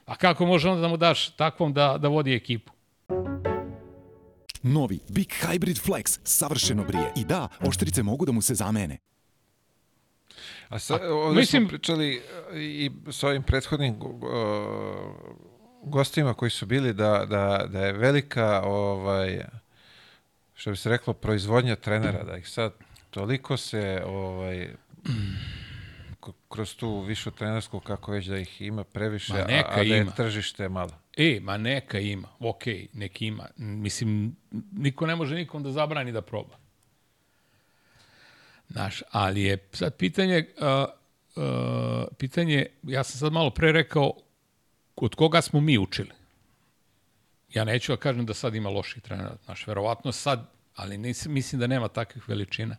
A 0.05 0.15
kako 0.15 0.45
može 0.45 0.69
onda 0.69 0.81
da 0.81 0.87
mu 0.87 0.97
daš 0.97 1.29
takvom 1.35 1.73
da, 1.73 1.97
da 1.97 2.07
vodi 2.07 2.35
ekipu? 2.35 2.71
Novi 4.63 4.99
Big 5.09 5.27
Hybrid 5.27 5.87
Flex 5.87 6.19
savršeno 6.23 6.83
brije. 6.83 7.11
I 7.15 7.25
da, 7.25 7.47
oštrice 7.59 8.03
mogu 8.03 8.25
da 8.25 8.31
mu 8.31 8.41
se 8.41 8.55
zamene. 8.55 8.97
A 10.69 10.79
sa, 10.79 10.99
ovdje 11.11 11.39
mislim- 11.39 11.61
smo 11.61 11.69
pričali 11.69 12.21
i 12.53 12.91
s 13.11 13.23
ovim 13.23 13.43
prethodnim 13.43 13.95
uh, 14.01 14.19
gostima 15.87 16.33
koji 16.33 16.51
su 16.51 16.65
bili 16.65 16.93
da, 16.93 17.25
da, 17.29 17.65
da 17.67 17.85
je 17.85 17.93
velika 17.93 18.61
ovaj, 18.65 19.45
što 20.55 20.71
bi 20.71 20.77
se 20.77 20.89
reklo 20.89 21.13
proizvodnja 21.13 21.75
trenera, 21.75 22.23
da 22.23 22.37
ih 22.37 22.49
sad 22.49 22.73
toliko 23.09 23.57
se 23.57 24.03
ovaj, 24.05 24.69
kroz 26.49 26.75
tu 26.75 26.99
višu 26.99 27.31
trenersku 27.31 27.79
kako 27.79 28.11
već 28.11 28.25
da 28.25 28.37
ih 28.37 28.61
ima 28.61 28.83
previše, 28.83 29.33
Ma 29.33 29.39
a, 29.39 29.45
neka 29.47 29.69
a 29.71 29.75
da 29.75 29.95
je 29.95 30.01
ima. 30.01 30.11
tržište 30.11 30.69
malo. 30.69 30.91
E, 31.17 31.39
ma 31.41 31.57
neka 31.57 31.99
ima, 31.99 32.27
ok, 32.39 32.63
nek 32.93 33.21
ima. 33.21 33.45
Mislim, 33.57 34.35
niko 34.71 35.05
ne 35.05 35.15
može 35.15 35.35
nikom 35.35 35.63
da 35.63 35.71
zabrani 35.71 36.11
da 36.11 36.21
proba. 36.21 36.55
Znaš, 38.69 39.03
ali 39.11 39.43
je 39.43 39.57
sad 39.71 39.95
pitanje, 39.95 40.45
uh, 40.57 40.89
uh, 41.43 42.07
pitanje, 42.17 42.65
ja 42.83 43.03
sam 43.03 43.19
sad 43.19 43.33
malo 43.33 43.49
pre 43.49 43.71
rekao, 43.71 44.13
od 45.05 45.15
koga 45.15 45.41
smo 45.41 45.59
mi 45.59 45.77
učili? 45.77 46.11
Ja 47.53 47.63
neću 47.63 47.91
da 47.91 47.97
kažem 47.97 48.25
da 48.25 48.33
sad 48.33 48.55
ima 48.55 48.69
loših 48.69 49.03
trenera, 49.03 49.35
znaš, 49.45 49.67
verovatno 49.67 50.11
sad, 50.11 50.49
ali 50.75 50.97
nis, 50.97 51.25
mislim 51.25 51.59
da 51.59 51.67
nema 51.67 51.87
takvih 51.87 52.29
veličina. 52.29 52.75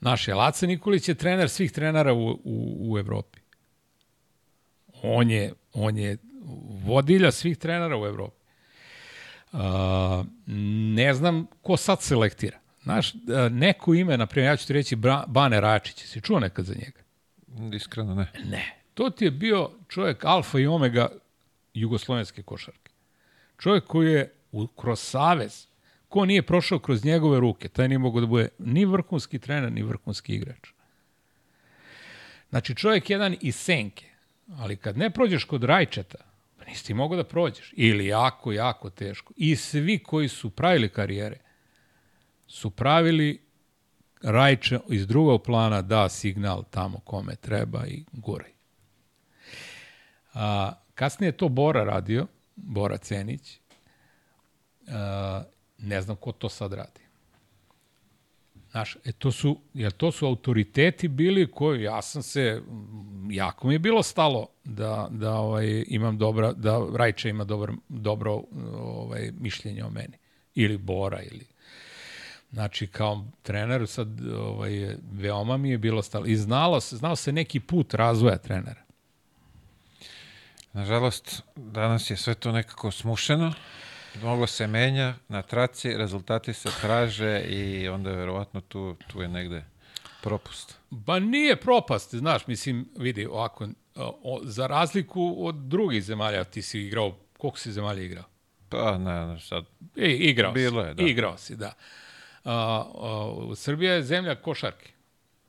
Znaš, 0.00 0.28
je 0.28 0.34
Laca 0.34 0.66
Nikolić 0.66 1.08
je 1.08 1.14
trener 1.14 1.48
svih 1.48 1.72
trenera 1.72 2.12
u, 2.12 2.30
u, 2.30 2.76
u 2.80 2.98
Evropi. 2.98 3.38
On 5.02 5.30
je, 5.30 5.52
on 5.72 5.98
je 5.98 6.16
vodilja 6.84 7.32
svih 7.32 7.58
trenera 7.58 7.98
u 7.98 8.06
Evropi. 8.06 8.40
Uh, 9.52 9.60
ne 10.94 11.14
znam 11.14 11.46
ko 11.62 11.76
sad 11.76 12.02
selektira. 12.02 12.58
Znaš, 12.82 13.14
a, 13.14 13.48
neko 13.48 13.94
ime, 13.94 14.16
na 14.16 14.26
primjer, 14.26 14.52
ja 14.52 14.56
ću 14.56 14.66
ti 14.66 14.72
reći 14.72 14.96
Bane 15.26 15.60
Račić, 15.60 16.04
si 16.04 16.20
čuo 16.20 16.40
nekad 16.40 16.64
za 16.64 16.74
njega? 16.74 17.00
Iskreno 17.76 18.14
ne. 18.14 18.26
Ne. 18.44 18.79
To 19.00 19.10
ti 19.10 19.24
je 19.24 19.30
bio 19.30 19.70
čovjek 19.88 20.24
alfa 20.24 20.58
i 20.58 20.66
omega 20.66 21.08
jugoslovenske 21.74 22.42
košarke. 22.42 22.90
Čovjek 23.58 23.84
koji 23.84 24.12
je 24.12 24.32
u, 24.52 24.66
kroz 24.66 25.00
savez, 25.00 25.66
ko 26.08 26.24
nije 26.24 26.42
prošao 26.42 26.78
kroz 26.78 27.04
njegove 27.04 27.40
ruke, 27.40 27.68
taj 27.68 27.88
nije 27.88 27.98
mogo 27.98 28.20
da 28.20 28.26
bude 28.26 28.48
ni 28.58 28.84
vrhunski 28.84 29.38
trener, 29.38 29.72
ni 29.72 29.82
vrhunski 29.82 30.34
igrač. 30.34 30.68
Znači, 32.50 32.74
čovjek 32.74 33.10
jedan 33.10 33.36
iz 33.40 33.56
senke, 33.56 34.06
ali 34.58 34.76
kad 34.76 34.98
ne 34.98 35.10
prođeš 35.10 35.44
kod 35.44 35.64
Rajčeta, 35.64 36.18
pa 36.58 36.64
nisi 36.64 36.86
ti 36.86 36.94
mogao 36.94 37.16
da 37.16 37.24
prođeš. 37.24 37.72
Ili 37.76 38.06
jako, 38.06 38.52
jako 38.52 38.90
teško. 38.90 39.32
I 39.36 39.56
svi 39.56 39.98
koji 39.98 40.28
su 40.28 40.50
pravili 40.50 40.88
karijere, 40.88 41.38
su 42.46 42.70
pravili 42.70 43.40
Rajče 44.22 44.78
iz 44.88 45.06
drugog 45.06 45.42
plana 45.42 45.82
da 45.82 46.08
signal 46.08 46.64
tamo 46.70 47.00
kome 47.00 47.36
treba 47.36 47.86
i 47.86 48.04
guraj. 48.12 48.59
A, 50.40 50.72
kasnije 50.94 51.28
je 51.28 51.36
to 51.36 51.48
Bora 51.48 51.84
radio, 51.84 52.26
Bora 52.56 52.96
Cenić. 52.96 53.60
A, 54.88 55.42
ne 55.78 56.00
znam 56.02 56.16
ko 56.16 56.32
to 56.32 56.48
sad 56.48 56.72
radi. 56.72 57.00
Znaš, 58.70 58.96
e, 59.04 59.12
to 59.12 59.32
su, 59.32 59.60
jer 59.74 59.92
to 59.92 60.12
su 60.12 60.26
autoriteti 60.26 61.08
bili 61.08 61.50
koji, 61.50 61.82
ja 61.82 62.02
sam 62.02 62.22
se, 62.22 62.62
jako 63.30 63.68
mi 63.68 63.74
je 63.74 63.78
bilo 63.78 64.02
stalo 64.02 64.48
da, 64.64 65.08
da 65.10 65.32
ovaj, 65.32 65.84
imam 65.86 66.18
dobra, 66.18 66.52
da 66.52 66.86
Rajče 66.94 67.30
ima 67.30 67.44
dobro, 67.44 67.74
dobro 67.88 68.42
ovaj, 68.74 69.32
mišljenje 69.38 69.84
o 69.84 69.90
meni. 69.90 70.18
Ili 70.54 70.76
Bora, 70.78 71.22
ili 71.22 71.46
Znači, 72.52 72.86
kao 72.86 73.24
trener, 73.42 73.86
sad, 73.86 74.08
ovaj, 74.34 74.96
veoma 75.12 75.56
mi 75.56 75.70
je 75.70 75.78
bilo 75.78 76.02
stalo. 76.02 76.26
I 76.26 76.36
znalo 76.36 76.80
se, 76.80 76.96
znao 76.96 77.16
se 77.16 77.32
neki 77.32 77.60
put 77.60 77.94
razvoja 77.94 78.38
trenera. 78.38 78.89
Nažalost, 80.72 81.42
danas 81.56 82.10
je 82.10 82.16
sve 82.16 82.34
to 82.34 82.52
nekako 82.52 82.90
smušeno, 82.90 83.52
mnogo 84.22 84.46
se 84.46 84.66
menja 84.66 85.14
na 85.28 85.42
traci, 85.42 85.96
rezultati 85.96 86.52
se 86.54 86.68
traže 86.80 87.40
i 87.40 87.88
onda 87.88 88.10
verovatno 88.10 88.60
tu, 88.60 88.96
tu 89.06 89.22
je 89.22 89.28
negde 89.28 89.64
propust. 90.22 90.78
Ba 90.90 91.18
nije 91.18 91.56
propast, 91.56 92.14
znaš, 92.14 92.46
mislim, 92.46 92.88
vidi, 92.96 93.26
ovako, 93.26 93.68
o, 93.96 94.40
za 94.42 94.66
razliku 94.66 95.36
od 95.38 95.54
drugih 95.54 96.02
zemalja, 96.04 96.44
ti 96.44 96.62
si 96.62 96.80
igrao, 96.80 97.16
koliko 97.38 97.58
si 97.58 97.72
zemalja 97.72 98.02
igrao? 98.02 98.24
Pa, 98.68 98.98
ne, 98.98 99.26
ne, 99.26 99.40
sad, 99.40 99.64
E, 99.96 100.10
igrao 100.10 100.52
Bilo 100.52 100.82
si. 100.82 100.88
je, 100.88 100.94
da. 100.94 101.02
Igrao 101.02 101.36
si, 101.38 101.56
da. 101.56 101.72
A, 102.44 102.84
a, 102.94 103.54
Srbija 103.56 103.94
je 103.94 104.02
zemlja 104.02 104.34
košarke. 104.34 104.92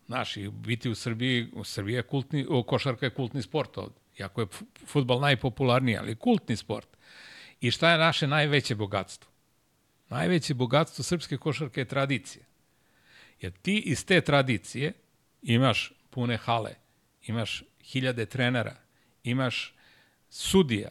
Znaš, 0.06 0.38
i 0.38 0.50
biti 0.50 0.90
u 0.90 0.96
Srbiji, 0.96 1.50
u 1.54 1.64
Srbiji 1.64 1.96
je 1.96 2.04
kultni, 2.04 2.46
košarka 2.68 3.06
je 3.06 3.10
kultni 3.10 3.42
sport 3.42 3.78
ovde. 3.78 4.01
Iako 4.20 4.42
je 4.42 4.48
fu- 4.48 4.66
futbal 4.86 5.20
najpopularniji, 5.20 5.98
ali 5.98 6.16
kultni 6.16 6.56
sport. 6.56 6.88
I 7.62 7.72
šta 7.72 7.92
je 7.92 7.98
naše 7.98 8.28
najveće 8.28 8.76
bogatstvo? 8.76 9.32
Najveće 10.10 10.54
bogatstvo 10.54 11.04
srpske 11.04 11.38
košarke 11.38 11.82
je 11.82 11.86
tradicija. 11.86 12.46
Jer 13.42 13.52
ti 13.52 13.78
iz 13.78 14.06
te 14.06 14.22
tradicije 14.22 14.94
imaš 15.42 15.94
pune 16.10 16.38
hale, 16.38 16.76
imaš 17.28 17.64
hiljade 17.84 18.26
trenera, 18.26 18.76
imaš 19.24 19.74
sudija, 20.30 20.90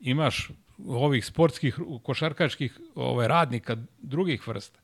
imaš 0.00 0.50
ovih 0.86 1.26
sportskih 1.26 1.78
košarkaških 2.02 2.80
ovaj 2.94 3.28
radnika 3.28 3.76
drugih 3.98 4.48
vrsta 4.48 4.80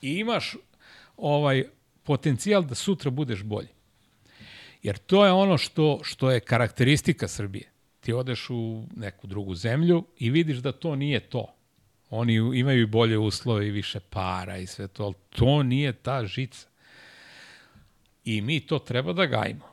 i 0.00 0.12
imaš 0.18 0.56
ovaj 1.16 1.64
potencijal 2.02 2.62
da 2.64 2.74
sutra 2.74 3.10
budeš 3.10 3.42
bolji. 3.42 3.68
Jer 4.82 4.98
to 4.98 5.26
je 5.26 5.32
ono 5.32 5.58
što 5.58 6.00
što 6.02 6.30
je 6.30 6.40
karakteristika 6.40 7.28
Srbije. 7.28 7.70
Ti 8.00 8.12
odeš 8.12 8.50
u 8.50 8.84
neku 8.96 9.26
drugu 9.26 9.54
zemlju 9.54 10.04
i 10.18 10.30
vidiš 10.30 10.58
da 10.58 10.72
to 10.72 10.96
nije 10.96 11.20
to. 11.20 11.54
Oni 12.10 12.34
imaju 12.34 12.82
i 12.82 12.86
bolje 12.86 13.18
uslove 13.18 13.68
i 13.68 13.70
više 13.70 14.00
para 14.00 14.56
i 14.56 14.66
sve 14.66 14.88
to, 14.88 15.04
ali 15.04 15.14
to 15.30 15.62
nije 15.62 15.92
ta 15.92 16.26
žica. 16.26 16.68
I 18.24 18.40
mi 18.40 18.60
to 18.60 18.78
treba 18.78 19.12
da 19.12 19.26
gajimo. 19.26 19.64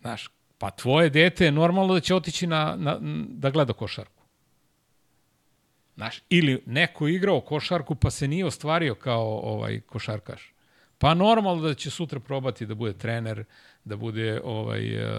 Znaš, 0.00 0.28
pa 0.58 0.70
tvoje 0.70 1.10
dete 1.10 1.44
je 1.44 1.52
normalno 1.52 1.94
da 1.94 2.00
će 2.00 2.14
otići 2.14 2.46
na, 2.46 2.76
na, 2.78 2.98
da 3.28 3.50
gleda 3.50 3.72
košarku. 3.72 4.22
Znaš, 5.94 6.22
ili 6.28 6.62
neko 6.66 7.08
igrao 7.08 7.40
košarku 7.40 7.94
pa 7.94 8.10
se 8.10 8.28
nije 8.28 8.46
ostvario 8.46 8.94
kao 8.94 9.38
ovaj 9.38 9.80
košarkaš. 9.80 10.52
Pa 10.98 11.14
normalno 11.14 11.62
da 11.62 11.74
će 11.74 11.90
sutra 11.90 12.20
probati 12.20 12.66
da 12.66 12.74
bude 12.74 12.92
trener, 12.92 13.44
da 13.84 13.96
bude 13.96 14.40
ovaj 14.44 14.96
uh, 14.96 15.10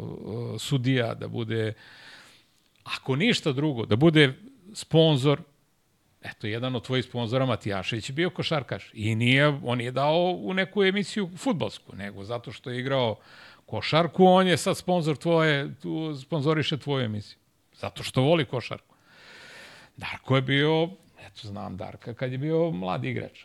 uh, 0.00 0.60
sudija, 0.60 1.14
da 1.14 1.28
bude 1.28 1.72
ako 2.84 3.16
ništa 3.16 3.52
drugo, 3.52 3.86
da 3.86 3.96
bude 3.96 4.34
sponsor. 4.74 5.40
Eto, 6.22 6.46
jedan 6.46 6.76
od 6.76 6.84
tvojih 6.84 7.04
sponzora, 7.04 7.46
Matijašević, 7.46 8.08
je 8.08 8.12
bio 8.12 8.30
košarkaš. 8.30 8.90
I 8.92 9.14
nije, 9.14 9.48
on 9.48 9.78
nije 9.78 9.90
dao 9.90 10.36
u 10.40 10.54
neku 10.54 10.84
emisiju 10.84 11.30
futbalsku, 11.36 11.96
nego 11.96 12.24
zato 12.24 12.52
što 12.52 12.70
je 12.70 12.80
igrao 12.80 13.16
košarku, 13.66 14.24
on 14.24 14.46
je 14.46 14.56
sad 14.56 14.76
sponsor 14.76 15.16
tvoje, 15.16 15.74
tu 15.82 16.16
sponzoriše 16.16 16.76
tvoju 16.76 17.04
emisiju. 17.04 17.38
Zato 17.72 18.02
što 18.02 18.22
voli 18.22 18.44
košarku. 18.44 18.94
Darko 19.96 20.36
je 20.36 20.42
bio, 20.42 20.88
eto 21.20 21.48
znam 21.48 21.76
Darka, 21.76 22.14
kad 22.14 22.32
je 22.32 22.38
bio 22.38 22.70
mlad 22.70 23.04
igrač. 23.04 23.44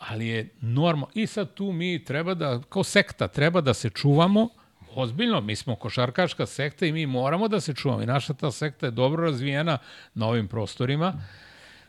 Ali 0.00 0.26
je 0.26 0.48
normalno. 0.60 1.08
I 1.14 1.26
sad 1.26 1.54
tu 1.54 1.72
mi 1.72 2.04
treba 2.04 2.34
da, 2.34 2.60
kao 2.68 2.84
sekta, 2.84 3.28
treba 3.28 3.60
da 3.60 3.74
se 3.74 3.90
čuvamo, 3.90 4.48
ozbiljno, 4.94 5.40
mi 5.40 5.56
smo 5.56 5.76
košarkaška 5.76 6.46
sekta 6.46 6.86
i 6.86 6.92
mi 6.92 7.06
moramo 7.06 7.48
da 7.48 7.60
se 7.60 7.74
čuvamo. 7.74 8.02
I 8.02 8.06
naša 8.06 8.34
ta 8.34 8.50
sekta 8.50 8.86
je 8.86 8.90
dobro 8.90 9.24
razvijena 9.24 9.78
na 10.14 10.26
ovim 10.26 10.48
prostorima 10.48 11.14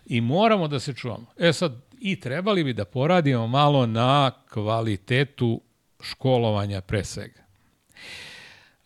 i 0.06 0.22
moramo 0.22 0.68
da 0.68 0.80
se 0.80 0.94
čuvamo. 0.94 1.26
E 1.38 1.54
sad, 1.54 1.82
i 2.00 2.20
trebali 2.20 2.64
bi 2.64 2.74
da 2.74 2.86
poradimo 2.86 3.48
malo 3.48 3.86
na 3.86 4.32
kvalitetu 4.50 5.62
školovanja 6.02 6.82
pre 6.82 7.04
svega. 7.04 7.42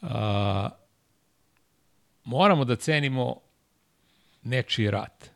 A, 0.02 0.70
moramo 2.24 2.66
da 2.66 2.76
cenimo 2.76 3.42
nečiji 4.44 4.92
rat. 4.92 5.30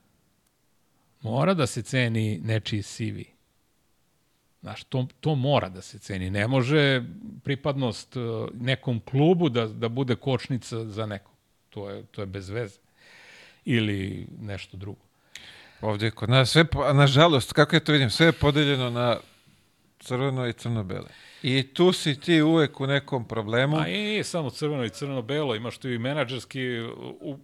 Mora 1.22 1.54
da 1.54 1.68
se 1.68 1.82
ceni 1.82 2.40
nečiji 2.44 2.84
CV. 2.84 3.39
Znaš, 4.62 4.84
to, 4.84 5.08
to 5.20 5.36
mora 5.36 5.70
da 5.70 5.82
se 5.82 6.00
ceni. 6.00 6.30
Ne 6.30 6.48
može 6.48 7.04
pripadnost 7.44 8.16
uh, 8.16 8.50
nekom 8.54 9.00
klubu 9.00 9.50
da, 9.50 9.68
da 9.68 9.90
bude 9.90 10.16
kočnica 10.16 10.86
za 10.86 11.06
nekog. 11.06 11.34
To 11.70 11.90
je, 11.90 12.04
to 12.04 12.22
je 12.22 12.26
bez 12.26 12.50
veze. 12.50 12.80
Ili 13.66 14.28
nešto 14.42 14.78
drugo. 14.78 15.02
Ovdje 15.82 16.12
kod 16.12 16.30
nas 16.30 16.50
sve, 16.50 16.66
nažalost, 16.94 17.54
kako 17.54 17.76
ja 17.76 17.80
to 17.80 17.92
vidim, 17.92 18.10
sve 18.10 18.26
je 18.26 18.32
podeljeno 18.32 18.90
na 18.90 19.18
crveno 20.00 20.48
i 20.48 20.54
crno-bele. 20.54 21.10
I 21.44 21.74
tu 21.74 21.94
si 21.94 22.20
ti 22.20 22.42
uvek 22.42 22.82
u 22.82 22.88
nekom 22.88 23.28
problemu. 23.28 23.78
A 23.78 23.88
i 23.88 23.98
nije 23.98 24.24
samo 24.24 24.50
crveno 24.50 24.86
i 24.86 24.90
crno-belo, 24.90 25.56
imaš 25.56 25.78
tu 25.78 25.90
i 25.90 25.98
menadžerski 25.98 26.60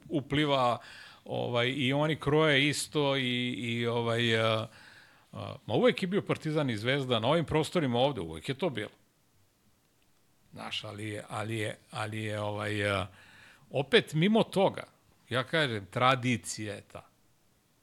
upliva 0.10 0.78
ovaj, 1.26 1.74
i 1.78 1.94
oni 1.94 2.16
kroje 2.16 2.70
isto 2.70 3.18
i, 3.18 3.50
i 3.50 3.88
ovaj, 3.88 4.38
a, 4.38 4.68
ma 5.66 5.74
uvek 5.74 6.02
je 6.02 6.08
bio 6.08 6.22
Partizan 6.22 6.70
i 6.70 6.78
Zvezda 6.78 7.20
na 7.20 7.28
ovim 7.28 7.46
prostorima 7.46 8.00
ovde, 8.00 8.22
uvek 8.22 8.50
je 8.50 8.56
to 8.56 8.70
bilo. 8.70 8.92
Znaš, 10.54 10.84
ali 10.84 11.10
je, 11.10 11.24
ali 11.30 11.58
je, 11.58 11.78
ali 11.92 12.24
je 12.24 12.40
ovaj, 12.40 12.90
a, 12.90 13.08
opet 13.70 14.14
mimo 14.14 14.44
toga, 14.44 14.84
ja 15.30 15.44
kažem, 15.44 15.86
tradicija 15.86 16.74
je 16.74 16.82
ta. 16.82 17.06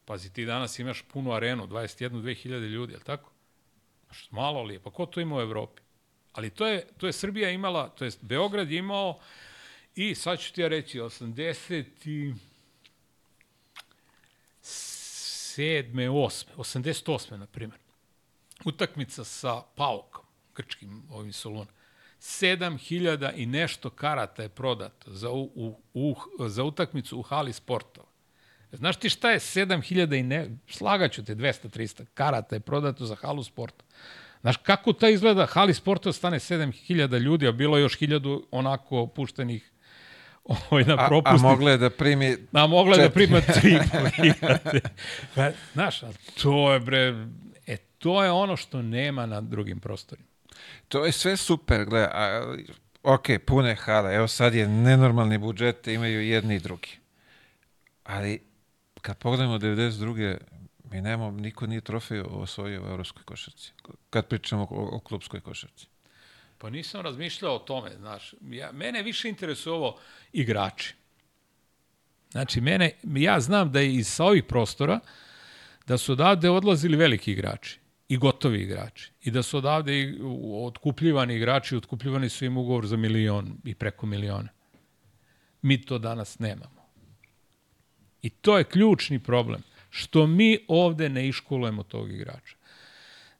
Pazi, 0.04 0.32
ti 0.32 0.44
danas 0.44 0.78
imaš 0.78 1.02
punu 1.02 1.32
arenu, 1.32 1.66
21-2000 1.66 2.68
ljudi, 2.68 2.92
je 2.92 2.96
li 2.96 3.04
tako? 3.04 3.30
Znaš, 4.06 4.28
malo 4.30 4.62
li 4.62 4.74
je? 4.74 4.80
Pa 4.80 4.90
ko 4.90 5.06
to 5.06 5.20
ima 5.20 5.36
u 5.36 5.40
Evropi? 5.40 5.82
Ali 6.32 6.50
to 6.50 6.66
je, 6.66 6.86
to 6.98 7.06
je 7.06 7.12
Srbija 7.12 7.50
imala, 7.50 7.88
to 7.88 8.04
je 8.04 8.10
Beograd 8.20 8.70
je 8.70 8.78
imao 8.78 9.18
i 9.94 10.14
sad 10.14 10.40
ću 10.40 10.52
ti 10.52 10.60
ja 10.60 10.68
reći 10.68 11.00
80 11.00 11.84
i 12.04 12.34
7. 15.56 16.08
8. 16.08 16.46
88. 16.56 17.36
na 17.36 17.46
primjer. 17.46 17.78
Utakmica 18.64 19.24
sa 19.24 19.62
Paukom, 19.76 20.24
grčkim 20.54 21.02
ovim 21.10 21.32
Soluna. 21.32 21.70
7000 22.20 23.32
i 23.36 23.46
nešto 23.46 23.90
karata 23.90 24.42
je 24.42 24.48
prodato 24.48 25.12
za, 25.12 25.30
u, 25.30 25.50
u, 25.54 25.76
u, 25.94 26.14
za 26.48 26.64
utakmicu 26.64 27.18
u 27.18 27.22
hali 27.22 27.52
sportova. 27.52 28.06
Znaš 28.72 28.96
ti 28.96 29.08
šta 29.08 29.30
je 29.30 29.38
7000 29.38 30.18
i 30.18 30.22
ne, 30.22 30.50
slagaću 30.68 31.24
te 31.24 31.34
200-300 31.34 32.04
karata 32.14 32.56
je 32.56 32.60
prodato 32.60 33.06
za 33.06 33.14
halu 33.14 33.44
sporta. 33.44 33.84
Znaš 34.40 34.56
kako 34.56 34.92
ta 34.92 35.08
izgleda 35.08 35.46
hali 35.46 35.74
sporta 35.74 36.12
stane 36.12 36.38
7000 36.38 37.18
ljudi, 37.18 37.46
a 37.46 37.52
bilo 37.52 37.76
je 37.76 37.82
još 37.82 37.98
1000 37.98 38.42
onako 38.50 39.06
puštenih 39.06 39.71
ovaj, 40.44 40.84
na 40.84 40.94
A, 40.94 41.04
a 41.04 41.08
propusnicu. 41.08 41.42
mogle 41.42 41.76
da 41.76 41.90
primi... 41.90 42.36
A 42.52 42.66
mogla 42.66 42.96
je 42.96 43.02
da 43.02 43.10
prima 43.10 43.40
tri 43.40 43.78
hiljade. 44.16 44.80
Pa, 45.34 45.50
znaš, 45.72 46.00
to 46.42 46.72
je 46.72 46.80
bre, 46.80 47.26
e, 47.66 47.76
to 47.76 48.24
je 48.24 48.30
ono 48.30 48.56
što 48.56 48.82
nema 48.82 49.26
na 49.26 49.40
drugim 49.40 49.80
prostorima. 49.80 50.28
To 50.88 51.04
je 51.04 51.12
sve 51.12 51.36
super, 51.36 51.84
gle, 51.84 52.08
a, 52.12 52.54
ok, 53.02 53.26
pune 53.46 53.74
hale, 53.74 54.14
evo 54.14 54.28
sad 54.28 54.54
je 54.54 54.68
nenormalni 54.68 55.38
budžet, 55.38 55.86
imaju 55.86 56.22
jedni 56.22 56.54
i 56.54 56.60
drugi. 56.60 56.90
Ali, 58.04 58.42
kad 59.00 59.18
pogledamo 59.18 59.58
92. 59.58 60.36
mi 60.84 61.00
nemamo, 61.00 61.30
niko 61.30 61.66
nije 61.66 61.80
trofej 61.80 62.20
osvojio 62.20 62.82
u 62.82 62.86
evropskoj 62.86 63.22
košarci. 63.24 63.72
Kad 64.10 64.26
pričamo 64.26 64.62
o, 64.70 64.96
o 64.96 65.00
klubskoj 65.00 65.40
košarci. 65.40 65.86
Pa 66.62 66.70
nisam 66.70 67.00
razmišljao 67.00 67.54
o 67.54 67.58
tome, 67.58 67.90
znaš. 67.98 68.34
Ja, 68.50 68.72
mene 68.72 69.02
više 69.02 69.28
interesuje 69.28 69.72
ovo 69.72 69.98
igrači. 70.32 70.94
Znači, 72.30 72.60
mene, 72.60 72.90
ja 73.02 73.40
znam 73.40 73.72
da 73.72 73.80
je 73.80 73.94
iz 73.94 74.08
sa 74.08 74.24
ovih 74.24 74.44
prostora 74.44 75.00
da 75.86 75.98
su 75.98 76.12
odavde 76.12 76.50
odlazili 76.50 76.96
veliki 76.96 77.32
igrači 77.32 77.78
i 78.08 78.16
gotovi 78.16 78.62
igrači. 78.62 79.10
I 79.22 79.30
da 79.30 79.42
su 79.42 79.58
odavde 79.58 80.14
otkupljivani 80.66 81.36
igrači, 81.36 81.76
otkupljivani 81.76 82.28
su 82.28 82.44
im 82.44 82.56
ugovor 82.56 82.86
za 82.86 82.96
milion 82.96 83.58
i 83.64 83.74
preko 83.74 84.06
miliona. 84.06 84.48
Mi 85.62 85.82
to 85.82 85.98
danas 85.98 86.38
nemamo. 86.38 86.86
I 88.22 88.30
to 88.30 88.58
je 88.58 88.64
ključni 88.64 89.18
problem. 89.18 89.62
Što 89.90 90.26
mi 90.26 90.58
ovde 90.68 91.08
ne 91.08 91.28
iškolujemo 91.28 91.82
tog 91.82 92.12
igrača. 92.12 92.56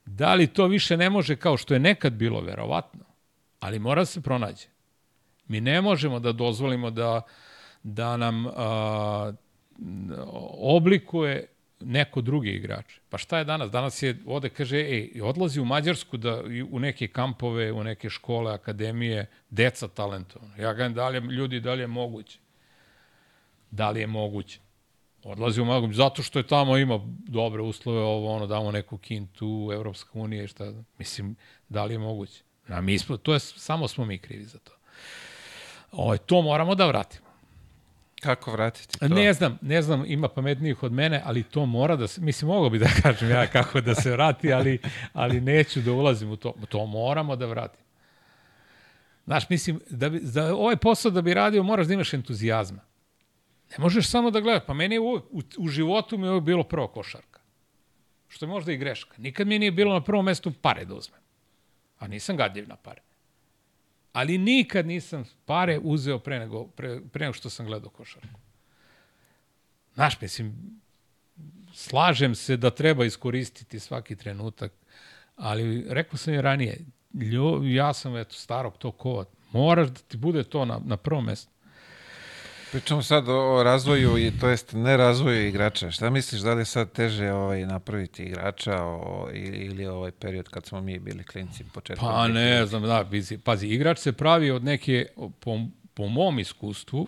Da 0.05 0.33
li 0.33 0.47
to 0.47 0.67
više 0.67 0.97
ne 0.97 1.09
može 1.09 1.35
kao 1.35 1.57
što 1.57 1.73
je 1.73 1.79
nekad 1.79 2.13
bilo, 2.13 2.41
verovatno, 2.41 3.12
ali 3.63 3.79
mora 3.79 4.01
da 4.01 4.05
se 4.05 4.21
pronađe. 4.21 4.67
Mi 5.47 5.61
ne 5.61 5.81
možemo 5.81 6.19
da 6.19 6.31
dozvolimo 6.31 6.91
da, 6.91 7.21
da 7.83 8.17
nam 8.17 8.47
a, 8.47 9.33
oblikuje 10.59 11.47
neko 11.79 12.21
drugi 12.21 12.49
igrač. 12.49 12.99
Pa 13.09 13.17
šta 13.17 13.37
je 13.37 13.45
danas? 13.45 13.71
Danas 13.71 14.01
je, 14.03 14.17
ode 14.25 14.49
kaže, 14.49 14.77
ej, 14.77 15.21
odlazi 15.21 15.61
u 15.61 15.65
Mađarsku 15.65 16.17
da, 16.17 16.41
u 16.71 16.79
neke 16.79 17.07
kampove, 17.07 17.71
u 17.71 17.83
neke 17.83 18.09
škole, 18.09 18.53
akademije, 18.53 19.25
deca 19.49 19.87
talentovana. 19.87 20.55
Ja 20.57 20.75
kažem, 20.75 20.93
da 20.93 21.09
li 21.09 21.17
je, 21.17 21.21
ljudi, 21.21 21.59
da 21.59 21.73
li 21.73 21.83
je 21.83 21.87
moguće? 21.87 22.39
Da 23.71 23.89
li 23.89 23.99
je 23.99 24.07
moguće? 24.07 24.59
Odlazi 25.23 25.61
u 25.61 25.65
Mađarsku, 25.65 25.93
zato 25.93 26.23
što 26.23 26.39
je 26.39 26.47
tamo 26.47 26.77
ima 26.77 26.99
dobre 27.27 27.61
uslove, 27.61 27.99
ovo, 27.99 28.35
ono, 28.35 28.47
damo 28.47 28.71
neku 28.71 28.97
kintu, 28.97 29.69
Evropska 29.73 30.19
unija 30.19 30.43
i 30.43 30.47
šta, 30.47 30.73
mislim, 30.97 31.35
da 31.69 31.85
li 31.85 31.93
je 31.93 31.99
moguće? 31.99 32.43
A 32.67 32.81
mi 32.81 32.99
smo, 32.99 33.17
to 33.17 33.33
je, 33.33 33.39
samo 33.39 33.87
smo 33.87 34.05
mi 34.05 34.17
krivi 34.17 34.45
za 34.45 34.57
to. 34.59 34.71
O, 35.91 36.17
to 36.17 36.41
moramo 36.41 36.75
da 36.75 36.85
vratimo. 36.85 37.27
Kako 38.21 38.51
vratiti 38.51 38.99
to? 38.99 39.07
Ne 39.07 39.33
znam, 39.33 39.57
ne 39.61 39.81
znam, 39.81 40.03
ima 40.07 40.27
pametnijih 40.27 40.83
od 40.83 40.91
mene, 40.91 41.21
ali 41.25 41.43
to 41.43 41.65
mora 41.65 41.95
da 41.95 42.07
se, 42.07 42.21
mislim, 42.21 42.47
mogo 42.47 42.69
bi 42.69 42.79
da 42.79 42.87
kažem 43.03 43.29
ja 43.29 43.47
kako 43.47 43.81
da 43.81 43.95
se 43.95 44.11
vrati, 44.11 44.53
ali, 44.53 44.79
ali 45.13 45.41
neću 45.41 45.81
da 45.81 45.91
ulazim 45.91 46.31
u 46.31 46.35
to. 46.35 46.53
To 46.69 46.85
moramo 46.85 47.35
da 47.35 47.45
vratimo. 47.45 47.83
Znaš, 49.25 49.49
mislim, 49.49 49.79
da 49.89 50.09
bi, 50.09 50.19
za 50.23 50.55
ovaj 50.55 50.75
posao 50.75 51.11
da 51.11 51.21
bi 51.21 51.33
radio, 51.33 51.63
moraš 51.63 51.87
da 51.87 51.93
imaš 51.93 52.13
entuzijazma. 52.13 52.79
Ne 53.71 53.77
možeš 53.77 54.07
samo 54.07 54.31
da 54.31 54.39
gledaš. 54.39 54.63
Pa 54.67 54.73
meni 54.73 54.95
je 54.95 54.99
uvek, 54.99 55.23
u, 55.31 55.41
u 55.57 55.67
životu 55.67 56.17
mi 56.17 56.27
je 56.27 56.41
bilo 56.41 56.63
prvo 56.63 56.87
košarka. 56.87 57.39
Što 58.27 58.45
je 58.45 58.49
možda 58.49 58.71
i 58.71 58.77
greška. 58.77 59.15
Nikad 59.17 59.47
mi 59.47 59.59
nije 59.59 59.71
bilo 59.71 59.93
na 59.93 60.01
prvom 60.03 60.25
mestu 60.25 60.51
pare 60.61 60.85
da 60.85 60.95
uzmem. 60.95 61.22
A 62.03 62.07
nisam 62.07 62.37
gadljiv 62.37 62.67
na 62.67 62.75
pare. 62.75 63.01
Ali 64.13 64.37
nikad 64.37 64.87
nisam 64.87 65.23
pare 65.45 65.79
uzeo 65.83 66.19
pre 66.19 66.39
nego, 66.39 66.65
pre, 66.67 66.99
pre 67.13 67.25
nego 67.25 67.33
što 67.33 67.49
sam 67.49 67.65
gledao 67.65 67.89
košarku. 67.89 68.39
Znaš, 69.93 70.21
mislim, 70.21 70.55
slažem 71.73 72.35
se 72.35 72.57
da 72.57 72.69
treba 72.69 73.05
iskoristiti 73.05 73.79
svaki 73.79 74.15
trenutak, 74.15 74.71
ali 75.35 75.85
rekao 75.89 76.17
sam 76.17 76.33
i 76.33 76.41
ranije, 76.41 76.79
ljo, 77.13 77.61
ja 77.63 77.93
sam 77.93 78.17
eto 78.17 78.35
starog 78.35 78.77
to 78.77 78.91
kovat. 78.91 79.27
Moraš 79.51 79.87
da 79.87 79.99
ti 79.99 80.17
bude 80.17 80.43
to 80.43 80.65
na, 80.65 80.79
na 80.85 80.97
prvom 80.97 81.25
mestu. 81.25 81.52
Pričamo 82.73 83.01
sad 83.01 83.29
o, 83.29 83.55
o 83.55 83.63
razvoju, 83.63 84.17
i, 84.17 84.31
to 84.39 84.47
jest 84.47 84.73
ne 84.73 84.97
razvoju 84.97 85.47
igrača. 85.47 85.91
Šta 85.91 86.09
misliš, 86.09 86.41
da 86.41 86.53
li 86.53 86.61
je 86.61 86.65
sad 86.65 86.91
teže 86.91 87.31
ovaj, 87.31 87.65
napraviti 87.65 88.23
igrača 88.23 88.83
o, 88.83 89.29
ili, 89.33 89.85
ovaj 89.85 90.11
period 90.11 90.49
kad 90.49 90.65
smo 90.65 90.81
mi 90.81 90.99
bili 90.99 91.23
klinci 91.23 91.63
početkom? 91.73 92.07
Pa 92.07 92.13
2000? 92.13 92.33
ne 92.33 92.65
znam, 92.65 92.81
da, 92.81 93.05
pazi, 93.11 93.37
pazi, 93.37 93.67
igrač 93.67 93.99
se 93.99 94.11
pravi 94.11 94.51
od 94.51 94.63
neke, 94.63 95.05
po, 95.39 95.59
po 95.93 96.07
mom 96.07 96.39
iskustvu, 96.39 97.07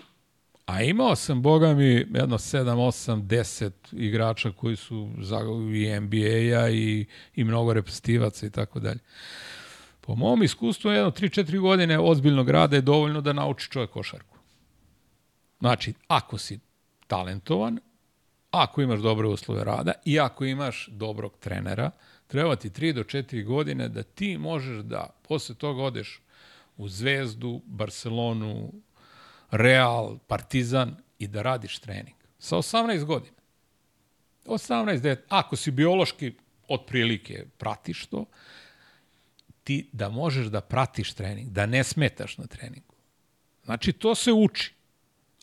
a 0.65 0.81
imao 0.81 1.15
sam, 1.15 1.41
boga 1.41 1.73
mi, 1.73 1.85
jedno 1.85 2.37
7, 2.37 2.63
8, 2.63 3.21
10 3.21 3.71
igrača 3.91 4.51
koji 4.51 4.75
su 4.75 5.09
za, 5.21 5.39
i 5.73 5.99
NBA-a 5.99 6.69
i, 6.69 7.05
i 7.35 7.43
mnogo 7.43 7.73
reprezentativaca 7.73 8.45
i 8.45 8.49
tako 8.49 8.79
dalje. 8.79 8.99
Po 10.01 10.15
mom 10.15 10.43
iskustvu, 10.43 10.91
jedno 10.91 11.11
3-4 11.11 11.59
godine 11.59 11.99
ozbiljnog 11.99 12.49
rada 12.49 12.75
je 12.75 12.81
dovoljno 12.81 13.21
da 13.21 13.33
nauči 13.33 13.71
čovjek 13.71 13.89
košarku. 13.89 14.34
Znači, 15.60 15.94
ako 16.07 16.38
si 16.38 16.60
talentovan, 17.07 17.80
ako 18.52 18.82
imaš 18.82 18.99
dobre 18.99 19.27
uslove 19.27 19.64
rada 19.64 19.94
i 20.06 20.19
ako 20.19 20.45
imaš 20.45 20.88
dobrog 20.91 21.38
trenera, 21.40 21.91
treba 22.27 22.56
ti 22.56 22.69
3 22.69 22.94
do 22.94 23.03
4 23.03 23.44
godine 23.45 23.90
da 23.90 24.03
ti 24.03 24.38
možeš 24.38 24.77
da 24.77 25.10
posle 25.27 25.56
toga 25.56 25.84
odeš 25.84 26.22
u 26.77 26.88
Zvezdu, 26.88 27.61
Barcelonu, 27.65 28.73
Real, 29.52 30.18
Partizan 30.27 30.95
i 31.19 31.27
da 31.27 31.41
radiš 31.41 31.80
trening. 31.80 32.15
Sa 32.40 32.57
18 32.57 33.03
godina. 33.03 33.36
18, 34.45 34.99
9, 35.02 35.18
ako 35.30 35.56
si 35.56 35.72
biološki 35.72 36.34
otprilike 36.68 37.45
pratiš 37.57 38.06
to, 38.06 38.26
ti 39.64 39.90
da 39.91 40.10
možeš 40.10 40.48
da 40.48 40.61
pratiš 40.61 41.14
trening, 41.14 41.49
da 41.49 41.65
ne 41.65 41.84
smetaš 41.84 42.38
na 42.38 42.48
treningu. 42.48 42.95
Znači, 43.65 43.94
to 43.94 44.15
se 44.15 44.32
uči. 44.32 44.74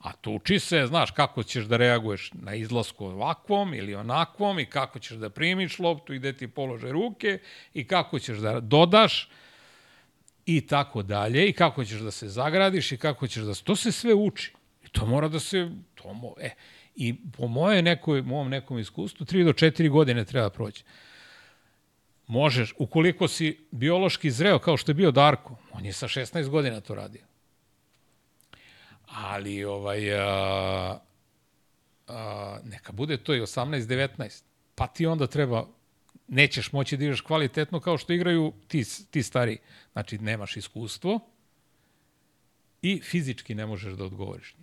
A 0.03 0.12
to 0.12 0.31
uči 0.31 0.59
se, 0.59 0.87
znaš, 0.87 1.11
kako 1.11 1.43
ćeš 1.43 1.65
da 1.65 1.77
reaguješ 1.77 2.31
na 2.33 2.55
izlasku 2.55 3.07
ovakvom 3.07 3.74
ili 3.74 3.95
onakvom 3.95 4.59
i 4.59 4.66
kako 4.66 4.99
ćeš 4.99 5.16
da 5.16 5.31
primiš 5.31 5.79
loptu 5.79 6.15
i 6.15 6.19
gde 6.19 6.33
ti 6.33 6.49
polože 6.49 6.93
ruke 6.93 7.39
i 7.74 7.87
kako 7.87 8.19
ćeš 8.19 8.39
da 8.39 8.61
dodaš 8.61 9.29
i 10.47 10.66
tako 10.66 11.03
dalje 11.03 11.49
i 11.49 11.53
kako 11.53 11.85
ćeš 11.85 12.01
da 12.01 12.11
se 12.11 12.29
zagradiš 12.29 12.93
i 12.93 12.97
kako 12.97 13.27
ćeš 13.27 13.43
da... 13.43 13.55
To 13.55 13.77
se 13.77 13.93
sve 13.93 14.15
uči. 14.15 14.53
I 14.85 14.89
to 14.89 15.07
mora 15.07 15.29
da 15.29 15.41
se... 15.41 15.70
To 15.95 16.15
mo, 16.15 16.35
e, 16.41 16.51
I 16.95 17.15
po 17.37 17.47
moje 17.47 17.83
nekoj, 17.83 18.23
mom 18.23 18.51
nekom 18.51 18.79
iskustvu, 18.79 19.27
3 19.27 19.45
do 19.45 19.53
4 19.53 19.89
godine 19.91 20.24
treba 20.24 20.51
proći. 20.51 20.85
možeš, 22.27 22.74
ukoliko 22.79 23.29
si 23.29 23.66
biološki 23.70 24.31
zreo 24.31 24.59
kao 24.59 24.77
što 24.77 24.91
je 24.91 24.95
bio 24.95 25.11
Darko, 25.11 25.57
on 25.73 25.85
je 25.85 25.93
sa 25.93 26.09
16 26.09 26.49
godina 26.49 26.81
to 26.81 26.95
radio. 26.95 27.32
Ali 29.15 29.65
ovaj, 29.65 30.15
a, 30.15 30.99
a, 32.09 32.59
neka 32.65 32.93
bude 32.93 33.17
to 33.17 33.35
i 33.35 33.41
18-19. 33.41 34.43
Pa 34.75 34.87
ti 34.87 35.07
onda 35.07 35.27
treba, 35.27 35.67
nećeš 36.29 36.73
moći 36.73 36.97
da 36.97 37.05
igraš 37.05 37.21
kvalitetno 37.21 37.81
kao 37.81 37.99
što 37.99 38.13
igraju 38.13 38.53
ti, 38.69 38.85
ti 39.11 39.23
stari. 39.23 39.59
Znači, 39.93 40.19
nemaš 40.19 40.57
iskustvo 40.57 41.21
i 42.83 43.01
fizički 43.01 43.55
ne 43.55 43.67
možeš 43.67 43.93
da 43.93 44.05
odgovoriš. 44.05 44.55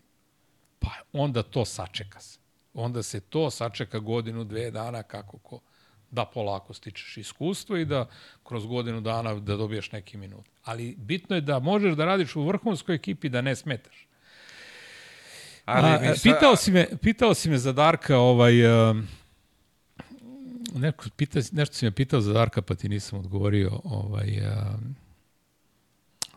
Pa 0.79 0.89
onda 1.13 1.43
to 1.43 1.65
sačeka 1.65 2.19
se. 2.19 2.39
Onda 2.73 3.03
se 3.03 3.19
to 3.19 3.49
sačeka 3.51 3.99
godinu, 3.99 4.43
dve 4.43 4.71
dana, 4.71 5.03
kako 5.03 5.37
ko 5.37 5.59
da 6.11 6.25
polako 6.25 6.73
stičeš 6.73 7.17
iskustvo 7.17 7.77
i 7.77 7.85
da 7.85 8.09
kroz 8.43 8.65
godinu 8.65 9.01
dana 9.01 9.33
da 9.35 9.55
dobiješ 9.55 9.91
neki 9.91 10.17
minut. 10.17 10.45
Ali 10.63 10.95
bitno 10.97 11.35
je 11.35 11.41
da 11.41 11.59
možeš 11.59 11.95
da 11.95 12.05
radiš 12.05 12.35
u 12.35 12.43
vrhunskoj 12.43 12.95
ekipi 12.95 13.29
da 13.29 13.41
ne 13.41 13.55
smetaš. 13.55 14.08
Ali, 15.73 16.07
A, 16.07 16.15
sa... 16.15 16.21
pitao, 16.23 16.55
si 16.55 16.71
me, 16.71 16.87
pitao 17.01 17.33
si 17.33 17.49
me 17.49 17.57
za 17.57 17.71
Darka, 17.71 18.17
ovaj, 18.17 18.65
uh, 18.65 18.97
neko, 20.75 21.05
pita, 21.15 21.39
nešto 21.51 21.75
si 21.75 21.85
me 21.85 21.91
pitao 21.91 22.21
za 22.21 22.33
Darka, 22.33 22.61
pa 22.61 22.75
ti 22.75 22.89
nisam 22.89 23.19
odgovorio. 23.19 23.79
Ovaj, 23.83 24.37
uh, 24.37 24.79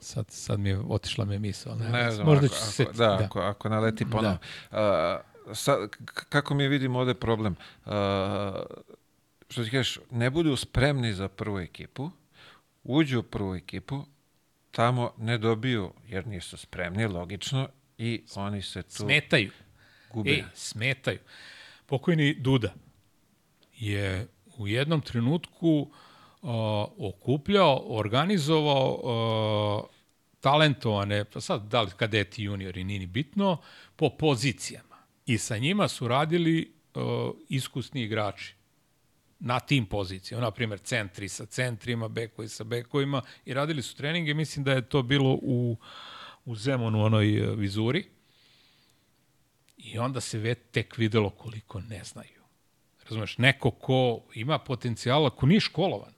sad, 0.00 0.26
sad 0.28 0.60
mi 0.60 0.68
je 0.68 0.78
otišla 0.88 1.24
me 1.24 1.38
misla. 1.38 1.74
Ne, 1.74 1.88
ne 1.88 2.10
znam, 2.10 2.26
možda 2.26 2.46
ako, 2.46 2.54
ću 2.54 2.60
se, 2.60 2.82
ako, 2.82 2.92
da, 2.92 3.06
da. 3.06 3.24
Ako, 3.24 3.40
ako 3.40 3.68
naleti 3.68 4.10
ponovno. 4.10 4.38
Da. 4.70 5.22
Uh, 5.48 5.56
sad, 5.56 5.90
kako 6.04 6.54
mi 6.54 6.68
vidimo 6.68 6.98
ovde 6.98 7.14
problem? 7.14 7.56
Uh, 7.84 7.92
što 9.48 9.64
ti 9.64 9.70
kažeš, 9.70 9.98
ne 10.10 10.30
budu 10.30 10.56
spremni 10.56 11.12
za 11.12 11.28
prvu 11.28 11.58
ekipu, 11.58 12.10
uđu 12.84 13.20
u 13.20 13.22
prvu 13.22 13.54
ekipu, 13.54 14.04
tamo 14.70 15.10
ne 15.18 15.38
dobiju, 15.38 15.92
jer 16.08 16.26
nisu 16.26 16.56
spremni, 16.56 17.06
logično, 17.06 17.68
i 18.02 18.22
oni 18.34 18.62
se 18.62 18.82
tu 18.82 18.90
smetaju. 18.90 19.50
Gube. 20.12 20.30
E, 20.30 20.44
smetaju. 20.54 21.18
Pokojni 21.86 22.34
Duda 22.34 22.74
je 23.74 24.26
u 24.56 24.68
jednom 24.68 25.00
trenutku 25.00 25.90
uh, 26.42 26.50
okupljao, 26.98 27.82
organizovao 27.86 28.90
uh, 28.94 29.90
talentovane, 30.40 31.24
pa 31.24 31.40
sad 31.40 31.68
da 31.68 31.82
li 31.82 31.90
kadeti 31.96 32.42
juniori, 32.42 32.84
nini 32.84 33.06
bitno, 33.06 33.56
po 33.96 34.10
pozicijama. 34.10 34.96
I 35.26 35.38
sa 35.38 35.58
njima 35.58 35.88
su 35.88 36.08
radili 36.08 36.72
uh, 36.94 37.02
iskusni 37.48 38.02
igrači 38.02 38.54
na 39.38 39.60
tim 39.60 39.86
pozicijama, 39.86 40.44
na 40.44 40.50
primjer 40.50 40.80
centri 40.80 41.28
sa 41.28 41.46
centrima, 41.46 42.08
bekovi 42.08 42.48
sa 42.48 42.64
bekovima 42.64 43.22
i 43.44 43.54
radili 43.54 43.82
su 43.82 43.96
treninge, 43.96 44.34
mislim 44.34 44.64
da 44.64 44.72
je 44.72 44.88
to 44.88 45.02
bilo 45.02 45.38
u, 45.42 45.76
u 46.44 46.54
Zemonu, 46.56 46.98
u 46.98 47.02
onoj 47.02 47.38
e, 47.38 47.54
vizuri. 47.56 48.04
I 49.76 49.98
onda 49.98 50.20
se 50.20 50.38
već 50.38 50.58
tek 50.70 50.96
videlo 50.96 51.30
koliko 51.30 51.80
ne 51.80 52.04
znaju. 52.04 52.42
Razumeš, 53.04 53.38
neko 53.38 53.70
ko 53.70 54.20
ima 54.34 54.58
potencijala, 54.58 55.30
ko 55.30 55.46
nije 55.46 55.60
školovan. 55.60 56.12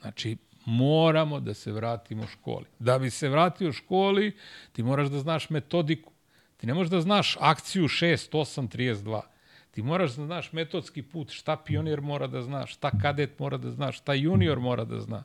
Znači, 0.00 0.36
moramo 0.64 1.40
da 1.40 1.54
se 1.54 1.72
vratimo 1.72 2.26
školi. 2.26 2.66
Da 2.78 2.98
bi 2.98 3.10
se 3.10 3.28
vratio 3.28 3.72
školi, 3.72 4.36
ti 4.72 4.82
moraš 4.82 5.08
da 5.08 5.18
znaš 5.18 5.50
metodiku. 5.50 6.12
Ti 6.56 6.66
ne 6.66 6.74
možeš 6.74 6.90
da 6.90 7.00
znaš 7.00 7.36
akciju 7.40 7.84
6, 7.84 8.32
8, 8.32 8.76
32 8.76 9.22
Ti 9.70 9.82
moraš 9.82 10.16
da 10.16 10.26
znaš 10.26 10.52
metodski 10.52 11.02
put, 11.02 11.30
šta 11.30 11.56
pionir 11.56 12.00
mora 12.00 12.26
da 12.26 12.42
zna, 12.42 12.66
šta 12.66 12.90
kadet 13.02 13.38
mora 13.38 13.56
da 13.56 13.70
zna, 13.70 13.92
šta 13.92 14.14
junior 14.14 14.58
mora 14.58 14.84
da 14.84 15.00
zna. 15.00 15.24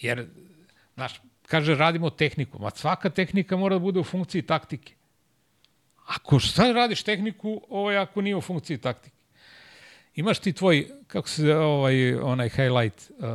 Jer, 0.00 0.28
znaš, 0.94 1.20
kaže, 1.46 1.74
radimo 1.74 2.10
tehniku. 2.10 2.58
Ma 2.62 2.70
svaka 2.70 3.10
tehnika 3.10 3.56
mora 3.56 3.74
da 3.74 3.78
bude 3.78 4.00
u 4.00 4.04
funkciji 4.04 4.42
taktike. 4.42 4.94
Ako 6.06 6.38
šta 6.38 6.72
radiš 6.72 7.02
tehniku, 7.02 7.60
ovo 7.68 7.90
je 7.90 7.98
ako 7.98 8.20
nije 8.20 8.36
u 8.36 8.40
funkciji 8.40 8.78
taktike. 8.78 9.16
Imaš 10.14 10.38
ti 10.38 10.52
tvoj, 10.52 10.88
kako 11.06 11.28
se 11.28 11.56
ovaj, 11.56 12.14
onaj 12.14 12.48
highlight, 12.48 13.10
uh, 13.18 13.26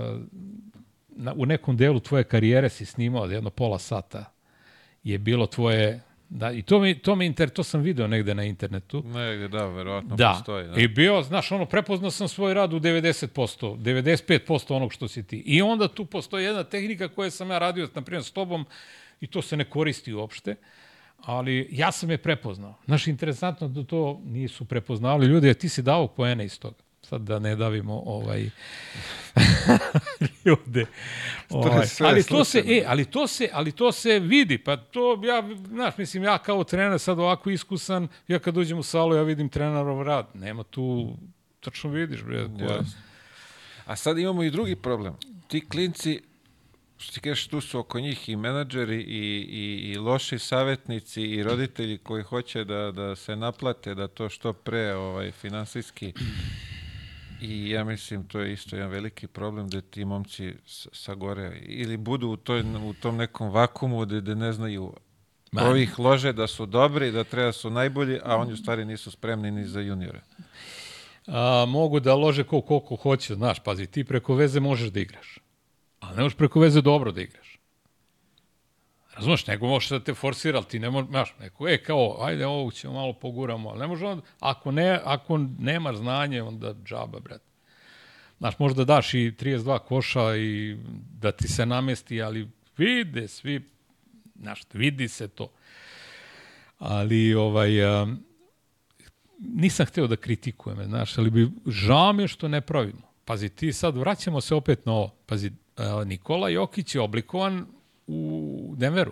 na, 1.09 1.33
u 1.37 1.45
nekom 1.45 1.77
delu 1.77 1.99
tvoje 1.99 2.23
karijere 2.23 2.69
si 2.69 2.85
snimao 2.85 3.25
jedno 3.25 3.49
pola 3.49 3.79
sata 3.79 4.25
je 5.03 5.17
bilo 5.17 5.47
tvoje 5.47 6.01
Da, 6.33 6.51
i 6.51 6.61
to 6.61 6.79
mi, 6.79 6.99
to 6.99 7.15
mi 7.15 7.25
inter, 7.25 7.49
to 7.49 7.63
sam 7.63 7.81
video 7.81 8.07
negde 8.07 8.35
na 8.35 8.43
internetu. 8.43 9.03
Negde, 9.05 9.47
da, 9.47 9.65
verovatno 9.65 10.15
da. 10.15 10.33
postoji. 10.37 10.67
Da. 10.67 10.81
I 10.81 10.87
bio, 10.87 11.21
znaš, 11.23 11.51
ono, 11.51 11.65
prepoznao 11.65 12.11
sam 12.11 12.27
svoj 12.27 12.53
rad 12.53 12.73
u 12.73 12.79
90%, 12.79 13.77
95% 13.77 14.75
onog 14.75 14.93
što 14.93 15.07
si 15.07 15.23
ti. 15.23 15.43
I 15.45 15.61
onda 15.61 15.87
tu 15.87 16.05
postoji 16.05 16.45
jedna 16.45 16.63
tehnika 16.63 17.07
koja 17.07 17.31
sam 17.31 17.49
ja 17.49 17.59
radio, 17.59 17.89
na 17.95 18.01
primjer, 18.01 18.23
s 18.23 18.31
tobom, 18.31 18.65
i 19.21 19.27
to 19.27 19.41
se 19.41 19.57
ne 19.57 19.63
koristi 19.63 20.13
uopšte, 20.13 20.55
ali 21.17 21.67
ja 21.71 21.91
sam 21.91 22.11
je 22.11 22.17
prepoznao. 22.17 22.75
Znaš, 22.85 23.07
interesantno 23.07 23.67
da 23.67 23.83
to 23.83 24.21
nisu 24.25 24.65
prepoznali 24.65 25.27
ljudi, 25.27 25.49
a 25.49 25.53
ti 25.53 25.69
si 25.69 25.81
dao 25.81 26.07
poene 26.07 26.45
iz 26.45 26.59
toga 26.59 26.90
sad 27.11 27.21
da 27.21 27.39
ne 27.39 27.55
davimo 27.55 28.03
ovaj 28.05 28.49
ljude. 30.45 30.85
Ovaj. 31.49 31.87
Ali 31.99 32.23
to 32.23 32.43
se 32.43 32.63
e, 32.67 32.83
ali 32.87 33.05
to 33.05 33.27
se, 33.27 33.49
ali 33.53 33.71
to 33.71 33.91
se 33.91 34.19
vidi. 34.19 34.57
Pa 34.57 34.77
to 34.77 35.21
ja, 35.23 35.43
znaš, 35.67 35.97
mislim 35.97 36.23
ja 36.23 36.37
kao 36.37 36.63
trener 36.63 36.99
sad 36.99 37.19
ovako 37.19 37.49
iskusan, 37.49 38.07
ja 38.27 38.39
kad 38.39 38.57
uđem 38.57 38.77
u 38.77 38.83
salu 38.83 39.15
ja 39.15 39.23
vidim 39.23 39.49
trenerov 39.49 40.01
rad. 40.01 40.27
Nema 40.33 40.63
tu 40.63 41.17
tačno 41.59 41.89
vidiš 41.89 42.23
bre. 42.23 42.47
Yes. 42.47 42.95
A 43.85 43.95
sad 43.95 44.17
imamo 44.17 44.43
i 44.43 44.51
drugi 44.51 44.75
problem. 44.75 45.13
Ti 45.47 45.69
klinci 45.69 46.21
što 46.97 47.13
ti 47.13 47.19
kažeš, 47.19 47.47
tu 47.47 47.61
su 47.61 47.79
oko 47.79 47.99
njih 47.99 48.29
i 48.29 48.35
menadžeri 48.35 49.01
i, 49.01 49.47
i, 49.49 49.91
i 49.91 49.97
loši 49.97 50.39
savjetnici 50.39 51.21
i 51.21 51.43
roditelji 51.43 51.97
koji 51.97 52.23
hoće 52.23 52.63
da, 52.63 52.91
da 52.91 53.15
se 53.15 53.35
naplate, 53.35 53.95
da 53.95 54.07
to 54.07 54.29
što 54.29 54.53
pre 54.53 54.93
ovaj, 54.93 55.31
finansijski 55.31 56.13
I 57.41 57.69
ja 57.69 57.83
mislim 57.83 58.23
to 58.27 58.39
je 58.39 58.53
isto 58.53 58.75
jedan 58.75 58.91
veliki 58.91 59.27
problem 59.27 59.67
da 59.69 59.81
ti 59.81 60.05
momci 60.05 60.53
sa 60.91 61.15
gore 61.15 61.61
ili 61.61 61.97
budu 61.97 62.29
u, 62.29 62.37
toj, 62.37 62.61
u 62.61 62.93
tom 62.93 63.17
nekom 63.17 63.49
vakumu 63.49 64.05
da, 64.05 64.21
da 64.21 64.35
ne 64.35 64.53
znaju 64.53 64.93
Man. 65.51 65.67
ovih 65.67 65.99
lože 65.99 66.33
da 66.33 66.47
su 66.47 66.65
dobri, 66.65 67.11
da 67.11 67.23
treba 67.23 67.45
da 67.45 67.51
su 67.51 67.69
najbolji, 67.69 68.19
a 68.23 68.37
oni 68.37 68.53
u 68.53 68.57
stvari 68.57 68.85
nisu 68.85 69.11
spremni 69.11 69.51
ni 69.51 69.65
za 69.65 69.81
juniore. 69.81 70.21
A, 71.27 71.65
mogu 71.67 71.99
da 71.99 72.15
lože 72.15 72.43
ko, 72.43 72.61
koliko 72.61 72.95
hoće, 72.95 73.35
znaš, 73.35 73.59
pazi, 73.59 73.87
ti 73.87 74.03
preko 74.03 74.35
veze 74.35 74.59
možeš 74.59 74.89
da 74.89 74.99
igraš, 74.99 75.39
ali 75.99 76.15
ne 76.15 76.23
možeš 76.23 76.37
preko 76.37 76.59
veze 76.59 76.81
dobro 76.81 77.11
da 77.11 77.21
igraš. 77.21 77.50
Razumeš, 79.15 79.47
nego 79.47 79.67
možeš 79.67 79.89
da 79.89 79.99
te 79.99 80.13
forsira, 80.13 80.57
ali 80.57 80.67
ti 80.67 80.79
ne 80.79 80.89
možeš, 80.89 81.09
znaš, 81.09 81.33
neko, 81.39 81.67
e, 81.67 81.83
kao, 81.83 82.17
ajde, 82.21 82.45
ovo 82.45 82.71
ćemo 82.71 82.93
malo 82.93 83.13
poguramo, 83.13 83.69
ali 83.69 83.79
ne 83.79 83.87
može 83.87 84.05
onda, 84.05 84.23
ako, 84.39 84.71
ne, 84.71 84.99
ako 85.03 85.37
nemaš 85.59 85.95
znanje, 85.95 86.41
onda 86.41 86.73
džaba, 86.85 87.19
bret. 87.19 87.41
Znaš, 88.37 88.59
možda 88.59 88.85
daš 88.85 89.13
i 89.13 89.17
32 89.39 89.79
koša 89.79 90.35
i 90.35 90.77
da 91.19 91.31
ti 91.31 91.47
se 91.47 91.65
namesti, 91.65 92.21
ali 92.21 92.49
vide 92.77 93.27
svi, 93.27 93.69
znaš, 94.35 94.61
vidi 94.73 95.07
se 95.07 95.27
to. 95.27 95.51
Ali, 96.79 97.33
ovaj, 97.33 97.85
a, 97.85 98.07
nisam 99.39 99.85
hteo 99.85 100.07
da 100.07 100.15
kritikujem, 100.15 100.83
znaš, 100.85 101.17
ali 101.17 101.29
bi, 101.29 101.49
žao 101.67 102.13
mi 102.13 102.27
što 102.27 102.47
ne 102.47 102.61
pravimo. 102.61 103.11
Pazi, 103.25 103.49
ti 103.49 103.73
sad 103.73 103.97
vraćamo 103.97 104.41
se 104.41 104.55
opet 104.55 104.85
na 104.85 104.91
ovo. 104.91 105.15
Pazi, 105.25 105.51
Nikola 106.05 106.49
Jokić 106.49 106.95
je 106.95 107.01
oblikovan 107.01 107.65
u 108.11 108.75
Denveru. 108.77 109.11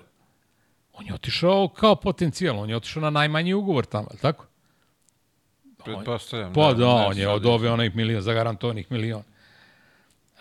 On 0.94 1.06
je 1.06 1.14
otišao 1.14 1.68
kao 1.68 1.96
potencijal, 1.96 2.60
on 2.60 2.70
je 2.70 2.76
otišao 2.76 3.02
na 3.02 3.10
najmanji 3.10 3.54
ugovor 3.54 3.86
tamo, 3.86 4.08
ali 4.12 4.20
tako? 4.20 4.46
Pretpostavljam. 5.84 6.54
Pa 6.54 6.74
da, 6.74 6.74
da 6.74 6.88
on 6.88 7.18
je 7.18 7.30
odobio 7.30 7.74
onih 7.74 7.96
milion, 7.96 8.22
zagarantovanih 8.22 8.92
milion. 8.92 9.24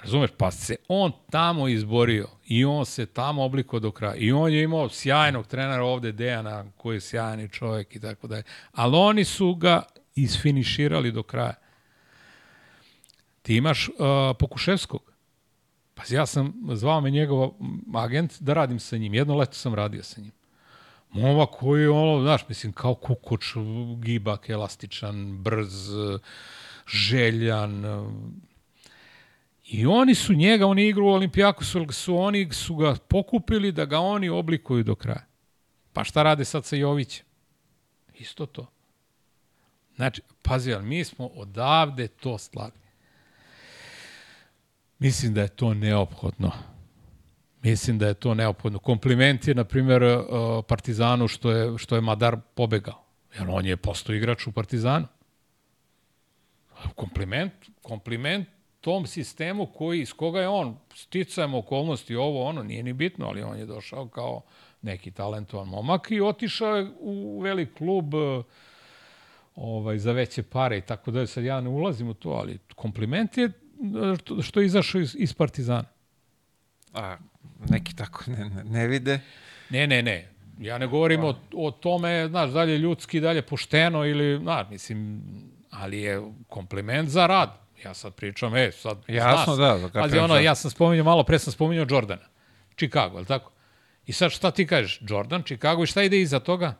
Razumeš, 0.00 0.30
pa 0.36 0.50
se 0.50 0.76
on 0.88 1.12
tamo 1.30 1.68
izborio 1.68 2.26
i 2.46 2.64
on 2.64 2.86
se 2.86 3.06
tamo 3.06 3.44
obliko 3.44 3.78
do 3.78 3.90
kraja. 3.90 4.14
I 4.14 4.32
on 4.32 4.52
je 4.52 4.62
imao 4.62 4.88
sjajnog 4.88 5.46
trenera 5.46 5.84
ovde, 5.84 6.12
Dejana, 6.12 6.64
koji 6.76 6.96
je 6.96 7.00
sjajni 7.00 7.48
čovjek 7.48 7.96
i 7.96 8.00
tako 8.00 8.26
dalje. 8.26 8.42
Ali 8.72 8.96
oni 8.96 9.24
su 9.24 9.54
ga 9.54 9.82
isfiniširali 10.14 11.12
do 11.12 11.22
kraja. 11.22 11.54
Ti 13.42 13.56
imaš 13.56 13.88
uh, 13.88 13.94
Pokuševskog. 14.38 15.00
Pa 15.98 16.04
ja 16.10 16.26
sam, 16.26 16.54
zvao 16.74 17.00
me 17.00 17.10
njegov 17.10 17.50
agent 17.94 18.40
da 18.40 18.54
radim 18.54 18.78
sa 18.78 18.96
njim. 18.96 19.14
Jedno 19.14 19.36
leto 19.36 19.52
sam 19.52 19.74
radio 19.74 20.02
sa 20.02 20.20
njim. 20.20 20.32
Momak 21.10 21.48
koji 21.50 21.82
je 21.82 21.90
ono, 21.90 22.22
znaš, 22.22 22.48
mislim, 22.48 22.72
kao 22.72 22.94
kukuč, 22.94 23.44
gibak, 24.02 24.50
elastičan, 24.50 25.38
brz, 25.38 25.90
željan. 26.86 27.84
I 29.64 29.86
oni 29.86 30.14
su 30.14 30.34
njega, 30.34 30.66
oni 30.66 30.88
igru 30.88 31.06
u 31.06 31.10
Olimpijaku, 31.10 31.64
su, 31.64 32.18
oni 32.18 32.52
su 32.52 32.76
ga 32.76 32.94
pokupili 33.08 33.72
da 33.72 33.84
ga 33.84 33.98
oni 33.98 34.28
oblikuju 34.28 34.84
do 34.84 34.94
kraja. 34.94 35.26
Pa 35.92 36.04
šta 36.04 36.22
rade 36.22 36.44
sad 36.44 36.64
sa 36.64 36.76
Jovićem? 36.76 37.26
Isto 38.14 38.46
to. 38.46 38.66
Znači, 39.96 40.22
pazi, 40.42 40.72
ali 40.72 40.84
mi 40.84 41.04
smo 41.04 41.26
odavde 41.26 42.08
to 42.08 42.38
slali. 42.38 42.87
Mislim 44.98 45.34
da 45.34 45.42
je 45.42 45.48
to 45.48 45.74
neophodno. 45.74 46.52
Mislim 47.62 47.98
da 47.98 48.06
je 48.06 48.14
to 48.14 48.34
neophodno. 48.34 48.78
Kompliment 48.78 49.48
je, 49.48 49.54
na 49.54 49.64
primjer, 49.64 50.02
uh, 50.02 50.24
Partizanu 50.68 51.28
što 51.28 51.50
je, 51.50 51.78
što 51.78 51.94
je 51.94 52.00
Madar 52.00 52.36
pobegao. 52.54 53.04
Jer 53.38 53.46
on 53.50 53.66
je 53.66 53.76
postao 53.76 54.14
igrač 54.14 54.46
u 54.46 54.52
Partizanu. 54.52 55.06
Kompliment, 56.94 57.52
kompliment 57.82 58.48
tom 58.80 59.06
sistemu 59.06 59.66
koji, 59.66 60.00
iz 60.00 60.12
koga 60.12 60.40
je 60.40 60.48
on, 60.48 60.76
sticajem 60.94 61.54
okolnosti, 61.54 62.16
ovo, 62.16 62.44
ono, 62.44 62.62
nije 62.62 62.82
ni 62.82 62.92
bitno, 62.92 63.26
ali 63.26 63.42
on 63.42 63.58
je 63.58 63.66
došao 63.66 64.08
kao 64.08 64.42
neki 64.82 65.10
talentovan 65.10 65.68
momak 65.68 66.10
i 66.10 66.20
otišao 66.20 66.76
je 66.76 66.90
u 67.00 67.40
velik 67.40 67.74
klub 67.74 68.14
uh, 68.14 68.44
ovaj, 69.56 69.98
za 69.98 70.12
veće 70.12 70.42
pare 70.42 70.78
i 70.78 70.80
tako 70.80 71.10
da 71.10 71.26
sad 71.26 71.44
ja 71.44 71.60
ne 71.60 71.68
ulazim 71.68 72.08
u 72.08 72.14
to, 72.14 72.30
ali 72.30 72.58
kompliment 72.74 73.38
je 73.38 73.50
uh, 73.78 74.42
što 74.42 74.60
je 74.60 74.66
izašao 74.66 75.00
iz, 75.00 75.16
iz 75.18 75.34
Partizana. 75.34 75.84
A 76.94 77.16
neki 77.68 77.96
tako 77.96 78.24
ne, 78.26 78.48
ne, 78.48 78.64
ne 78.64 78.86
vide. 78.86 79.20
Ne, 79.70 79.86
ne, 79.86 80.02
ne. 80.02 80.28
Ja 80.58 80.78
ne 80.78 80.86
govorim 80.86 81.24
o, 81.24 81.34
o 81.54 81.70
tome, 81.70 82.28
znaš, 82.28 82.50
dalje 82.50 82.78
ljudski, 82.78 83.20
dalje 83.20 83.42
pošteno 83.42 84.04
ili, 84.06 84.38
znaš, 84.42 84.66
mislim, 84.70 85.22
ali 85.70 86.00
je 86.00 86.22
kompliment 86.48 87.08
za 87.08 87.26
rad. 87.26 87.50
Ja 87.84 87.94
sad 87.94 88.14
pričam, 88.14 88.56
e, 88.56 88.72
sad, 88.72 88.98
Jasno, 89.08 89.54
znaš, 89.54 89.80
da, 89.80 89.88
da, 89.88 90.00
Pazi, 90.00 90.18
ono, 90.18 90.36
ja 90.36 90.54
sam 90.54 90.70
spominjao, 90.70 91.04
malo 91.04 91.24
pre 91.24 91.38
sam 91.38 91.52
spominjao 91.52 91.86
Jordana. 91.90 92.26
Chicago, 92.76 93.18
je 93.18 93.24
tako? 93.24 93.52
I 94.06 94.12
sad 94.12 94.30
šta 94.30 94.50
ti 94.50 94.66
kažeš? 94.66 95.00
Jordan, 95.08 95.42
Chicago 95.42 95.82
i 95.82 95.86
šta 95.86 96.02
ide 96.02 96.20
iza 96.20 96.40
toga? 96.40 96.74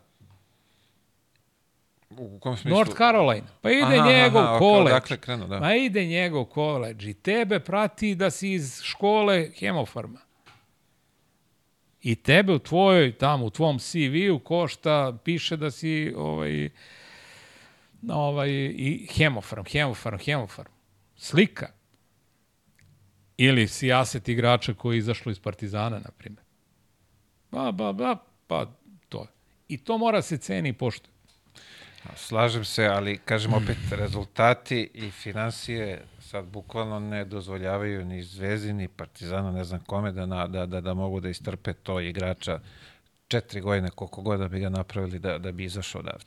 U 2.19 2.39
kom 2.39 2.57
smislu? 2.57 2.79
North 2.79 2.97
Carolina. 2.97 3.47
Pa 3.63 3.71
ide 3.71 3.83
Aha, 3.83 4.11
njegov 4.13 4.43
aha, 4.43 4.59
koleđ. 4.59 4.87
odakle 4.87 5.17
krenuo, 5.17 5.49
da. 5.49 5.61
Ma 5.61 5.75
ide 5.75 6.07
njegov 6.07 6.45
koleđ 6.45 7.07
i 7.07 7.15
tebe 7.15 7.61
prati 7.61 8.15
da 8.15 8.31
si 8.31 8.53
iz 8.53 8.81
škole 8.83 9.51
hemofarma. 9.59 10.19
I 12.03 12.15
tebe 12.15 12.53
u 12.53 12.59
tvojoj, 12.59 13.19
tamo 13.19 13.47
u 13.47 13.51
tvom 13.51 13.79
CV-u 13.79 14.39
košta, 14.39 15.19
piše 15.25 15.57
da 15.57 15.71
si 15.71 16.15
ovaj, 16.17 16.71
ovaj, 18.11 18.51
i 18.51 19.09
hemofarm, 19.17 19.65
hemofarm, 19.65 20.17
hemofarm. 20.19 20.71
Slika. 21.17 21.69
Ili 23.37 23.69
si 23.69 23.93
aset 23.93 24.29
igrača 24.29 24.75
koji 24.75 24.97
je 24.97 24.99
izašlo 24.99 25.33
iz 25.33 25.39
Partizana, 25.39 25.99
na 25.99 26.11
primjer. 26.19 26.45
Ba, 27.51 27.73
ba, 27.73 27.93
ba, 27.93 28.17
pa 28.47 28.67
to. 29.09 29.21
je. 29.21 29.27
I 29.69 29.79
to 29.79 29.99
mora 29.99 30.23
se 30.23 30.37
ceni 30.37 30.69
i 30.69 30.73
poštuje. 30.73 31.18
Slažem 32.17 32.65
se, 32.65 32.87
ali 32.87 33.19
kažem 33.19 33.55
opet, 33.55 33.77
rezultati 33.91 34.91
i 34.95 35.11
financije 35.11 36.05
sad 36.21 36.45
bukvalno 36.45 37.01
ne 37.01 37.25
dozvoljavaju 37.25 38.05
ni 38.05 38.23
Zvezdi, 38.23 38.73
ni 38.73 38.89
Partizanu, 38.89 39.53
ne 39.53 39.65
znam 39.65 39.81
kome, 39.81 40.13
da, 40.13 40.27
na, 40.27 40.47
da, 40.47 40.67
da, 40.67 40.81
da 40.81 40.95
mogu 40.95 41.21
da 41.21 41.29
istrpe 41.29 41.73
to 41.73 42.01
igrača 42.01 42.61
četiri 43.29 43.61
godine, 43.61 43.91
koliko 43.91 44.23
god 44.23 44.41
da 44.41 44.49
bi 44.49 44.61
ga 44.61 44.69
napravili 44.69 45.19
da, 45.19 45.39
da 45.39 45.53
bi 45.53 45.65
izašao 45.65 46.01
odavde. 46.01 46.25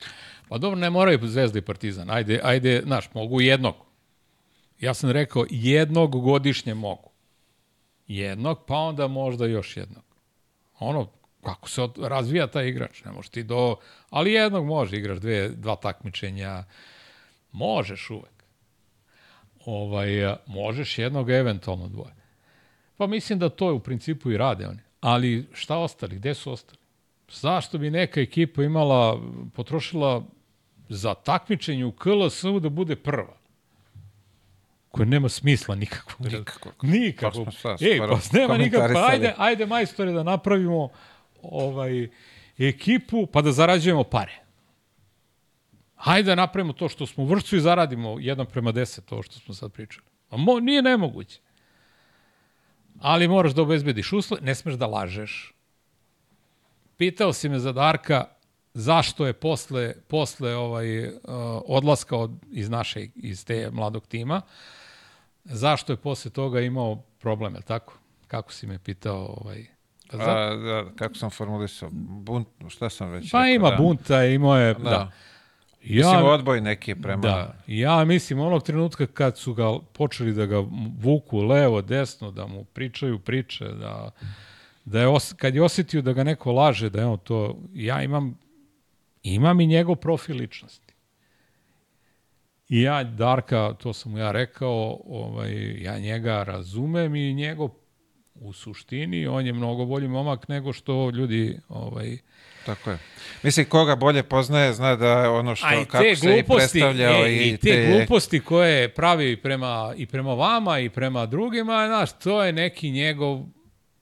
Pa 0.50 0.58
dobro, 0.58 0.80
ne 0.80 0.90
moraju 0.90 1.20
Zvezda 1.24 1.60
i 1.60 1.62
Partizan. 1.62 2.10
Ajde, 2.10 2.40
ajde, 2.44 2.82
znaš, 2.86 3.14
mogu 3.14 3.42
jednog. 3.42 3.76
Ja 4.80 4.94
sam 4.94 5.12
rekao, 5.12 5.46
jednog 5.50 6.22
godišnje 6.22 6.74
mogu. 6.74 7.10
Jednog, 8.08 8.66
pa 8.68 8.76
onda 8.76 9.08
možda 9.08 9.46
još 9.46 9.78
jednog. 9.78 10.04
Ono, 10.80 11.08
kako 11.44 11.70
se 11.70 11.82
od, 11.82 11.98
razvija 11.98 12.48
taj 12.48 12.68
igrač, 12.68 13.04
ne 13.04 13.12
možeš 13.12 13.30
ti 13.30 13.44
do... 13.44 13.76
Ali 14.10 14.34
jednog 14.34 14.66
može, 14.66 14.98
igraš 14.98 15.20
dve, 15.20 15.50
dva 15.50 15.76
takmičenja, 15.76 16.64
možeš 17.52 18.10
uvek. 18.10 18.44
Ovaj, 19.66 20.36
možeš 20.46 20.98
jednog, 20.98 21.30
eventualno 21.30 21.88
dvoje. 21.88 22.14
Pa 22.98 23.08
mislim 23.08 23.40
da 23.40 23.50
to 23.50 23.68
je 23.68 23.74
u 23.74 23.80
principu 23.80 24.32
i 24.32 24.38
rade 24.38 24.68
oni. 24.68 24.80
Ali 25.02 25.48
šta 25.54 25.78
ostali? 25.78 26.16
Gde 26.16 26.34
su 26.34 26.52
ostali? 26.52 26.78
Zašto 27.32 27.78
bi 27.78 27.92
neka 27.92 28.22
ekipa 28.22 28.64
imala, 28.64 29.22
potrošila 29.56 30.24
za 30.90 31.14
takmičenje 31.14 31.86
u 31.86 31.92
KLS-u 31.92 32.60
da 32.60 32.70
bude 32.70 32.96
prva? 32.96 33.38
Koje 34.92 35.06
nema 35.06 35.30
smisla 35.30 35.76
nikakvog. 35.76 36.32
Nikakvog. 36.32 36.74
Nikakvog. 36.82 37.48
Pa 37.64 37.72
Ej, 37.72 37.96
skoro 37.96 38.20
pa 38.32 38.38
nema 38.38 38.58
nikakvog. 38.58 38.88
komentarisali. 38.88 39.14
Ajde, 39.14 39.34
ajde 39.38 39.66
majstore 39.66 40.12
da 40.12 40.24
napravimo 40.24 40.90
ovaj 41.44 42.08
ekipu 42.58 43.26
pa 43.26 43.42
da 43.42 43.52
zarađujemo 43.52 44.04
pare. 44.04 44.42
Hajde 45.96 46.32
da 46.32 46.36
napravimo 46.36 46.74
to 46.74 46.90
što 46.90 47.06
smo 47.06 47.24
u 47.24 47.28
vršcu 47.28 47.56
i 47.56 47.62
zaradimo 47.62 48.10
1 48.10 48.46
prema 48.46 48.74
10, 48.74 49.02
to 49.06 49.24
što 49.24 49.40
smo 49.40 49.54
sad 49.54 49.72
pričali. 49.72 50.08
A 50.30 50.38
mo, 50.38 50.60
nije 50.60 50.82
nemoguće. 50.82 51.40
Ali 53.00 53.28
moraš 53.28 53.54
da 53.54 53.62
obezbediš 53.62 54.14
uslove, 54.14 54.42
ne 54.42 54.56
smeš 54.56 54.76
da 54.76 54.88
lažeš. 54.88 55.54
Pitao 56.98 57.34
si 57.34 57.50
me 57.50 57.60
za 57.60 57.72
Darka 57.72 58.26
zašto 58.74 59.26
je 59.26 59.34
posle, 59.34 59.94
posle 60.08 60.56
ovaj, 60.56 61.08
uh, 61.08 61.14
odlaska 61.66 62.18
od, 62.18 62.32
iz 62.52 62.70
naše, 62.70 63.08
iz 63.16 63.46
te 63.46 63.70
mladog 63.72 64.08
tima, 64.08 64.42
zašto 65.44 65.94
je 65.94 65.98
posle 65.98 66.32
toga 66.32 66.62
imao 66.62 67.04
problem, 67.20 67.54
je 67.54 67.58
li 67.58 67.66
tako? 67.66 67.98
Kako 68.28 68.54
si 68.54 68.68
me 68.68 68.80
pitao? 68.80 69.36
Ovaj, 69.42 69.66
pa 70.12 70.18
za- 70.18 70.32
A, 70.32 70.56
da, 70.56 70.86
kako 70.96 71.16
sam 71.16 71.30
formulisao? 71.30 71.90
Bunt, 71.94 72.48
šta 72.70 72.90
sam 72.90 73.10
već 73.10 73.32
Pa 73.32 73.38
rekao, 73.40 73.50
ima 73.50 73.70
da. 73.70 73.76
bunta, 73.76 74.26
imao 74.26 74.58
je, 74.58 74.74
Da. 74.74 74.80
da. 74.80 74.90
da. 74.90 75.12
Ja, 75.84 76.08
Mislim, 76.08 76.26
odboj 76.26 76.62
neki 76.62 76.96
prema... 76.96 77.22
da, 77.22 77.56
ja 77.68 78.06
mislim 78.06 78.40
onog 78.40 78.64
trenutka 78.64 79.06
kad 79.08 79.38
su 79.38 79.54
ga 79.54 79.64
počeli 79.94 80.34
da 80.34 80.46
ga 80.46 80.64
vuku 80.98 81.40
levo, 81.40 81.82
desno, 81.82 82.32
da 82.32 82.48
mu 82.48 82.64
pričaju 82.64 83.20
priče, 83.20 83.66
da, 83.66 84.12
da 84.86 85.00
je 85.00 85.08
os, 85.08 85.34
kad 85.34 85.56
je 85.56 85.64
osetio 85.64 86.02
da 86.02 86.14
ga 86.14 86.24
neko 86.24 86.52
laže, 86.52 86.90
da 86.90 87.00
je 87.00 87.06
on 87.06 87.18
to, 87.18 87.58
ja 87.74 88.04
imam, 88.04 88.38
imam 89.24 89.60
i 89.60 89.68
njegov 89.68 89.96
profil 89.96 90.36
ličnosti. 90.36 90.94
I 92.70 92.82
ja, 92.82 93.04
Darka, 93.04 93.74
to 93.74 93.94
sam 93.94 94.12
mu 94.12 94.18
ja 94.18 94.32
rekao, 94.32 95.00
ovaj, 95.06 95.52
ja 95.82 96.00
njega 96.00 96.44
razumem 96.44 97.16
i 97.16 97.34
njegov 97.34 97.70
u 98.42 98.54
suštini, 98.54 99.28
on 99.28 99.46
je 99.46 99.54
mnogo 99.54 99.86
bolji 99.86 100.08
momak 100.08 100.48
nego 100.48 100.74
što 100.74 101.10
ljudi 101.10 101.60
ovaj, 101.70 102.18
Tako 102.66 102.90
je. 102.92 102.98
Mislim, 103.44 103.66
koga 103.66 103.96
bolje 103.96 104.24
poznaje, 104.24 104.74
zna 104.74 104.96
da 104.96 105.32
ono 105.32 105.56
što, 105.56 105.82
i 105.82 105.86
kako 105.86 106.04
te 106.04 106.16
se 106.16 106.28
i 106.28 106.30
gluposti, 106.30 106.80
predstavljao 106.80 107.26
e, 107.26 107.34
i 107.34 107.58
te, 107.58 107.88
gluposti 107.92 108.40
koje 108.40 108.90
pravi 108.90 109.38
prema, 109.38 109.94
i 109.98 110.06
prema 110.06 110.34
vama 110.34 110.80
i 110.80 110.90
prema 110.90 111.26
drugima, 111.26 111.88
znaš, 111.88 112.20
to 112.20 112.44
je 112.44 112.54
neki 112.54 112.92
njegov, 112.92 113.44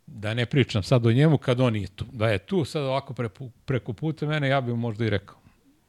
da 0.07 0.33
ne 0.33 0.45
pričam 0.45 0.83
sad 0.83 1.05
o 1.05 1.11
njemu 1.11 1.37
kad 1.37 1.59
on 1.59 1.73
nije 1.73 1.87
tu. 1.87 2.05
Da 2.11 2.29
je 2.29 2.37
tu 2.37 2.65
sad 2.65 2.83
ovako 2.83 3.13
prepu, 3.13 3.49
preko 3.65 3.93
puta 3.93 4.25
mene, 4.25 4.47
ja 4.47 4.61
bih 4.61 4.75
možda 4.75 5.05
i 5.05 5.09
rekao. 5.09 5.35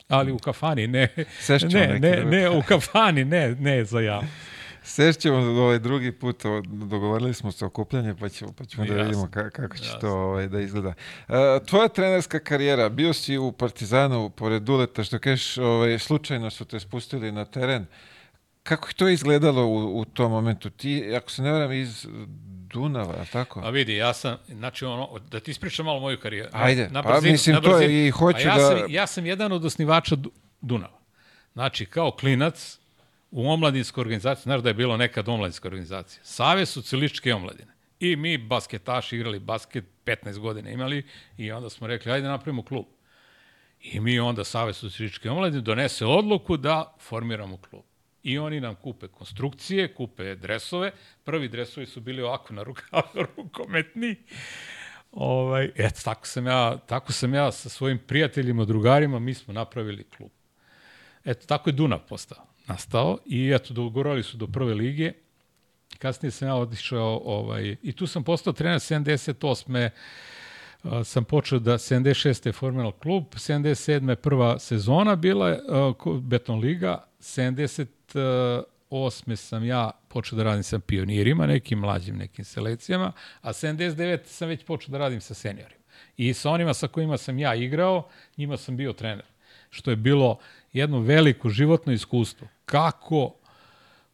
Ali 0.09 0.33
u 0.33 0.39
kafani, 0.39 0.87
ne, 0.87 1.09
ne, 1.73 1.99
ne, 1.99 2.25
ne, 2.25 2.51
u 2.51 2.63
kafani, 2.63 3.25
ne, 3.25 3.55
ne 3.55 3.85
za 3.85 4.01
ja. 4.01 4.23
Sešćemo 4.91 5.37
ovaj 5.37 5.79
drugi 5.79 6.13
put, 6.13 6.43
dogovorili 6.67 7.35
smo 7.35 7.53
se 7.53 7.65
okupljanje, 7.65 8.15
pa 8.21 8.29
ćemo, 8.29 8.53
pa 8.53 8.65
ćemo 8.65 8.87
da 8.87 8.95
vidimo 8.95 9.29
ka, 9.31 9.51
kako 9.51 9.77
će 9.77 9.85
Jasno. 9.85 10.01
to 10.01 10.09
ovaj, 10.13 10.49
da 10.49 10.61
izgleda. 10.61 10.89
Uh, 11.29 11.35
tvoja 11.67 11.89
trenerska 11.89 12.39
karijera, 12.39 12.89
bio 12.89 13.13
si 13.13 13.39
u 13.39 13.53
Partizanu, 13.53 14.31
pored 14.31 14.63
Duleta, 14.63 15.05
što 15.05 15.19
kažeš, 15.19 15.59
ovaj, 15.59 15.99
slučajno 15.99 16.51
su 16.51 16.65
te 16.65 16.81
spustili 16.81 17.33
na 17.33 17.45
teren. 17.45 17.87
Kako 18.63 18.89
je 18.89 18.95
to 18.95 19.09
izgledalo 19.09 19.67
u, 19.67 20.01
u 20.01 20.05
tom 20.05 20.31
momentu? 20.33 20.71
Ti, 20.71 21.15
ako 21.17 21.31
se 21.31 21.43
ne 21.43 21.51
varam, 21.53 21.73
iz 21.73 22.07
Dunava, 22.73 23.15
je 23.15 23.21
li 23.21 23.27
tako? 23.27 23.61
A 23.65 23.71
vidi, 23.71 23.95
ja 23.97 24.15
sam, 24.15 24.37
znači 24.49 24.85
ono, 24.85 25.19
da 25.31 25.41
ti 25.41 25.51
ispričam 25.51 25.87
malo 25.87 26.01
moju 26.01 26.19
karijeru. 26.21 26.49
Ajde, 26.53 26.91
pa 26.93 27.21
mislim, 27.21 27.63
to 27.63 27.79
je 27.79 28.07
i 28.07 28.11
hoću 28.11 28.39
A 28.39 28.41
ja 28.41 28.57
da- 28.57 28.69
Sam, 28.69 28.79
ja 28.89 29.07
sam 29.07 29.27
jedan 29.27 29.53
od 29.53 29.65
osnivača 29.65 30.17
Du- 30.17 30.33
Dunava. 30.61 31.01
Znači, 31.53 31.87
kao 31.87 32.11
klinac 32.11 32.80
u 33.31 33.51
omladinskoj 33.51 34.01
organizaciji, 34.01 34.43
znaš 34.43 34.63
da 34.63 34.69
je 34.69 34.75
bilo 34.75 34.97
nekad 34.97 35.29
omladinska 35.29 35.69
organizacija, 35.69 36.21
Savez 36.25 36.69
socijalističke 36.69 37.35
omladine. 37.35 37.73
I 38.01 38.17
mi 38.17 38.39
basketaši 38.39 39.17
igrali 39.17 39.39
basket, 39.39 39.85
15 40.05 40.39
godina 40.39 40.71
imali 40.71 41.07
i 41.37 41.53
onda 41.53 41.71
smo 41.71 41.87
rekli, 41.87 42.13
ajde 42.13 42.29
napravimo 42.29 42.63
klub. 42.63 42.85
I 43.81 44.01
mi 44.01 44.21
onda 44.21 44.45
Savez 44.45 44.77
socijalističke 44.77 45.31
omladine 45.31 45.63
donese 45.63 46.07
odluku 46.07 46.57
da 46.57 46.97
formiramo 47.01 47.57
klub. 47.57 47.83
I 48.23 48.39
oni 48.39 48.61
nam 48.61 48.75
kupe 48.75 49.09
konstrukcije, 49.09 49.95
kupe 49.95 50.35
dresove. 50.35 50.93
Prvi 51.25 51.49
dresovi 51.49 51.87
su 51.87 52.01
bili 52.01 52.23
ovako 52.23 52.55
na 52.55 52.63
rukavu, 52.63 53.03
rukometni. 53.37 54.17
Ovaj, 55.13 55.71
eto, 55.77 56.01
tako 56.05 56.27
sam, 56.27 56.47
ja, 56.47 56.79
tako 56.79 57.13
sam 57.13 57.35
ja 57.35 57.53
sa 57.53 57.69
svojim 57.69 57.99
prijateljima, 57.99 58.65
drugarima, 58.65 59.19
mi 59.19 59.35
smo 59.35 59.55
napravili 59.55 60.05
klub. 60.05 60.31
Eto, 61.25 61.47
tako 61.47 61.71
je 61.71 61.75
Dunav 61.75 61.99
postao, 62.09 62.47
nastao 62.71 63.19
i 63.27 63.51
eto, 63.51 63.75
dogorali 63.75 64.23
su 64.23 64.37
do 64.37 64.47
prve 64.47 64.75
lige. 64.75 65.13
Kasnije 65.99 66.31
sam 66.31 66.49
ja 66.49 66.55
otišao, 66.55 67.23
ovaj, 67.25 67.77
i 67.83 67.93
tu 67.93 68.07
sam 68.07 68.25
postao 68.25 68.53
trener 68.53 68.79
78. 68.79 69.91
Uh, 70.83 70.93
sam 71.05 71.25
počeo 71.25 71.59
da 71.59 71.73
76. 71.73 72.47
je 72.47 72.53
formiral 72.53 72.93
klub, 72.93 73.25
77. 73.35 74.09
je 74.09 74.17
prva 74.17 74.59
sezona 74.59 75.17
bila 75.17 75.59
uh, 76.05 76.21
Beton 76.21 76.61
Liga, 76.61 77.05
78. 77.21 79.37
sam 79.37 79.65
ja 79.65 79.91
počeo 80.09 80.37
da 80.37 80.43
radim 80.43 80.63
sa 80.63 80.79
pionirima, 80.79 81.47
nekim 81.47 81.79
mlađim 81.79 82.17
nekim 82.17 82.45
selekcijama, 82.45 83.13
a 83.43 83.53
79. 83.53 84.19
sam 84.25 84.49
već 84.49 84.65
počeo 84.65 84.93
da 84.93 84.99
radim 84.99 85.21
sa 85.21 85.35
seniorima. 85.35 85.81
I 86.17 86.35
sa 86.35 86.51
onima 86.51 86.75
sa 86.75 86.89
kojima 86.89 87.19
sam 87.19 87.39
ja 87.39 87.55
igrao, 87.55 88.09
njima 88.37 88.57
sam 88.57 88.77
bio 88.77 88.93
trener. 88.93 89.25
Što 89.71 89.91
je 89.91 89.97
bilo 89.97 90.39
jedno 90.73 91.01
veliko 91.01 91.49
životno 91.49 91.93
iskustvo. 91.93 92.49
Kako, 92.71 93.35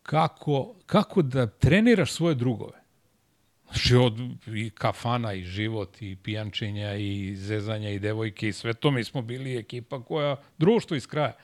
kako, 0.03 0.75
kako 0.87 1.23
da 1.23 1.47
treniraš 1.47 2.13
svoje 2.13 2.35
drugove. 2.35 2.83
Znači 3.65 3.97
od 3.97 4.19
i 4.47 4.71
kafana 4.71 5.33
i 5.33 5.43
život 5.45 6.03
i 6.03 6.17
pijančenja 6.17 6.95
i 6.95 7.37
zezanja 7.37 7.91
i 7.91 7.99
devojke 7.99 8.49
i 8.49 8.53
sve 8.53 8.75
to 8.75 8.91
mi 8.91 9.05
smo 9.05 9.23
bili 9.23 9.57
ekipa 9.57 10.03
koja 10.03 10.37
društvo 10.59 10.97
iz 10.97 11.07
kraja. 11.07 11.37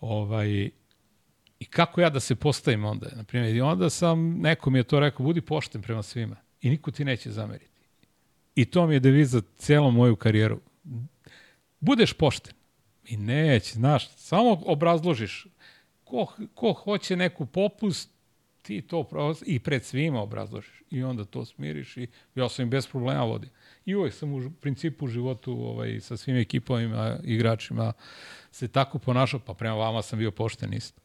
Ovaj, 0.00 0.70
I 1.60 1.64
kako 1.64 2.00
ja 2.00 2.10
da 2.10 2.20
se 2.20 2.34
postavim 2.34 2.84
onda? 2.84 3.06
Naprimjer, 3.16 3.56
i 3.56 3.60
onda 3.60 3.90
sam, 3.90 4.40
neko 4.40 4.70
mi 4.70 4.78
je 4.78 4.84
to 4.84 5.00
rekao, 5.00 5.24
budi 5.24 5.40
pošten 5.40 5.82
prema 5.82 6.02
svima 6.02 6.36
i 6.60 6.70
niko 6.70 6.90
ti 6.90 7.04
neće 7.04 7.30
zameriti. 7.30 7.80
I 8.54 8.64
to 8.64 8.86
mi 8.86 8.94
je 8.94 9.00
deviza 9.00 9.42
celom 9.56 9.94
moju 9.94 10.16
karijeru. 10.16 10.60
Budeš 11.80 12.12
pošten 12.12 12.54
i 13.04 13.16
neće, 13.16 13.72
znaš, 13.72 14.08
samo 14.16 14.62
obrazložiš. 14.66 15.46
Ko, 16.08 16.26
ko 16.54 16.72
hoće 16.72 17.16
neku 17.16 17.46
popust, 17.46 18.10
ti 18.62 18.82
to 18.82 19.08
i 19.46 19.58
pred 19.58 19.84
svima 19.84 20.22
obrazložiš. 20.22 20.82
I 20.90 21.02
onda 21.02 21.24
to 21.24 21.44
smiriš 21.44 21.96
i 21.96 22.06
ja 22.34 22.48
sam 22.48 22.62
im 22.62 22.70
bez 22.70 22.86
problema 22.86 23.24
vodim. 23.24 23.50
I 23.84 23.94
uvek 23.94 24.14
sam 24.14 24.32
u 24.32 24.50
principu 24.60 25.04
u 25.04 25.08
životu 25.08 25.52
ovaj, 25.52 26.00
sa 26.00 26.16
svim 26.16 26.36
ekipovima, 26.36 27.18
igračima 27.24 27.92
se 28.52 28.68
tako 28.68 28.98
ponašao, 28.98 29.40
pa 29.40 29.54
prema 29.54 29.74
vama 29.74 30.02
sam 30.02 30.18
bio 30.18 30.30
pošten 30.30 30.74
isto. 30.74 31.00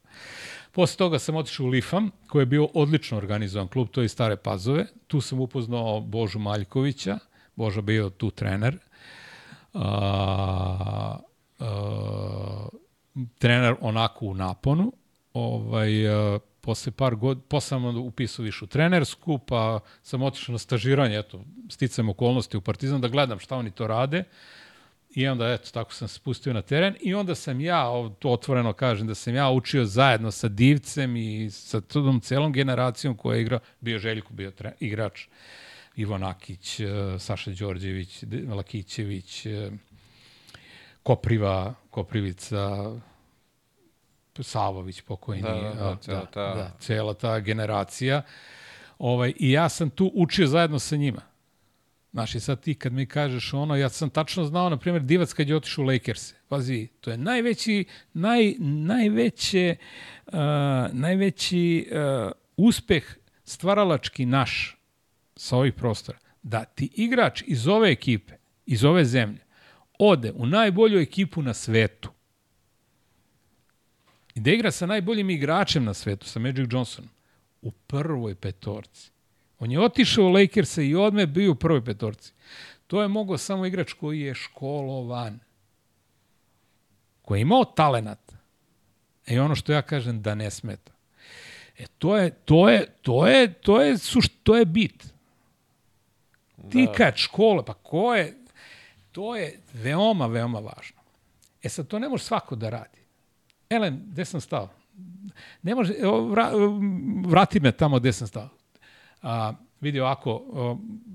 Posle 0.71 0.97
toga 0.97 1.19
sam 1.19 1.35
otišao 1.35 1.65
u 1.65 1.69
Lifam, 1.69 2.11
koji 2.27 2.41
je 2.41 2.45
bio 2.45 2.67
odlično 2.73 3.17
organizovan 3.17 3.67
klub, 3.67 3.87
to 3.91 4.01
je 4.01 4.09
Stare 4.09 4.35
Pazove. 4.35 4.85
Tu 5.07 5.21
sam 5.21 5.39
upoznao 5.39 6.01
Božu 6.01 6.39
Maljkovića, 6.39 7.19
Boža 7.55 7.81
bio 7.81 8.09
tu 8.09 8.31
trener. 8.31 8.77
A, 9.73 11.17
a, 11.59 12.67
trener 13.37 13.75
onako 13.81 14.25
u 14.25 14.33
naponu. 14.33 14.93
Ovaj, 15.33 16.07
a, 16.07 16.39
posle 16.61 16.91
par 16.91 17.15
god, 17.15 17.43
posle 17.47 17.67
sam 17.67 17.97
upisao 17.97 18.43
višu 18.43 18.67
trenersku, 18.67 19.37
pa 19.37 19.79
sam 20.01 20.21
otišao 20.21 20.53
na 20.53 20.59
stažiranje, 20.59 21.17
eto, 21.17 21.43
sticam 21.69 22.09
okolnosti 22.09 22.57
u 22.57 22.61
Partizan 22.61 23.01
da 23.01 23.07
gledam 23.07 23.39
šta 23.39 23.55
oni 23.57 23.71
to 23.71 23.87
rade. 23.87 24.23
I 25.15 25.27
onda, 25.27 25.49
eto, 25.53 25.69
tako 25.73 25.93
sam 25.93 26.07
spustio 26.07 26.53
na 26.53 26.61
teren 26.61 26.95
i 27.01 27.13
onda 27.13 27.35
sam 27.35 27.61
ja, 27.61 27.85
to 28.19 28.29
otvoreno 28.29 28.73
kažem, 28.73 29.07
da 29.07 29.15
sam 29.15 29.35
ja 29.35 29.49
učio 29.49 29.85
zajedno 29.85 30.31
sa 30.31 30.47
Divcem 30.47 31.17
i 31.17 31.49
sa 31.51 31.81
tom 31.81 32.21
celom 32.21 32.53
generacijom 32.53 33.17
koja 33.17 33.35
je 33.35 33.41
igrao, 33.41 33.59
bio 33.79 33.99
Željko, 33.99 34.33
bio 34.33 34.51
tre, 34.51 34.73
igrač, 34.79 35.27
Ivo 35.95 36.17
Nakić, 36.17 36.79
e, 36.79 36.85
Saša 37.19 37.51
Đorđević, 37.51 38.23
Lakićević, 38.49 39.45
e, 39.45 39.71
Kopriva, 41.03 41.73
Koprivica, 41.93 42.95
Savović 44.39 45.01
pokojni, 45.01 45.41
da, 45.41 45.53
da, 45.53 45.73
da, 45.73 45.97
cela, 46.01 46.19
da, 46.19 46.25
ta... 46.25 46.53
da, 46.55 46.71
cela 46.79 47.13
ta 47.13 47.39
generacija. 47.39 48.21
Ovaj, 48.97 49.33
I 49.39 49.51
ja 49.51 49.69
sam 49.69 49.89
tu 49.89 50.11
učio 50.15 50.47
zajedno 50.47 50.79
sa 50.79 50.95
njima. 50.95 51.21
Znaš, 52.11 52.35
i 52.35 52.39
sad 52.39 52.61
ti 52.61 52.75
kad 52.75 52.93
mi 52.93 53.05
kažeš 53.05 53.53
ono, 53.53 53.75
ja 53.75 53.89
sam 53.89 54.09
tačno 54.09 54.45
znao, 54.45 54.69
na 54.69 54.77
primjer, 54.77 55.03
Divac 55.03 55.33
kad 55.33 55.49
je 55.49 55.55
otišao 55.55 55.83
u 55.83 55.87
Lakers. 55.87 56.33
Pazi, 56.47 56.87
to 57.01 57.11
je 57.11 57.17
najveći, 57.17 57.85
naj, 58.13 58.55
najveće, 58.59 59.75
uh, 60.27 60.33
najveći 60.91 61.89
uh, 61.91 62.31
uspeh 62.57 63.15
stvaralački 63.43 64.25
naš 64.25 64.77
sa 65.35 65.57
ovih 65.57 65.73
prostora. 65.73 66.17
Da 66.43 66.65
ti 66.65 66.89
igrač 66.95 67.43
iz 67.47 67.67
ove 67.67 67.91
ekipe, 67.91 68.33
iz 68.65 68.83
ove 68.83 69.05
zemlje, 69.05 69.42
ode 69.99 70.31
u 70.35 70.45
najbolju 70.45 70.99
ekipu 70.99 71.41
na 71.41 71.53
svetu 71.53 72.09
i 74.35 74.39
da 74.39 74.51
igra 74.51 74.71
sa 74.71 74.85
najboljim 74.85 75.29
igračem 75.29 75.83
na 75.83 75.93
svetu, 75.93 76.27
sa 76.27 76.39
Magic 76.39 76.67
Johnsonom, 76.71 77.09
u 77.61 77.71
prvoj 77.71 78.35
petorci. 78.35 79.11
On 79.59 79.71
je 79.71 79.79
otišao 79.79 80.25
u 80.25 80.29
Lakersa 80.29 80.81
i 80.81 80.95
odme 80.95 81.27
bio 81.27 81.51
u 81.51 81.55
prvoj 81.55 81.85
petorci. 81.85 82.33
To 82.87 83.01
je 83.01 83.07
mogao 83.07 83.37
samo 83.37 83.65
igrač 83.65 83.93
koji 83.93 84.19
je 84.19 84.33
školovan. 84.33 85.39
Koji 87.21 87.39
je 87.39 87.41
imao 87.41 87.65
talenat. 87.65 88.33
E 89.27 89.41
ono 89.41 89.55
što 89.55 89.73
ja 89.73 89.81
kažem 89.81 90.21
da 90.21 90.35
ne 90.35 90.51
smeta. 90.51 90.91
E 91.77 91.85
to 91.97 92.17
je, 92.17 92.29
to 92.29 92.69
je, 92.69 92.85
to 93.01 93.27
je, 93.27 93.53
to 93.53 93.81
je, 93.81 93.97
suš, 93.97 94.27
to 94.43 94.55
je 94.55 94.65
bit. 94.65 95.05
Da. 96.57 96.69
Ti 96.69 96.87
kad 96.97 97.15
škole, 97.15 97.65
pa 97.65 97.73
ko 97.73 98.15
je, 98.15 98.42
to 99.13 99.35
je 99.35 99.59
veoma, 99.73 100.27
veoma 100.27 100.59
važno. 100.59 101.01
E 101.63 101.69
sad, 101.69 101.87
to 101.87 101.99
ne 101.99 102.09
može 102.09 102.23
svako 102.23 102.55
da 102.55 102.69
radi. 102.69 102.99
Elen, 103.69 104.01
gde 104.07 104.25
sam 104.25 104.41
stao? 104.41 104.69
Ne 105.61 105.75
može, 105.75 105.93
vra, 106.29 106.51
vrati 107.25 107.59
me 107.59 107.71
tamo 107.71 107.99
gde 107.99 108.13
sam 108.13 108.27
stao. 108.27 108.49
A, 109.21 109.53
vidi 109.81 109.99
ovako, 109.99 110.43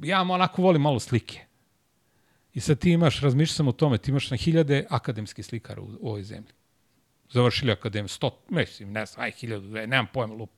ja 0.03 0.23
onako 0.23 0.63
volim 0.63 0.83
malo 0.83 1.01
slike. 1.01 1.41
I 2.55 2.61
sad 2.61 2.79
ti 2.79 2.91
imaš, 2.91 3.21
razmišljam 3.21 3.69
o 3.69 3.73
tome, 3.73 3.99
ti 3.99 4.11
imaš 4.11 4.31
na 4.31 4.37
hiljade 4.37 4.87
akademskih 4.91 5.47
slikara 5.47 5.83
u, 5.83 5.89
u 6.01 6.09
ovoj 6.09 6.23
zemlji. 6.23 6.53
Završili 7.31 7.73
akademiju, 7.73 8.09
sto, 8.09 8.39
mislim, 8.49 8.93
ne 8.93 9.07
znam, 9.07 9.25
aj 9.25 9.31
hiljadu, 9.31 9.67
dve, 9.67 9.87
nemam 9.87 10.07
pojma, 10.13 10.35
lup. 10.35 10.51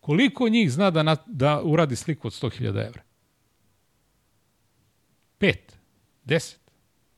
Koliko 0.00 0.48
njih 0.48 0.72
zna 0.72 0.90
da, 0.90 1.02
na, 1.02 1.16
da 1.26 1.60
uradi 1.62 1.96
sliku 1.96 2.28
od 2.28 2.32
100.000 2.32 2.86
evra? 2.86 3.02
10. 6.30 6.56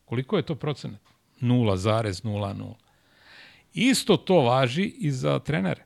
Koliko 0.05 0.37
je 0.37 0.43
to 0.43 0.55
procenat? 0.55 1.01
0,00. 1.41 2.75
Isto 3.75 4.17
to 4.17 4.41
važi 4.41 4.85
i 4.99 5.11
za 5.11 5.39
trenere. 5.39 5.85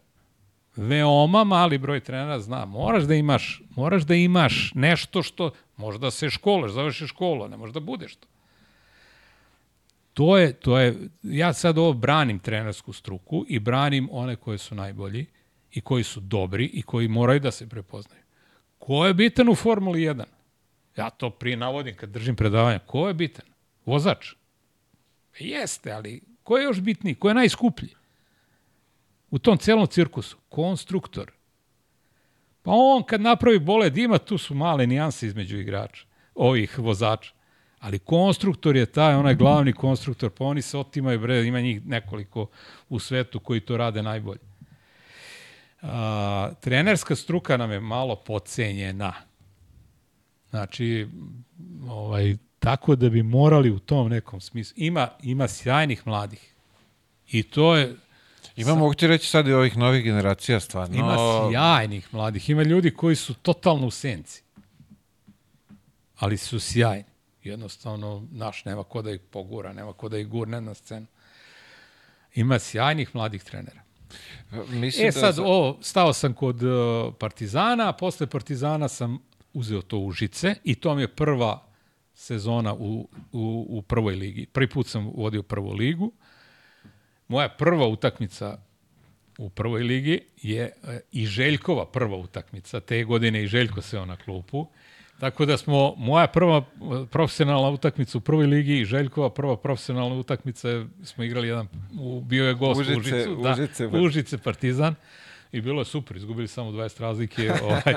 Veoma 0.77 1.45
mali 1.45 1.79
broj 1.79 2.01
trenera 2.01 2.41
zna, 2.41 2.65
moraš 2.65 3.05
da 3.05 3.15
imaš, 3.15 3.63
moraš 3.77 4.03
da 4.03 4.15
imaš 4.15 4.73
nešto 4.75 5.23
što, 5.23 5.51
možda 5.77 6.11
se 6.11 6.31
školaš, 6.31 6.71
završiš 6.71 7.11
školu, 7.11 7.49
ne 7.49 7.57
možda 7.57 7.81
budeš 7.81 8.17
to. 8.17 8.29
To 10.15 10.39
je, 10.39 10.53
to 10.53 10.79
je, 10.79 11.09
ja 11.23 11.53
sad 11.53 11.79
ovo 11.79 11.93
branim 11.93 12.39
trenersku 12.39 12.93
struku 12.93 13.45
i 13.49 13.59
branim 13.59 14.09
one 14.13 14.37
koje 14.37 14.59
su 14.59 14.75
najbolji 14.75 15.27
i 15.73 15.81
koji 15.81 16.05
su 16.05 16.21
dobri 16.21 16.65
i 16.65 16.83
koji 16.83 17.09
moraju 17.09 17.41
da 17.41 17.51
se 17.51 17.69
prepoznaju. 17.69 18.23
Ko 18.79 19.07
je 19.07 19.15
bitan 19.15 19.49
u 19.49 19.55
Formuli 19.55 20.01
1? 20.01 20.25
Ja 20.97 21.11
to 21.11 21.31
prije 21.31 21.57
navodim 21.57 21.97
kad 21.97 22.11
držim 22.11 22.37
predavanja. 22.37 22.79
Ko 22.79 23.09
je 23.09 23.15
bitan? 23.15 23.45
Vozač. 23.87 24.35
Jeste, 25.39 25.93
ali 25.93 26.23
ko 26.43 26.59
je 26.59 26.65
još 26.65 26.81
bitniji? 26.81 27.15
Ko 27.15 27.29
je 27.29 27.35
najskuplji? 27.35 27.95
u 29.31 29.39
tom 29.39 29.59
celom 29.59 29.87
cirkusu, 29.87 30.37
konstruktor. 30.49 31.33
Pa 32.63 32.71
on 32.75 33.03
kad 33.03 33.21
napravi 33.21 33.59
boled, 33.59 33.97
ima 33.97 34.19
tu 34.19 34.39
su 34.39 34.55
male 34.55 34.87
nijanse 34.87 35.27
između 35.27 35.59
igrača, 35.59 36.05
ovih 36.35 36.79
vozača. 36.79 37.33
Ali 37.81 37.99
konstruktor 37.99 38.77
je 38.77 38.87
taj, 38.87 39.15
onaj 39.15 39.35
glavni 39.35 39.73
konstruktor, 39.73 40.31
pa 40.31 40.45
oni 40.45 40.63
se 40.63 40.79
otimaju, 40.79 41.21
bre, 41.21 41.47
ima 41.47 41.61
njih 41.61 41.87
nekoliko 41.87 42.47
u 42.89 42.99
svetu 42.99 43.41
koji 43.41 43.61
to 43.61 43.77
rade 43.77 44.03
najbolje. 44.03 44.41
A, 45.83 46.51
trenerska 46.61 47.17
struka 47.17 47.57
nam 47.57 47.71
je 47.71 47.81
malo 47.81 48.17
pocenjena. 48.17 49.13
Znači, 50.51 51.09
ovaj, 51.89 52.37
tako 52.59 52.97
da 52.97 53.09
bi 53.09 53.23
morali 53.23 53.71
u 53.71 53.79
tom 53.79 54.09
nekom 54.09 54.41
smislu. 54.41 54.75
Ima, 54.77 55.09
ima 55.23 55.49
sjajnih 55.49 56.07
mladih. 56.07 56.55
I 57.29 57.43
to 57.43 57.77
je, 57.77 57.97
Ima, 58.57 58.75
mogu 58.75 58.95
ti 58.95 59.07
reći 59.07 59.29
sad 59.29 59.49
i 59.49 59.53
ovih 59.53 59.77
novih 59.77 60.05
generacija 60.05 60.61
stvarno. 60.61 60.97
Ima 60.97 61.17
sjajnih 61.51 62.15
mladih, 62.15 62.51
ima 62.51 62.63
ljudi 62.63 62.91
koji 62.91 63.17
su 63.17 63.35
totalno 63.35 63.87
u 63.87 63.91
senci. 63.91 64.43
Ali 66.19 66.37
su 66.37 66.61
sjajni. 66.61 67.05
Jednostavno, 67.43 68.27
naš, 68.31 68.65
nema 68.65 68.85
ko 68.85 69.03
da 69.03 69.11
ih 69.11 69.21
pogura, 69.31 69.73
nema 69.73 69.93
ko 69.93 70.09
da 70.09 70.19
ih 70.19 70.27
gurne 70.27 70.61
na 70.61 70.75
scenu. 70.75 71.07
Ima 72.35 72.59
sjajnih 72.59 73.15
mladih 73.15 73.45
trenera. 73.45 73.81
Mislim 74.69 75.07
e 75.07 75.11
da 75.11 75.21
sad, 75.21 75.35
za... 75.35 75.43
o, 75.47 75.77
stao 75.81 76.13
sam 76.13 76.35
kod 76.35 76.63
uh, 76.63 77.15
Partizana, 77.19 77.89
a 77.89 77.93
posle 77.93 78.27
Partizana 78.27 78.89
sam 78.89 79.19
uzeo 79.57 79.83
to 79.83 79.99
u 79.99 80.13
Žice 80.13 80.55
i 80.65 80.75
to 80.75 80.95
mi 80.95 81.03
je 81.03 81.09
prva 81.09 81.67
sezona 82.15 82.75
u, 82.75 83.09
u, 83.33 83.67
u 83.69 83.83
prvoj 83.83 84.15
ligi. 84.15 84.47
Prvi 84.47 84.69
put 84.69 84.87
sam 84.87 85.13
vodio 85.15 85.43
prvu 85.43 85.73
ligu 85.73 86.13
moja 87.29 87.49
prva 87.49 87.87
utakmica 87.87 88.59
u 89.39 89.51
prvoj 89.51 89.83
ligi 89.83 90.21
je 90.43 90.63
e, 90.63 91.01
i 91.13 91.27
Željkova 91.27 91.87
prva 91.87 92.17
utakmica. 92.17 92.81
Te 92.81 93.05
godine 93.05 93.43
i 93.43 93.47
Željko 93.47 93.83
se 93.83 94.07
na 94.07 94.17
klupu. 94.17 94.67
Tako 95.21 95.47
da 95.47 95.57
smo, 95.57 95.95
moja 95.97 96.27
prva 96.27 96.57
e, 96.59 96.63
profesionalna 97.11 97.69
utakmica 97.69 98.19
u 98.19 98.21
prvoj 98.21 98.47
ligi 98.47 98.81
i 98.81 98.85
Željkova 98.85 99.31
prva 99.31 99.57
profesionalna 99.57 100.15
utakmica 100.17 100.69
smo 101.03 101.25
igrali 101.25 101.49
jedan, 101.49 101.69
u, 102.01 102.21
bio 102.21 102.49
je 102.49 102.55
gost 102.55 102.81
Užice, 102.81 102.97
u 102.97 102.99
Užicu, 102.99 103.43
da, 103.43 103.53
Užice, 103.53 103.87
Užice 103.87 104.39
Partizan. 104.39 104.95
I 105.53 105.61
bilo 105.61 105.81
je 105.81 105.85
super, 105.85 106.17
izgubili 106.17 106.49
samo 106.49 106.71
20 106.71 107.01
razlike, 107.01 107.53
ovaj, 107.63 107.95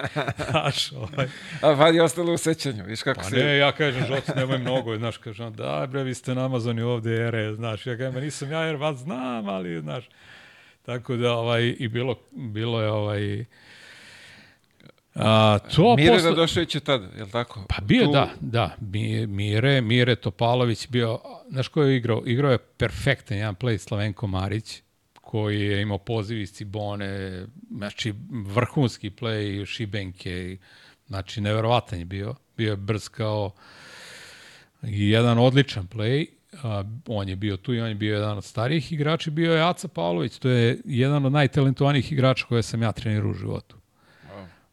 znaš, 0.51 0.91
ovaj. 0.91 1.27
A 1.61 1.69
vadi 1.69 1.97
je 1.97 2.03
ostalo 2.03 2.33
u 2.33 2.37
sećanju, 2.37 2.83
viš 2.85 3.03
kako 3.03 3.21
Pa 3.21 3.29
se... 3.29 3.35
ne, 3.35 3.57
ja 3.57 3.71
kažem, 3.71 4.05
žoci, 4.07 4.31
nemoj 4.35 4.57
mnogo, 4.57 4.97
znaš, 4.97 5.17
kažem, 5.17 5.53
daj 5.53 5.87
bre, 5.87 6.03
vi 6.03 6.13
ste 6.13 6.35
na 6.35 6.45
Amazoni 6.45 6.81
ovde 6.81 7.15
ere, 7.17 7.53
znaš, 7.55 7.85
ja 7.85 7.97
kažem, 7.97 8.13
"Ma 8.13 8.19
nisam 8.19 8.51
ja 8.51 8.61
jer 8.61 8.75
vas 8.75 8.97
znam, 8.97 9.49
ali, 9.49 9.81
znaš, 9.81 10.09
tako 10.81 11.15
da, 11.15 11.33
ovaj, 11.33 11.75
i 11.79 11.87
bilo, 11.87 12.15
bilo 12.31 12.81
je, 12.81 12.89
ovaj, 12.89 13.45
a, 15.15 15.59
to 15.75 15.95
Mire 15.95 16.13
posle... 16.13 16.29
Radošević 16.29 16.75
je 16.75 16.81
tada, 16.81 17.07
je 17.17 17.23
li 17.23 17.31
tako? 17.31 17.63
Pa 17.69 17.81
bio, 17.81 18.05
Tu- 18.05 18.11
da, 18.11 18.29
da, 18.39 18.75
Mi- 18.81 19.27
Mire, 19.27 19.81
Mire 19.81 20.15
Topalović 20.15 20.87
bio, 20.87 21.19
znaš 21.49 21.67
ko 21.67 21.83
je 21.83 21.97
igrao? 21.97 22.23
Igrao 22.25 22.51
je 22.51 22.57
perfektan 22.57 23.37
jedan 23.37 23.55
play 23.55 23.77
Slavenko 23.77 24.27
Marić, 24.27 24.81
koji 25.29 25.61
je 25.61 25.81
imao 25.81 25.97
poziv 25.97 26.41
iz 26.41 26.53
Cibone, 26.53 27.45
znači 27.71 28.13
vrhunski 28.31 29.09
play 29.09 29.65
Šibenke, 29.65 30.57
znači 31.07 31.41
neverovatan 31.41 31.99
je 31.99 32.05
bio, 32.05 32.35
bio 32.57 32.69
je 32.69 32.75
brz 32.75 33.09
kao 33.09 33.51
i 34.83 35.09
jedan 35.09 35.37
odličan 35.37 35.87
play, 35.87 36.25
a, 36.63 36.83
on 37.07 37.29
je 37.29 37.35
bio 37.35 37.57
tu 37.57 37.73
i 37.73 37.81
on 37.81 37.89
je 37.89 37.95
bio 37.95 38.15
jedan 38.15 38.37
od 38.37 38.43
starijih 38.43 38.91
igrača, 38.91 39.31
bio 39.31 39.53
je 39.53 39.69
Aca 39.69 39.87
Pavlović, 39.87 40.37
to 40.37 40.49
je 40.49 40.77
jedan 40.85 41.25
od 41.25 41.31
najtalentovanijih 41.31 42.11
igrača 42.11 42.45
koje 42.45 42.63
sam 42.63 42.81
ja 42.81 42.91
trenirao 42.91 43.29
u 43.29 43.33
životu. 43.33 43.77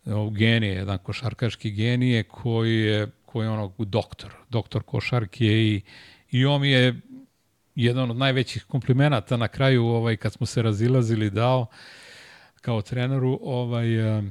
Evo, 0.07 0.31
genije, 0.31 0.75
jedan 0.75 0.99
košarkaški 0.99 1.71
genije 1.71 2.23
koji 2.23 2.81
je, 2.81 3.07
koji 3.27 3.47
je 3.47 3.51
onog 3.51 3.85
doktor, 3.85 4.33
doktor 4.51 4.83
košarke 4.83 5.45
i, 5.45 5.81
i 6.31 6.45
on 6.47 6.61
mi 6.61 6.71
je 6.71 7.01
jedan 7.77 8.11
od 8.11 8.17
najvećih 8.17 8.65
komplimenata 8.65 9.37
na 9.37 9.49
kraju 9.49 9.87
ovaj, 9.87 10.17
kad 10.17 10.33
smo 10.33 10.47
se 10.47 10.63
razilazili 10.63 11.31
dao 11.31 11.67
kao 12.61 12.83
treneru 12.83 13.39
ovaj, 13.43 14.19
uh, 14.19 14.25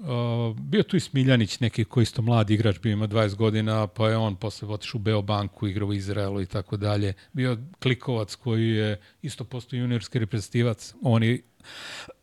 Uh, 0.00 0.56
bio 0.56 0.82
tu 0.82 0.96
i 0.96 1.00
Smiljanić, 1.00 1.60
neki 1.60 1.84
koji 1.84 2.02
isto 2.02 2.22
mladi 2.22 2.54
igrač, 2.54 2.80
bio 2.80 2.92
ima 2.92 3.08
20 3.08 3.34
godina, 3.34 3.86
pa 3.86 4.08
je 4.08 4.16
on 4.16 4.36
posle 4.36 4.68
otišao 4.68 4.98
u 4.98 5.02
Beobanku, 5.02 5.66
igrao 5.66 5.88
u 5.88 5.92
Izraelu 5.92 6.42
i 6.42 6.46
tako 6.46 6.76
dalje. 6.76 7.12
Bio 7.32 7.58
Klikovac 7.82 8.34
koji 8.34 8.68
je 8.68 9.00
isto 9.22 9.44
postao 9.44 9.76
juniorski 9.76 10.18
reprezentativac. 10.18 10.94
On 11.02 11.22
je, 11.22 11.42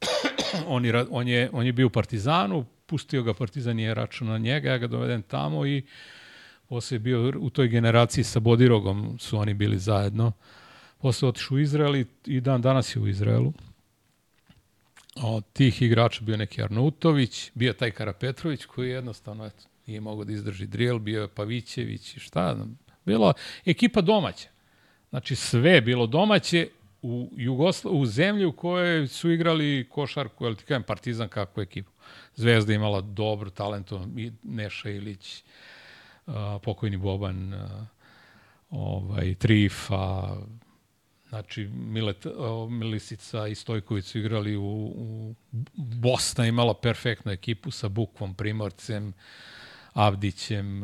on, 0.68 0.86
je, 0.86 1.06
on, 1.10 1.28
je, 1.28 1.50
on 1.54 1.66
je 1.66 1.74
bio 1.74 1.88
u 1.88 1.90
Partizanu, 1.90 2.66
pustio 2.86 3.24
ga 3.24 3.34
Partizan 3.34 3.80
je 3.80 3.94
račun 3.94 4.28
na 4.28 4.38
njega, 4.38 4.70
ja 4.70 4.78
ga 4.78 4.88
dovedem 4.88 5.22
tamo 5.22 5.66
i 5.66 5.84
posle 6.70 6.96
je 6.96 7.00
bio 7.00 7.34
u 7.40 7.50
toj 7.50 7.68
generaciji 7.68 8.24
sa 8.24 8.40
Bodirogom 8.40 9.20
su 9.20 9.38
oni 9.38 9.54
bili 9.54 9.80
zajedno. 9.80 10.32
Posle 10.98 11.30
otišao 11.30 11.56
u 11.56 11.60
Izrael 11.60 11.96
i, 11.96 12.06
i 12.26 12.42
dan 12.42 12.62
danas 12.62 12.96
je 12.96 13.02
u 13.02 13.08
Izraelu. 13.08 13.54
Od 15.16 15.44
tih 15.54 15.82
igrača 15.82 16.24
bio 16.24 16.38
neki 16.38 16.64
Arnautović, 16.64 17.52
bio 17.54 17.74
taj 17.74 17.92
Karapetrović 17.92 18.66
koji 18.66 18.90
jednostavno 18.90 19.46
eto, 19.46 19.64
nije 19.88 20.02
mogao 20.02 20.26
da 20.26 20.34
izdrži 20.34 20.68
drill, 20.68 21.00
bio 21.00 21.22
je 21.22 21.28
Pavićević 21.28 22.18
i 22.18 22.20
šta. 22.20 22.56
znam. 22.56 22.78
Ekipa 23.66 24.02
domaća. 24.02 24.50
Znači 25.10 25.36
sve 25.36 25.72
je 25.72 25.82
bilo 25.82 26.08
domaće 26.08 26.68
u, 27.02 27.30
Jugosla, 27.36 27.92
u 27.92 28.06
zemlji 28.06 28.46
u 28.46 28.52
kojoj 28.52 29.08
su 29.08 29.32
igrali 29.32 29.88
košarku, 29.90 30.46
ali 30.46 30.56
ti 30.56 30.64
kažem 30.64 30.84
Partizan 30.84 31.30
kakvu 31.30 31.62
ekipu. 31.62 31.92
Zvezda 32.36 32.74
imala 32.74 33.02
dobro 33.02 33.50
talento, 33.50 34.08
i 34.18 34.32
Neša 34.44 34.90
Ilić, 34.90 35.44
pokojni 36.64 36.98
Boban, 36.98 37.54
ovaj, 38.70 39.36
Trifa, 39.36 40.36
Znači, 41.30 41.68
Milet, 41.68 42.26
Milisica 42.70 43.48
i 43.48 43.56
Stojković 43.56 44.06
su 44.06 44.20
igrali 44.20 44.56
u, 44.56 44.64
u 44.96 45.36
Bosna 45.76 46.44
je 46.44 46.50
imala 46.50 46.74
perfektnu 46.74 47.32
ekipu 47.32 47.72
sa 47.72 47.90
Bukvom, 47.90 48.34
Primorcem, 48.34 49.14
Avdićem, 49.94 50.84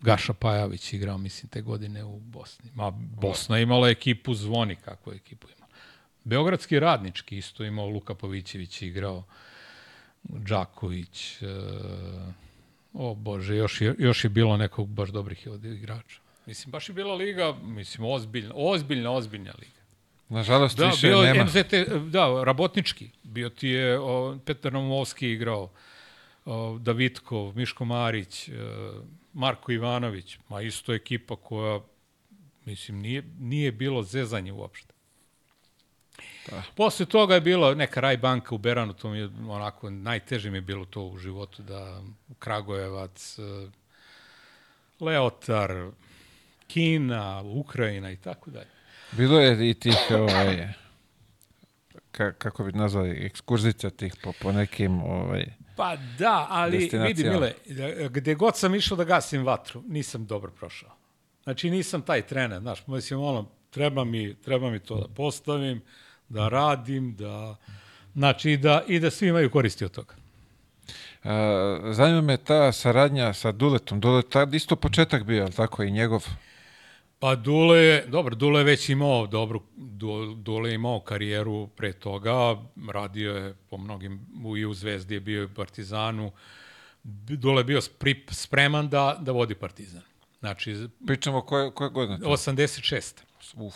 Gaša 0.00 0.32
Pajavić 0.32 0.92
igrao, 0.92 1.18
mislim, 1.18 1.50
te 1.50 1.62
godine 1.62 2.04
u 2.04 2.20
Bosni. 2.20 2.70
Ma, 2.74 2.90
Bosna 3.20 3.56
je 3.56 3.62
imala 3.62 3.88
ekipu 3.88 4.34
zvoni, 4.34 4.76
kakvu 4.76 5.12
ekipu 5.12 5.48
ima. 5.56 5.66
Beogradski 6.24 6.80
radnički 6.80 7.38
isto 7.38 7.64
imao 7.64 7.88
Luka 7.88 8.14
Pavićević 8.14 8.82
je 8.82 8.88
igrao, 8.88 9.24
Đaković, 10.22 11.42
uh, 11.42 11.48
o 12.92 13.14
Bože, 13.14 13.56
još 13.56 13.80
je, 13.80 13.94
još 13.98 14.24
je 14.24 14.30
bilo 14.30 14.56
nekog 14.56 14.88
baš 14.88 15.08
dobrih 15.08 15.46
igrača. 15.64 16.20
Mislim, 16.46 16.72
baš 16.72 16.88
je 16.88 16.92
bila 16.92 17.14
liga, 17.14 17.54
mislim, 17.62 18.06
ozbiljna, 18.06 18.52
ozbiljna, 18.54 19.10
ozbiljna 19.10 19.52
liga. 19.58 19.78
Nažalost, 20.28 20.78
Da, 20.78 20.86
više 20.86 21.06
bio 21.06 21.22
nema. 21.22 21.44
MZT, 21.44 21.74
da, 22.10 22.44
rabotnički. 22.44 23.10
Bio 23.22 23.50
ti 23.50 23.68
je 23.68 23.98
o, 23.98 24.38
Petar 24.44 24.72
Nomovski 24.72 25.30
igrao, 25.30 25.70
o, 26.44 26.78
Davitkov, 26.78 27.56
Miško 27.56 27.84
Marić, 27.84 28.48
e, 28.48 28.52
Marko 29.32 29.72
Ivanović, 29.72 30.38
ma 30.48 30.62
isto 30.62 30.94
ekipa 30.94 31.36
koja, 31.36 31.80
mislim, 32.64 32.98
nije, 32.98 33.22
nije 33.38 33.72
bilo 33.72 34.02
zezanje 34.02 34.52
uopšte. 34.52 34.87
Da. 36.50 36.62
Posle 36.74 37.06
toga 37.06 37.34
je 37.34 37.40
bilo 37.40 37.74
neka 37.74 38.00
raj 38.00 38.16
banka 38.16 38.54
u 38.54 38.58
Beranu, 38.58 38.92
to 38.92 39.10
mi 39.10 39.18
je 39.18 39.28
onako 39.48 39.90
najteže 39.90 40.50
mi 40.50 40.56
je 40.56 40.60
bilo 40.60 40.84
to 40.84 41.02
u 41.02 41.18
životu, 41.18 41.62
da 41.62 42.02
Kragujevac, 42.38 43.38
e, 43.38 43.42
Leotar, 45.00 45.90
Kina, 46.66 47.42
Ukrajina 47.42 48.10
i 48.10 48.16
tako 48.16 48.50
dalje. 48.50 48.70
Bilo 49.12 49.40
je 49.40 49.70
i 49.70 49.74
tih, 49.74 49.96
ovaj, 50.10 50.68
ka, 52.10 52.32
kako 52.32 52.64
bi 52.64 52.72
nazvali, 52.72 53.26
ekskurzica 53.26 53.90
tih 53.90 54.14
po, 54.22 54.32
po 54.40 54.52
nekim, 54.52 55.02
ovaj, 55.02 55.46
Pa 55.78 55.96
da, 56.18 56.46
ali 56.50 56.90
vidi. 57.06 57.24
Mile, 57.24 57.52
gde 58.10 58.34
god 58.34 58.56
sam 58.56 58.74
išao 58.74 58.96
da 58.96 59.04
gasim 59.04 59.44
vatru, 59.46 59.82
nisam 59.88 60.26
dobro 60.26 60.50
prošao. 60.50 60.90
Znači 61.42 61.70
nisam 61.70 62.02
taj 62.02 62.26
trener, 62.26 62.60
znaš, 62.60 62.86
mislim, 62.86 63.20
ono, 63.20 63.50
treba 63.70 64.04
mi, 64.04 64.34
treba 64.34 64.70
mi 64.70 64.78
to 64.78 65.00
da 65.00 65.08
postavim, 65.14 65.82
da 66.28 66.48
radim, 66.48 67.14
da, 67.16 67.56
znači, 68.14 68.56
da, 68.56 68.82
i 68.88 69.00
da 69.00 69.10
svi 69.10 69.28
imaju 69.28 69.50
koristi 69.50 69.84
od 69.84 69.90
toga. 69.90 70.14
A, 71.24 71.78
zanima 71.92 72.20
me 72.20 72.36
ta 72.36 72.72
saradnja 72.72 73.32
sa 73.32 73.52
Duletom. 73.52 74.00
Dule, 74.00 74.22
tad 74.22 74.54
isto 74.54 74.76
početak 74.76 75.24
bio, 75.24 75.42
ali 75.42 75.52
tako, 75.52 75.82
i 75.82 75.90
njegov. 75.90 76.26
Pa 77.18 77.34
Dule 77.34 77.78
je, 77.78 78.06
dobro, 78.06 78.34
Dule 78.34 78.60
je 78.60 78.64
već 78.64 78.88
imao 78.88 79.26
dobru, 79.26 79.62
Du- 79.76 80.34
Dule 80.34 80.70
je 80.70 80.74
imao 80.74 81.00
karijeru 81.00 81.66
pre 81.66 81.92
toga, 81.92 82.56
radio 82.92 83.32
je 83.32 83.54
po 83.70 83.76
mnogim, 83.78 84.26
i 84.58 84.64
u 84.64 84.74
Zvezdi 84.74 85.14
je 85.14 85.20
bio 85.20 85.40
i 85.40 85.44
u 85.44 85.54
Partizanu, 85.54 86.32
Dule 87.04 87.60
je 87.60 87.64
bio 87.64 87.80
spreman 88.30 88.88
da, 88.88 89.18
da 89.20 89.32
vodi 89.32 89.54
Partizan. 89.54 90.02
Znači, 90.40 90.88
Pričamo 91.06 91.40
koje, 91.40 91.70
koje 91.70 91.90
godine? 91.90 92.18
to? 92.18 92.26
86. 92.26 93.14
Uf. 93.54 93.74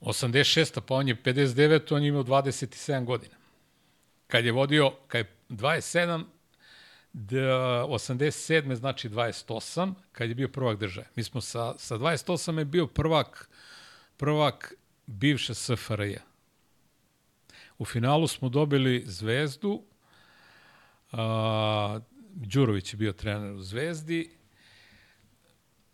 86. 0.00 0.80
pa 0.80 0.94
on 0.94 1.08
je 1.08 1.22
59, 1.22 1.94
on 1.94 2.02
je 2.02 2.08
imao 2.08 2.24
27 2.24 3.04
godina. 3.04 3.34
Kad 4.26 4.44
je 4.44 4.52
vodio, 4.52 4.92
kad 5.08 5.18
je 5.18 5.32
27, 5.48 6.24
d, 7.12 7.36
87. 7.36 8.74
znači 8.74 9.08
28, 9.08 9.94
kad 10.12 10.28
je 10.28 10.34
bio 10.34 10.48
prvak 10.48 10.78
države. 10.78 11.06
Mi 11.16 11.22
smo 11.24 11.40
sa, 11.40 11.78
sa 11.78 11.98
28 11.98 12.58
je 12.58 12.64
bio 12.64 12.86
prvak, 12.86 13.48
prvak 14.16 14.74
bivše 15.06 15.54
SFRJ. 15.54 16.16
U 17.78 17.84
finalu 17.84 18.28
smo 18.28 18.48
dobili 18.48 19.04
Zvezdu, 19.06 19.82
a, 21.12 22.00
Đurović 22.34 22.94
je 22.94 22.96
bio 22.96 23.12
trener 23.12 23.52
u 23.52 23.62
Zvezdi, 23.62 24.30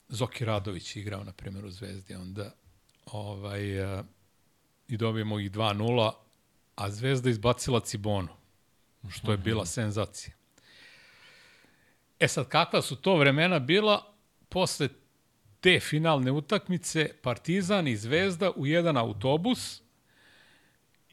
Zoki 0.09 0.45
Radović 0.45 0.97
je 0.97 1.03
igrao, 1.03 1.25
na 1.25 1.33
primjer, 1.33 1.65
u 1.65 1.71
Zvezdi, 1.71 2.15
onda 2.15 2.55
ovaj, 3.07 3.85
a, 3.85 4.05
i 4.89 4.97
dobijemo 4.97 5.41
ih 5.41 5.51
2-0, 5.51 6.13
a 6.77 6.91
Zvezda 6.91 7.31
izbacila 7.31 7.81
Cibonu, 7.81 8.29
što 9.11 9.33
je 9.33 9.39
bila 9.39 9.67
senzacija. 9.67 10.35
E 12.21 12.29
sad, 12.29 12.49
kakva 12.49 12.83
su 12.83 12.97
to 12.97 13.17
vremena 13.17 13.59
bila 13.59 14.13
posle 14.49 14.89
te 15.61 15.81
finalne 15.81 16.31
utakmice 16.33 17.11
Partizan 17.23 17.89
i 17.89 17.97
Zvezda 17.97 18.51
u 18.57 18.67
jedan 18.67 18.97
autobus 18.97 19.83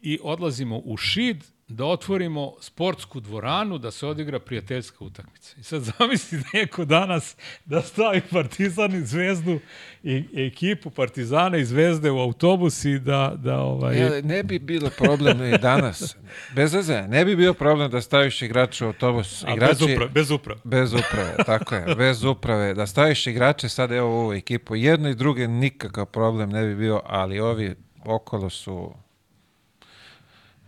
i 0.01 0.19
odlazimo 0.23 0.81
u 0.85 0.97
Šid 0.97 1.43
da 1.73 1.85
otvorimo 1.85 2.53
sportsku 2.59 3.19
dvoranu 3.19 3.77
da 3.77 3.91
se 3.91 4.07
odigra 4.07 4.39
prijateljska 4.39 5.05
utakmica. 5.05 5.55
I 5.59 5.63
sad 5.63 5.81
zamisli 5.81 6.41
neko 6.53 6.85
danas 6.85 7.35
da 7.65 7.81
stavi 7.81 8.21
Partizan 8.31 8.95
i 8.95 9.05
Zvezdu 9.05 9.59
i 10.03 10.25
ekipu 10.33 10.89
Partizana 10.89 11.57
i 11.57 11.65
Zvezde 11.65 12.11
u 12.11 12.19
autobus 12.19 12.85
i 12.85 12.99
da, 12.99 13.33
da 13.35 13.59
ovaj... 13.59 14.17
E, 14.17 14.21
ne 14.21 14.43
bi 14.43 14.59
bilo 14.59 14.89
problem 14.97 15.53
i 15.53 15.57
danas. 15.57 16.15
Bez 16.55 16.73
veze, 16.73 17.01
ne 17.01 17.25
bi 17.25 17.35
bio 17.35 17.53
problem 17.53 17.91
da 17.91 18.01
staviš 18.01 18.41
igrača 18.41 18.85
u 18.85 18.87
autobus. 18.87 19.43
a, 19.43 19.53
Igrači, 19.53 19.85
bez 19.85 19.91
uprave, 19.91 20.11
bez 20.11 20.31
uprave. 20.31 20.59
Bez 20.63 20.93
uprave, 20.93 21.35
tako 21.45 21.75
je, 21.75 21.95
bez 21.95 22.23
uprave. 22.23 22.73
Da 22.73 22.87
staviš 22.87 23.27
igrače 23.27 23.69
sad 23.69 23.91
evo 23.91 24.09
u 24.09 24.13
ovu 24.13 24.33
ekipu, 24.33 24.75
jedno 24.75 25.09
i 25.09 25.15
druge 25.15 25.47
nikakav 25.47 26.05
problem 26.05 26.49
ne 26.49 26.65
bi 26.65 26.75
bio, 26.75 27.01
ali 27.05 27.39
ovi 27.39 27.75
okolo 28.05 28.49
su 28.49 29.02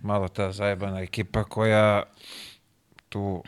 malo 0.06 0.28
ta 0.28 0.52
zajebana 0.52 1.02
ekipa 1.02 1.44
koja 1.44 2.04
tu 3.10 3.44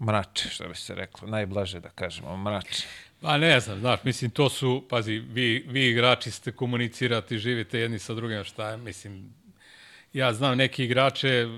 mrače, 0.00 0.48
što 0.48 0.68
bi 0.68 0.74
se 0.74 0.94
reklo, 0.94 1.28
najblaže 1.28 1.80
da 1.80 1.88
kažemo, 1.88 2.36
mrače. 2.36 2.86
Pa 3.20 3.36
ne 3.38 3.60
znam, 3.60 3.78
znaš, 3.78 4.04
mislim, 4.04 4.30
to 4.30 4.48
su, 4.48 4.86
pazi, 4.88 5.12
vi, 5.12 5.64
vi 5.68 5.90
igrači 5.90 6.30
ste 6.30 6.52
komunicirati, 6.52 7.38
živite 7.38 7.80
jedni 7.80 7.98
sa 7.98 8.14
drugim, 8.14 8.44
šta 8.44 8.70
je, 8.70 8.76
mislim, 8.76 9.34
ja 10.12 10.32
znam 10.32 10.58
neke 10.58 10.84
igrače, 10.84 11.48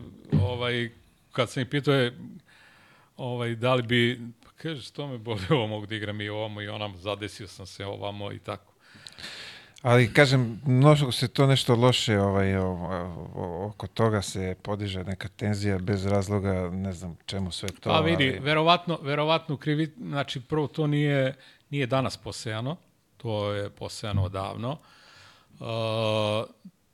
ovaj, 0.41 0.91
kad 1.33 1.51
sam 1.51 1.63
ih 1.63 1.69
pitao 1.69 1.95
je, 1.95 2.19
ovaj, 3.17 3.55
da 3.55 3.75
li 3.75 3.83
bi, 3.83 4.21
pa 4.45 4.51
kaže, 4.57 4.83
što 4.83 5.07
me 5.07 5.19
boli, 5.19 5.41
ovo 5.51 5.67
mogu 5.67 5.87
da 5.87 5.95
igram 5.95 6.21
i 6.21 6.29
ovamo 6.29 6.63
i 6.63 6.69
onam, 6.69 6.97
zadesio 6.97 7.49
sam 7.49 7.67
se 7.67 7.87
ovamo 7.87 8.33
i 8.33 8.39
tako. 8.39 8.72
Ali, 9.83 10.13
kažem, 10.13 10.61
mnogo 10.67 11.13
se 11.13 11.29
to 11.29 11.47
nešto 11.47 11.75
loše, 11.75 12.19
ovaj, 12.19 12.57
o, 12.57 12.67
o, 13.35 13.67
oko 13.67 13.87
toga 13.87 14.23
se 14.23 14.57
podiže 14.63 15.05
neka 15.05 15.29
tenzija 15.29 15.79
bez 15.79 16.07
razloga, 16.07 16.71
ne 16.73 16.93
znam 16.93 17.17
čemu 17.27 17.51
sve 17.51 17.69
to. 17.69 17.91
Pa 17.91 18.01
vidi, 18.01 18.31
ali... 18.31 18.39
verovatno, 18.39 18.99
verovatno 19.03 19.57
krivi, 19.57 19.95
znači 19.99 20.41
prvo 20.41 20.67
to 20.67 20.87
nije, 20.87 21.35
nije 21.71 21.87
danas 21.87 22.17
posejano, 22.17 22.77
to 23.17 23.53
je 23.53 23.71
posejano 23.71 24.25
odavno. 24.25 24.79
Uh, 25.51 25.67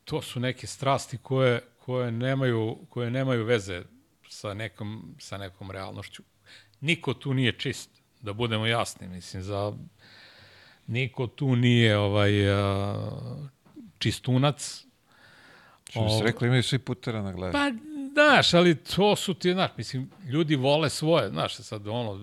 to 0.04 0.22
su 0.22 0.40
neke 0.40 0.66
strasti 0.66 1.18
koje, 1.18 1.60
koje, 1.78 2.12
nemaju, 2.12 2.78
koje 2.88 3.10
nemaju 3.10 3.44
veze 3.44 3.82
sa 4.28 4.54
nekom, 4.54 5.14
sa 5.18 5.38
nekom 5.38 5.70
realnošću. 5.70 6.22
Niko 6.80 7.14
tu 7.14 7.34
nije 7.34 7.52
čist, 7.52 7.90
da 8.20 8.32
budemo 8.32 8.66
jasni, 8.66 9.08
mislim, 9.08 9.42
za 9.42 9.72
niko 10.88 11.26
tu 11.26 11.56
nije 11.56 11.98
ovaj 11.98 12.30
čistunac. 13.98 14.84
Što 15.90 16.04
bi 16.04 16.10
se 16.18 16.24
rekli, 16.24 16.46
imaju 16.46 16.62
svi 16.62 16.78
putera 16.78 17.22
na 17.22 17.32
glavi. 17.32 17.52
Pa, 17.52 17.70
znaš, 18.12 18.54
ali 18.54 18.74
to 18.74 19.16
su 19.16 19.34
ti, 19.34 19.52
znaš, 19.52 19.70
mislim, 19.76 20.10
ljudi 20.26 20.56
vole 20.56 20.90
svoje, 20.90 21.28
znaš, 21.28 21.56
sad 21.56 21.88
ono, 21.88 22.20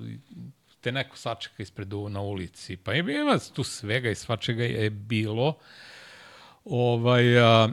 te 0.81 0.91
neko 0.91 1.17
sačeka 1.17 1.63
ispred 1.63 1.93
u, 1.93 2.09
na 2.09 2.21
ulici, 2.21 2.77
pa 2.77 2.93
ima, 2.93 3.11
ima 3.11 3.39
tu 3.53 3.63
svega 3.63 4.09
i 4.09 4.15
svačega 4.15 4.63
je 4.63 4.89
bilo. 4.89 5.57
Ovaj, 6.65 7.39
a, 7.39 7.69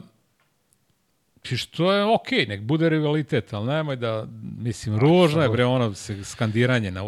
što 1.43 1.93
je 1.93 2.05
okej, 2.05 2.39
okay, 2.39 2.49
nek 2.49 2.61
bude 2.61 2.89
rivalitet, 2.89 3.53
ali 3.53 3.67
nemoj 3.67 3.97
da, 3.97 4.27
mislim, 4.59 4.99
ružno 4.99 5.43
je 5.43 5.49
bre 5.49 5.65
ono 5.65 5.95
se 5.95 6.25
skandiranje, 6.25 6.91
na, 6.91 7.01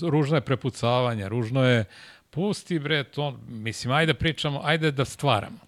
ružno 0.00 0.36
je 0.36 0.40
prepucavanje, 0.40 1.28
ružno 1.28 1.64
je, 1.64 1.84
pusti 2.32 2.78
bre 2.78 3.04
to, 3.04 3.38
mislim, 3.48 3.92
ajde 3.92 4.14
pričamo, 4.14 4.60
ajde 4.64 4.90
da 4.90 5.04
stvaramo. 5.04 5.58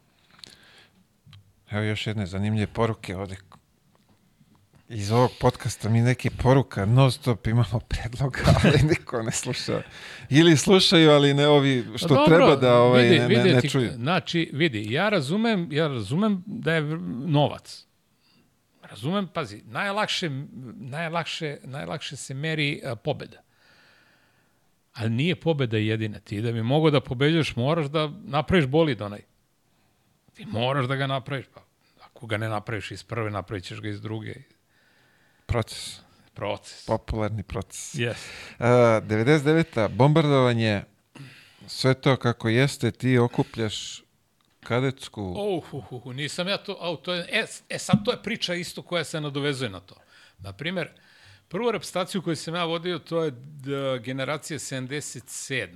Evo 1.71 1.83
još 1.83 2.07
jedne 2.07 2.27
zanimljive 2.27 2.67
poruke 2.67 3.17
ovde. 3.17 3.37
Iz 4.89 5.13
ovog 5.13 5.31
podcasta 5.41 5.89
mi 5.89 6.01
neke 6.01 6.31
poruka, 6.31 6.85
non 6.87 7.13
stop 7.13 7.47
imamo 7.47 7.81
predloga, 7.89 8.41
ali 8.65 8.79
niko 8.83 9.23
ne 9.23 9.33
sluša. 9.33 9.83
Ili 10.31 10.57
slušaju, 10.57 11.11
ali 11.11 11.35
ne 11.35 11.47
ovi 11.47 11.85
što 11.97 12.09
Pa 12.09 12.15
Dobro, 12.15 12.37
treba 12.37 12.57
da 12.57 12.79
ovaj, 12.79 13.03
vidi, 13.03 13.19
ne, 13.19 13.29
ne, 13.29 13.35
vidi 13.37 13.55
ne 13.55 13.61
ti- 13.61 13.71
čuju. 13.71 13.91
Znači, 13.93 14.51
vidi, 14.53 14.93
ja 14.93 15.09
razumem, 15.09 15.69
ja 15.73 15.89
razumem 15.89 16.43
da 16.47 16.75
je 16.75 16.83
novac. 17.27 17.87
Razumem, 18.83 19.29
pazi, 19.29 19.63
najlakše, 19.67 20.31
najlakše, 20.75 21.57
najlakše 21.65 22.17
se 22.17 22.35
meri 22.35 22.81
a, 22.85 22.97
pobeda. 22.97 23.44
Ali 24.95 25.11
nije 25.11 25.37
pobeda 25.37 25.77
jedina. 25.77 26.19
Ti 26.19 26.41
da 26.41 26.53
bi 26.53 26.63
mogao 26.63 26.91
da 26.91 27.01
pobeđaš, 27.01 27.57
moraš 27.57 27.87
da 27.87 28.13
napraviš 28.25 28.67
bolid 28.67 29.03
onaj. 29.03 29.21
Ti 30.35 30.47
moraš 30.47 30.87
da 30.87 30.97
ga 30.97 31.07
napraviš. 31.07 31.47
Pa, 31.55 31.61
ako 32.05 32.27
ga 32.27 32.37
ne 32.37 32.49
napraviš 32.49 32.91
iz 32.91 33.03
prve, 33.03 33.31
napravit 33.31 33.65
ćeš 33.65 33.81
ga 33.81 33.89
iz 33.89 34.01
druge. 34.01 34.35
Proces. 35.47 36.01
Proces. 36.35 36.87
Popularni 36.87 37.43
proces. 37.43 37.95
Yes. 37.95 38.17
Uh, 38.59 38.67
99. 38.67 39.89
bombardovanje, 39.89 40.83
sve 41.67 41.95
to 41.95 42.17
kako 42.17 42.49
jeste, 42.49 42.91
ti 42.91 43.19
okupljaš 43.19 44.03
kadetsku... 44.65 45.35
Oh, 45.37 45.65
hu, 45.71 45.81
hu, 45.81 46.13
nisam 46.13 46.49
ja 46.49 46.57
to, 46.57 46.77
au, 46.81 46.97
to 46.97 47.15
je, 47.15 47.27
e, 47.31 47.45
e, 47.69 47.79
sad 47.79 48.05
to 48.05 48.11
je 48.11 48.23
priča 48.23 48.55
isto 48.55 48.83
koja 48.83 49.05
se 49.05 49.21
nadovezuje 49.21 49.71
na 49.71 49.81
to. 49.81 49.95
Na 50.39 50.53
primer, 50.53 50.91
prvu 51.49 51.71
reprezentaciju 51.71 52.23
koju 52.23 52.37
sam 52.37 52.55
ja 52.55 52.65
vodio, 52.65 52.99
to 52.99 53.25
je 53.25 53.33
generacija 54.03 54.59
77. 54.59 55.69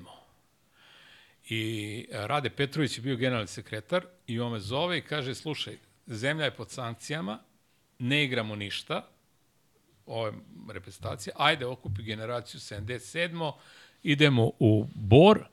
I 1.49 2.07
Rade 2.13 2.51
Petrović 2.51 2.99
je 2.99 3.03
bio 3.03 3.17
generalni 3.17 3.47
sekretar 3.47 4.05
i 4.27 4.41
on 4.41 4.53
me 4.53 4.59
zove 4.59 4.99
i 4.99 5.03
kaže, 5.03 5.35
slušaj, 5.35 5.79
zemlja 6.07 6.45
je 6.45 6.57
pod 6.57 6.71
sankcijama, 6.71 7.39
ne 7.99 8.25
igramo 8.25 8.57
ništa, 8.57 9.09
ove 10.07 10.33
reprezentacije, 10.73 11.33
ajde 11.37 11.67
okupi 11.67 12.03
generaciju 12.03 12.61
77. 12.61 13.53
Idemo 14.03 14.51
u 14.59 14.87
Bor, 14.95 15.45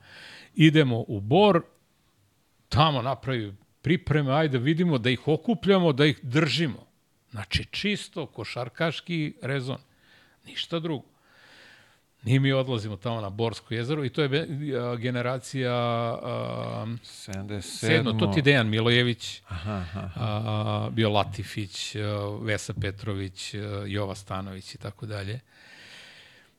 idemo 0.56 1.06
u 1.08 1.22
Bor, 1.22 1.62
tamo 2.70 3.02
napravi 3.02 3.54
pripreme, 3.82 4.34
ajde 4.34 4.58
vidimo 4.58 4.98
da 4.98 5.10
ih 5.10 5.28
okupljamo, 5.28 5.94
da 5.94 6.06
ih 6.06 6.20
držimo. 6.24 6.88
Znači, 7.32 7.66
čisto 7.72 8.26
košarkaški 8.26 9.34
rezon. 9.42 9.78
Ništa 10.46 10.80
drugo. 10.80 11.16
I 12.26 12.40
mi 12.40 12.52
odlazimo 12.52 12.96
tamo 12.96 13.22
na 13.22 13.30
Borsko 13.30 13.74
jezero 13.74 14.06
i 14.06 14.10
to 14.10 14.22
je 14.22 14.48
generacija 15.00 15.74
a, 15.74 16.86
77. 17.04 17.62
sedmo, 17.62 18.14
to 18.14 18.28
ti 18.28 18.42
Dejan 18.42 18.70
Milojević, 18.70 19.42
Aha, 19.48 19.86
aha. 19.94 20.10
a, 20.16 20.90
bio 20.92 21.10
Latifić, 21.10 21.96
a, 21.96 22.00
Vesa 22.42 22.74
Petrović, 22.82 23.54
a, 23.54 23.58
Jova 23.88 24.16
Stanović 24.16 24.76
i 24.76 24.78
tako 24.78 25.06
dalje. 25.06 25.40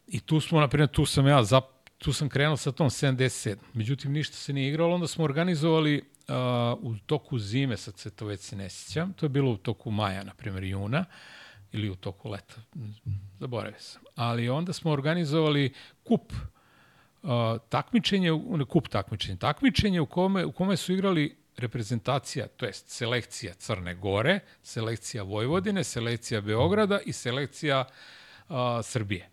I 0.06 0.20
tu 0.20 0.40
smo, 0.40 0.60
na 0.60 0.68
primjer, 0.68 0.88
tu 0.88 1.06
sam 1.06 1.26
ja, 1.26 1.44
zap, 1.44 1.64
tu 1.98 2.12
sam 2.12 2.28
krenuo 2.28 2.56
sa 2.56 2.72
tom 2.72 2.90
77. 2.90 3.56
Međutim, 3.72 4.12
ništa 4.12 4.36
se 4.36 4.52
nije 4.52 4.68
igralo, 4.68 4.94
onda 4.94 5.06
smo 5.06 5.24
organizovali 5.24 6.04
a, 6.28 6.74
u 6.80 6.94
toku 7.06 7.38
zime, 7.38 7.76
sad 7.76 7.98
se 7.98 8.10
to 8.10 8.26
već 8.26 8.40
se 8.40 8.56
ne 8.56 8.70
sjećam, 8.70 9.12
to 9.12 9.26
je 9.26 9.30
bilo 9.30 9.50
u 9.50 9.56
toku 9.56 9.90
maja, 9.90 10.24
na 10.24 10.34
primjer, 10.34 10.64
juna, 10.64 11.04
ili 11.76 11.90
u 11.90 11.94
toku 11.94 12.28
leta, 12.28 12.54
zaboravio 13.38 13.80
sam. 13.80 14.02
Ali 14.14 14.48
onda 14.48 14.72
smo 14.72 14.90
organizovali 14.90 15.72
kup 16.04 16.32
uh, 16.32 17.30
takmičenje, 17.68 18.30
ne 18.32 18.64
kup 18.64 18.88
takmičenje, 18.88 19.36
takmičenje 19.36 20.00
u 20.00 20.06
kome, 20.06 20.44
u 20.44 20.52
kome 20.52 20.76
su 20.76 20.92
igrali 20.92 21.36
reprezentacija, 21.56 22.46
to 22.46 22.66
jest 22.66 22.88
selekcija 22.88 23.54
Crne 23.54 23.94
Gore, 23.94 24.40
selekcija 24.62 25.22
Vojvodine, 25.22 25.84
selekcija 25.84 26.40
Beograda 26.40 27.00
i 27.04 27.12
selekcija 27.12 27.84
uh, 28.48 28.56
Srbije. 28.82 29.30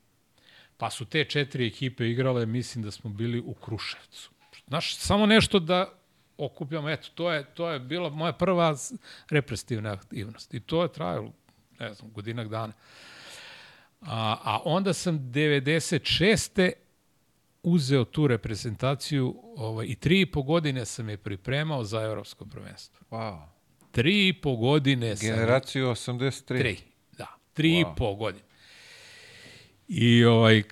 Pa 0.77 0.89
su 0.89 1.05
te 1.05 1.25
četiri 1.25 1.67
ekipe 1.67 2.09
igrale, 2.09 2.45
mislim 2.45 2.83
da 2.83 2.91
smo 2.91 3.09
bili 3.09 3.39
u 3.39 3.53
Kruševcu. 3.53 4.31
Znaš, 4.67 4.95
samo 4.95 5.25
nešto 5.25 5.59
da 5.59 5.89
okupljamo, 6.37 6.89
eto, 6.89 7.09
to 7.15 7.31
je, 7.31 7.43
to 7.53 7.69
je 7.69 7.79
bila 7.79 8.09
moja 8.09 8.33
prva 8.33 8.75
reprezentativna 9.29 9.91
aktivnost. 9.91 10.53
I 10.53 10.59
to 10.59 10.83
je 10.83 10.93
trajalo, 10.93 11.31
ne 11.84 11.93
znam, 11.93 12.11
godinak 12.11 12.47
dana. 12.47 12.73
A, 14.01 14.38
a 14.43 14.61
onda 14.65 14.93
sam 14.93 15.19
96. 15.19 16.72
uzeo 17.64 18.05
tu 18.05 18.27
reprezentaciju 18.27 19.35
ovaj, 19.57 19.85
i 19.85 19.95
tri 19.95 20.22
i 20.22 20.26
po 20.26 20.43
godine 20.43 20.85
sam 20.85 21.10
je 21.10 21.18
pripremao 21.18 21.84
za 21.84 22.01
evropsko 22.01 22.45
prvenstvo. 22.45 23.05
Wow. 23.10 23.39
Tri 23.91 24.27
i 24.27 24.34
po 24.34 24.55
godine 24.55 25.15
sam... 25.15 25.27
Generaciju 25.27 25.88
83. 25.88 26.57
Tri, 26.57 26.77
da. 27.18 27.27
Tri 27.53 27.69
wow. 27.69 27.81
I 27.81 27.95
po 27.97 28.15
godine. 28.15 28.43
I 29.88 30.26
ovaj, 30.26 30.64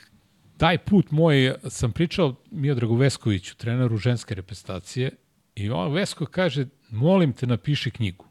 taj 0.57 0.77
put 0.77 1.11
moj, 1.11 1.55
sam 1.69 1.91
pričao 1.91 2.35
Miodragu 2.51 2.95
Veskoviću, 2.95 3.55
treneru 3.55 3.97
ženske 3.97 4.35
reprezentacije, 4.35 5.11
i 5.55 5.69
on 5.69 5.93
Vesko 5.93 6.25
kaže, 6.25 6.65
molim 6.89 7.33
te 7.33 7.47
napiši 7.47 7.91
knjigu. 7.91 8.30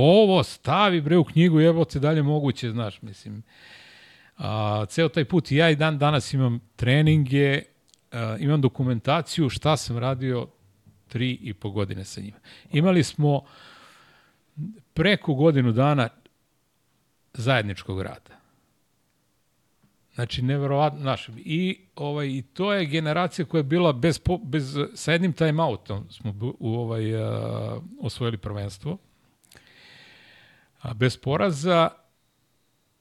Ovo 0.00 0.42
stavi 0.42 1.00
bre 1.00 1.16
u 1.16 1.24
knjigu, 1.24 1.60
evo 1.60 1.84
te 1.84 1.98
dalje 1.98 2.22
moguće, 2.22 2.70
znaš, 2.70 3.02
mislim. 3.02 3.42
A, 4.36 4.86
ceo 4.88 5.08
taj 5.08 5.24
put, 5.24 5.50
i 5.50 5.56
ja 5.56 5.70
i 5.70 5.76
dan 5.76 5.98
danas 5.98 6.34
imam 6.34 6.60
treninge, 6.76 7.62
a, 8.12 8.36
imam 8.40 8.60
dokumentaciju 8.60 9.48
šta 9.48 9.76
sam 9.76 9.98
radio 9.98 10.46
tri 11.08 11.38
i 11.42 11.54
po 11.54 11.70
godine 11.70 12.04
sa 12.04 12.20
njima. 12.20 12.36
Imali 12.72 13.02
smo 13.02 13.42
preko 14.94 15.34
godinu 15.34 15.72
dana 15.72 16.08
zajedničkog 17.34 18.02
rada. 18.02 18.38
Znači, 20.14 20.42
neverovatno, 20.42 21.00
znaš, 21.00 21.28
i, 21.36 21.78
ovaj, 21.94 22.26
i 22.26 22.42
to 22.42 22.72
je 22.72 22.86
generacija 22.86 23.44
koja 23.44 23.58
je 23.58 23.62
bila 23.62 23.92
bez, 23.92 24.20
bez 24.44 24.76
sa 24.94 25.12
jednim 25.12 25.32
time-outom 25.32 26.10
smo 26.10 26.34
u, 26.58 26.74
ovaj, 26.74 27.16
a, 27.16 27.80
osvojili 28.00 28.38
prvenstvo, 28.38 28.98
bez 30.94 31.16
poraza 31.16 31.90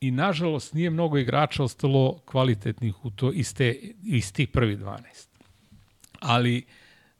i 0.01 0.11
nažalost 0.11 0.73
nije 0.73 0.89
mnogo 0.89 1.17
igrača 1.17 1.63
ostalo 1.63 2.19
kvalitetnih 2.25 3.05
u 3.05 3.09
to, 3.09 3.31
iz, 3.31 3.53
te, 3.53 3.75
iz 4.03 4.33
tih 4.33 4.49
prvi 4.49 4.77
12. 4.77 4.97
Ali 6.19 6.65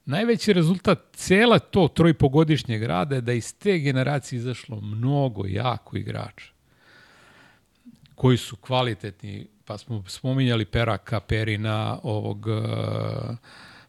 najveći 0.04 0.52
rezultat 0.52 0.98
cela 1.12 1.58
to 1.58 1.88
trojpogodišnjeg 1.88 2.82
rada 2.82 3.14
je 3.14 3.20
da 3.20 3.32
iz 3.32 3.54
te 3.58 3.78
generacije 3.78 4.36
izašlo 4.36 4.80
mnogo 4.80 5.46
jako 5.46 5.96
igrača 5.96 6.58
koji 8.18 8.36
su 8.36 8.56
kvalitetni, 8.56 9.46
pa 9.64 9.78
smo 9.78 10.04
spominjali 10.08 10.64
Peraka, 10.64 11.20
Perina, 11.20 11.98
ovog 12.02 12.46
uh, 12.46 13.36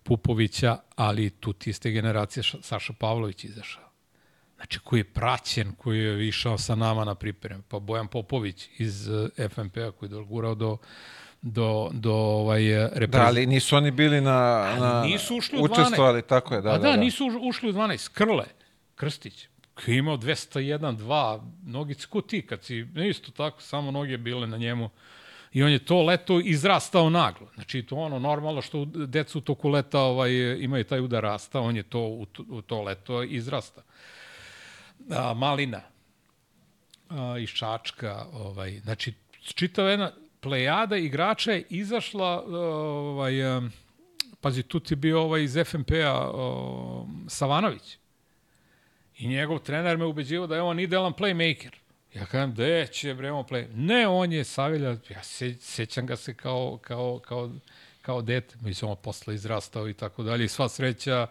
Pupovića, 0.04 0.78
ali 0.96 1.30
tu 1.30 1.54
ti 1.54 1.70
iz 1.70 1.80
te 1.80 1.92
generacije 1.92 2.44
Saša 2.62 2.94
Pavlović 2.94 3.44
izašao. 3.44 3.89
Znači, 4.60 4.80
koji 4.80 5.00
je 5.00 5.04
praćen, 5.04 5.72
koji 5.78 6.00
je 6.00 6.28
išao 6.28 6.58
sa 6.58 6.76
nama 6.76 7.06
na 7.06 7.16
pripreme. 7.16 7.62
Pa 7.68 7.80
Bojan 7.80 8.08
Popović 8.08 8.70
iz 8.78 9.08
uh, 9.08 9.30
FNP-a 9.50 9.92
koji 9.92 10.08
je 10.08 10.12
dogurao 10.12 10.56
do 10.56 10.78
do, 11.42 11.90
do 11.94 12.14
ovaj, 12.14 12.62
reprezentacije. 12.62 13.08
Da, 13.08 13.28
ali 13.28 13.46
nisu 13.46 13.76
oni 13.76 13.92
bili 13.92 14.22
na... 14.22 14.76
na 14.80 15.04
nisu 15.04 15.38
ušli 15.38 15.60
u 15.60 15.62
12. 15.62 15.72
Učestvovali, 15.72 16.22
tako 16.22 16.56
je, 16.56 16.62
da, 16.62 16.70
A 16.70 16.78
da, 16.78 16.84
da, 16.84 16.92
da. 16.92 16.98
nisu 16.98 17.28
ušli 17.42 17.70
u 17.70 17.74
12. 17.74 18.10
Krle, 18.14 18.46
Krstić, 18.96 19.48
koji 19.74 19.96
je 19.96 20.00
imao 20.00 20.18
201, 20.18 20.98
2, 20.98 21.42
nogice 21.66 22.08
ko 22.08 22.22
ti, 22.22 22.42
kad 22.42 22.64
si, 22.64 22.88
isto 23.10 23.32
tako, 23.32 23.62
samo 23.62 23.92
noge 23.92 24.18
bile 24.18 24.48
na 24.48 24.58
njemu. 24.58 24.90
I 25.54 25.64
on 25.64 25.72
je 25.72 25.86
to 25.86 26.04
leto 26.04 26.40
izrastao 26.40 27.10
naglo. 27.10 27.48
Znači, 27.56 27.84
to 27.84 27.96
ono 27.96 28.20
normalno 28.20 28.62
što 28.62 28.86
decu 28.86 29.38
u 29.38 29.42
toku 29.42 29.70
leta 29.70 30.00
ovaj, 30.00 30.32
imaju 30.60 30.84
taj 30.84 31.00
udar 31.00 31.24
rasta, 31.24 31.60
on 31.60 31.76
je 31.76 31.84
to 31.84 32.00
u 32.00 32.26
to, 32.26 32.44
u 32.50 32.62
to 32.62 32.82
leto 32.82 33.24
izrasta. 33.24 33.82
A, 35.10 35.34
malina 35.34 35.82
a, 37.10 37.38
iz 37.38 37.50
Čačka, 37.50 38.26
ovaj, 38.34 38.80
znači, 38.80 39.14
čitava 39.42 39.90
jedna 39.90 40.12
plejada 40.40 40.98
igrača 40.98 41.52
je 41.52 41.64
izašla, 41.70 42.44
ovaj, 42.48 43.34
pazi, 44.42 44.64
tu 44.64 44.80
ti 44.80 44.96
bio 44.96 45.22
ovaj 45.22 45.44
iz 45.44 45.58
FNP-a 45.66 46.32
Savanović. 47.28 47.98
I 49.18 49.28
njegov 49.28 49.60
trener 49.60 49.98
me 49.98 50.06
ubeđivao 50.06 50.48
da 50.48 50.56
je 50.56 50.62
on 50.62 50.80
idealan 50.80 51.14
playmaker. 51.14 51.72
Ja 52.14 52.26
kažem, 52.26 52.54
da 52.54 52.86
će 52.86 53.14
bre 53.14 53.32
on 53.32 53.46
play. 53.46 53.68
Ne, 53.76 54.08
on 54.08 54.32
je 54.32 54.44
Savilja, 54.44 54.98
ja 55.10 55.24
se, 55.24 55.56
sećam 55.60 56.06
ga 56.06 56.16
se 56.16 56.34
kao, 56.34 56.80
kao, 56.82 57.20
kao, 57.20 57.52
kao 58.02 58.22
dete. 58.22 58.56
Mislim, 58.62 58.92
on 58.92 58.98
posle 59.04 59.36
izrastao 59.36 59.90
i 59.90 59.94
tako 59.94 60.24
dalje. 60.24 60.46
I 60.46 60.48
sva 60.48 60.70
sreća, 60.70 61.28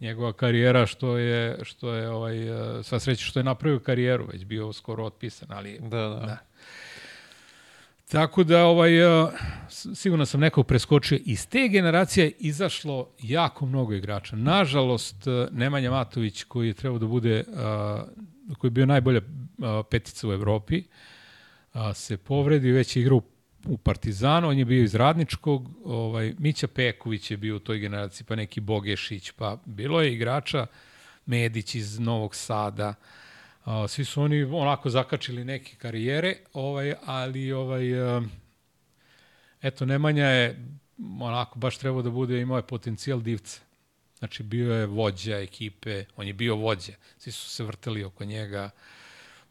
njegova 0.00 0.32
karijera 0.32 0.86
što 0.86 1.18
je, 1.18 1.58
što 1.62 1.94
je 1.94 2.10
ovaj, 2.10 2.36
sva 2.82 2.98
sreća 2.98 3.24
što 3.24 3.38
je 3.38 3.44
napravio 3.44 3.78
karijeru, 3.78 4.26
već 4.32 4.44
bio 4.44 4.72
skoro 4.72 5.04
otpisan, 5.04 5.48
ali 5.52 5.78
Da, 5.80 5.88
da. 5.88 6.08
da. 6.08 6.38
Tako 8.10 8.44
da, 8.44 8.64
ovaj, 8.64 9.22
uh, 9.22 9.30
sigurno 9.94 10.26
sam 10.26 10.40
nekog 10.40 10.66
preskočio. 10.66 11.18
Iz 11.24 11.48
te 11.48 11.68
generacije 11.68 12.24
je 12.24 12.32
izašlo 12.38 13.08
jako 13.22 13.66
mnogo 13.66 13.92
igrača. 13.92 14.36
Nažalost, 14.36 15.26
uh, 15.26 15.32
Nemanja 15.50 15.90
Matović, 15.90 16.44
koji 16.44 16.68
je 16.68 16.74
trebao 16.74 16.98
da 16.98 17.06
bude, 17.06 17.44
koji 18.58 18.68
je 18.68 18.72
bio 18.72 18.86
najbolja 18.86 19.20
petica 19.90 20.28
u 20.28 20.32
Evropi, 20.32 20.82
se 21.94 22.16
povredi, 22.16 22.70
već 22.70 22.96
je 22.96 23.00
igrao 23.00 23.16
u 23.16 23.22
Partizanu, 23.82 24.48
on 24.48 24.58
je 24.58 24.64
bio 24.64 24.82
iz 24.82 24.94
Radničkog, 24.94 25.70
ovaj, 25.84 26.34
Mića 26.38 26.66
Peković 26.68 27.30
je 27.30 27.36
bio 27.36 27.56
u 27.56 27.58
toj 27.58 27.78
generaciji, 27.78 28.26
pa 28.26 28.36
neki 28.36 28.60
Bogešić, 28.60 29.30
pa 29.30 29.58
bilo 29.64 30.02
je 30.02 30.12
igrača, 30.12 30.66
Medić 31.26 31.74
iz 31.74 31.98
Novog 31.98 32.34
Sada, 32.34 32.94
svi 33.88 34.04
su 34.04 34.22
oni 34.22 34.42
onako 34.42 34.90
zakačili 34.90 35.44
neke 35.44 35.76
karijere, 35.76 36.36
ovaj, 36.52 36.94
ali 37.04 37.52
ovaj, 37.52 38.16
um, 38.16 38.30
eto, 39.62 39.86
Nemanja 39.86 40.26
je 40.26 40.66
onako 41.20 41.58
baš 41.58 41.78
trebao 41.78 42.02
da 42.02 42.10
bude, 42.10 42.40
imao 42.40 42.56
je 42.56 42.66
potencijal 42.66 43.20
divca. 43.20 43.60
Znači, 44.18 44.42
bio 44.42 44.74
je 44.74 44.86
vođa 44.86 45.38
ekipe, 45.38 46.04
on 46.16 46.26
je 46.26 46.32
bio 46.32 46.56
vođa. 46.56 46.92
Svi 47.18 47.32
su 47.32 47.50
se 47.50 47.64
vrteli 47.64 48.04
oko 48.04 48.24
njega, 48.24 48.70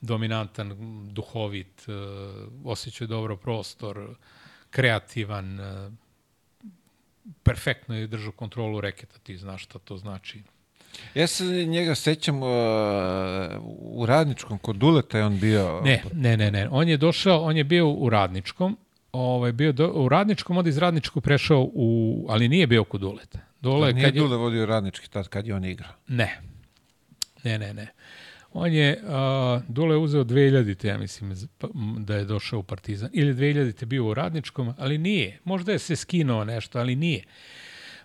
dominantan, 0.05 0.75
duhovit, 1.11 1.87
uh, 1.87 1.95
osjećao 2.65 3.07
dobro 3.07 3.37
prostor, 3.37 4.15
kreativan, 4.69 5.59
uh, 5.59 5.93
perfektno 7.43 7.95
je 7.95 8.07
držao 8.07 8.31
kontrolu 8.31 8.81
reketa, 8.81 9.17
ti 9.19 9.37
znaš 9.37 9.63
šta 9.63 9.79
to 9.79 9.97
znači. 9.97 10.41
Ja 11.15 11.27
se 11.27 11.45
njega 11.45 11.95
sećam 11.95 12.43
uh, 12.43 12.49
u 13.79 14.05
radničkom, 14.05 14.57
kod 14.57 14.75
Duleta 14.75 15.17
je 15.17 15.25
on 15.25 15.39
bio... 15.39 15.81
Ne, 15.83 16.03
ne, 16.13 16.37
ne, 16.37 16.51
ne. 16.51 16.69
On 16.71 16.89
je 16.89 16.97
došao, 16.97 17.41
on 17.41 17.57
je 17.57 17.63
bio 17.63 17.89
u 17.89 18.09
radničkom, 18.09 18.77
ovaj, 19.11 19.51
bio 19.51 19.71
do, 19.71 19.87
u 19.87 20.09
radničkom, 20.09 20.57
onda 20.57 20.69
iz 20.69 20.77
radničkog 20.77 21.23
prešao 21.23 21.69
u, 21.73 22.25
ali 22.29 22.49
nije 22.49 22.67
bio 22.67 22.83
kod 22.83 23.01
Duleta. 23.01 23.39
Dole, 23.61 23.87
Da, 23.87 23.93
nije 23.93 24.05
kad 24.05 24.15
je, 24.15 24.21
Dule 24.21 24.37
vodio 24.37 24.65
radnički 24.65 25.09
tad 25.09 25.27
kad 25.27 25.47
je 25.47 25.55
on 25.55 25.65
igrao. 25.65 25.93
Ne. 26.07 26.41
Ne, 27.43 27.59
ne, 27.59 27.73
ne. 27.73 27.87
On 28.57 28.73
je, 28.73 29.01
uh, 29.03 29.61
Dule 29.67 29.97
uzeo 29.97 30.23
2000, 30.23 30.87
ja 30.87 30.97
mislim, 30.97 31.35
pa- 31.57 31.67
da 31.97 32.15
je 32.15 32.25
došao 32.25 32.59
u 32.59 32.63
Partizan. 32.63 33.09
Ili 33.13 33.33
2000 33.33 33.85
bio 33.85 34.05
u 34.05 34.13
radničkom, 34.13 34.73
ali 34.77 34.97
nije. 34.97 35.39
Možda 35.43 35.71
je 35.71 35.79
se 35.79 35.95
skinuo 35.95 36.43
nešto, 36.43 36.79
ali 36.79 36.95
nije. 36.95 37.23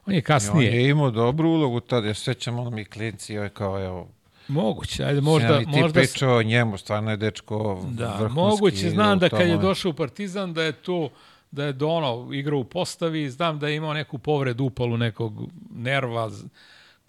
On 0.06 0.14
je 0.14 0.18
I 0.18 0.20
on 0.20 0.24
kasnije. 0.24 0.72
je 0.72 0.88
imao 0.88 1.10
dobru 1.10 1.48
ulogu 1.48 1.80
tad, 1.80 2.04
ja 2.04 2.14
se 2.14 2.20
sećam 2.20 2.58
ono 2.58 2.70
mi 2.70 2.84
klinci, 2.84 3.34
joj 3.34 3.48
kao 3.48 3.84
evo, 3.84 4.08
Moguće, 4.48 5.04
ajde, 5.04 5.20
možda, 5.20 5.48
možda, 5.48 5.72
ti 5.72 5.80
možda, 5.80 6.00
pričao 6.00 6.36
o 6.36 6.42
njemu, 6.42 6.78
stvarno 6.78 7.10
je 7.10 7.16
dečko 7.16 7.84
Da, 7.90 8.16
vrhunski 8.20 8.34
moguće, 8.40 8.90
znam 8.90 9.18
da 9.18 9.28
kad 9.28 9.48
je 9.48 9.56
došao 9.58 9.90
u 9.90 9.94
Partizan 9.94 10.54
da 10.54 10.62
je 10.62 10.72
to 10.72 11.10
da 11.50 11.64
je 11.64 11.72
do 11.72 11.88
ono 11.88 12.32
igrao 12.32 12.58
u 12.58 12.64
postavi, 12.64 13.30
znam 13.30 13.58
da 13.58 13.68
je 13.68 13.76
imao 13.76 13.94
neku 13.94 14.18
povredu 14.18 14.64
upalu 14.64 14.96
nekog 14.96 15.32
nerva, 15.74 16.30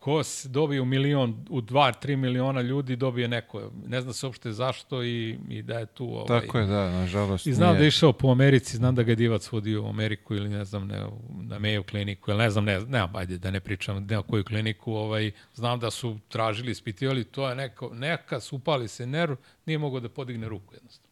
ko 0.01 0.23
se 0.23 0.49
dobije 0.49 0.81
u 0.81 0.85
milion, 0.85 1.45
u 1.49 1.61
dva, 1.61 1.91
tri 1.91 2.15
miliona 2.15 2.61
ljudi 2.61 2.95
dobije 2.95 3.27
neko, 3.27 3.71
ne 3.87 4.01
zna 4.01 4.13
se 4.13 4.25
uopšte 4.25 4.51
zašto 4.51 5.03
i, 5.03 5.37
i 5.49 5.61
da 5.61 5.79
je 5.79 5.85
tu 5.85 6.05
ovaj, 6.05 6.41
Tako 6.41 6.57
je, 6.57 6.65
da, 6.65 6.91
nažalost. 6.91 7.47
I 7.47 7.53
znam 7.53 7.69
nije. 7.69 7.77
da 7.77 7.83
je 7.83 7.87
išao 7.87 8.13
po 8.13 8.31
Americi, 8.31 8.77
znam 8.77 8.95
da 8.95 9.03
ga 9.03 9.11
je 9.11 9.15
divac 9.15 9.51
vodio 9.51 9.83
u 9.83 9.89
Ameriku 9.89 10.35
ili 10.35 10.49
ne 10.49 10.65
znam, 10.65 10.87
ne, 10.87 10.99
na 11.41 11.59
Mayo 11.59 11.83
kliniku, 11.83 12.31
ili 12.31 12.37
ne 12.37 12.49
znam, 12.49 12.65
ne, 12.65 12.79
ne, 12.79 13.07
ajde 13.13 13.37
da 13.37 13.51
ne 13.51 13.59
pričam 13.59 14.05
ne 14.09 14.17
o 14.17 14.23
koju 14.23 14.43
kliniku, 14.43 14.93
ovaj, 14.93 15.31
znam 15.53 15.79
da 15.79 15.91
su 15.91 16.17
tražili, 16.29 16.71
ispitivali, 16.71 17.23
to 17.23 17.49
je 17.49 17.55
neko, 17.55 17.89
neka, 17.93 18.39
su 18.39 18.55
upali 18.55 18.87
se 18.87 19.07
nerv, 19.07 19.35
nije 19.65 19.77
mogao 19.77 19.99
da 19.99 20.09
podigne 20.09 20.49
ruku 20.49 20.73
jednostavno. 20.73 21.11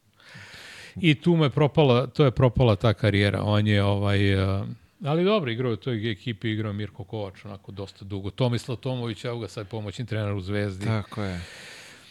I 0.96 1.14
tu 1.14 1.36
me 1.36 1.50
propala, 1.50 2.06
to 2.06 2.24
je 2.24 2.30
propala 2.30 2.76
ta 2.76 2.94
karijera, 2.94 3.42
on 3.42 3.66
je 3.66 3.84
ovaj, 3.84 4.34
uh, 4.34 4.66
ali 5.04 5.24
dobro, 5.24 5.50
igrao 5.50 5.68
je 5.68 5.74
u 5.74 5.76
toj 5.76 6.10
ekipi, 6.10 6.50
igrao 6.50 6.72
Mirko 6.72 7.04
Kovač, 7.04 7.44
onako 7.44 7.72
dosta 7.72 8.04
dugo. 8.04 8.30
Tomislav 8.30 8.76
Tomović, 8.76 9.24
evo 9.24 9.38
ga 9.38 9.48
sad 9.48 9.68
pomoćni 9.68 10.06
trener 10.06 10.32
u 10.32 10.40
Zvezdi. 10.40 10.86
Tako 10.86 11.22
je. 11.22 11.40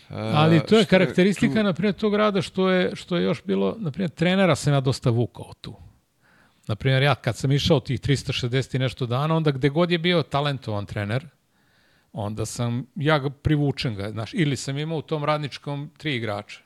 A, 0.10 0.32
Ali 0.36 0.62
to 0.68 0.78
je 0.78 0.84
šta 0.84 0.90
karakteristika, 0.90 1.54
tu- 1.54 1.64
na 1.64 1.74
primjer, 1.74 1.96
tog 1.96 2.16
rada 2.16 2.42
što 2.42 2.70
je, 2.70 2.96
što 2.96 3.18
je 3.18 3.24
još 3.24 3.44
bilo, 3.44 3.76
na 3.80 3.92
primjer, 3.92 4.10
trenera 4.10 4.56
sam 4.56 4.74
ja 4.74 4.80
dosta 4.80 5.10
vukao 5.10 5.54
tu. 5.62 5.76
Na 6.68 6.76
primjer, 6.76 7.04
ja 7.04 7.16
kad 7.16 7.38
sam 7.38 7.52
išao 7.52 7.80
tih 7.80 8.00
360 8.00 8.76
i 8.76 8.80
nešto 8.80 9.06
dana, 9.06 9.36
onda 9.36 9.52
gde 9.52 9.70
god 9.70 9.92
je 9.92 9.98
bio 9.98 10.24
talentovan 10.24 10.86
trener, 10.86 11.26
onda 12.14 12.46
sam, 12.46 12.86
ja 12.96 13.20
ga 13.20 13.30
privučem 13.30 13.96
ga, 13.96 14.12
znaš, 14.12 14.34
ili 14.34 14.56
sam 14.56 14.78
imao 14.78 14.98
u 14.98 15.02
tom 15.02 15.24
radničkom 15.24 15.92
tri 15.98 16.16
igrača. 16.16 16.60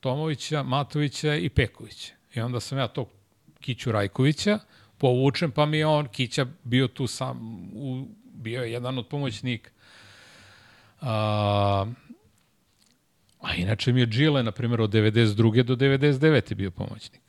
Tomovića, 0.00 0.62
Matovića 0.62 1.34
i 1.34 1.48
Pekovića. 1.48 2.12
I 2.34 2.40
onda 2.40 2.60
sam 2.60 2.78
ja 2.78 2.88
tog 2.88 3.08
Kiću 3.60 3.92
Rajkovića 3.92 4.58
povučem, 5.00 5.50
pa 5.50 5.66
mi 5.66 5.78
je 5.78 5.86
on, 5.86 6.08
Kića, 6.08 6.46
bio 6.64 6.88
tu 6.88 7.06
sam, 7.06 7.38
u, 7.74 8.06
bio 8.24 8.62
je 8.62 8.72
jedan 8.72 8.98
od 8.98 9.08
pomoćnika. 9.08 9.70
A, 11.00 11.86
A 13.40 13.54
inače 13.54 13.92
mi 13.92 14.00
je 14.00 14.06
Džile, 14.06 14.42
na 14.42 14.52
primjer, 14.52 14.80
od 14.80 14.90
92. 14.90 15.62
do 15.62 15.76
99. 15.76 16.54
bio 16.54 16.70
pomoćnik. 16.70 17.20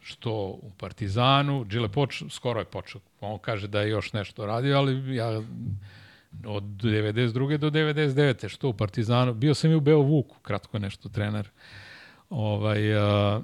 Što 0.00 0.32
u 0.62 0.70
Partizanu, 0.78 1.64
Džile 1.64 1.88
počeo, 1.88 2.28
skoro 2.28 2.60
je 2.60 2.64
počeo, 2.64 3.00
on 3.20 3.38
kaže 3.38 3.68
da 3.68 3.80
je 3.80 3.90
još 3.90 4.12
nešto 4.12 4.46
radio, 4.46 4.76
ali 4.76 5.16
ja 5.16 5.42
od 6.46 6.62
92. 6.62 7.56
do 7.56 7.70
99. 7.70 8.48
što 8.48 8.68
u 8.68 8.74
Partizanu, 8.74 9.34
bio 9.34 9.54
sam 9.54 9.70
i 9.70 9.74
u 9.74 9.80
Beovuku, 9.80 10.36
kratko 10.42 10.78
nešto 10.78 11.08
trener. 11.08 11.48
Ovaj, 12.30 12.96
a, 12.96 13.40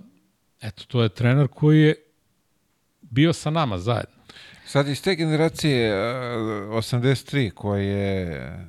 eto, 0.61 0.85
to 0.89 1.03
je 1.03 1.09
trener 1.09 1.49
koji 1.49 1.81
je 1.81 1.94
bio 3.13 3.33
sa 3.33 3.51
nama 3.51 3.79
zajedno. 3.79 4.15
Sad 4.67 4.89
iz 4.89 5.03
te 5.03 5.15
generacije 5.15 5.93
a, 5.93 5.97
83 6.71 7.51
koje 7.51 8.63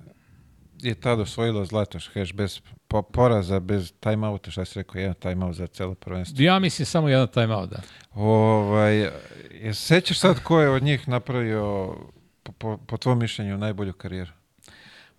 je 0.82 0.96
tada 0.96 1.22
osvojilo 1.22 1.66
Zlatoš 1.66 2.10
Heš 2.14 2.34
bez 2.34 2.62
po, 2.88 3.02
poraza, 3.02 3.60
bez 3.60 3.94
timeouta, 4.00 4.52
šta 4.52 4.66
si 4.66 4.80
rekao, 4.80 5.00
jedan 5.00 5.14
timeout 5.14 5.56
za 5.56 5.68
celo 5.68 5.96
prvenstvo. 5.96 6.44
Ja 6.44 6.60
mislim 6.60 6.86
samo 6.86 7.10
jedan 7.10 7.28
timeout, 7.28 7.70
da. 7.70 7.82
Ovaj, 8.14 9.10
je 9.52 9.74
sećaš 9.74 10.20
sad 10.20 10.44
ko 10.44 10.62
je 10.62 10.70
od 10.70 10.84
njih 10.84 11.08
napravio 11.08 11.96
po, 12.44 12.52
po, 12.52 12.78
po 12.78 12.98
tvom 12.98 13.20
mišljenju 13.20 13.58
najbolju 13.58 13.94
karijeru? 13.94 14.32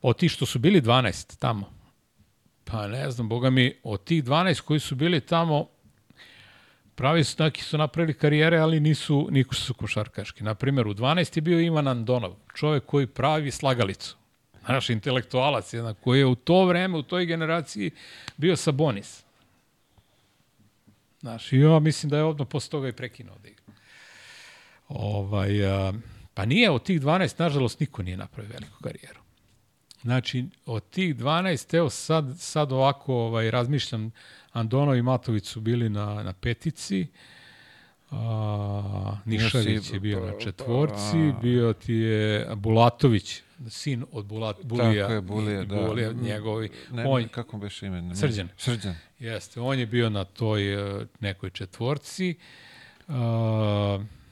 Od 0.02 0.18
tih 0.18 0.30
što 0.30 0.46
su 0.46 0.58
bili 0.58 0.82
12 0.82 1.38
tamo, 1.38 1.70
pa 2.64 2.86
ne 2.86 3.10
znam, 3.10 3.28
boga 3.28 3.50
mi, 3.50 3.74
od 3.82 4.04
tih 4.04 4.24
12 4.24 4.60
koji 4.60 4.80
su 4.80 4.94
bili 4.94 5.20
tamo, 5.20 5.68
pravi 6.94 7.24
su, 7.24 7.42
neki 7.42 7.62
su 7.62 7.78
napravili 7.78 8.14
karijere, 8.14 8.58
ali 8.58 8.80
nisu, 8.80 9.28
nisu 9.30 9.54
su 9.54 9.74
košarkaški. 9.74 10.44
Naprimer, 10.44 10.86
u 10.86 10.94
12 10.94 11.36
je 11.36 11.40
bio 11.40 11.60
Ivan 11.60 11.88
Andonov, 11.88 12.34
čovek 12.54 12.86
koji 12.86 13.06
pravi 13.06 13.50
slagalicu. 13.50 14.16
Naš 14.68 14.90
intelektualac, 14.90 15.72
jedan, 15.72 15.94
koji 15.94 16.18
je 16.18 16.26
u 16.26 16.34
to 16.34 16.64
vreme, 16.64 16.98
u 16.98 17.02
toj 17.02 17.26
generaciji 17.26 17.90
bio 18.36 18.56
Sabonis. 18.56 19.24
Znaš, 21.20 21.52
i 21.52 21.58
ja 21.58 21.78
mislim 21.78 22.10
da 22.10 22.16
je 22.16 22.24
odmah 22.24 22.48
posle 22.48 22.70
toga 22.70 22.88
i 22.88 22.92
prekinuo 22.92 23.36
da 23.42 23.48
igra. 23.48 23.64
Ovaj, 24.88 25.66
a, 25.66 25.92
pa 26.34 26.44
nije, 26.44 26.70
od 26.70 26.82
tih 26.82 27.00
12, 27.00 27.40
nažalost, 27.40 27.80
niko 27.80 28.02
nije 28.02 28.16
napravio 28.16 28.52
veliku 28.52 28.78
karijeru. 28.82 29.20
Znači, 30.02 30.44
od 30.66 30.90
tih 30.90 31.16
12, 31.16 31.76
evo 31.76 31.90
sad, 31.90 32.34
sad 32.38 32.72
ovako 32.72 33.14
ovaj, 33.14 33.50
razmišljam, 33.50 34.10
Andono 34.54 34.94
i 34.94 35.02
Matović 35.02 35.46
su 35.46 35.60
bili 35.60 35.88
na, 35.88 36.22
na 36.22 36.32
petici, 36.32 37.06
a, 38.10 39.16
Nišavić 39.24 39.92
je 39.92 40.00
bio 40.00 40.26
na 40.26 40.32
četvorci, 40.38 41.32
bio 41.42 41.72
ti 41.72 41.94
je 41.94 42.48
Bulatović, 42.56 43.42
sin 43.68 44.04
od 44.12 44.26
Bulat, 44.26 44.56
Bulija, 44.62 45.02
Tako 45.02 45.14
je, 45.14 45.20
Bulija, 45.20 45.64
da. 45.64 45.86
Bulija 45.86 46.12
njegovi. 46.12 46.70
Ne, 46.92 47.04
on, 47.06 47.28
kako 47.28 47.58
beš 47.58 47.82
ime? 47.82 48.02
Ne, 48.02 48.16
Srđan. 48.16 48.48
Srđan. 48.56 48.94
Jeste, 49.18 49.60
on 49.60 49.78
je 49.78 49.86
bio 49.86 50.10
na 50.10 50.24
toj 50.24 50.76
uh, 50.76 51.06
nekoj 51.20 51.50
četvorci. 51.50 52.34
Uh, 53.08 53.14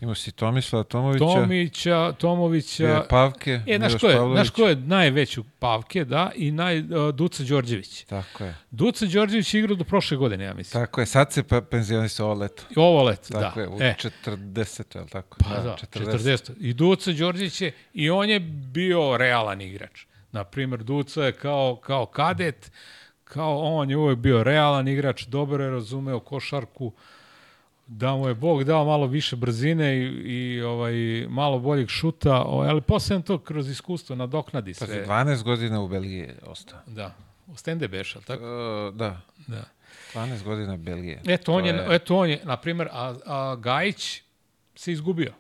Imao 0.03 0.15
si 0.15 0.33
Tomislava 0.33 0.85
Tomovića, 0.85 1.25
Tomića, 1.25 2.13
Tomovića. 2.13 2.87
je 2.87 3.09
Pavke, 3.09 3.61
E, 3.67 3.77
znaš 3.79 3.93
Miloš 3.93 4.01
ko 4.01 4.09
je, 4.09 4.35
znaš 4.35 4.51
ko 4.51 4.69
je 4.69 4.77
najveću 4.77 5.45
Pavke, 5.59 6.05
da, 6.05 6.31
i 6.35 6.51
naj, 6.51 6.79
uh, 6.79 7.15
Duca 7.15 7.43
Đorđević. 7.43 8.05
Tako 8.05 8.45
je. 8.45 8.55
Duca 8.71 9.07
Đorđević 9.07 9.55
je 9.55 9.59
igrao 9.59 9.77
do 9.77 9.85
prošle 9.85 10.17
godine, 10.17 10.45
ja 10.45 10.55
mislim. 10.55 10.85
Tako 10.85 11.01
je, 11.01 11.07
sad 11.07 11.33
se 11.33 11.43
pa 11.43 11.61
penzionisao 11.61 12.27
ovo 12.27 12.35
leto. 12.35 12.63
I 12.71 12.75
Ovo 12.77 13.03
let, 13.03 13.27
da. 13.31 13.41
Tako 13.41 13.61
je, 13.61 13.69
u 13.69 13.77
e, 13.81 13.95
40, 14.27 14.97
je 14.97 15.01
li 15.01 15.09
tako? 15.09 15.37
pa 15.39 15.63
da, 15.63 15.77
40. 15.95 16.53
I 16.61 16.73
Duca 16.73 17.13
Đorđević 17.13 17.61
je, 17.61 17.73
i 17.95 18.11
on 18.11 18.31
je 18.31 18.41
bio 18.41 19.17
realan 19.17 19.61
igrač. 19.61 20.07
Naprimer, 20.33 20.83
Duca 20.83 21.25
je 21.25 21.33
kao, 21.33 21.77
kao 21.77 22.07
kadet, 22.07 22.73
kao 23.25 23.59
on 23.59 23.91
je 23.91 23.97
uvek 23.97 24.19
bio 24.19 24.45
realan 24.45 24.89
igrač, 24.89 25.27
dobro 25.27 25.65
je 25.65 25.71
razumeo 25.71 26.21
košarku, 26.21 26.93
da 27.97 28.17
mu 28.17 28.29
je 28.29 28.35
Bog 28.35 28.65
dao 28.65 28.85
malo 28.85 29.07
više 29.07 29.37
brzine 29.37 29.97
i, 29.97 30.05
i 30.07 30.63
ovaj 30.63 30.95
malo 31.29 31.59
boljeg 31.59 31.89
šuta, 31.89 32.43
ovaj, 32.43 32.69
ali 32.69 32.81
posle 32.81 33.23
to 33.23 33.39
kroz 33.39 33.71
iskustvo 33.71 34.17
nadoknadi 34.17 34.75
Pa 34.79 34.87
sve. 34.87 35.05
za 35.05 35.13
12 35.13 35.43
godina 35.43 35.81
u 35.81 35.89
Belgiji 35.89 36.19
je 36.19 36.39
ostao. 36.47 36.79
Da. 36.87 37.15
U 37.47 37.57
Stende 37.57 37.89
Beša, 37.89 38.21
tako? 38.21 38.45
Uh, 38.45 38.95
da, 38.95 39.21
Da. 39.47 39.65
12 40.15 40.43
godina 40.43 40.77
Belgije. 40.77 41.21
Eto, 41.27 41.53
on 41.53 41.63
To 41.63 41.69
je, 41.69 41.87
eto 41.91 42.17
on 42.17 42.31
je, 42.31 42.41
na 42.45 42.57
primjer, 42.57 42.89
a, 42.93 43.15
a 43.27 43.57
Gajić 43.57 44.23
se 44.75 44.93
izgubio. 44.93 45.33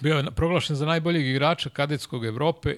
Bio 0.00 0.16
je 0.16 0.30
proglašen 0.30 0.76
za 0.76 0.86
najboljeg 0.86 1.26
igrača 1.26 1.70
kadetskog 1.70 2.26
Evrope 2.26 2.76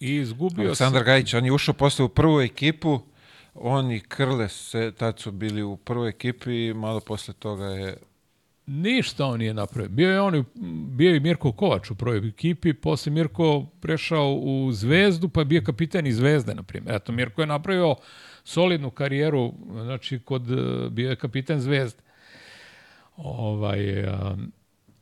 i 0.00 0.16
izgubio 0.16 0.64
Aleksandar 0.64 1.00
se. 1.00 1.04
Gajić, 1.04 1.34
on 1.34 1.44
je 1.44 1.52
ušao 1.52 1.74
posle 1.74 2.04
u 2.04 2.08
prvu 2.08 2.40
ekipu, 2.40 3.00
on 3.60 3.92
i 3.92 4.00
Krles 4.00 4.70
se, 4.70 4.92
tad 4.98 5.18
su 5.18 5.32
bili 5.32 5.62
u 5.62 5.76
prvoj 5.76 6.08
ekipi 6.08 6.66
i 6.66 6.74
malo 6.74 7.00
posle 7.00 7.34
toga 7.34 7.64
je 7.64 7.96
Ništa 8.66 9.26
on 9.26 9.38
nije 9.38 9.54
napravio. 9.54 9.88
Bio 9.88 10.10
je 10.10 10.20
on, 10.20 10.44
bio 10.96 11.14
je 11.14 11.20
Mirko 11.20 11.52
Kovač 11.52 11.90
u 11.90 11.94
prvoj 11.94 12.28
ekipi, 12.28 12.72
posle 12.72 13.12
Mirko 13.12 13.66
prešao 13.80 14.34
u 14.34 14.72
Zvezdu, 14.72 15.28
pa 15.28 15.40
je 15.40 15.44
bio 15.44 15.62
kapitan 15.62 16.06
i 16.06 16.12
Zvezde, 16.12 16.54
na 16.54 16.62
primjer. 16.62 16.94
Eto, 16.96 17.12
Mirko 17.12 17.40
je 17.40 17.46
napravio 17.46 17.96
solidnu 18.44 18.90
karijeru, 18.90 19.52
znači, 19.82 20.18
kod, 20.18 20.50
eh, 20.50 20.90
bio 20.90 21.10
je 21.10 21.16
kapitan 21.16 21.60
Zvezde. 21.60 22.02
Ovaj, 23.16 24.04
a, 24.06 24.36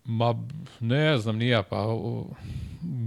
ma, 0.05 0.35
ne 0.81 1.19
znam, 1.19 1.37
nija, 1.37 1.63
pa 1.63 1.79
o, 1.79 2.27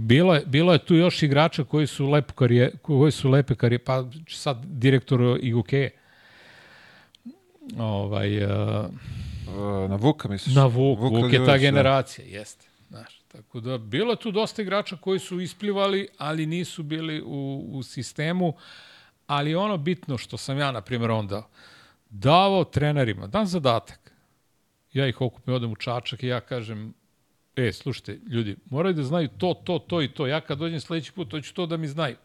bilo 0.06 0.34
je, 0.34 0.42
bilo 0.46 0.72
je 0.72 0.78
tu 0.78 0.94
još 0.94 1.22
igrača 1.22 1.64
koji 1.64 1.86
su 1.86 2.06
lepe 2.10 2.32
karije, 2.34 2.72
koji 2.82 3.12
su 3.12 3.30
lepe 3.30 3.54
karijere, 3.54 3.84
pa 3.84 4.04
sad 4.28 4.64
direktor 4.64 5.38
Iguke. 5.42 5.90
Ovaj, 7.78 8.44
uh, 8.44 8.50
na 9.88 9.96
Vuka, 9.96 10.28
misliš? 10.28 10.54
Na 10.54 10.66
Vuk, 10.66 10.98
Vuk, 10.98 11.12
Vuk 11.12 11.32
je 11.32 11.38
ta 11.38 11.44
da. 11.44 11.58
generacija, 11.58 12.26
jeste. 12.26 12.66
Znaš, 12.88 13.20
tako 13.28 13.60
da, 13.60 13.78
bilo 13.78 14.12
je 14.12 14.16
tu 14.16 14.30
dosta 14.30 14.62
igrača 14.62 14.96
koji 14.96 15.18
su 15.18 15.40
isplivali, 15.40 16.08
ali 16.18 16.46
nisu 16.46 16.82
bili 16.82 17.22
u, 17.22 17.64
u 17.72 17.82
sistemu, 17.82 18.54
ali 19.26 19.54
ono 19.54 19.76
bitno 19.76 20.18
što 20.18 20.36
sam 20.36 20.58
ja, 20.58 20.72
na 20.72 20.80
primjer, 20.80 21.10
onda 21.10 21.48
davao 22.10 22.64
trenerima, 22.64 23.26
dan 23.26 23.46
zadatak, 23.46 24.07
ja 24.92 25.06
ih 25.06 25.20
okupim, 25.20 25.54
odem 25.54 25.72
u 25.72 25.76
Čačak 25.76 26.22
i 26.22 26.26
ja 26.26 26.40
kažem, 26.40 26.94
e, 27.56 27.72
slušajte, 27.72 28.18
ljudi, 28.26 28.56
moraju 28.70 28.94
da 28.94 29.02
znaju 29.02 29.28
to, 29.38 29.54
to, 29.54 29.78
to 29.78 30.02
i 30.02 30.08
to. 30.08 30.26
Ja 30.26 30.40
kad 30.40 30.58
dođem 30.58 30.80
sledeći 30.80 31.12
put, 31.12 31.30
hoću 31.30 31.54
to 31.54 31.66
da 31.66 31.76
mi 31.76 31.88
znaju. 31.88 32.16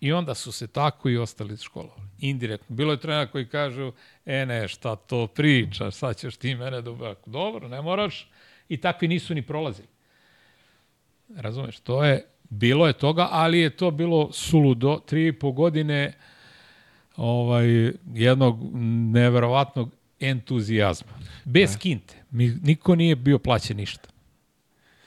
I 0.00 0.12
onda 0.12 0.34
su 0.34 0.52
se 0.52 0.66
tako 0.66 1.08
i 1.08 1.16
ostali 1.16 1.56
školovali. 1.56 2.08
Indirektno. 2.18 2.76
Bilo 2.76 2.92
je 2.92 3.00
trenera 3.00 3.26
koji 3.26 3.46
kažu, 3.46 3.92
e 4.26 4.46
ne, 4.46 4.68
šta 4.68 4.96
to 4.96 5.26
pričaš, 5.26 5.94
sad 5.94 6.16
ćeš 6.16 6.36
ti 6.36 6.54
mene 6.54 6.82
da... 6.82 7.14
Dobro, 7.26 7.68
ne 7.68 7.82
moraš. 7.82 8.28
I 8.68 8.76
takvi 8.76 9.08
nisu 9.08 9.34
ni 9.34 9.42
prolazili. 9.42 9.88
Razumeš, 11.36 11.80
to 11.80 12.04
je, 12.04 12.26
bilo 12.50 12.86
je 12.86 12.92
toga, 12.92 13.28
ali 13.30 13.58
je 13.58 13.70
to 13.70 13.90
bilo 13.90 14.32
suludo, 14.32 15.00
tri 15.06 15.26
i 15.26 15.32
po 15.32 15.52
godine 15.52 16.12
ovaj, 17.16 17.92
jednog 18.14 18.58
neverovatnog 19.12 19.90
entuzijazma. 20.30 21.12
Bez 21.44 21.76
kinte. 21.78 22.14
Mi, 22.30 22.58
niko 22.62 22.94
nije 22.94 23.16
bio 23.16 23.38
plaćen 23.38 23.76
ništa. 23.76 24.08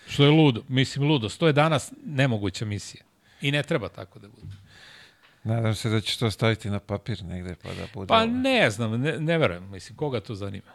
Što 0.07 0.23
je 0.23 0.29
ludo. 0.29 0.63
Mislim, 0.67 1.07
ludo. 1.07 1.29
To 1.29 1.47
je 1.47 1.53
danas 1.53 1.93
nemoguća 2.05 2.65
misija. 2.65 3.03
I 3.41 3.51
ne 3.51 3.63
treba 3.63 3.89
tako 3.89 4.19
da 4.19 4.27
bude. 4.27 4.55
Nadam 5.43 5.75
se 5.75 5.89
da 5.89 6.01
ćeš 6.01 6.17
to 6.17 6.31
staviti 6.31 6.69
na 6.69 6.79
papir 6.79 7.23
negde 7.23 7.55
pa 7.63 7.69
da 7.69 7.87
bude... 7.93 8.07
Pa 8.07 8.25
ne 8.25 8.69
znam, 8.71 9.01
ne, 9.01 9.19
ne 9.19 9.37
verujem. 9.37 9.69
Mislim, 9.71 9.97
koga 9.97 10.19
to 10.19 10.35
zanima? 10.35 10.71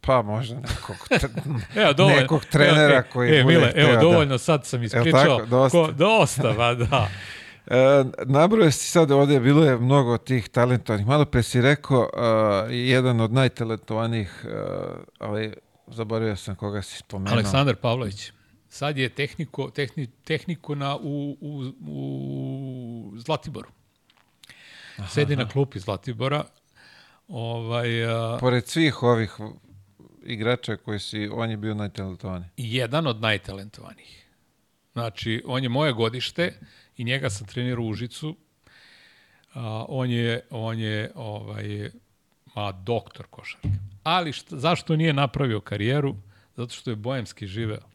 Pa 0.00 0.22
možda 0.22 0.54
nekog, 0.54 0.96
tre- 1.10 1.60
Evo, 1.82 1.92
dovoljno. 1.92 2.20
nekog 2.20 2.44
trenera 2.44 2.94
evo, 2.94 3.02
koji 3.12 3.30
e, 3.30 3.42
bude 3.42 3.54
Mile, 3.58 3.72
evo, 3.74 3.92
da- 3.92 4.00
dovoljno, 4.00 4.38
sad 4.38 4.66
sam 4.66 4.82
ispričao. 4.82 5.12
tako? 5.38 5.46
Dosta. 5.46 5.78
Ko, 5.78 5.92
dosta, 5.92 6.52
ba 6.52 6.74
da. 6.74 7.08
E, 7.70 8.04
nabrojao 8.24 8.70
si 8.70 8.90
sad 8.90 9.10
ovdje, 9.10 9.40
bilo 9.40 9.64
je 9.64 9.78
mnogo 9.78 10.18
tih 10.18 10.48
talentovanih. 10.48 11.06
Malo 11.06 11.24
pre 11.24 11.42
si 11.42 11.60
rekao, 11.60 12.00
uh, 12.00 12.70
jedan 12.70 13.20
od 13.20 13.32
najtalentovanijih, 13.32 14.44
uh, 14.44 14.50
ali 15.18 15.54
zaboravio 15.86 16.36
sam 16.36 16.54
koga 16.54 16.82
si 16.82 16.98
spomenuo. 16.98 17.34
Aleksandar 17.34 17.76
Pavlović. 17.76 18.32
Sad 18.68 18.98
je 18.98 19.08
tehniko, 19.08 19.70
tehni, 19.70 20.06
tehniko 20.06 20.74
na, 20.74 20.96
u, 20.96 21.36
u, 21.40 21.72
u 21.86 23.12
Zlatiboru. 23.16 23.68
Sedi 25.08 25.36
na 25.36 25.48
klupi 25.48 25.78
Zlatibora. 25.78 26.44
Ovaj, 27.28 28.04
a, 28.06 28.38
Pored 28.40 28.66
svih 28.68 29.02
ovih 29.02 29.36
igrača 30.22 30.76
koji 30.76 30.98
si, 30.98 31.28
on 31.32 31.50
je 31.50 31.56
bio 31.56 31.74
najtalentovaniji. 31.74 32.48
jedan 32.56 33.06
od 33.06 33.20
najtalentovanijih. 33.20 34.26
Znači, 34.92 35.42
on 35.46 35.62
je 35.62 35.68
moje 35.68 35.92
godište 35.92 36.58
i 37.00 37.04
njega 37.04 37.30
sam 37.30 37.46
trenirao 37.46 37.84
u 37.84 37.88
Užicu. 37.88 38.36
A, 39.54 39.84
on 39.88 40.10
je, 40.10 40.40
on 40.50 40.78
je 40.78 41.12
ovaj, 41.14 41.90
ma, 42.54 42.72
doktor 42.72 43.26
košarke. 43.30 43.68
Ali 44.02 44.32
šta, 44.32 44.58
zašto 44.58 44.96
nije 44.96 45.12
napravio 45.12 45.60
karijeru? 45.60 46.16
Zato 46.56 46.74
što 46.74 46.90
je 46.90 46.96
bojemski 46.96 47.46
živeo. 47.46 47.88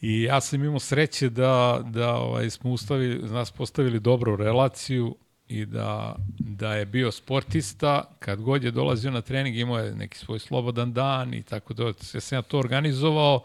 I 0.00 0.22
ja 0.22 0.40
sam 0.40 0.64
imao 0.64 0.78
sreće 0.78 1.28
da, 1.28 1.82
da 1.84 2.14
ovaj, 2.14 2.50
smo 2.50 2.70
ustavili, 2.70 3.28
nas 3.28 3.50
postavili 3.50 4.00
dobru 4.00 4.36
relaciju 4.36 5.16
i 5.48 5.66
da, 5.66 6.16
da 6.38 6.74
je 6.74 6.86
bio 6.86 7.12
sportista, 7.12 8.04
kad 8.18 8.40
god 8.40 8.64
je 8.64 8.70
dolazio 8.70 9.10
na 9.10 9.20
trening 9.20 9.56
imao 9.56 9.78
je 9.78 9.94
neki 9.94 10.18
svoj 10.18 10.38
slobodan 10.38 10.92
dan 10.92 11.34
i 11.34 11.42
tako 11.42 11.74
da 11.74 11.84
ja 11.84 12.20
sam 12.20 12.38
ja 12.38 12.42
to 12.42 12.58
organizovao 12.58 13.42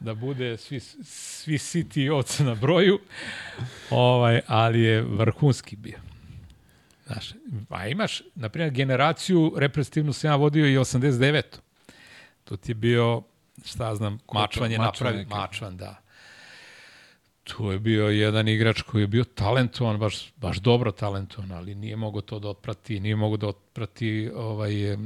da 0.00 0.14
bude 0.14 0.56
svi, 0.56 0.80
svi 0.80 1.58
siti 1.58 2.08
ovce 2.08 2.44
na 2.44 2.54
broju, 2.54 2.98
ovaj, 3.90 4.40
ali 4.46 4.80
je 4.80 5.02
vrhunski 5.02 5.76
bio. 5.76 5.98
Znaš, 7.06 7.32
a 7.68 7.88
imaš, 7.88 8.22
na 8.34 8.48
primjer, 8.48 8.72
generaciju 8.72 9.52
reprezentativnu 9.56 10.12
sam 10.12 10.30
ja 10.30 10.36
vodio 10.36 10.66
i 10.66 10.78
89. 10.78 11.42
To 12.44 12.56
ti 12.56 12.70
je 12.70 12.74
bio, 12.74 13.22
šta 13.64 13.94
znam, 13.94 14.18
Mačvan 14.32 14.72
je 14.72 14.78
Mačvan 14.78 14.92
napravio. 14.92 15.18
neki. 15.18 15.30
Mačvan, 15.30 15.76
da. 15.76 16.02
Tu 17.44 17.72
je 17.72 17.78
bio 17.78 18.08
jedan 18.08 18.48
igrač 18.48 18.82
koji 18.82 19.02
je 19.02 19.06
bio 19.06 19.24
talentovan, 19.24 19.98
baš, 19.98 20.32
baš 20.36 20.56
dobro 20.56 20.92
talentovan, 20.92 21.52
ali 21.52 21.74
nije 21.74 21.96
mogao 21.96 22.20
to 22.20 22.38
da 22.38 22.48
otprati, 22.48 23.00
nije 23.00 23.16
mogao 23.16 23.36
da 23.36 23.46
otprati 23.46 24.30
ovaj, 24.34 24.96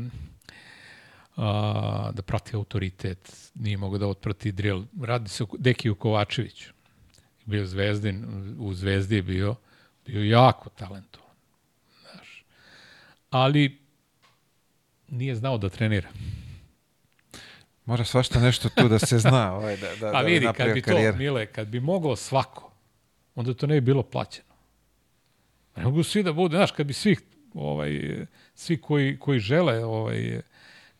a, 1.36 2.10
da 2.14 2.22
prati 2.22 2.56
autoritet, 2.56 3.50
nije 3.54 3.76
mogao 3.76 3.98
da 3.98 4.06
otprati 4.06 4.52
drill. 4.52 4.84
Radi 5.02 5.28
se 5.28 5.44
o 5.44 5.46
Dekiju 5.58 5.94
Kovačeviću. 5.94 6.72
Bio 7.44 7.66
zvezdin, 7.66 8.24
u 8.58 8.74
Zvezdi 8.74 9.16
je 9.16 9.22
bio, 9.22 9.54
bio 10.06 10.24
jako 10.24 10.68
talentovan. 10.70 11.34
Znaš. 12.00 12.44
Ali 13.30 13.78
nije 15.08 15.34
znao 15.34 15.58
da 15.58 15.68
trenira. 15.68 16.08
Mora 17.84 18.04
svašta 18.04 18.40
nešto 18.40 18.68
tu 18.68 18.88
da 18.88 18.98
se 18.98 19.18
zna, 19.18 19.52
ovaj, 19.56 19.76
da, 19.76 19.88
da, 20.00 20.12
Pa 20.12 20.22
da 20.22 20.26
vidi, 20.26 20.46
kad 20.46 20.46
napravi 20.46 20.74
bi 20.74 20.82
karijeru. 20.82 21.12
to, 21.12 21.18
Mile, 21.18 21.46
kad 21.46 21.68
bi 21.68 21.80
mogao 21.80 22.16
svako, 22.16 22.72
onda 23.34 23.54
to 23.54 23.66
ne 23.66 23.74
bi 23.74 23.80
bilo 23.80 24.02
plaćeno. 24.02 24.54
Ne 25.76 25.84
mogu 25.84 26.02
svi 26.02 26.22
da 26.22 26.32
bude, 26.32 26.56
znaš, 26.56 26.70
kad 26.70 26.86
bi 26.86 26.92
svi, 26.92 27.16
ovaj, 27.54 28.26
svi 28.54 28.80
koji, 28.80 29.18
koji 29.18 29.38
žele, 29.40 29.84
ovaj, 29.84 30.40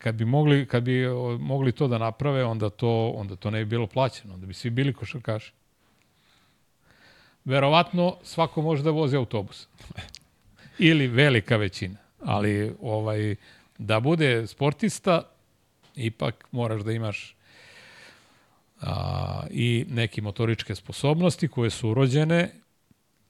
kad 0.03 0.15
bi 0.15 0.25
mogli, 0.25 0.65
kad 0.65 0.83
bi 0.83 1.07
mogli 1.39 1.71
to 1.71 1.87
da 1.87 1.97
naprave, 1.97 2.45
onda 2.45 2.69
to, 2.69 3.13
onda 3.15 3.35
to 3.35 3.51
ne 3.51 3.59
bi 3.59 3.65
bilo 3.65 3.87
plaćeno, 3.87 4.33
onda 4.33 4.45
bi 4.45 4.53
svi 4.53 4.69
bili 4.69 4.93
košarkaši. 4.93 5.53
Verovatno 7.45 8.17
svako 8.23 8.61
može 8.61 8.83
da 8.83 8.91
vozi 8.91 9.15
autobus. 9.15 9.67
Ili 10.89 11.07
velika 11.07 11.57
većina. 11.57 11.95
Ali 12.19 12.75
ovaj 12.81 13.35
da 13.77 13.99
bude 13.99 14.47
sportista, 14.47 15.21
ipak 15.95 16.47
moraš 16.51 16.81
da 16.81 16.91
imaš 16.91 17.35
a, 18.81 19.43
i 19.49 19.85
neke 19.89 20.21
motoričke 20.21 20.75
sposobnosti 20.75 21.47
koje 21.47 21.69
su 21.69 21.89
urođene 21.89 22.49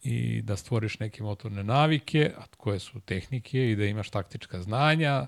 i 0.04 0.42
da 0.42 0.58
stvoriš 0.58 1.00
neke 1.00 1.24
motorne 1.24 1.64
navike, 1.64 2.32
a 2.38 2.44
koje 2.58 2.80
su 2.80 3.00
tehnike 3.00 3.72
i 3.72 3.76
da 3.76 3.86
imaš 3.86 4.10
taktička 4.10 4.62
znanja 4.62 5.28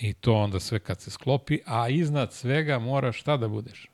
i 0.00 0.12
to 0.12 0.34
onda 0.34 0.60
sve 0.60 0.78
kad 0.78 1.00
se 1.00 1.10
sklopi, 1.10 1.58
a 1.66 1.88
iznad 1.88 2.32
svega 2.32 2.78
moraš 2.78 3.20
šta 3.20 3.36
da 3.36 3.48
budeš? 3.48 3.90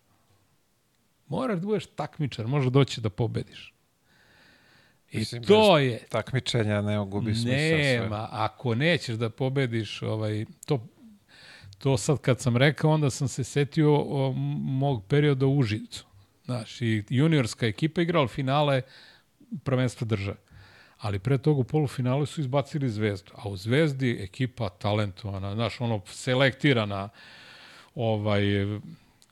Moraš 1.29 1.61
da 1.61 1.67
budeš 1.67 1.87
takmičar, 1.87 2.47
možeš 2.47 2.71
doći 2.71 3.01
da 3.01 3.11
pobediš. 3.11 3.75
I 5.11 5.19
Mislim, 5.19 5.43
to 5.45 5.79
je, 5.79 5.99
Takmičenja 6.09 6.83
ne 6.83 7.05
gubi 7.07 7.35
smisla 7.35 7.59
sve. 7.59 7.79
nema, 7.79 8.29
ako 8.31 8.75
nećeš 8.75 9.17
da 9.17 9.31
pobediš, 9.31 10.03
ovaj, 10.03 10.45
to, 10.67 10.87
to 11.79 11.97
sad 11.97 12.19
kad 12.19 12.41
sam 12.41 12.57
rekao, 12.57 12.91
onda 12.91 13.11
sam 13.11 13.29
se 13.29 13.45
setio 13.45 13.95
o, 13.95 14.33
mog 14.63 15.05
perioda 15.09 15.47
u 15.47 15.59
Uživcu. 15.59 16.07
Znaš, 16.45 16.81
i 16.81 17.05
juniorska 17.09 17.67
ekipa 17.67 18.03
igrala 18.03 18.29
finale 18.29 18.83
prvenstva 19.65 20.05
države. 20.05 20.37
Ali 20.99 21.19
pre 21.19 21.39
toga 21.39 21.61
u 21.61 21.65
polufinalu 21.65 22.27
su 22.27 22.41
izbacili 22.41 22.89
Zvezdu. 22.89 23.33
A 23.37 23.49
u 23.49 23.57
Zvezdi 23.57 24.19
ekipa 24.21 24.69
talentovana, 24.69 25.55
znaš, 25.55 25.81
ono, 25.81 26.01
selektirana, 26.07 27.09
ovaj, 27.95 28.43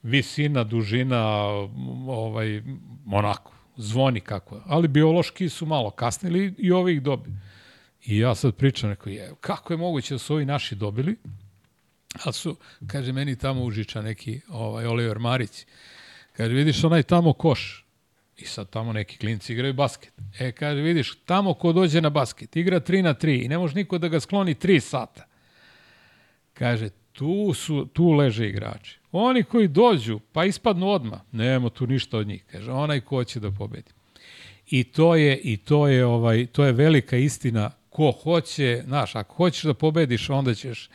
visina, 0.03 0.65
dužina, 0.65 1.47
ovaj, 2.09 2.63
onako, 3.13 3.53
zvoni 3.77 4.21
kako 4.21 4.55
je. 4.55 4.61
Ali 4.67 4.89
biološki 4.89 5.49
su 5.49 5.67
malo 5.67 5.91
kasnili 5.91 6.55
i 6.59 6.73
ovi 6.73 6.93
ih 6.93 7.03
dobili. 7.03 7.37
I 8.05 8.19
ja 8.19 8.35
sad 8.35 8.55
pričam, 8.55 8.91
neko 8.91 9.11
je, 9.11 9.33
kako 9.41 9.73
je 9.73 9.77
moguće 9.77 10.15
da 10.15 10.19
su 10.19 10.35
ovi 10.35 10.45
naši 10.45 10.75
dobili? 10.75 11.17
Ali 12.25 12.33
su, 12.33 12.57
kaže 12.87 13.13
meni 13.13 13.39
tamo 13.39 13.65
užiča 13.65 14.03
neki 14.03 14.41
ovaj, 14.49 14.87
Oliver 14.87 15.19
Marić, 15.19 15.67
kaže, 16.37 16.55
vidiš 16.55 16.85
onaj 16.85 17.03
tamo 17.03 17.33
koš, 17.33 17.87
i 18.43 18.47
sad 18.47 18.71
tamo 18.71 18.93
neki 18.93 19.19
klinci 19.19 19.53
igraju 19.53 19.75
basket. 19.75 20.13
E, 20.39 20.53
kaže, 20.53 20.81
vidiš, 20.81 21.15
tamo 21.27 21.55
ko 21.55 21.73
dođe 21.73 22.01
na 22.01 22.11
basket, 22.11 22.57
igra 22.57 22.81
3 22.81 23.03
na 23.03 23.15
3 23.15 23.45
i 23.45 23.49
ne 23.49 23.59
može 23.59 23.75
niko 23.75 23.99
da 23.99 24.09
ga 24.09 24.21
skloni 24.21 24.55
3 24.55 24.81
sata. 24.81 25.27
Kaže, 26.55 26.89
tu, 27.13 27.55
su, 27.55 27.87
tu 27.93 28.11
leže 28.11 28.49
igrači. 28.49 28.99
Oni 29.13 29.43
koji 29.43 29.69
dođu, 29.69 30.21
pa 30.33 30.45
ispadnu 30.45 30.89
odma, 30.89 31.21
nemamo 31.33 31.69
tu 31.69 31.87
ništa 31.87 32.19
od 32.19 32.27
njih. 32.27 32.45
Kaže, 32.53 32.73
onaj 32.73 33.01
ko 33.01 33.17
hoće 33.17 33.41
da 33.41 33.51
pobedi. 33.51 33.91
I 34.71 34.85
to 34.85 35.15
je 35.15 35.37
i 35.37 35.57
to 35.57 35.89
je 35.89 36.07
ovaj 36.07 36.47
to 36.47 36.65
je 36.65 36.73
velika 36.73 37.17
istina 37.17 37.71
ko 37.91 38.11
hoće, 38.23 38.83
znaš, 38.87 39.15
ako 39.15 39.35
hoćeš 39.35 39.63
da 39.63 39.75
pobediš, 39.75 40.31
onda 40.31 40.55
ćeš 40.55 40.89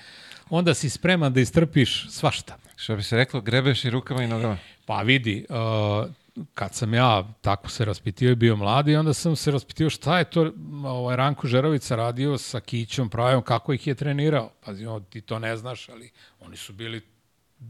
onda 0.50 0.74
si 0.74 0.90
spreman 0.90 1.34
da 1.34 1.40
istrpiš 1.42 2.10
svašta. 2.10 2.58
Što 2.76 2.96
bi 2.96 3.04
se 3.04 3.16
reklo, 3.18 3.42
grebeš 3.42 3.86
i 3.86 3.90
rukama 3.90 4.24
i 4.24 4.28
nogama. 4.28 4.58
Pa 4.86 5.02
vidi, 5.02 5.46
uh, 5.50 6.10
kad 6.54 6.74
sam 6.74 6.94
ja 6.94 7.28
tako 7.42 7.70
se 7.70 7.86
raspitio 7.86 8.32
i 8.32 8.36
bio 8.36 8.56
mladi, 8.56 8.96
onda 8.96 9.14
sam 9.14 9.36
se 9.36 9.52
raspitio 9.52 9.90
šta 9.90 10.20
je 10.20 10.30
to 10.30 10.52
ovaj, 10.86 11.16
Ranko 11.16 11.48
Žerovica 11.48 11.96
radio 11.96 12.38
sa 12.38 12.60
Kićom, 12.60 13.10
Pravom, 13.10 13.44
kako 13.44 13.74
ih 13.74 13.88
je 13.88 13.96
trenirao. 13.96 14.52
Pazi, 14.66 14.86
on, 14.86 15.04
ti 15.04 15.22
to 15.22 15.40
ne 15.40 15.58
znaš, 15.58 15.90
ali 15.90 16.12
oni 16.40 16.58
su 16.58 16.74
bili 16.74 17.02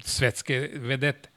svetske 0.03 0.72
vedete. 0.73 1.30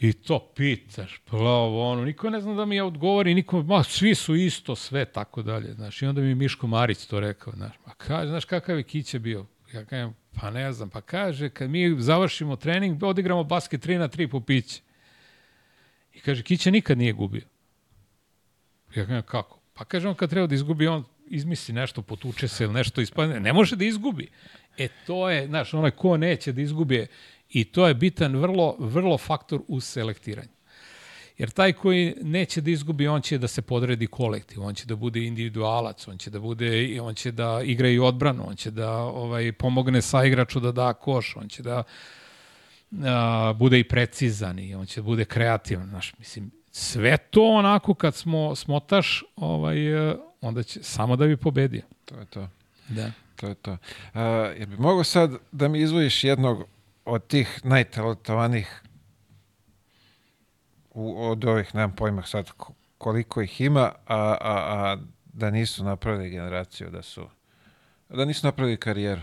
I 0.00 0.12
to 0.12 0.52
pitaš, 0.56 1.20
ovo, 1.30 1.90
ono, 1.90 2.04
niko 2.04 2.30
ne 2.30 2.40
zna 2.40 2.54
da 2.54 2.64
mi 2.64 2.76
ja 2.76 2.84
odgovori, 2.84 3.34
niko, 3.34 3.62
ma, 3.62 3.82
svi 3.82 4.14
su 4.14 4.34
isto, 4.34 4.76
sve, 4.76 5.04
tako 5.04 5.42
dalje, 5.42 5.74
znaš, 5.74 6.02
i 6.02 6.06
onda 6.06 6.20
mi 6.20 6.34
Miško 6.34 6.66
Marić 6.66 7.06
to 7.06 7.20
rekao, 7.20 7.52
znaš, 7.52 7.72
ma 7.86 7.92
kaže, 7.94 8.28
znaš 8.28 8.44
kakav 8.44 8.76
je 8.76 8.82
Kića 8.82 9.18
bio? 9.18 9.46
Ja 9.72 9.84
kažem, 9.84 10.14
pa 10.40 10.50
ne 10.50 10.72
znam, 10.72 10.90
pa 10.90 11.00
kaže, 11.00 11.48
kad 11.48 11.70
mi 11.70 11.96
završimo 11.98 12.56
trening, 12.56 13.02
odigramo 13.02 13.44
basket 13.44 13.86
3 13.86 13.98
na 13.98 14.08
3 14.08 14.30
po 14.30 14.40
piće. 14.40 14.80
I 16.18 16.20
kaže, 16.20 16.42
Kića 16.42 16.70
nikad 16.70 16.98
nije 16.98 17.12
gubio. 17.12 17.42
Ja 18.94 19.06
kažem, 19.06 19.22
kako? 19.22 19.60
Pa 19.74 19.84
kaže, 19.84 20.08
on 20.08 20.14
kad 20.14 20.30
treba 20.30 20.46
da 20.46 20.54
izgubi, 20.54 20.86
on 20.86 21.04
izmisli 21.26 21.74
nešto, 21.74 22.02
potuče 22.02 22.48
se 22.48 22.64
ili 22.64 22.72
nešto 22.72 23.00
ispadne. 23.00 23.40
Ne 23.40 23.52
može 23.52 23.76
da 23.76 23.84
izgubi. 23.84 24.28
E, 24.78 24.88
to 25.06 25.30
je, 25.30 25.46
znaš, 25.46 25.74
onaj 25.74 25.90
ko 25.90 26.16
neće 26.16 26.52
da 26.52 26.60
izgubi 26.60 27.06
i 27.50 27.64
to 27.64 27.88
je 27.88 27.94
bitan 27.94 28.36
vrlo, 28.36 28.76
vrlo 28.78 29.18
faktor 29.18 29.60
u 29.68 29.80
selektiranju. 29.80 30.58
Jer 31.38 31.50
taj 31.50 31.72
koji 31.72 32.14
neće 32.22 32.60
da 32.60 32.70
izgubi, 32.70 33.08
on 33.08 33.22
će 33.22 33.38
da 33.38 33.48
se 33.48 33.62
podredi 33.62 34.06
kolektiv, 34.06 34.62
on 34.62 34.74
će 34.74 34.86
da 34.86 34.96
bude 34.96 35.22
individualac, 35.22 36.08
on 36.08 36.18
će 36.18 36.30
da 36.30 36.40
bude 36.40 37.00
on 37.00 37.14
će 37.14 37.32
da 37.32 37.60
igra 37.64 37.88
i 37.88 37.98
odbranu, 37.98 38.48
on 38.48 38.56
će 38.56 38.70
da 38.70 38.90
ovaj 38.98 39.52
pomogne 39.52 40.02
sa 40.02 40.24
igraču 40.24 40.60
da 40.60 40.72
da 40.72 40.92
koš, 40.92 41.36
on 41.36 41.48
će 41.48 41.62
da 41.62 41.82
a, 43.04 43.52
bude 43.56 43.78
i 43.78 43.88
precizan 43.88 44.58
i 44.58 44.74
on 44.74 44.86
će 44.86 45.02
bude 45.02 45.24
kreativan, 45.24 45.88
znaš, 45.88 46.14
mislim, 46.18 46.50
sve 46.70 47.16
to 47.16 47.44
onako 47.44 47.94
kad 47.94 48.14
smo 48.14 48.54
smotaš, 48.56 49.24
ovaj, 49.36 50.10
e, 50.10 50.16
onda 50.40 50.62
će 50.62 50.82
samo 50.82 51.16
da 51.16 51.26
bi 51.26 51.36
pobedio. 51.36 51.82
To 52.04 52.18
je 52.18 52.26
to. 52.26 52.48
Da. 52.88 53.12
To 53.36 53.46
je 53.48 53.54
to. 53.54 53.72
Uh, 53.72 53.78
jer 54.58 54.66
bi 54.66 54.76
mogo 54.76 55.04
sad 55.04 55.30
da 55.52 55.68
mi 55.68 55.80
izvojiš 55.80 56.24
jednog 56.24 56.64
od 57.04 57.26
tih 57.26 57.60
najtalentovanih 57.64 58.82
u, 60.90 61.24
od 61.30 61.44
ovih, 61.44 61.74
nemam 61.74 61.96
pojma 61.96 62.22
sad 62.22 62.50
ko- 62.50 62.72
koliko 62.98 63.42
ih 63.42 63.60
ima, 63.60 63.92
a, 64.06 64.16
a, 64.16 64.36
a 64.40 64.96
da 65.32 65.50
nisu 65.50 65.84
napravili 65.84 66.30
generaciju, 66.30 66.90
da 66.90 67.02
su 67.02 67.28
da 68.08 68.24
nisu 68.24 68.46
napravili 68.46 68.76
karijeru. 68.76 69.20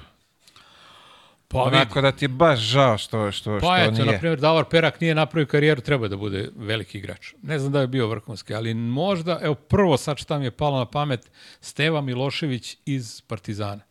Pa, 1.47 1.63
Onako 1.63 2.01
da 2.01 2.11
ti 2.11 2.25
je 2.25 2.29
baš 2.29 2.59
žao 2.59 2.97
što, 2.97 3.31
što, 3.31 3.59
Pa 3.59 3.59
što 3.59 3.75
eto, 3.75 3.91
nije. 3.91 4.05
na 4.05 4.19
primjer, 4.19 4.39
Davor 4.39 4.65
Perak 4.69 5.01
nije 5.01 5.15
napravio 5.15 5.47
karijeru, 5.47 5.81
treba 5.81 6.07
da 6.07 6.17
bude 6.17 6.49
veliki 6.55 6.97
igrač. 6.97 7.33
Ne 7.41 7.59
znam 7.59 7.71
da 7.71 7.81
je 7.81 7.87
bio 7.87 8.07
vrhunski, 8.07 8.53
ali 8.53 8.73
možda, 8.73 9.39
evo 9.41 9.55
prvo 9.55 9.97
sad 9.97 10.17
šta 10.17 10.39
mi 10.39 10.45
je 10.45 10.51
palo 10.51 10.79
na 10.79 10.85
pamet, 10.85 11.31
Steva 11.61 12.01
Milošević 12.01 12.77
iz 12.85 13.21
Partizana. 13.21 13.81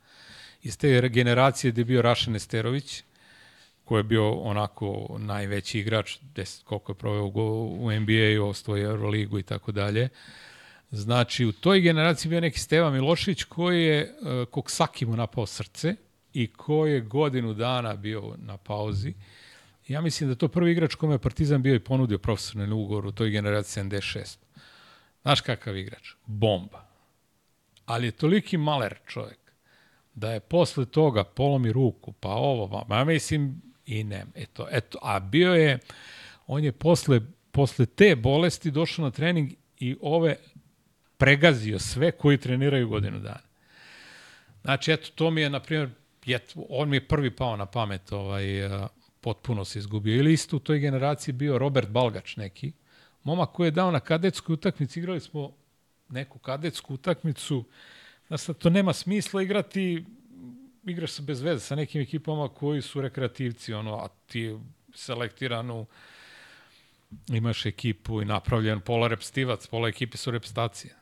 Iz 0.62 0.78
te 0.78 1.09
generacije 1.09 1.70
gde 1.70 1.81
je 1.81 1.85
bio 1.85 2.02
Rašan 2.02 2.36
Esterović, 2.36 3.02
koji 3.85 3.98
je 3.98 4.05
bio 4.05 4.31
onako 4.31 5.16
najveći 5.18 5.78
igrač, 5.81 6.18
deset, 6.20 6.64
koliko 6.64 6.93
je 6.93 6.97
proveo 6.97 7.24
u, 7.24 7.86
u 7.86 7.93
NBA-u, 7.93 8.48
osvoje 8.48 8.85
Euroligu 8.85 9.39
i 9.39 9.43
tako 9.43 9.72
dalje. 9.72 10.09
Znači, 10.90 11.44
u 11.44 11.52
toj 11.52 11.81
generaciji 11.81 12.31
bio 12.31 12.40
neki 12.40 12.59
Steva 12.59 12.90
Milošević 12.90 13.44
koji 13.44 13.85
je 13.85 14.14
uh, 14.52 15.09
mu 15.09 15.16
napao 15.16 15.47
srce 15.47 15.94
i 16.35 16.47
koji 16.47 16.93
je 16.93 17.01
godinu 17.01 17.55
dana 17.55 17.97
bio 17.97 18.35
na 18.39 18.56
pauzi. 18.56 19.15
Ja 19.89 20.01
mislim 20.01 20.28
da 20.28 20.35
to 20.35 20.48
prvi 20.48 20.73
igrač 20.73 20.94
kome 20.94 21.15
je 21.15 21.19
Partizan 21.19 21.62
bio 21.62 21.74
i 21.74 21.81
ponudio 21.81 22.19
profesionalni 22.19 22.74
ugovor 22.74 23.06
u 23.06 23.12
toj 23.12 23.31
generaciji 23.31 23.85
76. 23.85 24.36
Znaš 25.23 25.40
kakav 25.40 25.77
igrač? 25.77 26.15
Bomba. 26.27 26.85
Ali 27.86 28.06
je 28.06 28.11
toliki 28.11 28.56
maler 28.56 28.94
čovjek 29.06 29.39
da 30.15 30.32
je 30.32 30.40
posle 30.40 30.86
toga 30.86 31.24
polomi 31.24 31.73
ruku, 31.73 32.12
pa 32.12 32.28
ovo, 32.28 32.86
ma 32.89 32.97
ja 32.97 33.05
mislim 33.05 33.62
i 33.86 34.05
ne. 34.05 34.24
Eto, 34.35 34.69
eto, 34.70 34.98
a 35.02 35.20
bio 35.20 35.55
je, 35.55 35.78
on 36.47 36.65
je 36.65 36.73
posle, 36.73 37.20
posle 37.51 37.86
te 37.86 38.16
bolesti 38.16 38.70
došao 38.70 39.05
na 39.05 39.11
trening 39.11 39.52
i 39.78 39.97
ove 40.01 40.36
pregazio 41.16 41.78
sve 41.78 42.12
koji 42.12 42.39
treniraju 42.39 42.89
godinu 42.89 43.19
dana. 43.19 43.43
Znači, 44.62 44.93
eto, 44.93 45.11
to 45.15 45.31
mi 45.31 45.40
je, 45.40 45.51
na 45.51 45.61
primjer, 45.61 45.90
jet, 46.26 46.55
on 46.68 46.88
mi 46.88 46.96
je 46.96 47.09
prvi 47.09 47.30
pao 47.30 47.56
na 47.56 47.66
pamet, 47.66 48.12
ovaj, 48.12 48.66
a, 48.66 48.88
potpuno 49.20 49.64
se 49.64 49.78
izgubio. 49.78 50.16
Ili 50.16 50.32
isto 50.32 50.56
u 50.56 50.60
toj 50.60 50.78
generaciji 50.78 51.32
bio 51.32 51.59
Robert 51.59 51.88
Balgač 51.88 52.36
neki, 52.36 52.72
momak 53.22 53.52
koji 53.52 53.66
je 53.66 53.70
dao 53.70 53.90
na 53.90 54.01
kadetskoj 54.01 54.55
utakmici, 54.55 55.01
igrali 55.01 55.20
smo 55.20 55.52
neku 56.09 56.38
kadetsku 56.38 56.94
utakmicu, 56.94 57.64
da 58.28 58.36
sad 58.36 58.59
to 58.59 58.70
nema 58.70 58.92
smisla 58.92 59.42
igrati, 59.42 60.05
igraš 60.86 61.10
se 61.10 61.22
bez 61.22 61.42
veze 61.42 61.60
sa 61.60 61.74
nekim 61.74 62.01
ekipama 62.01 62.48
koji 62.48 62.82
su 62.82 63.01
rekreativci, 63.01 63.74
ono, 63.74 63.96
a 63.96 64.09
ti 64.26 64.59
selektiranu 64.94 65.86
imaš 67.28 67.66
ekipu 67.66 68.22
i 68.22 68.24
napravljen 68.24 68.80
pola 68.80 69.09
repstivac, 69.09 69.66
pola 69.66 69.88
ekipe 69.88 70.16
su 70.16 70.30
repstacije. 70.30 70.94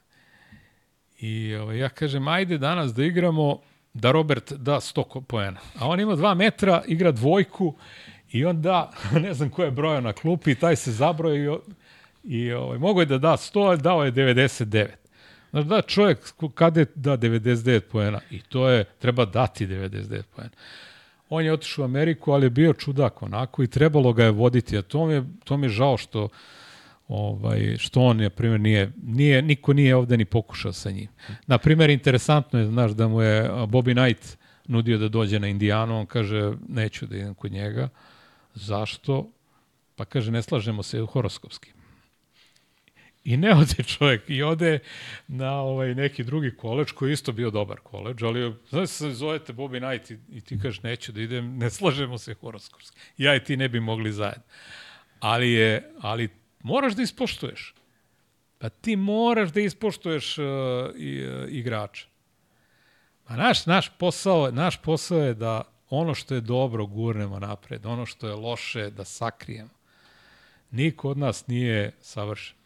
I 1.18 1.54
ovaj, 1.54 1.78
ja 1.78 1.88
kažem, 1.88 2.28
ajde 2.28 2.58
danas 2.58 2.94
da 2.94 3.04
igramo 3.04 3.60
da 3.94 4.10
Robert 4.10 4.52
da 4.52 4.80
100 4.80 5.04
ko- 5.04 5.20
poena. 5.20 5.60
A 5.78 5.88
on 5.88 6.00
ima 6.00 6.16
2 6.16 6.34
metra, 6.34 6.82
igra 6.86 7.12
dvojku 7.12 7.74
i 8.32 8.44
on 8.44 8.62
da, 8.62 8.90
ne 9.22 9.34
znam 9.34 9.50
ko 9.50 9.64
je 9.64 9.70
brojao 9.70 10.00
na 10.00 10.12
klupi, 10.12 10.54
taj 10.54 10.76
se 10.76 10.92
zabroja 10.92 11.54
i, 11.54 11.58
i 12.24 12.52
ovaj, 12.52 12.78
mogo 12.78 13.00
je 13.00 13.06
da 13.06 13.18
da 13.18 13.32
100, 13.32 13.66
ali 13.66 13.78
dao 13.82 14.04
je 14.04 14.12
99. 14.12 14.86
Znači 15.50 15.68
da 15.68 15.82
čovjek 15.82 16.18
kada 16.54 16.80
je 16.80 16.86
da 16.94 17.16
99 17.16 17.80
poena 17.80 18.20
i 18.30 18.40
to 18.42 18.68
je, 18.68 18.84
treba 18.84 19.24
dati 19.24 19.66
99 19.66 20.22
poena. 20.36 20.50
On 21.28 21.44
je 21.44 21.52
otišao 21.52 21.82
u 21.82 21.84
Ameriku, 21.84 22.32
ali 22.32 22.46
je 22.46 22.50
bio 22.50 22.72
čudak 22.72 23.22
onako 23.22 23.62
i 23.62 23.66
trebalo 23.66 24.12
ga 24.12 24.24
je 24.24 24.30
voditi, 24.30 24.78
a 24.78 24.82
to 24.82 25.06
mi 25.06 25.14
je, 25.14 25.24
to 25.44 25.56
mi 25.56 25.66
je 25.66 25.70
žao 25.70 25.96
što 25.96 26.28
ovaj 27.12 27.76
što 27.78 28.00
on 28.00 28.16
na 28.16 28.30
primjer 28.30 28.60
nije 28.60 28.92
nije 29.02 29.42
niko 29.42 29.72
nije 29.72 29.96
ovde 29.96 30.16
ni 30.16 30.24
pokušao 30.24 30.72
sa 30.72 30.90
njim. 30.90 31.08
Na 31.46 31.58
primjer 31.58 31.90
interesantno 31.90 32.58
je 32.58 32.66
znaš 32.66 32.90
da 32.90 33.08
mu 33.08 33.22
je 33.22 33.50
Bobby 33.50 33.92
Knight 33.92 34.38
nudio 34.66 34.98
da 34.98 35.08
dođe 35.08 35.40
na 35.40 35.48
Indijanu, 35.48 35.98
on 35.98 36.06
kaže 36.06 36.52
neću 36.68 37.06
da 37.06 37.16
idem 37.16 37.34
kod 37.34 37.52
njega. 37.52 37.88
Zašto? 38.54 39.30
Pa 39.96 40.04
kaže 40.04 40.32
ne 40.32 40.42
slažemo 40.42 40.82
se 40.82 41.06
horoskopski. 41.12 41.72
I 43.24 43.36
ne 43.36 43.54
ode 43.54 43.82
čovjek, 43.82 44.22
i 44.28 44.42
ode 44.42 44.78
na 45.28 45.60
ovaj 45.60 45.94
neki 45.94 46.24
drugi 46.24 46.56
koleđ 46.56 46.92
koji 46.92 47.10
je 47.10 47.12
isto 47.12 47.32
bio 47.32 47.50
dobar 47.50 47.80
koleđ, 47.80 48.22
ali 48.22 48.54
znaš 48.68 48.88
se 48.88 49.10
zovete 49.10 49.52
Bobby 49.52 49.78
Knight 49.78 50.10
i, 50.10 50.36
i 50.36 50.40
ti 50.40 50.58
kažeš 50.58 50.82
neću 50.82 51.12
da 51.12 51.20
idem, 51.20 51.58
ne 51.58 51.70
slažemo 51.70 52.18
se 52.18 52.34
horoskopski. 52.34 52.98
Ja 53.18 53.36
i 53.36 53.44
ti 53.44 53.56
ne 53.56 53.68
bi 53.68 53.80
mogli 53.80 54.12
zajedno. 54.12 54.42
Ali 55.20 55.52
je, 55.52 55.92
ali 56.00 56.28
moraš 56.62 56.92
da 56.92 57.02
ispoštuješ. 57.02 57.74
Pa 58.58 58.68
ti 58.68 58.96
moraš 58.96 59.52
da 59.52 59.60
ispoštuješ 59.60 60.38
uh, 60.38 60.44
i, 60.96 61.26
uh, 61.26 61.44
igrača. 61.48 62.06
A 63.26 63.36
naš, 63.36 63.66
naš, 63.66 63.90
posao, 63.98 64.50
naš 64.50 64.76
posao 64.76 65.18
je 65.18 65.34
da 65.34 65.62
ono 65.90 66.14
što 66.14 66.34
je 66.34 66.40
dobro 66.40 66.86
gurnemo 66.86 67.38
napred, 67.38 67.86
ono 67.86 68.06
što 68.06 68.28
je 68.28 68.34
loše 68.34 68.90
da 68.90 69.04
sakrijemo. 69.04 69.70
Niko 70.70 71.10
od 71.10 71.18
nas 71.18 71.46
nije 71.46 71.92
savršen. 72.00 72.56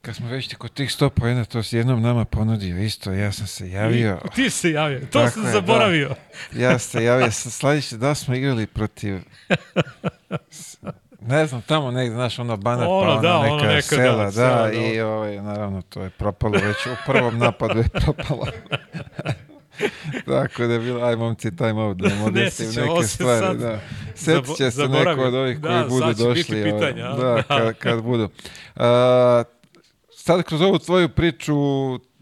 Kad 0.00 0.16
smo 0.16 0.28
već 0.28 0.54
kod 0.54 0.74
tih 0.74 0.90
100 0.90 1.08
pojena, 1.08 1.44
to 1.44 1.62
si 1.62 1.76
jednom 1.76 2.02
nama 2.02 2.24
ponudio 2.24 2.78
isto, 2.78 3.12
ja 3.12 3.32
sam 3.32 3.46
se 3.46 3.70
javio. 3.70 4.20
I, 4.24 4.34
ti 4.34 4.50
se 4.50 4.70
javio, 4.70 5.00
to 5.00 5.06
Tako 5.06 5.30
sam 5.30 5.44
je, 5.46 5.52
zaboravio. 5.52 6.14
Ja 6.56 6.78
sam 6.78 6.90
se 6.90 7.04
javio, 7.04 7.30
sledeće 7.30 7.96
da 7.96 8.14
smo 8.14 8.34
igrali 8.34 8.66
protiv... 8.66 9.18
Ne 11.26 11.46
znam, 11.46 11.62
tamo 11.62 11.90
negde, 11.90 12.14
znaš, 12.14 12.38
ono 12.38 12.56
Banat, 12.56 12.88
Ono, 12.88 13.06
pa 13.06 13.12
ono, 13.12 13.20
da, 13.22 13.36
ono 13.38 13.56
neka, 13.56 13.66
neka, 13.66 13.74
da, 13.74 13.82
sela, 14.02 14.24
da, 14.24 14.30
sela, 14.32 14.62
da. 14.66 14.72
i 14.72 15.00
ovaj, 15.00 15.36
naravno, 15.36 15.82
to 15.82 16.02
je 16.02 16.10
propalo 16.10 16.52
već, 16.52 16.86
u 16.86 16.96
prvom 17.06 17.38
napadu 17.38 17.78
je 17.78 17.88
propalo. 17.88 18.46
Tako 20.26 20.66
da 20.66 20.72
je 20.72 20.78
bilo, 20.78 21.04
aj 21.04 21.16
momci, 21.16 21.56
time 21.56 21.82
out, 21.82 21.96
da 21.96 22.08
im 22.08 22.22
odjesim 22.22 22.66
sjećamo 22.66 22.94
neke 22.94 23.06
stvari, 23.06 23.58
da. 23.58 23.80
Sjetit 24.14 24.56
će 24.56 24.70
se 24.70 24.88
neko 24.88 25.22
od 25.22 25.34
ovih 25.34 25.60
Da, 25.60 25.68
koji 25.68 25.88
budu 25.88 26.14
došli. 26.14 26.62
ovaj, 26.62 26.80
pitanja, 26.80 27.08
da, 27.08 27.16
Da. 27.16 27.42
kad, 27.42 27.78
kad 27.78 28.02
budu. 28.02 28.28
A, 28.76 29.44
sad 30.10 30.42
kroz 30.42 30.60
ovu 30.60 30.78
tvoju 30.78 31.08
priču, 31.08 31.54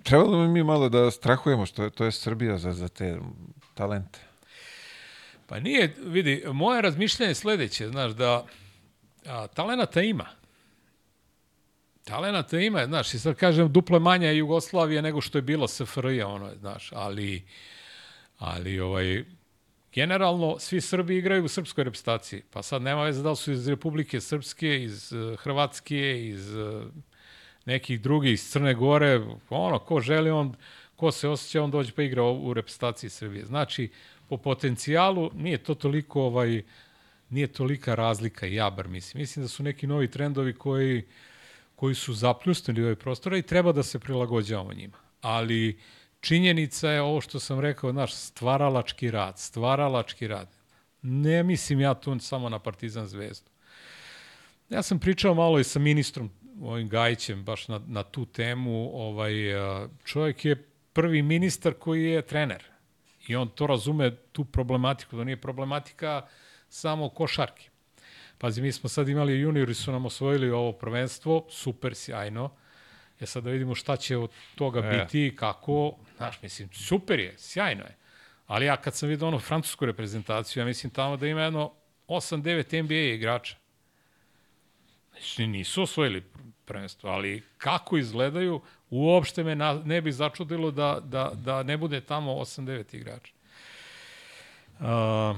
trebalo 0.03 0.39
bi 0.39 0.49
mi 0.49 0.63
malo 0.63 0.89
da 0.89 1.11
strahujemo 1.11 1.67
što 1.67 1.83
je, 1.83 1.91
to 1.91 2.05
je 2.05 2.13
Srbija 2.13 2.59
za, 2.59 2.73
za 2.73 2.89
te 2.89 3.19
talente. 3.75 4.19
Pa 5.47 5.61
nije, 5.61 5.95
vidi, 5.99 6.45
moje 6.47 6.83
razmišljanje 6.83 7.31
je 7.31 7.35
sledeće, 7.35 7.89
znaš, 7.89 8.13
da 8.13 8.45
a, 9.27 9.47
talenata 9.47 10.03
ima. 10.03 10.27
Talenata 12.05 12.59
ima, 12.59 12.87
znaš, 12.87 13.15
i 13.15 13.19
sad 13.19 13.35
kažem, 13.35 13.73
duple 13.73 13.99
manja 13.99 14.29
je 14.29 14.37
Jugoslavija 14.37 15.03
nego 15.03 15.21
što 15.21 15.39
je 15.39 15.43
bilo 15.43 15.69
SFRJ, 15.69 16.23
ono, 16.23 16.55
znaš, 16.61 16.93
ali, 16.93 17.47
ali, 18.39 18.81
ovaj, 18.81 19.25
generalno, 19.93 20.59
svi 20.59 20.81
Srbi 20.81 21.17
igraju 21.17 21.45
u 21.45 21.49
srpskoj 21.49 21.85
reprezentaciji, 21.85 22.43
pa 22.51 22.63
sad 22.63 22.83
nema 22.83 23.05
veze 23.05 23.23
da 23.23 23.31
li 23.31 23.37
su 23.37 23.53
iz 23.53 23.69
Republike 23.69 24.21
Srpske, 24.21 24.83
iz 24.85 25.13
uh, 25.13 25.39
Hrvatske, 25.39 26.29
iz 26.29 26.55
uh, 26.55 26.85
nekih 27.65 28.01
drugih, 28.01 28.33
iz 28.33 28.51
Crne 28.51 28.75
Gore, 28.75 29.21
ono, 29.51 29.79
ko 29.79 30.01
želi, 30.01 30.31
on, 30.31 30.55
ko 30.97 31.13
se 31.13 31.29
osjeća, 31.29 31.63
on 31.63 31.71
dođe 31.71 31.93
pa 31.93 32.03
igra 32.03 32.23
u 32.23 32.55
reprezentaciji 32.55 33.11
Srbije. 33.11 33.47
Znači, 33.47 33.91
po 34.29 34.37
potencijalu 34.37 35.31
nije 35.35 35.59
to 35.59 35.75
toliko 35.75 36.23
ovaj 36.23 36.63
nije 37.31 37.47
tolika 37.47 37.95
razlika 37.95 38.47
ja 38.47 38.71
bar 38.71 38.89
mislim. 38.89 39.21
Mislim 39.21 39.45
da 39.45 39.49
su 39.49 39.63
neki 39.63 39.87
novi 39.87 40.11
trendovi 40.11 40.55
koji 40.55 41.05
koji 41.81 41.95
su 41.95 42.13
zapljusnuli 42.13 42.83
ovaj 42.83 42.95
prostor 42.97 43.35
i 43.35 43.43
treba 43.43 43.73
da 43.73 43.83
se 43.83 43.99
prilagođavamo 43.99 44.73
njima. 44.73 44.99
Ali 45.21 45.79
činjenica 46.21 46.91
je 46.91 47.03
ovo 47.03 47.21
što 47.21 47.41
sam 47.41 47.61
rekao, 47.61 47.93
naš 47.93 48.15
stvaralački 48.15 49.11
rad, 49.11 49.39
stvaralački 49.39 50.29
rad. 50.29 50.49
Ne 51.03 51.43
mislim 51.43 51.81
ja 51.81 51.95
tu 51.95 52.19
samo 52.19 52.49
na 52.49 52.59
Partizan 52.59 53.07
zvezdu. 53.07 53.51
Ja 54.69 54.83
sam 54.83 54.99
pričao 54.99 55.35
malo 55.35 55.59
i 55.59 55.65
sa 55.65 55.79
ministrom 55.79 56.31
ovim 56.63 56.89
Gajićem 56.89 57.45
baš 57.45 57.69
na, 57.69 57.81
na 57.87 58.03
tu 58.03 58.27
temu. 58.27 58.91
Ovaj, 58.93 59.55
a, 59.55 59.89
čovjek 60.05 60.45
je 60.45 60.69
prvi 60.93 61.23
ministar 61.23 61.75
koji 61.75 62.05
je 62.05 62.23
trener. 62.23 62.65
I 63.27 63.37
on 63.37 63.49
to 63.49 63.67
razume, 63.67 64.17
tu 64.33 64.45
problematiku. 64.45 65.17
To 65.17 65.25
nije 65.25 65.41
problematika 65.41 66.27
samo 66.71 67.09
košarke. 67.09 67.69
Pazi, 68.39 68.63
mi 68.63 68.73
smo 68.73 68.89
sad 68.89 69.09
imali 69.09 69.41
juniori 69.41 69.75
su 69.75 69.93
nam 69.93 70.07
osvojili 70.07 70.51
ovo 70.51 70.73
prvenstvo, 70.73 71.47
super, 71.51 71.95
sjajno. 71.95 72.51
Ja 73.21 73.27
sad 73.27 73.45
da 73.45 73.51
vidimo 73.51 73.75
šta 73.75 73.97
će 73.97 74.17
od 74.17 74.31
toga 74.55 74.81
E. 74.81 74.91
biti 74.91 75.27
i 75.27 75.37
kako, 75.37 75.97
znaš, 76.17 76.43
mislim, 76.43 76.69
super 76.73 77.21
je, 77.21 77.35
sjajno 77.39 77.85
je. 77.85 77.97
Ali 78.47 78.67
ja 78.67 78.77
kad 78.77 78.95
sam 78.95 79.09
vidio 79.09 79.29
ono 79.29 79.39
francusku 79.39 79.87
reprezentaciju, 79.87 80.61
ja 80.61 80.67
mislim 80.67 80.91
tamo 80.91 81.17
da 81.17 81.27
ima 81.27 81.43
jedno 81.43 81.73
8-9 82.09 82.83
NBA 82.83 83.15
igrača. 83.15 83.57
Znači, 85.11 85.47
nisu 85.47 85.83
osvojili 85.83 86.25
prvenstvo, 86.65 87.11
ali 87.11 87.43
kako 87.59 87.97
izgledaju, 87.97 88.61
uopšte 88.91 89.45
me 89.45 89.55
na, 89.55 89.83
ne 89.85 90.01
bi 90.01 90.13
začudilo 90.13 90.71
da, 90.71 91.01
da, 91.05 91.31
da 91.35 91.63
ne 91.63 91.77
bude 91.77 92.01
tamo 92.01 92.33
8-9 92.33 92.97
igrača. 92.97 93.33
Uh, 94.81 95.37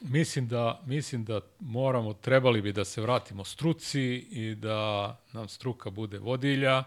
mislim 0.00 0.48
da 0.48 0.80
mislim 0.86 1.24
da 1.24 1.40
moramo 1.60 2.12
trebali 2.12 2.62
bi 2.62 2.72
da 2.72 2.84
se 2.84 3.00
vratimo 3.00 3.44
struci 3.44 4.02
i 4.30 4.54
da 4.54 5.16
nam 5.32 5.48
struka 5.48 5.90
bude 5.90 6.18
vodilja 6.18 6.84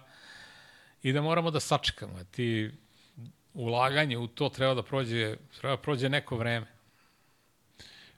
i 1.03 1.13
da 1.13 1.21
moramo 1.21 1.51
da 1.51 1.59
sačekamo 1.59 2.23
ti 2.31 2.71
ulaganje 3.53 4.17
u 4.17 4.27
to 4.27 4.49
treba 4.49 4.73
da 4.73 4.83
prođe 4.83 5.35
treba 5.59 5.75
da 5.75 5.81
prođe 5.81 6.09
neko 6.09 6.37
vreme 6.37 6.81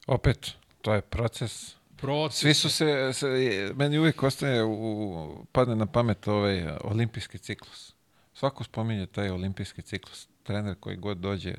Opet, 0.07 0.52
to 0.82 0.94
je 0.94 1.02
proces. 1.02 1.76
proces 1.98 2.40
Svi 2.40 2.53
su 2.53 2.70
se, 2.70 3.14
se 3.14 3.28
meni 3.76 3.99
uvijek 3.99 4.24
ostaje, 4.24 4.64
u, 4.64 5.45
padne 5.52 5.76
na 5.76 5.86
pamet 5.86 6.28
ovaj 6.28 6.68
olimpijski 6.82 7.38
ciklus. 7.38 7.94
Svako 8.34 8.64
spominje 8.64 9.06
taj 9.06 9.30
olimpijski 9.30 9.82
ciklus. 9.82 10.28
Trener 10.44 10.76
koji 10.80 10.95
god 10.98 11.18
dođe, 11.18 11.53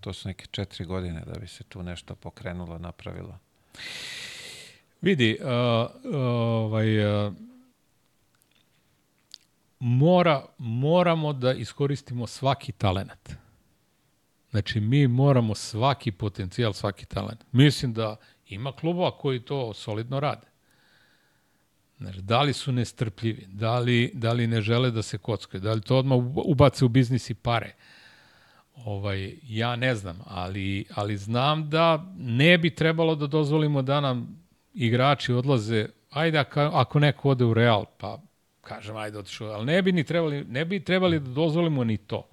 to 0.00 0.12
su 0.12 0.28
neke 0.28 0.46
četiri 0.50 0.84
godine 0.84 1.22
da 1.26 1.38
bi 1.40 1.46
se 1.46 1.64
tu 1.64 1.82
nešto 1.82 2.14
pokrenulo, 2.14 2.78
napravilo. 2.78 3.38
Vidi, 5.00 5.38
uh, 5.40 5.46
uh, 5.46 6.14
ovaj, 6.14 7.26
uh, 7.26 7.32
mora, 9.78 10.46
moramo 10.58 11.32
da 11.32 11.52
iskoristimo 11.52 12.26
svaki 12.26 12.72
talenat. 12.72 13.32
Znači, 14.50 14.80
mi 14.80 15.06
moramo 15.06 15.54
svaki 15.54 16.12
potencijal, 16.12 16.72
svaki 16.72 17.06
talent. 17.06 17.44
Mislim 17.52 17.92
da 17.92 18.16
ima 18.48 18.72
klubova 18.72 19.18
koji 19.18 19.40
to 19.40 19.74
solidno 19.74 20.20
rade. 20.20 20.46
Znači, 21.98 22.22
da 22.22 22.42
li 22.42 22.52
su 22.52 22.72
nestrpljivi, 22.72 23.46
da 23.48 23.78
li, 23.78 24.10
da 24.14 24.32
li 24.32 24.46
ne 24.46 24.60
žele 24.60 24.90
da 24.90 25.02
se 25.02 25.18
kockaju, 25.18 25.60
da 25.60 25.72
li 25.72 25.80
to 25.80 25.96
odmah 25.98 26.18
ubace 26.34 26.84
u 26.84 26.88
biznis 26.88 27.30
i 27.30 27.34
pare. 27.34 27.74
Ovaj, 28.84 29.34
ja 29.42 29.76
ne 29.76 29.94
znam, 29.94 30.18
ali, 30.26 30.84
ali 30.94 31.16
znam 31.16 31.70
da 31.70 32.12
ne 32.18 32.58
bi 32.58 32.70
trebalo 32.70 33.14
da 33.14 33.26
dozvolimo 33.26 33.82
da 33.82 34.00
nam 34.00 34.44
igrači 34.74 35.32
odlaze, 35.32 35.86
ajde 36.10 36.38
ako, 36.54 36.98
neko 36.98 37.30
ode 37.30 37.44
u 37.44 37.54
Real, 37.54 37.84
pa 37.98 38.18
kažem 38.60 38.96
ajde 38.96 39.18
otišao, 39.18 39.48
ali 39.48 39.66
ne 39.66 39.82
bi 39.82 39.92
ni 39.92 40.04
trebali, 40.04 40.44
ne 40.44 40.64
bi 40.64 40.84
trebali 40.84 41.20
da 41.20 41.30
dozvolimo 41.30 41.84
ni 41.84 41.96
to. 41.96 42.28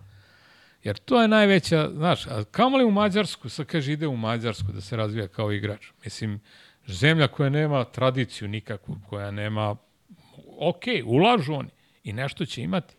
Jer 0.84 0.98
to 0.98 1.22
je 1.22 1.28
najveća, 1.28 1.90
znaš, 1.94 2.28
a 2.28 2.44
kamo 2.44 2.78
li 2.78 2.84
u 2.84 2.92
Mađarsku, 2.92 3.50
sad 3.50 3.66
kaže 3.66 3.94
ide 3.94 4.08
u 4.08 4.18
Mađarsku 4.18 4.72
da 4.72 4.82
se 4.82 4.96
razvija 4.96 5.28
kao 5.28 5.52
igrač. 5.52 5.88
Mislim, 6.04 6.40
zemlja 6.88 7.28
koja 7.28 7.50
nema 7.50 7.84
tradiciju 7.84 8.48
nikakvu, 8.48 8.98
koja 9.10 9.32
nema, 9.32 9.76
ok, 10.60 10.84
ulažu 11.06 11.54
oni 11.54 11.70
i 12.04 12.14
nešto 12.14 12.46
će 12.46 12.62
imati. 12.62 12.96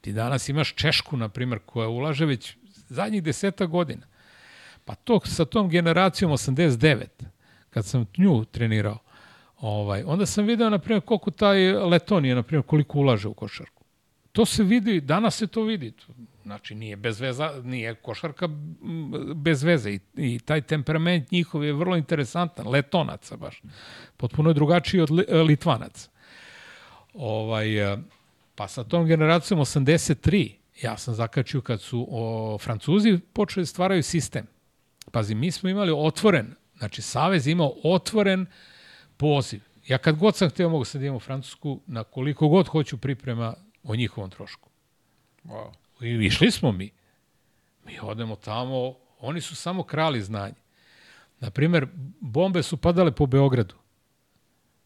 Ti 0.00 0.12
danas 0.12 0.48
imaš 0.48 0.74
Češku, 0.74 1.16
na 1.16 1.28
primjer, 1.28 1.58
koja 1.66 1.88
ulaže 1.88 2.26
već 2.26 2.56
zadnjih 2.88 3.22
deseta 3.22 3.66
godina. 3.66 4.06
Pa 4.84 4.94
to 4.94 5.20
sa 5.24 5.44
tom 5.44 5.68
generacijom 5.68 6.32
89, 6.32 7.06
kad 7.70 7.86
sam 7.86 8.06
nju 8.18 8.44
trenirao, 8.44 8.98
ovaj, 9.60 10.02
onda 10.06 10.26
sam 10.26 10.46
video, 10.46 10.70
na 10.70 10.78
primjer, 10.78 11.02
koliko 11.02 11.30
taj 11.30 11.72
Letonija, 11.72 12.34
na 12.34 12.42
primjer, 12.42 12.66
koliko 12.66 12.98
ulaže 12.98 13.28
u 13.28 13.34
košarku. 13.34 13.84
To 14.32 14.46
se 14.46 14.64
vidi, 14.64 15.00
danas 15.00 15.36
se 15.36 15.46
to 15.46 15.62
vidi. 15.62 15.92
Znači, 16.42 16.74
nije 16.74 16.96
bez 16.96 17.20
veza, 17.20 17.52
nije 17.64 17.94
košarka 17.94 18.48
bez 19.34 19.62
veze 19.62 19.90
i, 19.90 20.00
i 20.16 20.38
taj 20.38 20.62
temperament 20.62 21.30
njihov 21.30 21.64
je 21.64 21.72
vrlo 21.72 21.96
interesantan, 21.96 22.68
letonaca 22.68 23.36
baš. 23.36 23.62
Potpuno 24.16 24.50
je 24.50 24.54
drugačiji 24.54 25.00
od 25.00 25.10
litvanaca. 25.46 26.10
Ovaj, 27.14 27.68
pa 28.60 28.68
sa 28.68 28.84
tom 28.84 29.06
generacijom 29.06 29.60
83, 29.60 30.52
ja 30.82 30.96
sam 30.96 31.14
zakačio 31.14 31.60
kad 31.60 31.80
su 31.80 32.08
o, 32.10 32.58
Francuzi 32.58 33.18
počeli 33.32 33.62
da 33.62 33.66
stvaraju 33.66 34.02
sistem. 34.02 34.46
Pazi, 35.12 35.34
mi 35.34 35.50
smo 35.50 35.68
imali 35.68 35.92
otvoren, 35.96 36.54
znači 36.78 37.02
Savez 37.02 37.46
imao 37.46 37.74
otvoren 37.84 38.46
poziv. 39.16 39.60
Ja 39.88 39.98
kad 39.98 40.16
god 40.16 40.36
sam 40.36 40.50
hteo 40.50 40.68
mogu 40.68 40.84
sad 40.84 41.02
imam 41.02 41.16
u 41.16 41.20
Francusku, 41.20 41.80
na 41.86 42.04
koliko 42.04 42.48
god 42.48 42.68
hoću 42.68 42.98
priprema 42.98 43.54
o 43.82 43.96
njihovom 43.96 44.30
trošku. 44.30 44.68
Wow. 45.44 45.72
I 46.00 46.26
išli 46.26 46.50
smo 46.50 46.72
mi. 46.72 46.90
Mi 47.86 47.98
odemo 48.02 48.36
tamo, 48.36 48.94
oni 49.20 49.40
su 49.40 49.56
samo 49.56 49.82
krali 49.82 50.22
znanje. 50.22 50.60
Naprimer, 51.38 51.86
bombe 52.20 52.62
su 52.62 52.76
padale 52.76 53.12
po 53.12 53.26
Beogradu. 53.26 53.74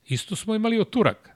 Isto 0.04 0.36
smo 0.36 0.54
imali 0.54 0.80
od 0.80 0.90
Turaka. 0.90 1.33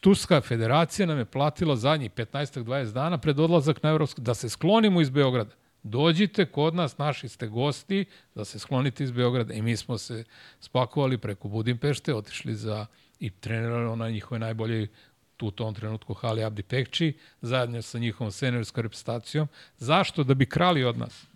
Turska 0.00 0.40
federacija 0.40 1.06
nam 1.06 1.18
je 1.18 1.24
platila 1.24 1.76
zadnjih 1.76 2.10
15-20 2.10 2.92
dana 2.92 3.18
pred 3.18 3.40
odlazak 3.40 3.82
na 3.82 3.90
Evropsku, 3.90 4.20
da 4.20 4.34
se 4.34 4.48
sklonimo 4.48 5.00
iz 5.00 5.10
Beograda. 5.10 5.50
Dođite 5.82 6.46
kod 6.46 6.74
nas, 6.74 6.98
naši 6.98 7.28
ste 7.28 7.46
gosti, 7.46 8.04
da 8.34 8.44
se 8.44 8.58
sklonite 8.58 9.04
iz 9.04 9.10
Beograda. 9.10 9.54
I 9.54 9.62
mi 9.62 9.76
smo 9.76 9.98
se 9.98 10.24
spakovali 10.60 11.18
preko 11.18 11.48
Budimpešte, 11.48 12.14
otišli 12.14 12.54
za 12.54 12.86
i 13.20 13.30
trenirali 13.30 13.96
na 13.96 14.10
njihove 14.10 14.38
najbolje 14.38 14.88
tu 15.36 15.46
u 15.46 15.50
tom 15.50 15.74
trenutku 15.74 16.14
Hali 16.14 16.44
Abdi 16.44 16.62
Pekči, 16.62 17.12
zajedno 17.40 17.82
sa 17.82 17.98
njihovom 17.98 18.32
seniorskom 18.32 18.82
reprezentacijom. 18.82 19.48
Zašto? 19.78 20.24
Da 20.24 20.34
bi 20.34 20.46
krali 20.46 20.84
od 20.84 20.98
nas. 20.98 21.26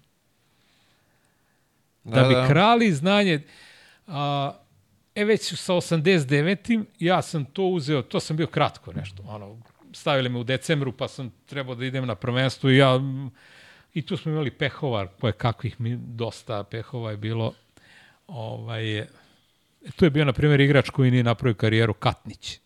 Da, 2.04 2.22
da 2.22 2.28
bi 2.28 2.34
da. 2.34 2.46
krali 2.48 2.92
znanje. 2.92 3.42
A, 4.06 4.52
e 5.14 5.24
već 5.24 5.54
sa 5.54 5.72
89. 5.74 6.84
ja 6.98 7.22
sam 7.22 7.44
to 7.44 7.62
uzeo, 7.62 8.02
to 8.02 8.20
sam 8.20 8.36
bio 8.36 8.46
kratko 8.46 8.92
nešto, 8.92 9.22
ono, 9.26 9.58
stavili 9.92 10.28
me 10.28 10.38
u 10.38 10.44
decembru 10.44 10.92
pa 10.92 11.08
sam 11.08 11.32
trebao 11.46 11.74
da 11.74 11.84
idem 11.84 12.06
na 12.06 12.14
prvenstvo 12.14 12.70
i 12.70 12.76
ja 12.76 13.00
i 13.94 14.02
tu 14.02 14.16
smo 14.16 14.32
imali 14.32 14.50
pehova, 14.50 15.06
koje 15.06 15.32
kakvih 15.32 15.80
mi 15.80 15.96
dosta 15.96 16.64
pehova 16.64 17.10
je 17.10 17.16
bilo. 17.16 17.52
Ovaj, 18.26 19.06
tu 19.96 20.04
je 20.04 20.10
bio, 20.10 20.24
na 20.24 20.32
primjer, 20.32 20.60
igrač 20.60 20.90
koji 20.90 21.10
nije 21.10 21.22
napravio 21.22 21.54
karijeru 21.54 21.94
Katnić. 21.94 22.60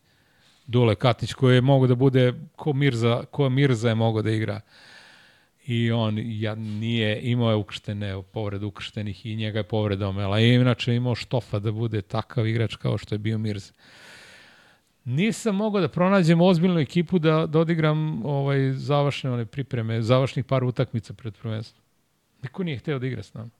Dule 0.66 0.94
Katić 0.94 1.32
koji 1.32 1.54
je 1.54 1.60
mogo 1.60 1.86
da 1.86 1.94
bude 1.94 2.34
ko 2.56 2.72
Mirza, 2.72 3.24
ko 3.30 3.48
Mirza 3.48 3.88
je 3.88 3.94
mogo 3.94 4.22
da 4.22 4.30
igra. 4.30 4.60
I 5.68 5.92
on 5.92 6.18
ja, 6.18 6.54
nije, 6.54 7.20
imao 7.22 7.50
je 7.50 7.56
ukrštene, 7.56 8.22
povrede 8.32 8.66
ukrštenih 8.66 9.26
i 9.26 9.36
njega 9.36 9.58
je 9.58 9.62
povreda 9.62 10.08
omela. 10.08 10.40
I 10.40 10.54
inače 10.54 10.94
imao 10.94 11.14
štofa 11.14 11.58
da 11.58 11.72
bude 11.72 12.02
takav 12.02 12.46
igrač 12.46 12.76
kao 12.76 12.98
što 12.98 13.14
je 13.14 13.18
bio 13.18 13.38
Mirza. 13.38 13.72
Nisam 15.04 15.56
mogao 15.56 15.80
da 15.80 15.88
pronađem 15.88 16.40
ozbiljnu 16.40 16.80
ekipu 16.80 17.18
da, 17.18 17.46
da 17.46 17.60
odigram 17.60 18.26
ovaj, 18.26 18.72
završne 18.72 19.30
one 19.30 19.46
pripreme, 19.46 20.02
završnih 20.02 20.44
par 20.44 20.64
utakmica 20.64 21.12
pred 21.12 21.34
prvenstvom. 21.34 21.82
Niko 22.42 22.62
nije 22.64 22.78
hteo 22.78 22.98
da 22.98 23.06
igra 23.06 23.22
s 23.22 23.34
nama. 23.34 23.50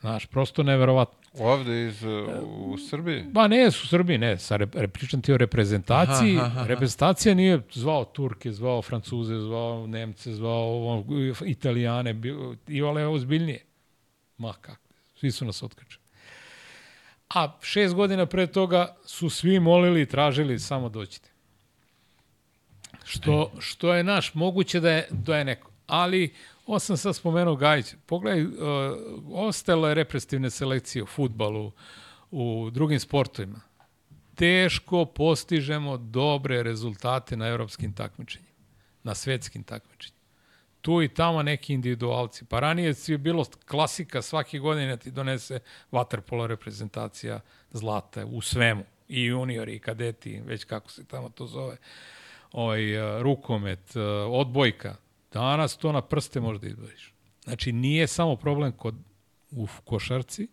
Znaš, 0.00 0.26
prosto 0.26 0.62
neverovatno. 0.62 1.18
Ovde 1.38 1.86
iz, 1.86 2.02
u 2.44 2.76
Srbiji? 2.90 3.22
Ba 3.22 3.48
ne, 3.48 3.66
u 3.66 3.70
Srbiji, 3.70 4.18
ne. 4.18 4.38
Sa 4.38 4.56
re, 4.56 4.66
pričam 4.66 5.22
ti 5.22 5.32
o 5.32 5.36
reprezentaciji. 5.36 6.36
Aha, 6.36 6.46
aha, 6.46 6.60
aha. 6.60 6.68
Reprezentacija 6.68 7.34
nije 7.34 7.60
zvao 7.72 8.04
Turke, 8.04 8.52
zvao 8.52 8.82
Francuze, 8.82 9.38
zvao 9.38 9.86
Nemce, 9.86 10.32
zvao 10.32 11.04
Italijane. 11.46 12.14
I 12.68 12.82
ole 12.82 13.06
ozbiljnije. 13.06 13.64
Ma 14.38 14.52
kako, 14.60 14.88
svi 15.14 15.30
su 15.30 15.44
nas 15.44 15.62
otkačili. 15.62 16.04
A 17.34 17.58
šest 17.62 17.94
godina 17.94 18.26
pre 18.26 18.46
toga 18.46 18.96
su 19.04 19.30
svi 19.30 19.60
molili 19.60 20.02
i 20.02 20.06
tražili 20.06 20.58
samo 20.58 20.88
doćite. 20.88 21.30
Što, 23.04 23.52
što 23.58 23.94
je 23.94 24.04
naš, 24.04 24.34
moguće 24.34 24.80
da 24.80 24.90
je, 24.90 25.08
da 25.10 25.36
je 25.36 25.44
neko. 25.44 25.70
Ali 25.86 26.34
Ovo 26.68 26.78
sam 26.78 26.96
sad 26.96 27.16
spomenuo 27.16 27.56
Gajić. 27.56 27.94
Pogledaj, 28.06 28.44
uh, 28.44 28.52
ostale 29.32 29.94
represivne 29.94 30.50
selekcije 30.50 31.02
u 31.02 31.06
futbalu, 31.06 31.72
u 32.30 32.70
drugim 32.72 33.00
sportovima. 33.00 33.60
Teško 34.34 35.04
postižemo 35.04 35.96
dobre 35.96 36.62
rezultate 36.62 37.36
na 37.36 37.48
evropskim 37.48 37.92
takmičenjima, 37.92 38.52
na 39.02 39.14
svetskim 39.14 39.62
takmičenjima. 39.62 40.20
Tu 40.80 41.02
i 41.02 41.08
tamo 41.08 41.42
neki 41.42 41.74
individualci. 41.74 42.44
Pa 42.44 42.60
ranije 42.60 42.94
je 43.06 43.18
bilo 43.18 43.44
klasika 43.68 44.22
svake 44.22 44.58
godine 44.58 44.96
ti 44.96 45.10
donese 45.10 45.60
vaterpolo 45.92 46.46
reprezentacija 46.46 47.40
zlata 47.70 48.26
u 48.26 48.40
svemu. 48.40 48.84
I 49.08 49.24
juniori, 49.24 49.74
i 49.74 49.78
kadeti, 49.78 50.40
već 50.40 50.64
kako 50.64 50.90
se 50.90 51.04
tamo 51.04 51.28
to 51.28 51.46
zove. 51.46 51.76
Ovaj, 52.52 53.16
uh, 53.16 53.22
rukomet, 53.22 53.96
uh, 53.96 54.02
odbojka 54.28 54.96
Danas 55.32 55.76
to 55.76 55.92
na 55.92 56.02
prste 56.02 56.40
možda 56.40 56.66
izboriš. 56.66 57.14
Znači, 57.44 57.72
nije 57.72 58.06
samo 58.06 58.36
problem 58.36 58.72
kod, 58.72 58.94
u 59.50 59.66
košarci, 59.84 60.48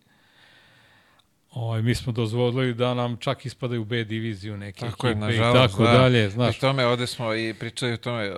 Ovaj 1.56 1.82
mi 1.82 1.94
smo 1.94 2.12
dozvolili 2.12 2.74
da 2.74 2.94
nam 2.94 3.16
čak 3.16 3.46
ispadaju 3.46 3.82
u 3.82 3.84
B 3.84 4.04
diviziju 4.04 4.56
neke 4.56 4.80
tako 4.80 5.08
ekipe 5.08 5.26
je, 5.26 5.36
i 5.36 5.38
tako 5.38 5.82
da. 5.82 5.92
dalje, 5.92 6.30
znaš. 6.30 6.56
I 6.56 6.60
tome, 6.60 6.86
ovde 6.86 7.06
smo 7.06 7.34
i 7.34 7.54
pričali 7.54 7.92
o 7.92 7.96
tome, 7.96 8.30
uh, 8.30 8.36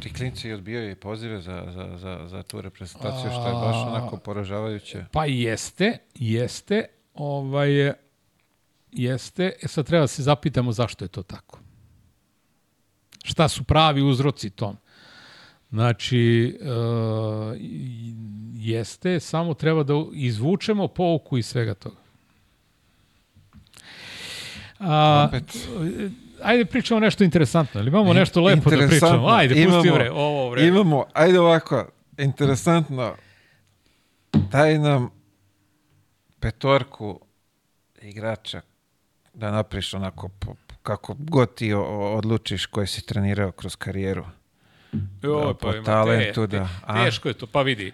ti 0.00 0.12
klinci 0.12 0.52
odbijaju 0.52 0.90
i 0.90 0.94
pozive 0.94 1.40
za, 1.40 1.64
za, 1.74 1.98
za, 1.98 2.28
za 2.28 2.42
tu 2.42 2.60
reprezentaciju, 2.60 3.30
što 3.30 3.46
je 3.46 3.52
baš 3.52 3.76
onako 3.76 4.16
poražavajuće. 4.16 5.04
Pa 5.12 5.24
jeste, 5.24 5.98
jeste, 6.14 6.84
ovaj, 7.14 7.92
jeste, 8.92 9.52
e 9.62 9.68
sad 9.68 9.86
treba 9.86 10.00
da 10.00 10.08
se 10.08 10.22
zapitamo 10.22 10.72
zašto 10.72 11.04
je 11.04 11.08
to 11.08 11.22
tako. 11.22 11.58
Šta 13.24 13.48
su 13.48 13.64
pravi 13.64 14.02
uzroci 14.02 14.50
tom? 14.50 14.76
Znači, 15.72 16.54
uh, 16.60 17.56
jeste, 18.54 19.20
samo 19.20 19.54
treba 19.54 19.82
da 19.82 19.94
izvučemo 20.12 20.88
pouku 20.88 21.38
iz 21.38 21.46
svega 21.46 21.74
toga. 21.74 21.96
A, 24.78 25.26
Opet. 25.28 25.68
Ajde 26.42 26.64
pričamo 26.64 27.00
nešto 27.00 27.24
interesantno. 27.24 27.80
Ili 27.80 27.88
imamo 27.88 28.12
nešto 28.12 28.42
lepo 28.42 28.70
da 28.70 28.88
pričamo? 28.88 29.28
Ajde, 29.28 29.66
pusti 29.66 29.90
vre, 29.90 30.10
ovo 30.10 30.50
vreme. 30.50 30.68
Imamo, 30.68 31.04
ajde 31.12 31.40
ovako, 31.40 31.86
interesantno. 32.18 33.14
Daj 34.32 34.78
nam 34.78 35.10
petorku 36.40 37.20
igrača 38.02 38.60
da 39.34 39.50
napriš 39.50 39.94
onako 39.94 40.30
kako 40.82 41.14
god 41.18 41.54
ti 41.54 41.72
odlučiš 41.72 42.66
koje 42.66 42.86
si 42.86 43.06
trenirao 43.06 43.52
kroz 43.52 43.76
karijeru. 43.76 44.24
Jo, 45.22 45.46
da, 45.46 45.54
pa 45.54 45.76
ima 45.76 45.84
talentu, 45.84 46.46
te, 46.46 46.56
da. 46.56 46.68
A? 46.86 47.04
Teško 47.04 47.28
je 47.28 47.34
to, 47.34 47.46
pa 47.46 47.62
vidi. 47.62 47.92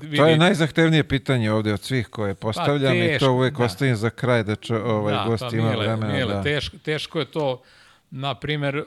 Vidi. 0.00 0.16
To 0.16 0.26
je 0.26 0.36
najzahtevnije 0.36 1.04
pitanje 1.08 1.52
ovde 1.52 1.72
od 1.72 1.80
svih 1.80 2.08
koje 2.08 2.34
postavljam 2.34 2.92
pa, 2.92 3.00
teško, 3.00 3.16
i 3.16 3.18
to 3.18 3.32
uvek 3.32 3.58
da. 3.58 3.64
ostavim 3.64 3.96
za 3.96 4.10
kraj 4.10 4.42
da 4.42 4.56
čo, 4.56 4.82
ovaj 4.84 5.14
da, 5.14 5.24
gost 5.26 5.44
pa, 5.50 5.56
ima 5.56 5.70
mile, 5.70 5.86
vremena. 5.86 6.12
Mile, 6.12 6.34
da. 6.34 6.42
teško, 6.42 6.76
teško 6.78 7.18
je 7.18 7.24
to, 7.24 7.62
na 8.10 8.34
primer, 8.34 8.76
uh, 8.76 8.84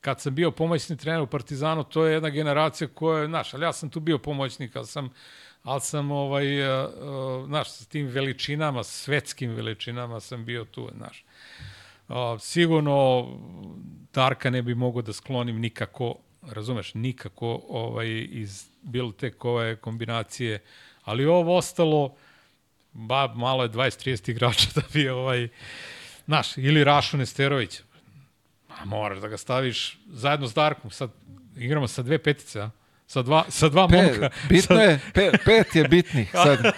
kad 0.00 0.20
sam 0.20 0.34
bio 0.34 0.50
pomoćni 0.50 0.96
trener 0.96 1.20
u 1.20 1.26
Partizanu, 1.26 1.84
to 1.84 2.04
je 2.04 2.12
jedna 2.12 2.30
generacija 2.30 2.88
koja 2.94 3.20
je, 3.20 3.26
znaš, 3.26 3.54
ali 3.54 3.64
ja 3.64 3.72
sam 3.72 3.90
tu 3.90 4.00
bio 4.00 4.18
pomoćnik, 4.18 4.76
ali 4.76 4.86
sam, 4.86 5.10
ali 5.62 5.80
sam 5.80 6.10
ovaj, 6.10 6.78
uh, 6.78 7.46
znaš, 7.46 7.70
sa 7.70 7.84
tim 7.84 8.06
veličinama, 8.06 8.82
svetskim 8.82 9.50
veličinama 9.50 10.20
sam 10.20 10.44
bio 10.44 10.64
tu, 10.64 10.90
znaš. 10.96 11.24
Sigurno 12.38 13.28
Darka 14.14 14.50
ne 14.50 14.62
bi 14.62 14.74
mogao 14.74 15.02
da 15.02 15.12
sklonim 15.12 15.60
nikako 15.60 16.14
razumeš, 16.42 16.94
nikako 16.94 17.62
ovaj, 17.68 18.26
iz 18.30 18.66
bilo 18.82 19.12
te 19.12 19.30
koje 19.30 19.76
kombinacije, 19.76 20.62
ali 21.04 21.26
ovo 21.26 21.56
ostalo, 21.56 22.14
ba, 22.92 23.34
malo 23.34 23.62
je 23.62 23.68
20-30 23.68 24.30
igrača 24.30 24.68
da 24.74 24.82
bi 24.92 25.08
ovaj, 25.08 25.48
znaš, 26.26 26.56
ili 26.56 26.84
Rašo 26.84 27.16
Nesterović, 27.16 27.80
a 28.68 28.84
moraš 28.84 29.18
da 29.18 29.28
ga 29.28 29.36
staviš 29.36 29.98
zajedno 30.06 30.48
s 30.48 30.54
Darkom, 30.54 30.90
sad 30.90 31.10
igramo 31.56 31.88
sa 31.88 32.02
dve 32.02 32.18
petice, 32.18 32.60
a? 32.60 32.70
Sa 33.06 33.22
dva, 33.22 33.44
sa 33.48 33.68
dva 33.68 33.88
pet, 33.88 34.10
momka. 34.10 34.30
Bitno 34.48 34.76
sad... 34.76 34.88
je, 34.88 35.00
pe, 35.14 35.30
pet 35.44 35.74
je 35.74 35.88
bitnih 35.88 36.30
sad. 36.30 36.58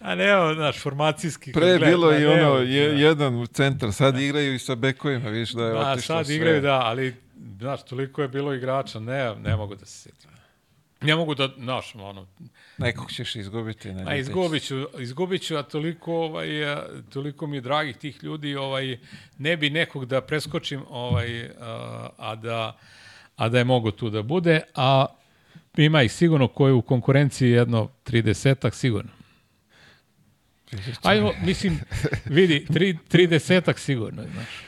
A 0.00 0.14
ne, 0.14 0.54
znaš, 0.54 0.82
formacijski. 0.82 1.52
Pre 1.52 1.66
je 1.66 1.78
bilo 1.78 2.18
i 2.18 2.26
ono, 2.26 2.56
je, 2.56 2.88
da. 2.88 2.94
jedan 2.94 3.34
u 3.34 3.46
centar, 3.46 3.92
sad 3.92 4.20
igraju 4.20 4.54
i 4.54 4.58
sa 4.58 4.74
bekovima, 4.74 5.28
vidiš 5.28 5.52
da 5.52 5.64
je 5.64 5.72
da, 5.72 5.78
otišlo 5.78 6.16
sve. 6.16 6.24
sad 6.24 6.34
igraju, 6.34 6.60
da, 6.60 6.80
ali 6.80 7.14
znaš, 7.58 7.84
toliko 7.84 8.22
je 8.22 8.28
bilo 8.28 8.54
igrača, 8.54 9.00
ne, 9.00 9.34
ne 9.34 9.56
mogu 9.56 9.74
da 9.74 9.86
se 9.86 10.02
sjetim. 10.02 10.30
Ne 11.00 11.16
mogu 11.16 11.34
da, 11.34 11.48
znaš, 11.58 11.94
ono... 11.94 12.26
Nekog 12.78 13.12
ćeš 13.12 13.36
izgubiti. 13.36 13.92
Ne, 13.92 14.04
a 14.06 14.16
izgubit 14.16 14.66
ću, 14.66 14.86
izgubit 14.98 15.42
ću, 15.42 15.56
a 15.56 15.62
toliko, 15.62 16.14
ovaj, 16.14 16.48
toliko 17.12 17.46
mi 17.46 17.56
je 17.56 17.60
dragih 17.60 17.96
tih 17.96 18.18
ljudi, 18.22 18.56
ovaj, 18.56 18.98
ne 19.38 19.56
bi 19.56 19.70
nekog 19.70 20.06
da 20.06 20.20
preskočim, 20.20 20.82
ovaj, 20.88 21.50
a, 21.60 22.08
a 22.16 22.34
da, 22.34 22.78
a 23.36 23.48
da 23.48 23.58
je 23.58 23.64
mogo 23.64 23.90
tu 23.90 24.10
da 24.10 24.22
bude, 24.22 24.60
a 24.74 25.06
ima 25.76 26.02
ih 26.02 26.12
sigurno 26.12 26.48
koji 26.48 26.72
u 26.72 26.82
konkurenciji 26.82 27.50
jedno 27.50 27.88
30-ak 28.06 28.74
sigurno. 28.74 29.10
Ajmo, 31.02 31.32
mislim, 31.42 31.80
vidi, 32.24 32.66
tri, 32.72 32.98
tri 33.08 33.26
desetak 33.26 33.78
sigurno, 33.78 34.22
znaš. 34.22 34.65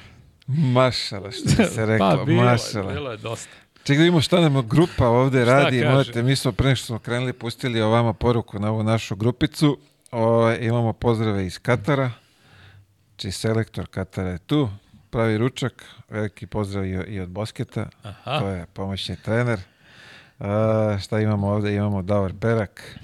Mašala, 0.49 1.31
što 1.31 1.45
bi 1.45 1.69
se 1.69 1.87
reklo, 1.93 2.17
pa, 2.17 2.25
bilo, 2.25 2.43
mašala. 2.43 2.91
je, 2.91 2.95
bilo 2.95 3.11
je 3.11 3.17
dosta. 3.17 3.49
Čekaj 3.83 3.97
da 3.97 4.03
vidimo 4.03 4.21
šta 4.21 4.41
nam 4.41 4.69
grupa 4.69 5.09
ovde 5.09 5.45
radi. 5.45 5.85
Možete, 5.85 6.23
mi 6.23 6.37
smo 6.37 6.53
pre 6.53 6.77
smo 6.77 6.99
krenuli 6.99 7.33
pustili 7.33 7.83
ovama 7.83 8.13
poruku 8.13 8.59
na 8.59 8.71
ovu 8.71 8.83
našu 8.83 9.17
grupicu. 9.17 9.79
O, 10.13 10.53
imamo 10.53 10.93
pozdrave 10.93 11.47
iz 11.47 11.59
Katara. 11.59 12.11
Či 13.17 13.31
selektor 13.33 13.87
Katara 13.87 14.29
je 14.29 14.39
tu. 14.39 14.71
Pravi 15.11 15.39
ručak. 15.39 15.85
Veliki 16.09 16.47
pozdrav 16.47 16.87
i, 16.87 16.91
i 16.91 17.21
od 17.21 17.29
Bosketa. 17.29 17.89
Aha. 18.03 18.39
To 18.39 18.49
je 18.49 18.67
pomoćni 18.67 19.17
trener. 19.17 19.61
A, 20.39 20.99
šta 21.03 21.21
imamo 21.21 21.49
ovde? 21.49 21.75
Imamo 21.75 22.03
Davor 22.03 22.33
Perak. 22.41 22.99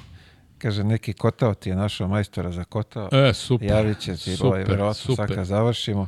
Kaže, 0.64 0.84
neki 0.84 1.12
kotao 1.12 1.54
ti 1.54 1.68
je 1.68 1.76
našao 1.76 2.08
majstora 2.08 2.50
za 2.50 2.64
kotao. 2.64 3.08
E, 3.12 3.32
super. 3.34 3.68
Javit 3.68 3.98
će 3.98 4.16
ti, 4.16 4.36
super, 4.36 4.46
ovaj, 4.46 4.64
verovatno 4.64 5.16
sad 5.16 5.26
super. 5.26 5.34
kad 5.36 5.46
završimo. 5.46 6.06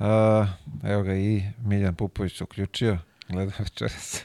A, 0.00 0.46
evo 0.84 1.02
ga 1.02 1.14
i 1.14 1.42
Miljan 1.64 1.94
Pupović 1.94 2.36
se 2.36 2.44
uključio. 2.44 2.98
Gleda 3.28 3.52
večeras. 3.58 4.24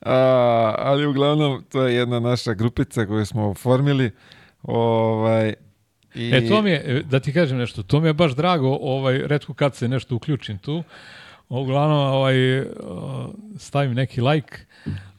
A, 0.00 0.74
ali 0.78 1.06
uglavnom, 1.06 1.64
to 1.68 1.82
je 1.82 1.94
jedna 1.94 2.20
naša 2.20 2.54
grupica 2.54 3.06
koju 3.06 3.26
smo 3.26 3.48
oformili. 3.48 4.10
Ovaj, 4.62 5.54
i, 6.14 6.30
E, 6.34 6.48
to 6.48 6.62
mi 6.62 6.70
je, 6.70 6.82
e, 6.86 7.02
da 7.02 7.20
ti 7.20 7.32
kažem 7.32 7.58
nešto, 7.58 7.82
to 7.82 8.00
mi 8.00 8.08
je 8.08 8.12
baš 8.12 8.32
drago, 8.32 8.78
ovaj, 8.80 9.18
redko 9.18 9.54
kad 9.54 9.74
se 9.74 9.88
nešto 9.88 10.16
uključim 10.16 10.58
tu, 10.58 10.82
uglavnom 11.48 11.98
ovaj, 11.98 12.34
stavim 13.58 13.94
neki 13.94 14.20
like, 14.20 14.56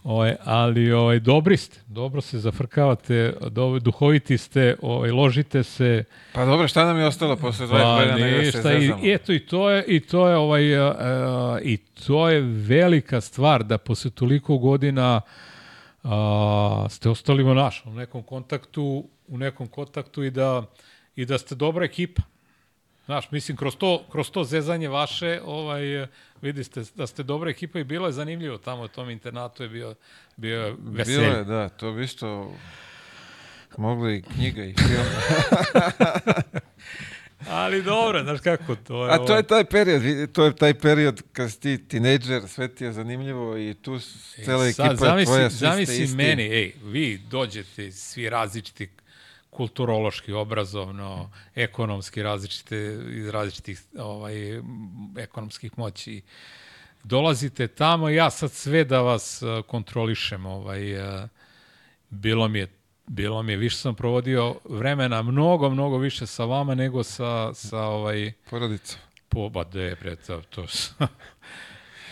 ovaj, 0.04 0.36
ali 0.44 0.92
ovaj, 0.92 1.20
dobri 1.20 1.58
ste, 1.58 1.80
dobro 1.88 2.22
se 2.22 2.40
zafrkavate, 2.40 3.34
do, 3.50 3.80
duhoviti 3.80 4.38
ste, 4.38 4.76
ovaj, 4.82 5.12
ložite 5.12 5.64
se, 5.64 6.04
Pa 6.34 6.46
dobro, 6.46 6.68
šta 6.68 6.86
nam 6.86 6.98
je 6.98 7.06
ostalo 7.06 7.36
posle 7.36 7.68
20 7.68 7.70
pa 7.70 8.06
godina 8.06 8.28
da 8.28 8.52
se 8.52 8.58
ništa, 8.58 8.74
i, 8.74 9.14
eto 9.14 9.34
i 9.34 9.40
to 9.40 9.70
je, 9.70 9.84
i 9.88 10.00
to 10.00 10.28
je, 10.28 10.36
ovaj, 10.36 10.78
a, 10.78 11.60
i 11.64 11.78
to 11.78 12.30
je 12.30 12.42
velika 12.42 13.22
stvar 13.22 13.64
da 13.64 13.78
posle 13.78 14.12
toliko 14.12 14.58
godina 14.58 15.22
a, 16.04 16.86
ste 16.90 17.10
ostali 17.10 17.44
u 17.44 17.56
u 17.86 17.94
nekom 17.94 18.24
kontaktu, 18.24 19.06
u 19.28 19.38
nekom 19.38 19.68
kontaktu 19.68 20.24
i 20.24 20.32
da, 20.32 20.64
i 21.16 21.26
da 21.26 21.38
ste 21.38 21.56
dobra 21.56 21.86
ekipa. 21.86 22.22
Znaš, 23.06 23.32
mislim, 23.32 23.58
kroz 23.58 23.76
to, 23.76 24.06
kroz 24.12 24.32
to 24.32 24.44
zezanje 24.44 24.90
vaše, 24.90 25.42
ovaj, 25.46 26.08
vidi 26.42 26.64
ste 26.64 26.84
da 26.96 27.08
ste 27.08 27.24
dobra 27.24 27.50
ekipa 27.50 27.80
i 27.80 27.84
bilo 27.84 28.08
je 28.08 28.12
zanimljivo 28.12 28.58
tamo 28.58 28.84
u 28.84 28.88
tom 28.88 29.10
internatu 29.10 29.64
je 29.64 29.70
bio, 29.70 29.96
bio 30.38 30.62
je 30.66 30.76
veselje. 30.80 31.18
Bilo 31.18 31.38
je, 31.38 31.44
da, 31.44 31.70
to 31.70 31.92
bi 31.92 32.04
isto 32.04 32.54
moglo 33.78 34.10
i 34.10 34.22
knjiga 34.22 34.64
i 34.64 34.74
film. 34.74 35.06
Ali 37.50 37.84
dobro, 37.84 38.24
znaš 38.24 38.40
kako 38.40 38.76
to 38.76 39.06
je. 39.06 39.14
A 39.14 39.18
to 39.18 39.24
ovaj, 39.24 39.38
je 39.38 39.44
taj 39.44 39.64
period, 39.64 40.32
to 40.32 40.46
je 40.46 40.56
taj 40.56 40.74
period 40.74 41.22
kad 41.34 41.52
si 41.52 41.60
ti 41.60 41.88
tinejdžer, 41.88 42.48
sve 42.48 42.68
ti 42.68 42.84
je 42.84 42.92
zanimljivo 42.92 43.58
i 43.58 43.74
tu 43.82 44.00
cela 44.46 44.68
E, 44.68 44.74
Sad, 44.74 44.86
ekipa 44.92 45.06
zamisli, 45.06 45.34
tvoja, 45.34 45.50
svi 45.50 45.58
ste 45.58 45.66
zamisli 45.66 46.04
isti. 46.04 46.18
meni, 46.18 46.44
ej, 46.44 46.74
vi 46.84 47.18
dođete 47.30 47.92
svi 47.92 48.30
različiti 48.30 48.90
kulturološki, 49.54 50.34
obrazovno, 50.34 51.32
ekonomski 51.56 52.24
različite, 52.24 53.00
iz 53.10 53.30
različitih 53.30 53.82
ovaj, 53.98 54.34
ekonomskih 55.18 55.78
moći. 55.78 56.22
Dolazite 57.04 57.68
tamo, 57.68 58.10
ja 58.10 58.30
sad 58.30 58.52
sve 58.52 58.84
da 58.84 59.02
vas 59.02 59.42
eh, 59.42 59.62
kontrolišem. 59.68 60.46
Ovaj, 60.46 60.92
eh, 60.92 61.28
bilo 62.10 62.48
mi 62.48 62.60
je 62.60 62.68
bilo 63.06 63.44
mi 63.44 63.52
je, 63.52 63.58
više 63.58 63.78
sam 63.78 63.96
provodio 63.96 64.56
vremena 64.64 65.22
mnogo, 65.22 65.70
mnogo 65.70 65.98
više 65.98 66.26
sa 66.28 66.46
vama 66.46 66.76
nego 66.76 67.04
sa, 67.04 67.54
sa 67.54 67.80
ovaj, 67.80 68.32
Porodica. 68.50 68.98
po, 69.30 69.50
ba 69.50 69.64
de, 69.64 69.96
bre, 70.02 70.16
to, 70.16 70.42
to 70.50 70.66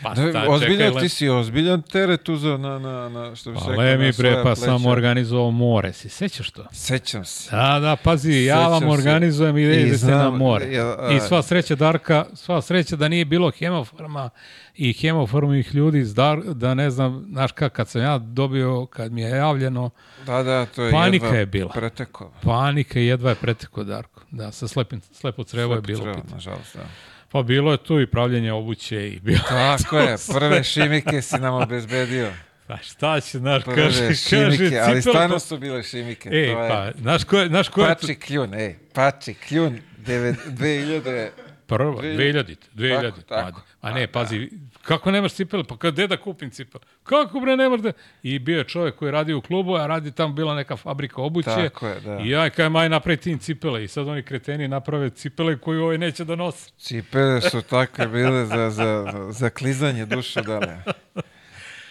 pa, 0.03 0.13
Da, 0.13 0.45
ozbiljan, 0.47 0.93
ti 0.95 1.09
si 1.09 1.29
ozbiljan 1.29 1.81
teret 1.81 2.29
uzeo 2.29 2.57
na, 2.57 2.79
na, 2.79 3.09
na 3.09 3.35
što 3.35 3.51
bi 3.51 3.57
se 3.57 3.65
Pa 3.65 3.71
rekao, 3.71 3.83
le 3.83 3.91
na 3.91 3.97
mi 3.97 4.11
bre, 4.13 4.43
pa 4.43 4.55
sam 4.55 4.85
organizovao 4.85 5.51
more, 5.51 5.93
si 5.93 6.09
sećaš 6.09 6.51
to? 6.51 6.65
Sećam 6.71 7.25
se. 7.25 7.51
Da, 7.51 7.79
da, 7.79 7.95
pazi, 7.95 8.33
ja 8.35 8.59
vam 8.59 8.73
Sećam 8.73 8.89
se. 8.89 8.93
organizujem 8.93 9.57
i 9.57 9.63
idete 9.63 10.05
na 10.05 10.29
more. 10.31 10.65
jel, 10.65 10.87
a- 10.89 11.11
I 11.11 11.19
sva 11.19 11.41
sreća 11.41 11.75
Darka, 11.75 12.25
sva 12.33 12.61
sreća 12.61 12.95
da 12.95 13.07
nije 13.07 13.25
bilo 13.25 13.51
hemofarma 13.51 14.29
i 14.75 14.93
hemofarmih 14.93 15.75
ljudi 15.75 16.03
Dar, 16.05 16.39
da 16.39 16.73
ne 16.73 16.89
znam, 16.89 17.25
znaš 17.27 17.51
kak, 17.51 17.73
kad 17.73 17.89
sam 17.89 18.01
ja 18.01 18.17
dobio, 18.19 18.85
kad 18.85 19.11
mi 19.11 19.21
je 19.21 19.29
javljeno, 19.29 19.89
Da, 20.25 20.43
da, 20.43 20.65
to 20.65 20.83
je 20.83 20.91
Panika 20.91 21.25
jedva 21.25 21.39
je 21.39 21.45
bila. 21.45 21.71
Pretekao. 21.71 22.31
panika 22.41 22.99
jedva 22.99 23.29
je 23.29 23.35
preteko 23.35 23.83
Darko. 23.83 24.21
Da, 24.31 24.51
sa 24.51 24.67
slepim, 24.67 25.01
slepo 25.11 25.43
crevo 25.43 25.73
je 25.73 25.77
Slepo 25.77 25.87
bilo. 25.87 26.01
crevo, 26.03 26.21
nažalost, 26.33 26.75
da. 26.75 26.83
Pa 27.31 27.43
bilo 27.43 27.71
je 27.71 27.77
tu 27.77 27.99
i 27.99 28.07
pravljenje 28.07 28.51
obuće 28.51 29.07
i 29.07 29.19
bilo. 29.19 29.39
Tako 29.49 29.97
je, 29.99 30.15
prve 30.33 30.63
šimike 30.63 31.21
si 31.21 31.35
nam 31.35 31.53
obezbedio. 31.53 32.31
Pa 32.67 32.77
šta 32.77 33.19
će, 33.19 33.37
znaš, 33.37 33.63
Prve 33.63 33.75
kaže, 33.75 33.99
kaže, 33.99 34.15
šimike, 34.15 34.79
ali 34.79 35.01
cipela, 35.01 35.13
stvarno 35.13 35.35
pa- 35.35 35.39
su 35.39 35.57
bile 35.57 35.83
šimike. 35.83 36.29
Ej, 36.29 36.45
to 36.45 36.61
je 36.61 36.69
pa, 36.69 36.91
znaš 36.97 37.23
ko 37.23 37.37
je, 37.37 37.47
znaš 37.47 37.69
ko 37.69 37.81
je 37.81 37.95
tu? 37.95 38.01
Pači 38.01 38.15
kljun, 38.15 38.53
ej, 38.53 38.75
Pači 38.93 39.33
kljun, 39.33 39.77
devet- 39.97 40.47
2000, 40.47 41.29
Prva, 41.67 42.01
2000, 42.01 42.55
2000. 42.73 43.01
Tako, 43.01 43.21
tako. 43.21 43.61
A, 43.81 43.89
a 43.89 43.93
ne, 43.93 44.07
pazi, 44.07 44.49
kako 44.81 45.11
nemaš 45.11 45.33
cipele? 45.33 45.63
Pa 45.63 45.77
kad 45.77 45.93
da 45.93 46.17
kupim 46.17 46.49
cipele? 46.49 46.83
Kako 47.03 47.39
bre 47.39 47.57
nemaš 47.57 47.81
da... 47.81 47.91
I 48.23 48.39
bio 48.39 48.57
je 48.57 48.63
čovjek 48.63 48.95
koji 48.95 49.11
radi 49.11 49.33
u 49.33 49.41
klubu, 49.41 49.75
a 49.75 49.87
radi 49.87 50.11
tamo 50.11 50.33
bila 50.33 50.55
neka 50.55 50.77
fabrika 50.77 51.21
obuće. 51.21 51.49
Tako 51.49 51.87
je, 51.87 51.99
da. 51.99 52.19
I 52.19 52.29
ja 52.29 52.49
kaj 52.49 52.69
maj 52.69 52.89
napravi 52.89 53.17
tim 53.17 53.39
cipele. 53.39 53.83
I 53.83 53.87
sad 53.87 54.07
oni 54.07 54.23
kreteni 54.23 54.67
naprave 54.67 55.09
cipele 55.09 55.57
koje 55.57 55.81
ovaj 55.81 55.97
neće 55.97 56.25
da 56.25 56.35
nose. 56.35 56.71
cipele 56.77 57.41
su 57.41 57.61
takve 57.61 58.07
bile 58.07 58.45
za, 58.45 58.69
za, 58.69 59.05
za 59.29 59.49
klizanje 59.49 60.05
dušu 60.05 60.41
dale. 60.41 60.77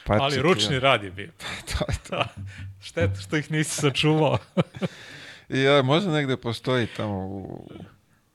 Pači 0.06 0.22
Ali 0.22 0.42
ručni 0.42 0.78
rad 0.78 1.04
je 1.04 1.10
bio. 1.10 1.30
To 1.72 1.84
je 1.88 1.96
to. 2.08 2.24
Šteta 2.86 3.20
što 3.20 3.36
ih 3.36 3.50
nisi 3.50 3.80
sačuvao. 3.80 4.38
I 5.48 5.62
ja, 5.66 5.82
možda 5.82 6.12
negde 6.12 6.36
postoji 6.36 6.86
tamo 6.86 7.18
u, 7.18 7.68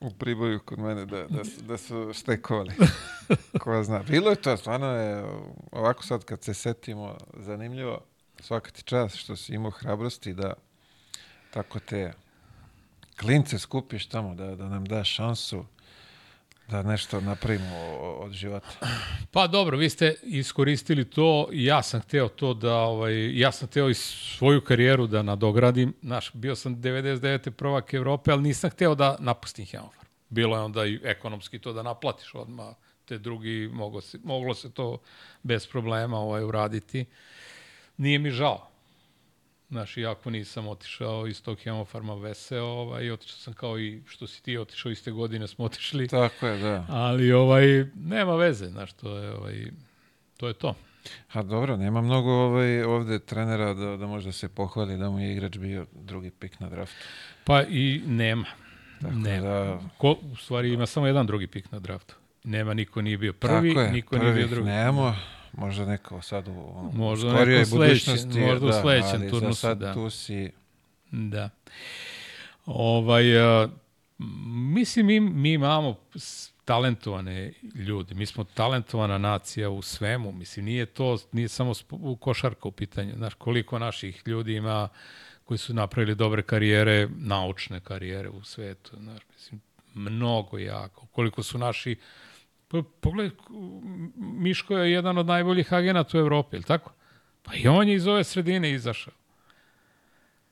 u 0.06 0.10
Priboju 0.10 0.60
kod 0.60 0.78
mene 0.78 1.06
da, 1.06 1.24
da, 1.24 1.44
su- 1.44 1.62
da 1.62 1.76
su 1.78 2.10
štekovali. 2.14 2.72
Ko 3.60 3.82
zna. 3.82 4.02
Bilo 4.02 4.30
je 4.30 4.36
to, 4.36 4.56
stvarno 4.56 4.86
je, 4.86 5.24
ovako 5.72 6.02
sad 6.02 6.24
kad 6.24 6.44
se 6.44 6.54
setimo, 6.54 7.16
zanimljivo, 7.34 8.00
svaka 8.40 8.70
ti 8.70 8.82
čast 8.82 9.16
što 9.16 9.36
si 9.36 9.54
imao 9.54 9.70
hrabrosti 9.70 10.34
da 10.34 10.52
tako 11.50 11.80
te 11.80 12.12
klince 13.20 13.58
skupiš 13.58 14.06
tamo, 14.06 14.34
da, 14.34 14.56
da 14.56 14.68
nam 14.68 14.84
daš 14.84 15.14
šansu 15.14 15.64
da 16.68 16.82
nešto 16.82 17.20
napravimo 17.20 17.76
od 18.18 18.32
života. 18.32 18.68
Pa 19.30 19.46
dobro, 19.46 19.76
vi 19.76 19.90
ste 19.90 20.14
iskoristili 20.22 21.04
to, 21.04 21.48
ja 21.52 21.82
sam 21.82 22.00
hteo 22.00 22.28
to 22.28 22.54
da, 22.54 22.74
ovaj, 22.74 23.38
ja 23.38 23.52
sam 23.52 23.68
hteo 23.68 23.88
i 23.88 23.94
svoju 23.94 24.60
karijeru 24.60 25.06
da 25.06 25.22
nadogradim. 25.22 25.94
Znaš, 26.02 26.30
bio 26.32 26.56
sam 26.56 26.76
99. 26.76 27.50
prvak 27.50 27.94
Evrope, 27.94 28.30
ali 28.32 28.42
nisam 28.42 28.70
hteo 28.70 28.94
da 28.94 29.16
napustim 29.20 29.66
Hemofarm. 29.66 30.06
Bilo 30.28 30.56
je 30.56 30.62
onda 30.62 30.86
i 30.86 31.00
ekonomski 31.04 31.58
to 31.58 31.72
da 31.72 31.82
naplatiš 31.82 32.34
odmah, 32.34 32.74
te 33.04 33.18
drugi, 33.18 33.70
mogo 33.72 34.00
se, 34.00 34.18
moglo 34.24 34.54
se 34.54 34.72
to 34.72 34.98
bez 35.42 35.66
problema 35.66 36.18
ovaj, 36.18 36.44
uraditi. 36.44 37.04
Nije 37.96 38.18
mi 38.18 38.30
žao. 38.30 38.75
Znaš, 39.68 39.96
iako 39.96 40.30
nisam 40.30 40.68
otišao 40.68 41.26
iz 41.26 41.42
tog 41.42 41.58
hemofarma 41.60 42.14
veseo, 42.14 42.64
ovaj, 42.64 43.10
otišao 43.10 43.38
sam 43.38 43.52
kao 43.52 43.78
i 43.78 44.02
što 44.06 44.26
si 44.26 44.42
ti 44.42 44.58
otišao 44.58 44.92
iste 44.92 45.10
godine 45.10 45.46
smo 45.48 45.64
otišli. 45.64 46.08
Tako 46.08 46.46
je, 46.46 46.58
da. 46.58 46.86
Ali 46.88 47.32
ovaj 47.32 47.66
nema 47.94 48.36
veze, 48.36 48.66
znaš, 48.68 48.92
to 48.92 49.18
je 49.18 49.32
ovaj 49.32 49.66
to 50.36 50.48
je 50.48 50.54
to. 50.54 50.74
A 51.32 51.42
dobro, 51.42 51.76
nema 51.76 52.00
mnogo 52.00 52.30
ovaj, 52.32 52.82
ovde 52.82 53.18
trenera 53.18 53.74
da, 53.74 53.96
da 53.96 54.06
može 54.06 54.28
da 54.28 54.32
se 54.32 54.48
pohvali 54.48 54.96
da 54.96 55.10
mu 55.10 55.20
je 55.20 55.32
igrač 55.32 55.58
bio 55.58 55.86
drugi 55.92 56.30
pik 56.30 56.60
na 56.60 56.68
draftu. 56.68 57.04
Pa 57.44 57.62
i 57.62 58.02
nema. 58.06 58.46
Tako 59.00 59.14
nema. 59.14 59.48
da- 59.48 59.80
Ko, 59.98 60.16
u 60.32 60.36
stvari 60.36 60.72
ima 60.72 60.86
samo 60.86 61.06
jedan 61.06 61.26
drugi 61.26 61.46
pik 61.46 61.72
na 61.72 61.78
draftu. 61.78 62.14
Nema, 62.44 62.74
niko 62.74 63.02
nije 63.02 63.18
bio 63.18 63.32
prvi, 63.32 63.74
niko 63.92 64.18
nije 64.18 64.32
bio 64.32 64.42
prvih 64.42 64.50
drugi. 64.50 64.68
nemamo, 64.68 65.16
možda 65.56 65.86
neko 65.86 66.22
sad 66.22 66.48
u 66.48 66.90
Možda 66.92 67.30
skorijoj 67.30 67.58
neko 67.58 67.70
sledeći, 67.70 68.10
budućnosti, 68.10 68.40
možda 68.40 68.66
u 68.66 68.68
da, 68.68 68.80
sledećem 68.80 69.20
ali 69.20 69.24
za 69.24 69.30
turnusu, 69.30 69.60
sad 69.60 69.78
da. 69.78 69.94
tu 69.94 70.10
si, 70.10 70.50
Da. 71.10 71.50
Ovaj, 72.66 73.38
a, 73.38 73.68
mislim, 74.48 75.06
mi, 75.06 75.20
mi 75.20 75.52
imamo 75.52 75.96
talentovane 76.64 77.52
ljudi. 77.74 78.14
Mi 78.14 78.26
smo 78.26 78.44
talentovana 78.44 79.18
nacija 79.18 79.70
u 79.70 79.82
svemu. 79.82 80.32
Mislim, 80.32 80.64
nije 80.64 80.86
to, 80.86 81.18
nije 81.32 81.48
samo 81.48 81.72
u 81.90 82.16
košarka 82.16 82.68
u 82.68 82.72
pitanju. 82.72 83.12
Znaš, 83.16 83.34
koliko 83.34 83.78
naših 83.78 84.22
ljudi 84.26 84.54
ima 84.54 84.88
koji 85.44 85.58
su 85.58 85.74
napravili 85.74 86.14
dobre 86.14 86.42
karijere, 86.42 87.08
naučne 87.16 87.80
karijere 87.80 88.28
u 88.28 88.44
svetu. 88.44 88.96
Znaš, 89.00 89.22
mislim, 89.34 89.60
mnogo 89.94 90.58
jako. 90.58 91.06
Koliko 91.06 91.42
su 91.42 91.58
naši 91.58 91.96
Pa 92.68 92.82
pogledaj, 93.00 93.36
Miško 94.16 94.76
je 94.76 94.92
jedan 94.92 95.18
od 95.18 95.26
najboljih 95.26 95.72
agenata 95.72 96.18
u 96.18 96.20
Evropi, 96.20 96.56
ili 96.56 96.64
tako? 96.64 96.92
Pa 97.42 97.54
i 97.54 97.68
on 97.68 97.88
je 97.88 97.94
iz 97.94 98.06
ove 98.06 98.24
sredine 98.24 98.72
izašao. 98.72 99.14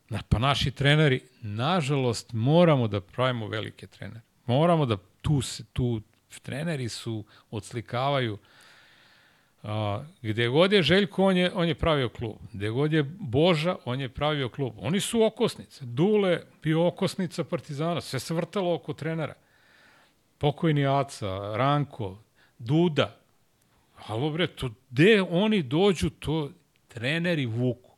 Na, 0.08 0.22
pa 0.28 0.38
naši 0.38 0.70
treneri, 0.70 1.20
nažalost, 1.42 2.32
moramo 2.32 2.88
da 2.88 3.00
pravimo 3.00 3.48
velike 3.48 3.86
trenere. 3.86 4.20
Moramo 4.46 4.86
da 4.86 4.96
tu, 5.22 5.40
se, 5.42 5.64
tu 5.72 6.00
treneri 6.42 6.88
su, 6.88 7.24
odslikavaju 7.50 8.38
A, 9.64 10.04
gde 10.22 10.48
god 10.48 10.72
je 10.72 10.82
Željko, 10.82 11.24
on 11.24 11.36
je, 11.36 11.52
on 11.54 11.68
je 11.68 11.74
pravio 11.74 12.08
klub. 12.08 12.36
Gde 12.52 12.70
god 12.70 12.92
je 12.92 13.02
Boža, 13.18 13.76
on 13.84 14.00
je 14.00 14.08
pravio 14.08 14.48
klub. 14.48 14.74
Oni 14.78 15.00
su 15.00 15.24
okosnice. 15.24 15.84
Dule 15.84 16.42
bio 16.62 16.86
okosnica 16.86 17.44
Partizana. 17.44 18.00
Sve 18.00 18.20
se 18.20 18.34
vrtalo 18.34 18.74
oko 18.74 18.92
trenera. 18.92 19.34
Pokojni 20.44 20.86
Aca, 20.86 21.56
Ranko, 21.56 22.18
Duda. 22.58 23.16
Alo 24.06 24.30
bre, 24.30 24.46
to 24.46 24.70
gde 24.90 25.22
oni 25.22 25.62
dođu, 25.62 26.10
to 26.10 26.50
treneri 26.88 27.46
vuku. 27.46 27.90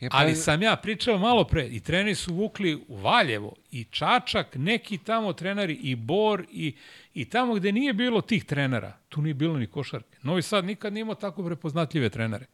Je, 0.00 0.10
pa, 0.10 0.16
Ali 0.16 0.34
sam 0.34 0.62
ja 0.62 0.76
pričao 0.76 1.18
malo 1.18 1.44
pre, 1.44 1.66
i 1.66 1.80
treneri 1.80 2.14
su 2.14 2.34
vukli 2.34 2.84
u 2.88 2.96
Valjevo, 2.96 3.54
i 3.70 3.84
Čačak, 3.84 4.46
neki 4.54 4.98
tamo 4.98 5.32
treneri, 5.32 5.74
i 5.74 5.96
Bor, 5.96 6.44
i, 6.50 6.74
i 7.14 7.24
tamo 7.24 7.54
gde 7.54 7.72
nije 7.72 7.92
bilo 7.92 8.20
tih 8.20 8.44
trenera, 8.44 8.98
tu 9.08 9.22
nije 9.22 9.34
bilo 9.34 9.58
ni 9.58 9.66
košarke. 9.66 10.18
Novi 10.22 10.42
Sad 10.42 10.64
nikad 10.64 10.92
nije 10.92 11.02
imao 11.02 11.14
tako 11.14 11.44
prepoznatljive 11.44 12.10
trenere. 12.10 12.46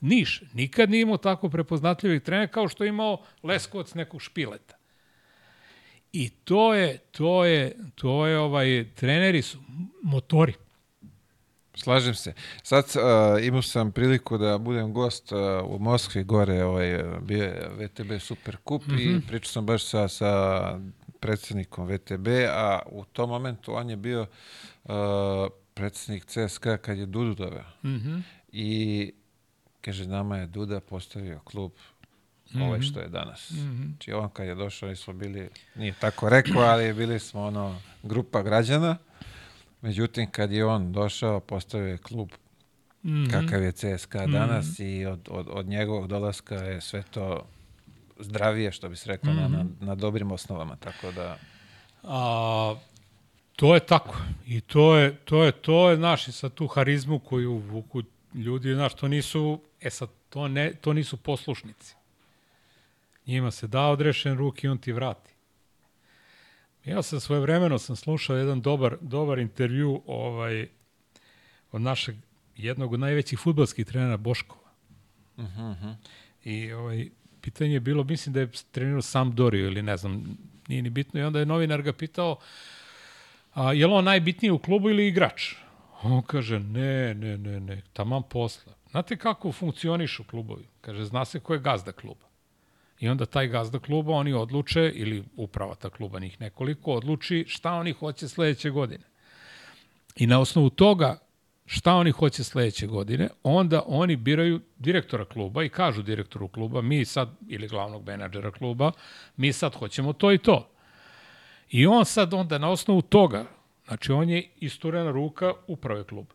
Niš 0.00 0.42
nikad 0.54 0.90
nije 0.90 1.02
imao 1.02 1.16
tako 1.16 1.48
prepoznatljivih 1.48 2.22
trenera 2.22 2.52
kao 2.52 2.68
što 2.68 2.84
je 2.84 2.88
imao 2.88 3.22
Leskovac 3.42 3.94
nekog 3.94 4.22
špileta. 4.22 4.75
I 6.12 6.30
to 6.30 6.74
je, 6.74 6.98
to 6.98 7.44
je, 7.44 7.76
to 7.94 8.26
je 8.26 8.38
ovaj, 8.38 8.86
treneri 8.94 9.42
su 9.42 9.58
motori. 10.02 10.52
Slažem 11.74 12.14
se. 12.14 12.32
Sad 12.62 12.84
uh, 12.84 13.44
imao 13.44 13.62
sam 13.62 13.92
priliku 13.92 14.38
da 14.38 14.58
budem 14.58 14.92
gost 14.92 15.32
uh, 15.32 15.38
u 15.64 15.78
Moskvi 15.78 16.24
gore, 16.24 16.64
ovaj, 16.64 17.04
bio 17.20 17.42
je 17.42 17.70
VTB 17.78 18.20
Super 18.20 18.56
Kup 18.56 18.86
mm 18.86 18.90
-hmm. 18.90 19.18
i 19.18 19.26
pričao 19.26 19.52
sam 19.52 19.66
baš 19.66 19.84
sa, 19.84 20.08
sa 20.08 20.80
predsednikom 21.20 21.86
VTB, 21.88 22.28
a 22.50 22.78
u 22.86 23.04
tom 23.04 23.28
momentu 23.28 23.74
on 23.74 23.90
je 23.90 23.96
bio 23.96 24.26
uh, 24.84 24.94
predsednik 25.74 26.24
CSKA 26.24 26.76
kad 26.76 26.98
je 26.98 27.06
Dudu 27.06 27.34
doveo. 27.34 27.64
Mm 27.82 27.88
-hmm. 27.88 28.22
I 28.52 29.12
kaže, 29.80 30.06
nama 30.06 30.36
je 30.36 30.46
Duda 30.46 30.80
postavio 30.80 31.40
klub 31.44 31.72
mm 32.54 32.58
-hmm. 32.58 32.66
ovaj 32.66 32.80
što 32.80 33.00
je 33.00 33.08
danas. 33.08 33.50
Mm 33.50 33.56
-hmm. 33.56 33.86
Znači 33.86 34.12
on 34.12 34.28
kad 34.28 34.46
je 34.46 34.54
došao, 34.54 34.96
smo 34.96 35.12
bili, 35.12 35.48
nije 35.74 35.94
tako 36.00 36.28
rekao, 36.28 36.62
ali 36.62 36.94
bili 36.94 37.18
smo 37.18 37.42
ono 37.42 37.80
grupa 38.02 38.42
građana 38.42 38.96
Međutim, 39.86 40.30
kad 40.30 40.52
je 40.52 40.64
on 40.64 40.92
došao, 40.92 41.40
postavio 41.40 41.88
je 41.88 41.98
klub 41.98 42.28
mm 43.02 43.10
-hmm. 43.10 43.30
kakav 43.30 43.62
je 43.62 43.72
CSKA 43.72 44.26
danas 44.26 44.66
mm 44.66 44.82
-hmm. 44.82 45.00
i 45.00 45.06
od, 45.06 45.28
od, 45.30 45.46
od 45.50 45.66
njegovog 45.66 46.06
dolaska 46.06 46.54
je 46.54 46.80
sve 46.80 47.02
to 47.10 47.44
zdravije, 48.18 48.72
što 48.72 48.88
bi 48.88 48.96
se 48.96 49.08
reklo, 49.08 49.32
mm 49.32 49.36
-hmm. 49.36 49.50
na, 49.50 49.58
na, 49.58 49.66
na 49.80 49.94
dobrim 49.94 50.32
osnovama, 50.32 50.76
tako 50.76 51.12
da... 51.12 51.38
A, 52.02 52.74
to 53.56 53.74
je 53.74 53.80
tako. 53.80 54.16
I 54.46 54.60
to 54.60 54.96
je, 54.96 55.16
to 55.16 55.44
je, 55.44 55.52
to 55.52 55.90
je, 55.90 55.98
naši 55.98 56.32
sa 56.32 56.48
tu 56.48 56.66
harizmu 56.66 57.18
koju 57.18 57.58
vuku 57.58 58.02
ljudi, 58.34 58.74
znaš, 58.74 58.94
to 58.94 59.08
nisu, 59.08 59.60
e 59.80 59.90
sad, 59.90 60.08
to, 60.28 60.48
ne, 60.48 60.74
to 60.74 60.92
nisu 60.92 61.16
poslušnici. 61.16 61.94
Njima 63.26 63.50
se 63.50 63.66
da 63.66 63.86
odrešen 63.86 64.38
ruk 64.38 64.64
i 64.64 64.68
on 64.68 64.78
ti 64.78 64.92
vrati. 64.92 65.32
Ja 66.84 67.02
sam 67.02 67.20
svoje 67.20 67.40
vremeno 67.40 67.78
sam 67.78 67.96
slušao 67.96 68.36
jedan 68.36 68.60
dobar, 68.60 68.96
dobar 69.00 69.38
intervju 69.38 70.02
ovaj, 70.06 70.68
od 71.72 71.80
našeg 71.80 72.16
jednog 72.56 72.92
od 72.92 73.00
najvećih 73.00 73.38
futbalskih 73.38 73.86
trenera 73.86 74.16
Boškova. 74.16 74.70
Uh 75.36 75.44
-huh. 75.44 75.94
I 76.44 76.72
ovaj, 76.72 77.08
pitanje 77.40 77.72
je 77.72 77.80
bilo, 77.80 78.04
mislim 78.04 78.32
da 78.32 78.40
je 78.40 78.50
trenirao 78.70 79.02
sam 79.02 79.34
Dorio 79.34 79.66
ili 79.66 79.82
ne 79.82 79.96
znam, 79.96 80.38
nije 80.68 80.82
ni 80.82 80.90
bitno. 80.90 81.20
I 81.20 81.22
onda 81.22 81.38
je 81.38 81.46
novinar 81.46 81.82
ga 81.82 81.92
pitao, 81.92 82.38
a, 83.54 83.72
je 83.72 83.86
li 83.86 83.92
on 83.92 84.04
najbitniji 84.04 84.50
u 84.50 84.58
klubu 84.58 84.90
ili 84.90 85.06
igrač? 85.06 85.54
On 86.02 86.22
kaže, 86.22 86.60
ne, 86.60 87.14
ne, 87.14 87.38
ne, 87.38 87.60
ne, 87.60 87.82
taman 87.92 88.22
posla. 88.22 88.72
Znate 88.90 89.16
kako 89.16 89.52
funkcionišu 89.52 90.24
klubovi? 90.24 90.64
Kaže, 90.80 91.04
zna 91.04 91.24
se 91.24 91.40
ko 91.40 91.54
je 91.54 91.60
gazda 91.60 91.92
kluba. 91.92 92.25
I 93.00 93.08
onda 93.08 93.26
taj 93.26 93.48
gazda 93.48 93.78
kluba, 93.78 94.12
oni 94.12 94.32
odluče, 94.32 94.92
ili 94.94 95.24
uprava 95.36 95.74
ta 95.74 95.90
kluba, 95.90 96.18
njih 96.18 96.40
nekoliko, 96.40 96.92
odluči 96.92 97.44
šta 97.48 97.72
oni 97.72 97.92
hoće 97.92 98.28
sledeće 98.28 98.70
godine. 98.70 99.04
I 100.16 100.26
na 100.26 100.40
osnovu 100.40 100.70
toga 100.70 101.18
šta 101.66 101.94
oni 101.94 102.10
hoće 102.10 102.44
sledeće 102.44 102.86
godine, 102.86 103.28
onda 103.42 103.82
oni 103.86 104.16
biraju 104.16 104.60
direktora 104.78 105.24
kluba 105.24 105.64
i 105.64 105.68
kažu 105.68 106.02
direktoru 106.02 106.48
kluba, 106.48 106.82
mi 106.82 107.04
sad, 107.04 107.28
ili 107.48 107.68
glavnog 107.68 108.06
menadžera 108.06 108.50
kluba, 108.50 108.92
mi 109.36 109.52
sad 109.52 109.74
hoćemo 109.74 110.12
to 110.12 110.32
i 110.32 110.38
to. 110.38 110.70
I 111.70 111.86
on 111.86 112.04
sad 112.04 112.34
onda 112.34 112.58
na 112.58 112.70
osnovu 112.70 113.02
toga, 113.02 113.44
znači 113.86 114.12
on 114.12 114.30
je 114.30 114.48
isturena 114.60 115.10
ruka 115.10 115.52
uprave 115.66 116.04
kluba, 116.04 116.34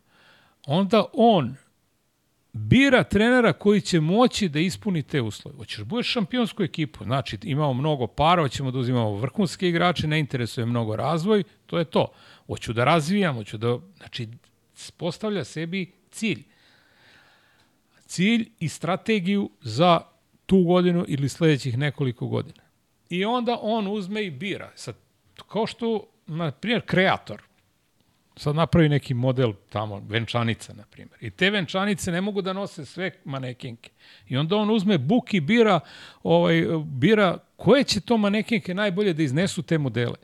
onda 0.66 1.04
on 1.12 1.56
bira 2.52 3.04
trenera 3.04 3.52
koji 3.52 3.80
će 3.80 4.00
moći 4.00 4.48
da 4.48 4.60
ispuni 4.60 5.02
te 5.02 5.20
uslove. 5.20 5.56
Hoćeš 5.56 5.78
da 5.78 5.84
budeš 5.84 6.06
šampionsku 6.06 6.62
ekipu, 6.62 7.04
znači 7.04 7.38
imamo 7.42 7.74
mnogo 7.74 8.06
para, 8.06 8.42
hoćemo 8.42 8.70
da 8.70 8.78
uzimamo 8.78 9.16
vrhunske 9.16 9.68
igrače, 9.68 10.06
ne 10.06 10.18
interesuje 10.18 10.66
mnogo 10.66 10.96
razvoj, 10.96 11.42
to 11.66 11.78
je 11.78 11.84
to. 11.84 12.12
Hoću 12.46 12.72
da 12.72 12.84
razvijam, 12.84 13.34
hoću 13.34 13.58
da, 13.58 13.78
znači, 13.96 14.28
postavlja 14.96 15.44
sebi 15.44 15.92
cilj. 16.10 16.44
Cilj 18.06 18.50
i 18.58 18.68
strategiju 18.68 19.50
za 19.60 20.00
tu 20.46 20.64
godinu 20.64 21.04
ili 21.08 21.28
sledećih 21.28 21.78
nekoliko 21.78 22.26
godina. 22.26 22.62
I 23.10 23.24
onda 23.24 23.58
on 23.62 23.86
uzme 23.88 24.24
i 24.24 24.30
bira. 24.30 24.70
Sad, 24.74 24.96
kao 25.48 25.66
što, 25.66 26.06
na 26.26 26.50
primjer, 26.50 26.82
kreator, 26.86 27.42
sad 28.36 28.56
napravi 28.56 28.88
neki 28.88 29.14
model 29.14 29.52
tamo, 29.70 30.02
venčanica, 30.08 30.72
na 30.72 30.84
primjer. 30.90 31.18
I 31.20 31.30
te 31.30 31.50
venčanice 31.50 32.12
ne 32.12 32.20
mogu 32.20 32.42
da 32.42 32.52
nose 32.52 32.84
sve 32.86 33.10
manekinke. 33.24 33.90
I 34.28 34.36
onda 34.36 34.56
on 34.56 34.70
uzme 34.70 34.98
buk 34.98 35.34
i 35.34 35.40
bira, 35.40 35.80
ovaj, 36.22 36.64
bira 36.84 37.38
koje 37.56 37.84
će 37.84 38.00
to 38.00 38.16
manekinke 38.16 38.74
najbolje 38.74 39.12
da 39.12 39.22
iznesu 39.22 39.62
te 39.62 39.78
modele. 39.78 40.16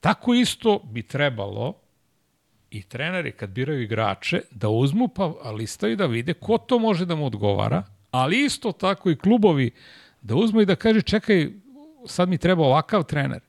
Tako 0.00 0.34
isto 0.34 0.80
bi 0.84 1.02
trebalo 1.02 1.74
i 2.70 2.82
treneri 2.82 3.32
kad 3.32 3.50
biraju 3.50 3.82
igrače 3.82 4.40
da 4.50 4.68
uzmu 4.68 5.08
pa 5.08 5.50
listaju 5.50 5.96
da 5.96 6.06
vide 6.06 6.34
ko 6.34 6.58
to 6.58 6.78
može 6.78 7.06
da 7.06 7.14
mu 7.14 7.26
odgovara, 7.26 7.82
ali 8.10 8.44
isto 8.44 8.72
tako 8.72 9.10
i 9.10 9.16
klubovi 9.16 9.70
da 10.22 10.34
uzmu 10.34 10.60
i 10.60 10.66
da 10.66 10.76
kaže 10.76 11.02
čekaj, 11.02 11.48
sad 12.06 12.28
mi 12.28 12.38
treba 12.38 12.62
ovakav 12.62 13.02
trener. 13.02 13.40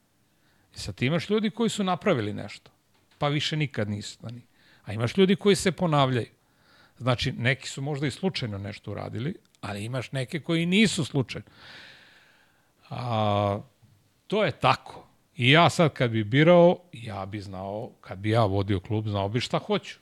I 0.75 0.79
sad 0.79 0.95
ti 0.95 1.05
imaš 1.05 1.29
ljudi 1.29 1.49
koji 1.49 1.69
su 1.69 1.83
napravili 1.83 2.33
nešto 2.33 2.74
pa 3.17 3.27
više 3.27 3.57
nikad 3.57 3.89
nisu. 3.89 4.19
A 4.83 4.93
imaš 4.93 5.17
ljudi 5.17 5.35
koji 5.35 5.55
se 5.55 5.71
ponavljaju. 5.71 6.27
Znači, 6.97 7.31
neki 7.31 7.69
su 7.69 7.81
možda 7.81 8.07
i 8.07 8.11
slučajno 8.11 8.57
nešto 8.57 8.91
uradili, 8.91 9.35
ali 9.61 9.83
imaš 9.83 10.11
neke 10.11 10.39
koji 10.39 10.65
nisu 10.65 11.05
slučajno. 11.05 11.47
A, 12.89 13.59
to 14.27 14.43
je 14.43 14.51
tako. 14.51 15.07
I 15.35 15.51
ja 15.51 15.69
sad 15.69 15.93
kad 15.93 16.11
bi 16.11 16.23
birao, 16.23 16.77
ja 16.93 17.25
bi 17.25 17.41
znao, 17.41 17.91
kad 18.01 18.17
bi 18.19 18.29
ja 18.29 18.45
vodio 18.45 18.79
klub, 18.79 19.07
znao 19.07 19.29
bi 19.29 19.39
šta 19.39 19.59
hoću. 19.59 19.95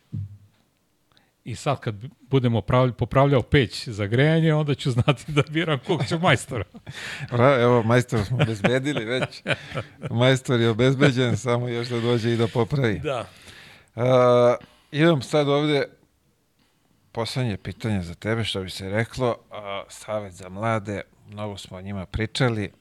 I 1.44 1.56
sad 1.56 1.80
kad 1.80 1.96
budemo 2.22 2.62
popravljao 2.98 3.42
peć 3.42 3.88
za 3.88 4.06
grejanje, 4.06 4.54
onda 4.54 4.76
ću 4.76 4.92
znati 4.92 5.32
da 5.32 5.42
biram 5.50 5.80
kog 5.88 6.08
ću 6.08 6.20
majstora. 6.20 6.66
Evo, 7.64 7.84
majstor 7.84 8.26
smo 8.26 8.38
obezbedili 8.42 9.06
već. 9.06 9.44
Majstor 10.10 10.60
je 10.60 10.70
obezbeđen, 10.70 11.38
samo 11.38 11.68
još 11.68 11.88
da 11.88 12.00
dođe 12.00 12.34
i 12.34 12.38
da 12.38 12.48
popravi. 12.48 13.00
Da. 13.00 13.26
Uh, 13.96 14.04
imam 14.92 15.22
sad 15.22 15.50
ovde 15.50 15.84
poslednje 17.12 17.58
pitanje 17.58 18.02
za 18.02 18.16
tebe, 18.16 18.44
što 18.44 18.62
bi 18.62 18.70
se 18.70 18.90
reklo. 18.90 19.30
Uh, 19.30 19.56
Savet 19.90 20.34
za 20.34 20.50
mlade, 20.50 21.02
mnogo 21.28 21.58
smo 21.58 21.78
o 21.78 21.82
njima 21.82 22.06
pričali. 22.06 22.72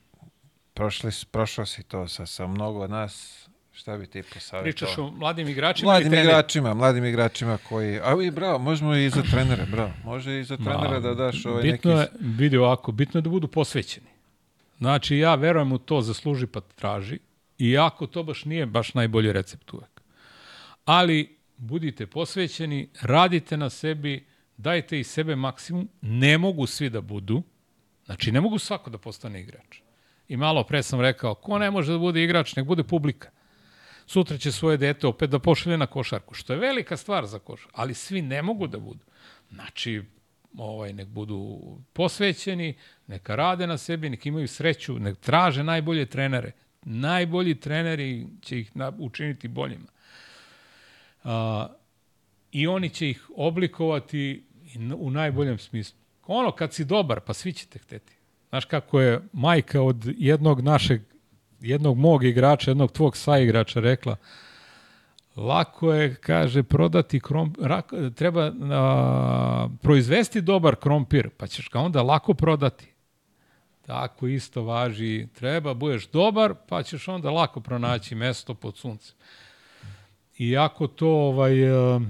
Prošli, 0.74 1.10
prošlo 1.30 1.66
si 1.66 1.82
to 1.82 2.08
sa, 2.08 2.26
sa 2.26 2.46
mnogo 2.46 2.86
nas 2.86 3.48
Šta 3.82 3.96
bi 3.98 4.06
ti 4.06 4.22
posavjetovao? 4.22 4.62
Pričaš 4.62 4.98
o 4.98 5.10
mladim 5.10 5.48
igračima 5.48 5.92
Mladim 5.92 6.14
igračima, 6.14 6.74
mladim 6.74 7.04
igračima 7.04 7.58
koji... 7.68 8.00
A 8.00 8.22
i 8.22 8.30
bravo, 8.30 8.58
možemo 8.58 8.94
i 8.94 9.10
za 9.10 9.22
trenere, 9.22 9.66
bravo. 9.66 9.92
Može 10.04 10.40
i 10.40 10.44
za 10.44 10.56
trenere 10.56 10.94
Ma, 10.94 11.00
da 11.00 11.14
daš 11.14 11.46
ovaj 11.46 11.62
bitno 11.62 11.94
neki... 11.94 12.00
Je, 12.00 12.08
vidi 12.20 12.56
ovako, 12.56 12.92
bitno 12.92 13.18
je 13.18 13.22
da 13.22 13.30
budu 13.30 13.48
posvećeni. 13.48 14.06
Znači, 14.78 15.16
ja 15.16 15.34
verujem 15.34 15.72
u 15.72 15.78
to, 15.78 16.00
zasluži 16.00 16.46
pa 16.46 16.60
traži. 16.60 17.18
Iako 17.58 18.06
to 18.06 18.22
baš 18.22 18.44
nije 18.44 18.66
baš 18.66 18.94
najbolji 18.94 19.32
recept 19.32 19.74
uvek. 19.74 20.00
Ali, 20.84 21.36
budite 21.56 22.06
posvećeni, 22.06 22.88
radite 23.00 23.56
na 23.56 23.70
sebi, 23.70 24.26
dajte 24.56 25.00
i 25.00 25.04
sebe 25.04 25.36
maksimum. 25.36 25.88
Ne 26.00 26.38
mogu 26.38 26.66
svi 26.66 26.90
da 26.90 27.00
budu. 27.00 27.42
Znači, 28.04 28.32
ne 28.32 28.40
mogu 28.40 28.58
svako 28.58 28.90
da 28.90 28.98
postane 28.98 29.40
igrač. 29.40 29.80
I 30.28 30.36
malo 30.36 30.64
pre 30.64 30.82
sam 30.82 31.00
rekao, 31.00 31.34
ko 31.34 31.58
ne 31.58 31.70
može 31.70 31.92
da 31.92 31.98
bude 31.98 32.24
igrač, 32.24 32.56
nek 32.56 32.66
bude 32.66 32.82
publika 32.82 33.30
sutra 34.12 34.38
će 34.38 34.52
svoje 34.52 34.76
dete 34.76 35.06
opet 35.06 35.30
da 35.30 35.38
pošalje 35.38 35.76
na 35.78 35.86
košarku, 35.86 36.34
što 36.34 36.52
je 36.52 36.58
velika 36.58 36.96
stvar 36.96 37.26
za 37.26 37.38
košarku, 37.38 37.80
ali 37.80 37.94
svi 37.94 38.22
ne 38.22 38.42
mogu 38.42 38.66
da 38.66 38.78
budu. 38.78 39.04
Znači, 39.50 40.02
ovaj, 40.56 40.92
nek 40.92 41.08
budu 41.08 41.60
posvećeni, 41.92 42.74
neka 43.06 43.36
rade 43.36 43.66
na 43.66 43.78
sebi, 43.78 44.10
nek 44.10 44.26
imaju 44.26 44.48
sreću, 44.48 44.98
nek 44.98 45.16
traže 45.16 45.64
najbolje 45.64 46.06
trenere. 46.06 46.52
Najbolji 46.84 47.54
treneri 47.54 48.26
će 48.40 48.58
ih 48.60 48.72
učiniti 48.98 49.48
boljima. 49.48 49.88
A, 51.24 51.68
I 52.52 52.66
oni 52.66 52.90
će 52.90 53.10
ih 53.10 53.30
oblikovati 53.36 54.44
u 54.96 55.10
najboljem 55.10 55.58
smislu. 55.58 55.98
Ono, 56.26 56.52
kad 56.52 56.74
si 56.74 56.84
dobar, 56.84 57.20
pa 57.20 57.34
svi 57.34 57.52
ćete 57.52 57.78
hteti. 57.78 58.12
Znaš 58.48 58.64
kako 58.64 59.00
je 59.00 59.20
majka 59.32 59.82
od 59.82 60.14
jednog 60.18 60.60
našeg, 60.60 61.02
jednog 61.62 61.98
mog 61.98 62.24
igrača, 62.24 62.70
jednog 62.70 62.92
tvog 62.92 63.16
saigrača 63.16 63.80
rekla, 63.80 64.16
lako 65.36 65.92
je, 65.92 66.14
kaže, 66.14 66.62
prodati 66.62 67.20
krompir, 67.20 67.62
treba 68.14 68.52
a, 68.70 69.68
proizvesti 69.82 70.40
dobar 70.40 70.76
krompir, 70.76 71.30
pa 71.30 71.46
ćeš 71.46 71.70
ga 71.70 71.80
onda 71.80 72.02
lako 72.02 72.34
prodati. 72.34 72.92
Tako 73.86 74.26
isto 74.26 74.62
važi, 74.62 75.28
treba, 75.34 75.74
budeš 75.74 76.08
dobar, 76.08 76.54
pa 76.68 76.82
ćeš 76.82 77.08
onda 77.08 77.30
lako 77.30 77.60
pronaći 77.60 78.14
mesto 78.14 78.54
pod 78.54 78.76
suncem. 78.76 79.16
Iako 80.38 80.86
to 80.86 81.08
ovaj, 81.08 81.70
a, 81.70 82.00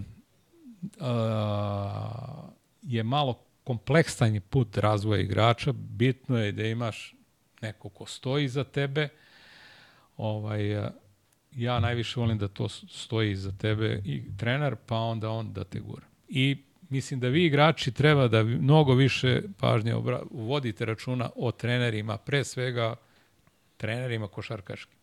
a, 1.00 2.48
je 2.82 3.02
malo 3.02 3.38
kompleksan 3.64 4.40
put 4.50 4.76
razvoja 4.76 5.20
igrača, 5.20 5.72
bitno 5.72 6.38
je 6.38 6.52
da 6.52 6.62
imaš 6.62 7.14
neko 7.60 7.88
ko 7.88 8.06
stoji 8.06 8.48
za 8.48 8.64
tebe, 8.64 9.08
ovaj, 10.22 10.90
ja 11.52 11.80
najviše 11.80 12.20
volim 12.20 12.38
da 12.38 12.48
to 12.48 12.68
stoji 12.68 13.36
za 13.36 13.52
tebe 13.52 14.02
i 14.04 14.36
trener, 14.36 14.76
pa 14.86 14.96
onda 14.96 15.30
on 15.30 15.52
da 15.52 15.64
te 15.64 15.80
gura. 15.80 16.06
I 16.28 16.56
mislim 16.88 17.20
da 17.20 17.28
vi 17.28 17.44
igrači 17.44 17.92
treba 17.92 18.28
da 18.28 18.42
mnogo 18.42 18.94
više 18.94 19.42
pažnje 19.58 19.94
vodite 20.30 20.84
računa 20.84 21.30
o 21.36 21.50
trenerima, 21.52 22.16
pre 22.16 22.44
svega 22.44 22.94
trenerima 23.76 24.28
košarkaškim. 24.28 24.96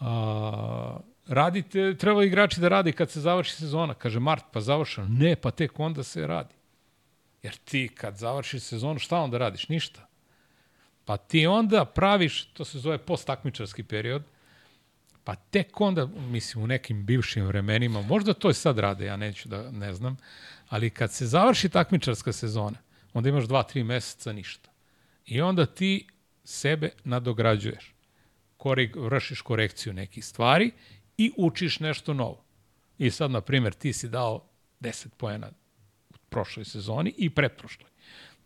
A, 0.00 0.98
radite, 1.26 1.94
treba 1.94 2.24
igrači 2.24 2.60
da 2.60 2.68
radi 2.68 2.92
kad 2.92 3.10
se 3.10 3.20
završi 3.20 3.54
sezona. 3.54 3.94
Kaže 3.94 4.20
Mart, 4.20 4.44
pa 4.52 4.60
završeno. 4.60 5.08
Ne, 5.10 5.36
pa 5.36 5.50
tek 5.50 5.80
onda 5.80 6.02
se 6.02 6.26
radi. 6.26 6.54
Jer 7.42 7.56
ti 7.56 7.88
kad 7.94 8.16
završiš 8.16 8.62
sezonu, 8.62 8.98
šta 8.98 9.20
onda 9.20 9.38
radiš? 9.38 9.68
Ništa. 9.68 10.07
Pa 11.08 11.16
ti 11.16 11.46
onda 11.46 11.84
praviš, 11.84 12.44
to 12.44 12.64
se 12.64 12.78
zove 12.78 12.98
posttakmičarski 12.98 13.82
period, 13.82 14.22
Pa 15.28 15.34
tek 15.34 15.80
onda, 15.80 16.06
mislim, 16.06 16.64
u 16.64 16.66
nekim 16.66 17.06
bivšim 17.06 17.46
vremenima, 17.46 18.02
možda 18.02 18.34
to 18.34 18.50
i 18.50 18.54
sad 18.54 18.78
rade, 18.78 19.04
ja 19.04 19.16
neću 19.16 19.48
da 19.48 19.70
ne 19.70 19.94
znam, 19.94 20.16
ali 20.68 20.90
kad 20.90 21.12
se 21.12 21.26
završi 21.26 21.68
takmičarska 21.68 22.32
sezona, 22.32 22.78
onda 23.12 23.28
imaš 23.28 23.44
dva, 23.44 23.62
tri 23.62 23.84
meseca 23.84 24.32
ništa. 24.32 24.70
I 25.26 25.40
onda 25.40 25.66
ti 25.66 26.06
sebe 26.44 26.90
nadograđuješ. 27.04 27.94
Korek, 28.56 28.96
vršiš 28.96 29.40
korekciju 29.40 29.92
nekih 29.92 30.24
stvari 30.24 30.70
i 31.18 31.32
učiš 31.36 31.80
nešto 31.80 32.14
novo. 32.14 32.44
I 32.98 33.10
sad, 33.10 33.30
na 33.30 33.40
primjer, 33.40 33.74
ti 33.74 33.92
si 33.92 34.08
dao 34.08 34.48
10 34.80 35.08
pojena 35.16 35.50
u 36.10 36.14
prošloj 36.28 36.64
sezoni 36.64 37.14
i 37.18 37.30
pretprošloj. 37.30 37.90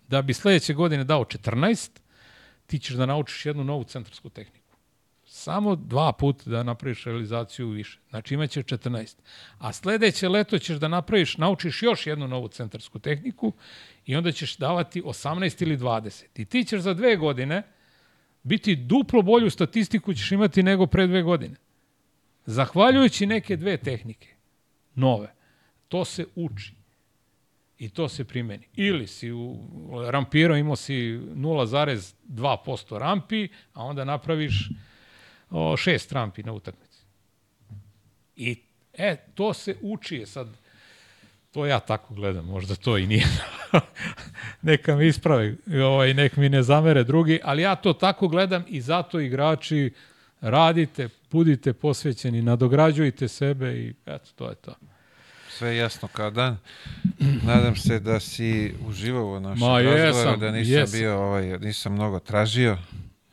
Da 0.09 0.23
bi 0.23 0.35
sledeće 0.35 0.75
godine 0.75 1.05
dao 1.05 1.25
14, 1.25 1.91
ti 2.73 2.79
ćeš 2.79 2.95
da 2.97 3.07
naučiš 3.07 3.47
jednu 3.47 3.65
novu 3.65 3.85
centarsku 3.85 4.29
tehniku 4.29 4.77
samo 5.25 5.77
dva 5.77 6.13
puta 6.13 6.51
da 6.51 6.63
napraviš 6.63 7.05
realizaciju 7.05 7.69
više. 7.69 7.99
Znači 8.11 8.35
imaće 8.35 8.63
14. 8.63 9.17
A 9.59 9.73
sledeće 9.73 10.29
leto 10.29 10.59
ćeš 10.59 10.77
da 10.77 10.89
napraviš, 10.89 11.37
naučiš 11.37 11.83
još 11.83 12.07
jednu 12.07 12.29
novu 12.29 12.49
centarsku 12.49 12.99
tehniku 12.99 13.53
i 14.07 14.17
onda 14.17 14.33
ćeš 14.33 14.57
davati 14.57 15.03
18 15.03 15.63
ili 15.63 15.79
20. 15.79 16.25
I 16.35 16.45
ti 16.45 16.65
ćeš 16.65 16.81
za 16.81 16.95
dve 16.95 17.17
godine 17.17 17.63
biti 18.43 18.77
duplo 18.77 19.23
bolju 19.23 19.51
statistiku 19.51 20.15
ćeš 20.15 20.33
imati 20.33 20.63
nego 20.63 20.87
pre 20.87 21.07
dve 21.07 21.23
godine. 21.23 21.57
Zahvaljujući 22.47 23.27
neke 23.27 23.57
dve 23.57 23.77
tehnike, 23.77 24.35
nove. 24.95 25.35
To 25.89 26.05
se 26.05 26.27
uči. 26.35 26.82
I 27.83 27.89
to 27.89 28.09
se 28.09 28.25
primeni. 28.25 28.69
Ili 28.77 29.07
si 29.07 29.33
u 29.33 29.59
rampirao, 30.11 30.57
imao 30.57 30.77
si 30.77 30.93
0,2% 30.93 32.99
rampi, 32.99 33.49
a 33.73 33.85
onda 33.85 34.05
napraviš 34.05 34.69
o, 35.51 35.77
šest 35.77 36.13
rampi 36.13 36.43
na 36.43 36.53
utakmici. 36.53 37.03
I, 38.37 38.57
e, 38.93 39.17
to 39.35 39.55
se 39.55 39.77
uči 39.81 40.27
sad. 40.27 40.49
To 41.51 41.67
ja 41.67 41.81
tako 41.81 42.15
gledam, 42.15 42.47
možda 42.47 42.75
to 42.75 42.99
i 42.99 43.07
nije. 43.07 43.27
neka 44.63 44.97
mi 44.97 45.07
ispravi, 45.07 45.57
ovaj, 45.85 46.15
nek 46.15 46.37
mi 46.37 46.49
ne 46.49 46.63
zamere 46.63 47.05
drugi, 47.05 47.41
ali 47.45 47.63
ja 47.63 47.77
to 47.77 47.93
tako 47.93 48.29
gledam 48.29 48.65
i 48.69 48.81
zato 48.81 49.21
igrači 49.21 49.93
radite, 50.41 51.09
budite 51.31 51.73
posvećeni, 51.73 52.43
nadograđujte 52.43 53.29
sebe 53.29 53.73
i 53.73 53.95
eto, 54.07 54.31
to 54.37 54.49
je 54.49 54.55
to. 54.55 54.75
Sve 55.63 55.77
jasno 55.77 56.09
kao 56.09 56.31
dan. 56.31 56.57
Nadam 57.43 57.77
se 57.77 57.99
da 58.01 58.21
si 58.21 58.75
uživao 58.87 59.27
u 59.27 59.41
našem 59.41 59.69
Ma, 59.69 59.83
razgovoru, 59.83 60.37
da 60.37 60.51
nisam 60.51 60.73
jesam. 60.73 61.01
bio, 61.01 61.19
ovaj, 61.19 61.59
nisam 61.59 61.93
mnogo 61.93 62.19
tražio. 62.19 62.79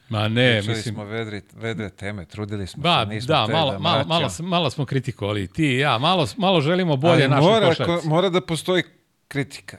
Ma 0.09 0.27
ne, 0.27 0.57
Pričali 0.57 0.77
mislim... 0.77 0.95
smo 0.95 1.03
vedri, 1.03 1.41
vedre 1.55 1.89
teme, 1.89 2.25
trudili 2.25 2.67
smo 2.67 2.83
ba, 2.83 3.05
se, 3.05 3.13
nismo 3.13 3.27
da, 3.27 3.47
malo, 3.51 3.71
da 3.71 3.79
malo, 3.79 4.03
malo, 4.05 4.29
malo 4.39 4.69
smo 4.69 4.85
kritikovali, 4.85 5.47
ti 5.47 5.65
i 5.65 5.77
ja, 5.77 5.97
malo, 5.97 6.27
malo 6.37 6.61
želimo 6.61 6.97
bolje 6.97 7.23
Ali 7.23 7.27
naše 7.27 7.41
mora, 7.41 7.67
košarci. 7.67 8.07
mora 8.07 8.29
da 8.29 8.41
postoji 8.41 8.83
kritika. 9.27 9.77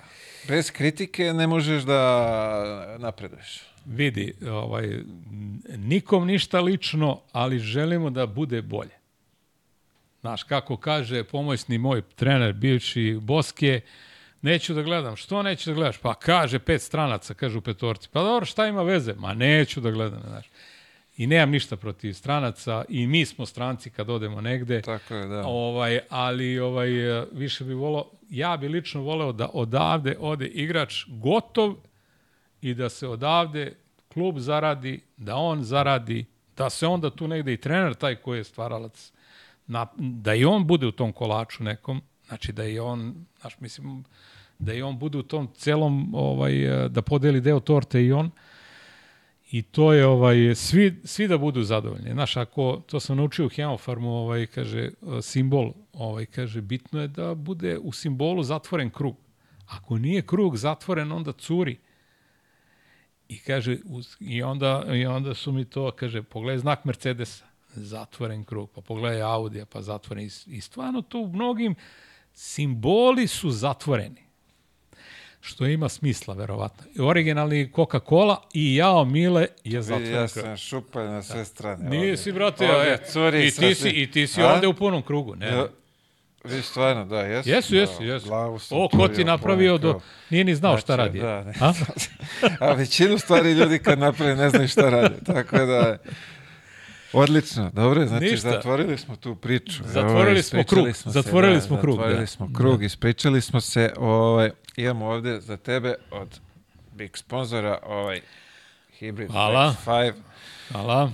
Bez 0.48 0.70
kritike 0.70 1.32
ne 1.32 1.46
možeš 1.46 1.82
da 1.82 2.96
napreduješ. 2.98 3.60
Vidi, 3.86 4.34
ovaj, 4.50 5.02
nikom 5.76 6.26
ništa 6.26 6.60
lično, 6.60 7.20
ali 7.32 7.58
želimo 7.58 8.10
da 8.10 8.26
bude 8.26 8.62
bolje. 8.62 8.99
Znaš, 10.20 10.42
kako 10.42 10.76
kaže 10.76 11.24
pomoćni 11.24 11.78
moj 11.78 12.02
trener, 12.02 12.52
bivši 12.52 13.18
Boske, 13.20 13.80
Neću 14.42 14.74
da 14.74 14.82
gledam. 14.82 15.16
Što 15.16 15.42
neću 15.42 15.70
da 15.70 15.74
gledaš? 15.74 15.98
Pa 15.98 16.14
kaže 16.14 16.58
pet 16.58 16.82
stranaca, 16.82 17.34
kaže 17.34 17.58
u 17.58 17.60
petorci. 17.60 18.08
Pa 18.12 18.22
dobro, 18.22 18.46
šta 18.46 18.66
ima 18.66 18.82
veze? 18.82 19.14
Ma 19.14 19.34
neću 19.34 19.80
da 19.80 19.90
gledam, 19.90 20.22
znaš. 20.26 20.46
I 21.16 21.26
nemam 21.26 21.50
ništa 21.50 21.76
protiv 21.76 22.12
stranaca 22.12 22.84
i 22.88 23.06
mi 23.06 23.26
smo 23.26 23.46
stranci 23.46 23.90
kad 23.90 24.10
odemo 24.10 24.40
negde. 24.40 24.82
Tako 24.82 25.14
je, 25.14 25.26
da. 25.26 25.46
Ovaj, 25.46 26.00
ali 26.08 26.58
ovaj, 26.58 26.90
više 27.32 27.64
bi 27.64 27.74
volao, 27.74 28.10
ja 28.30 28.56
bi 28.56 28.68
lično 28.68 29.02
voleo 29.02 29.32
da 29.32 29.48
odavde 29.52 30.16
ode 30.20 30.46
igrač 30.46 31.04
gotov 31.08 31.74
i 32.62 32.74
da 32.74 32.88
se 32.88 33.08
odavde 33.08 33.74
klub 34.12 34.38
zaradi, 34.38 35.00
da 35.16 35.36
on 35.36 35.62
zaradi, 35.62 36.24
da 36.56 36.70
se 36.70 36.86
onda 36.86 37.10
tu 37.10 37.28
negde 37.28 37.52
i 37.52 37.56
trener 37.56 37.94
taj 37.94 38.16
koji 38.16 38.38
je 38.38 38.44
stvaralac, 38.44 39.12
na, 39.70 39.86
da 39.96 40.34
i 40.34 40.44
on 40.44 40.66
bude 40.66 40.86
u 40.86 40.92
tom 40.92 41.12
kolaču 41.12 41.64
nekom, 41.64 42.02
znači 42.28 42.52
da 42.52 42.64
i 42.64 42.78
on, 42.78 43.26
znaš, 43.40 43.60
mislim, 43.60 44.04
da 44.58 44.74
i 44.74 44.82
on 44.82 44.98
bude 44.98 45.18
u 45.18 45.22
tom 45.22 45.48
celom, 45.54 46.14
ovaj, 46.14 46.54
da 46.88 47.02
podeli 47.02 47.40
deo 47.40 47.60
torte 47.60 48.04
i 48.04 48.12
on. 48.12 48.30
I 49.50 49.62
to 49.62 49.92
je 49.92 50.06
ovaj 50.06 50.54
svi 50.54 51.00
svi 51.04 51.28
da 51.28 51.38
budu 51.38 51.62
zadovoljni. 51.62 52.12
Znaš, 52.12 52.36
ako 52.36 52.82
to 52.86 53.00
sam 53.00 53.16
naučio 53.16 53.46
u 53.46 53.48
Hemofarmu, 53.48 54.10
ovaj 54.10 54.46
kaže 54.46 54.90
simbol, 55.22 55.72
ovaj 55.92 56.26
kaže 56.26 56.60
bitno 56.60 57.00
je 57.00 57.08
da 57.08 57.34
bude 57.34 57.78
u 57.78 57.92
simbolu 57.92 58.42
zatvoren 58.42 58.90
krug. 58.90 59.16
Ako 59.66 59.98
nije 59.98 60.22
krug 60.22 60.56
zatvoren, 60.56 61.12
onda 61.12 61.32
curi. 61.32 61.78
I 63.28 63.38
kaže 63.38 63.78
i 64.20 64.42
onda 64.42 64.84
i 64.94 65.06
onda 65.06 65.34
su 65.34 65.52
mi 65.52 65.64
to 65.64 65.90
kaže 65.90 66.22
pogledaj 66.22 66.58
znak 66.58 66.84
Mercedesa, 66.84 67.49
zatvoren 67.74 68.44
krug, 68.44 68.70
pa 68.74 68.80
pogledaj 68.80 69.22
Audija, 69.22 69.66
pa 69.66 69.82
zatvoren 69.82 70.24
i, 70.24 70.30
i 70.46 70.60
stvarno 70.60 71.02
to 71.02 71.18
u 71.18 71.28
mnogim 71.28 71.74
simboli 72.34 73.26
su 73.26 73.50
zatvoreni 73.50 74.30
što 75.40 75.66
ima 75.66 75.88
smisla, 75.88 76.34
verovatno. 76.34 77.06
Originalni 77.06 77.72
Coca-Cola 77.72 78.36
i 78.54 78.76
Jao 78.76 79.04
Mile 79.04 79.46
je 79.64 79.82
zatvoren. 79.82 80.14
Ja 80.14 80.28
sam 80.28 80.56
šupalj 80.56 81.06
na 81.06 81.22
sve 81.22 81.44
strane. 81.44 81.90
Nisi, 81.90 82.32
brate, 82.32 82.70
ovdje, 82.72 82.98
curi 83.12 83.46
i, 83.46 83.50
ti 83.50 83.74
si, 83.74 83.88
i 83.88 84.10
ti 84.10 84.26
si 84.26 84.42
ovde 84.42 84.66
u 84.66 84.74
punom 84.74 85.02
krugu. 85.02 85.36
Ne, 85.36 85.46
ja, 85.46 85.66
Vi 86.44 86.62
stvarno, 86.62 87.04
da, 87.04 87.20
jesu. 87.20 87.50
Jesu, 87.50 87.76
jesu, 87.76 88.04
jesu. 88.04 88.28
O, 88.70 88.88
ko 88.88 89.08
ti 89.08 89.24
napravio 89.24 89.78
do... 89.78 90.00
Nije 90.30 90.44
ni 90.44 90.54
znao 90.54 90.72
znači, 90.72 90.82
šta 90.82 90.96
radi. 90.96 91.18
Da, 91.18 91.44
ne. 91.44 91.52
A? 91.60 91.72
A 92.66 92.72
većinu 92.72 93.18
stvari 93.18 93.52
ljudi 93.52 93.78
kad 93.78 93.98
naprave 93.98 94.36
ne 94.36 94.50
znaju 94.50 94.68
šta 94.68 94.90
rade. 94.90 95.16
Tako 95.26 95.56
da, 95.56 95.98
Odlično, 97.12 97.70
dobro, 97.74 98.06
znači 98.06 98.24
Ništa. 98.24 98.50
zatvorili 98.50 98.98
smo 98.98 99.16
tu 99.16 99.34
priču. 99.34 99.82
Zatvorili 99.84 100.30
ovaj, 100.30 100.42
smo 100.42 100.64
krug, 100.64 100.96
smo 100.96 101.12
zatvorili 101.12 101.60
se, 101.60 101.66
smo 101.66 101.76
da, 101.76 101.82
krug. 101.82 101.96
Zatvorili 101.96 102.20
da. 102.20 102.26
smo 102.26 102.50
krug, 102.56 102.78
da. 102.78 102.84
ispričali 102.84 103.40
smo 103.40 103.60
se, 103.60 103.92
ovaj, 103.96 104.50
imamo 104.76 105.06
ovde 105.06 105.40
za 105.40 105.56
tebe 105.56 105.94
od 106.10 106.40
big 106.92 107.16
sponzora 107.16 107.78
ovaj 107.86 108.20
Hybrid 109.00 109.30
Hvala. 109.30 109.74
5. 109.86 110.12
Hvala. 110.72 111.10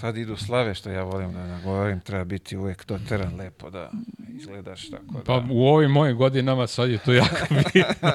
Sad 0.00 0.16
idu 0.16 0.36
slave, 0.36 0.74
što 0.74 0.90
ja 0.90 1.02
volim 1.02 1.32
da 1.32 1.46
nagovorim, 1.46 2.00
treba 2.00 2.24
biti 2.24 2.56
uvek 2.56 2.86
doteran 2.86 3.36
lepo 3.36 3.70
da 3.70 3.90
izgledaš 4.38 4.90
tako 4.90 5.12
da. 5.14 5.20
Pa 5.24 5.42
u 5.50 5.66
ovim 5.66 5.90
mojim 5.90 6.16
godinama 6.16 6.66
sad 6.66 6.90
je 6.90 6.98
to 6.98 7.12
jako 7.12 7.36
bitno. 7.74 8.10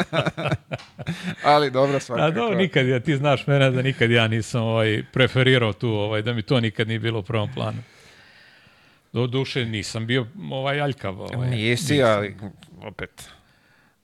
Ali 1.43 1.71
dobro 1.71 1.99
svakako. 1.99 2.27
A 2.27 2.31
dobro, 2.31 2.57
nikad 2.57 2.87
ja, 2.87 2.99
ti 2.99 3.17
znaš 3.17 3.47
mene 3.47 3.71
da 3.71 3.81
nikad 3.81 4.11
ja 4.11 4.27
nisam 4.27 4.61
ovaj, 4.61 5.03
preferirao 5.13 5.73
tu, 5.73 5.89
ovaj, 5.89 6.21
da 6.21 6.33
mi 6.33 6.41
to 6.41 6.59
nikad 6.59 6.87
nije 6.87 6.99
bilo 6.99 7.19
u 7.19 7.23
prvom 7.23 7.53
planu. 7.53 7.83
Do 9.13 9.27
duše 9.27 9.65
nisam 9.65 10.07
bio 10.07 10.27
ovaj 10.51 10.81
aljkav. 10.81 11.21
Ovaj, 11.21 11.49
Nisi, 11.49 12.03
ali 12.03 12.35
opet, 12.81 13.29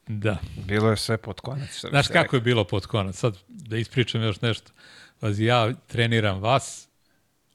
Da. 0.08 0.38
bilo 0.66 0.90
je 0.90 0.98
sve 0.98 1.18
pod 1.18 1.40
konac. 1.40 1.80
Znaš 1.90 2.08
kako 2.08 2.36
je 2.36 2.42
bilo 2.42 2.64
pod 2.64 2.86
konac? 2.86 3.16
Sad 3.16 3.38
da 3.48 3.78
ispričam 3.78 4.24
još 4.24 4.42
nešto. 4.42 4.72
Pazi, 5.20 5.46
ja 5.46 5.74
treniram 5.88 6.42
vas, 6.42 6.87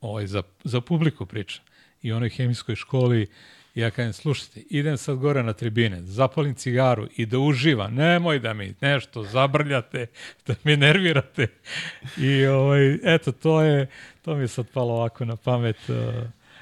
ovaj, 0.02 0.26
za, 0.26 0.42
za 0.64 0.80
publiku 0.80 1.26
pričam. 1.26 1.64
I 2.02 2.12
onoj 2.12 2.28
hemijskoj 2.28 2.74
školi 2.74 3.26
ja 3.74 3.90
kažem, 3.90 4.12
slušajte, 4.12 4.60
idem 4.70 4.96
sad 4.96 5.16
gore 5.16 5.42
na 5.42 5.52
tribine, 5.52 6.02
zapalim 6.02 6.54
cigaru 6.54 7.08
i 7.16 7.26
da 7.26 7.38
uživam, 7.38 7.94
nemoj 7.94 8.38
da 8.38 8.54
mi 8.54 8.74
nešto 8.80 9.22
zabrljate, 9.22 10.06
da 10.46 10.54
me 10.64 10.76
nervirate. 10.76 11.46
I 12.18 12.46
ovaj, 12.46 12.98
eto, 13.02 13.32
to 13.32 13.62
je, 13.62 13.86
to 14.22 14.34
mi 14.34 14.42
je 14.42 14.48
sad 14.48 14.66
palo 14.74 14.94
ovako 14.94 15.24
na 15.24 15.36
pamet. 15.36 15.76
Uh, 15.88 15.96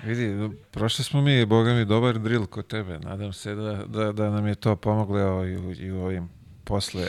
Vidi, 0.05 0.57
prošli 0.71 1.05
smo 1.05 1.23
mi, 1.23 1.47
boga 1.47 1.75
mi, 1.75 1.85
dobar 1.85 2.19
drill 2.19 2.47
kod 2.47 2.67
tebe. 2.67 2.99
Nadam 2.99 3.33
se 3.33 3.55
da, 3.55 3.85
da, 3.87 4.13
da 4.13 4.31
nam 4.31 4.47
je 4.47 4.55
to 4.55 4.77
pomoglo 4.77 5.47
i, 5.47 5.57
u, 5.57 5.73
i 5.73 5.91
u 5.93 6.01
ovim 6.01 6.29
posle, 6.65 7.07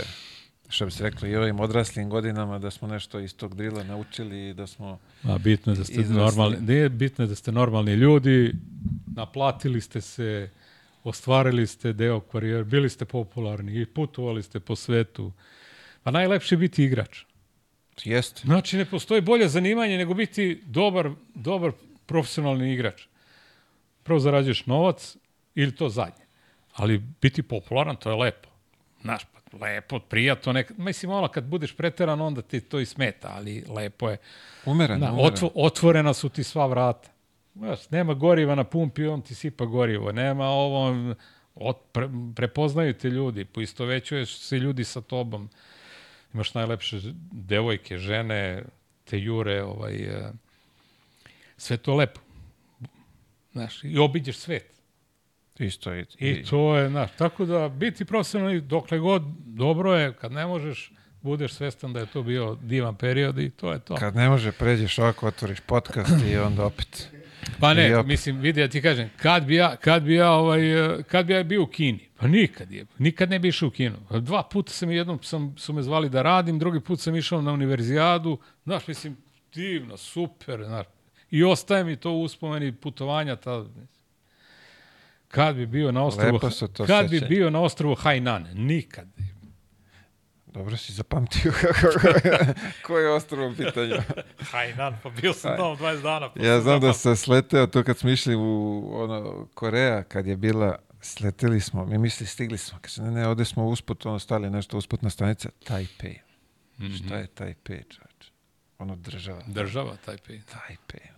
što 0.72 0.86
bi 0.86 0.92
se 0.92 1.04
rekli, 1.04 1.30
i 1.30 1.36
ovim 1.36 1.60
odraslim 1.60 2.10
godinama, 2.10 2.60
da 2.60 2.72
smo 2.72 2.88
nešto 2.88 3.20
iz 3.20 3.36
tog 3.36 3.56
drila 3.56 3.84
naučili 3.84 4.50
i 4.50 4.54
da 4.54 4.68
smo... 4.68 5.00
A 5.24 5.38
bitno 5.38 5.74
je 5.74 5.78
da 5.78 5.84
ste 5.84 5.94
Izrasli. 5.94 6.16
normalni, 6.16 6.58
nije 6.62 6.90
bitno 6.90 7.24
je 7.24 7.28
da 7.28 7.36
ste 7.36 7.52
normalni 7.52 7.94
ljudi, 7.94 8.54
naplatili 9.16 9.82
ste 9.82 10.02
se, 10.02 10.50
ostvarili 11.04 11.68
ste 11.68 11.94
deo 11.94 12.20
karijere, 12.20 12.64
bili 12.64 12.90
ste 12.90 13.06
popularni 13.06 13.82
i 13.82 13.86
putovali 13.86 14.44
ste 14.44 14.60
po 14.60 14.76
svetu. 14.76 15.32
Pa 16.04 16.12
najlepše 16.12 16.56
je 16.56 16.60
biti 16.60 16.84
igrač. 16.84 17.24
Jeste. 18.04 18.42
Znači, 18.46 18.78
ne 18.78 18.86
postoji 18.86 19.22
bolje 19.22 19.48
zanimanje 19.48 19.98
nego 19.98 20.14
biti 20.14 20.62
dobar, 20.66 21.10
dobar 21.36 21.72
profesionalni 22.06 22.74
igrač. 22.74 23.02
Prvo 24.04 24.20
zarađuješ 24.20 24.66
novac 24.66 25.18
ili 25.56 25.76
to 25.76 25.90
zadnje. 25.90 26.26
Ali 26.74 27.02
biti 27.22 27.44
popularan, 27.44 27.96
to 27.96 28.10
je 28.10 28.16
lepo. 28.16 28.50
Znaš, 29.02 29.24
pa 29.31 29.31
lepo, 29.54 30.00
prijatno. 30.00 30.54
Nek... 30.54 30.72
Mislim, 30.78 31.12
ono, 31.12 31.28
kad 31.28 31.44
budeš 31.44 31.76
preteran, 31.76 32.22
onda 32.22 32.42
ti 32.42 32.62
to 32.62 32.80
i 32.80 32.86
smeta, 32.86 33.32
ali 33.36 33.64
lepo 33.68 34.10
je. 34.10 34.18
Umeren, 34.66 35.00
Da, 35.00 35.12
umeren. 35.12 35.34
otvo, 35.34 35.52
otvorena 35.56 36.14
su 36.14 36.30
ti 36.30 36.44
sva 36.44 36.66
vrata. 36.68 37.10
Znaš, 37.56 37.90
nema 37.90 38.14
goriva 38.14 38.56
na 38.56 38.64
pumpi, 38.64 39.06
on 39.06 39.22
ti 39.22 39.36
sipa 39.36 39.66
gorivo. 39.66 40.12
Nema 40.12 40.46
ovo, 40.46 40.96
ot, 41.56 41.78
pre, 41.92 42.10
prepoznaju 42.36 42.94
te 42.94 43.10
ljudi, 43.10 43.46
poistovećuješ 43.46 44.38
se 44.38 44.60
ljudi 44.60 44.84
sa 44.84 45.02
tobom. 45.02 45.50
Imaš 46.34 46.54
najlepše 46.54 47.00
devojke, 47.32 47.98
žene, 47.98 48.64
te 49.04 49.20
jure, 49.20 49.64
ovaj, 49.64 49.96
e, 49.96 50.32
sve 51.58 51.78
to 51.78 51.96
lepo. 51.96 52.20
Znaš, 53.52 53.84
i 53.84 53.98
obiđeš 53.98 54.38
svet. 54.38 54.81
Isto 55.60 55.96
i, 55.96 56.06
I 56.20 56.44
to 56.44 56.78
je, 56.78 56.90
znaš, 56.90 57.12
tako 57.18 57.46
da 57.46 57.70
biti 57.70 58.06
profesionalni 58.06 58.62
dokle 58.62 59.00
god 59.00 59.24
dobro 59.46 59.96
je, 59.96 60.14
kad 60.14 60.32
ne 60.32 60.46
možeš, 60.46 60.92
budeš 61.22 61.54
svestan 61.54 61.94
da 61.94 62.00
je 62.00 62.06
to 62.06 62.24
bio 62.24 62.58
divan 62.62 62.96
period 62.96 63.40
i 63.40 63.50
to 63.50 63.72
je 63.72 63.80
to. 63.80 63.96
Kad 63.96 64.16
ne 64.16 64.30
može, 64.30 64.52
pređeš 64.52 65.00
ovako, 65.00 65.28
otvoriš 65.28 65.60
podcast 65.60 66.14
i 66.32 66.38
onda 66.38 66.66
opet. 66.66 67.10
Pa 67.60 67.74
ne, 67.74 67.98
opet. 67.98 68.08
mislim, 68.08 68.40
vidi, 68.40 68.62
ja 68.62 68.68
ti 68.68 68.82
kažem, 68.82 69.10
kad 69.18 69.46
bi 69.46 69.56
ja, 69.56 69.76
kad 69.76 70.04
bi 70.04 70.16
ja, 70.16 70.32
ovaj, 70.32 70.62
kad 71.08 71.26
bi 71.26 71.34
ja 71.34 71.44
bio 71.44 71.64
u 71.64 71.68
Kini, 71.68 72.10
pa 72.20 72.28
nikad 72.28 72.72
je, 72.72 72.86
nikad 72.98 73.30
ne 73.30 73.40
bi 73.40 73.48
išao 73.48 73.68
u 73.68 73.72
kino. 73.72 73.98
Dva 74.10 74.44
puta 74.44 74.72
sam, 74.72 74.92
jednom 74.92 75.24
sam, 75.24 75.56
su 75.58 75.74
me 75.74 75.84
zvali 75.84 76.10
da 76.10 76.22
radim, 76.22 76.60
drugi 76.60 76.80
put 76.80 77.00
sam 77.00 77.16
išao 77.16 77.42
na 77.42 77.52
univerzijadu, 77.52 78.38
znaš, 78.64 78.88
mislim, 78.88 79.18
divno, 79.54 79.98
super, 79.98 80.64
znaš, 80.64 80.86
i 81.32 81.44
ostaje 81.44 81.84
mi 81.84 81.96
to 81.96 82.12
uspomeni 82.12 82.72
putovanja, 82.72 83.36
ta. 83.36 83.66
Kad 85.32 85.56
bi 85.56 85.66
bio 85.66 85.92
na 85.92 86.04
ostrovu, 86.04 86.34
Lepo 86.34 86.50
se 86.50 86.74
to 86.74 86.86
kad 86.86 87.10
bi 87.10 87.20
seća. 87.20 87.28
bio 87.30 87.50
na 87.50 87.60
ostrovu 87.62 87.96
Hainan, 87.96 88.48
nikad. 88.54 89.08
Dobro 90.46 90.78
si 90.78 90.94
zapamtio 90.94 91.54
koje 92.86 93.04
je 93.04 93.14
ostrovo 93.14 93.52
u 93.52 93.56
pitanju. 93.56 93.96
Hainan, 94.52 94.98
pa 95.04 95.10
bio 95.10 95.34
sam 95.34 95.58
tamo 95.58 95.76
20 95.76 96.02
dana. 96.02 96.30
pa 96.34 96.44
Ja 96.44 96.62
znam 96.62 96.82
da 96.82 96.94
se 96.94 97.16
sleteo 97.16 97.68
to 97.68 97.84
kad 97.84 97.98
smo 97.98 98.10
išli 98.10 98.36
u 98.36 98.90
ono, 98.94 99.48
Koreja, 99.54 100.04
kad 100.04 100.28
je 100.28 100.38
bila, 100.38 100.76
sleteli 101.02 101.60
smo, 101.62 101.86
mi 101.86 101.98
misli 101.98 102.26
stigli 102.26 102.58
smo, 102.58 102.78
kaže, 102.82 103.02
ne, 103.02 103.12
ne, 103.12 103.28
ovde 103.28 103.46
smo 103.46 103.66
usput, 103.66 104.06
ono, 104.06 104.20
stali 104.20 104.50
nešto 104.50 104.78
usputna 104.78 105.10
stanica, 105.10 105.50
Taipei. 105.64 106.20
Šta 106.98 107.16
je 107.16 107.28
Taipei, 107.28 107.84
čovječe? 107.84 108.32
Ono 108.78 108.96
država. 108.96 109.42
Država, 109.48 109.96
taj 110.06 110.18
pej. 110.18 110.42
Taipei. 110.42 111.11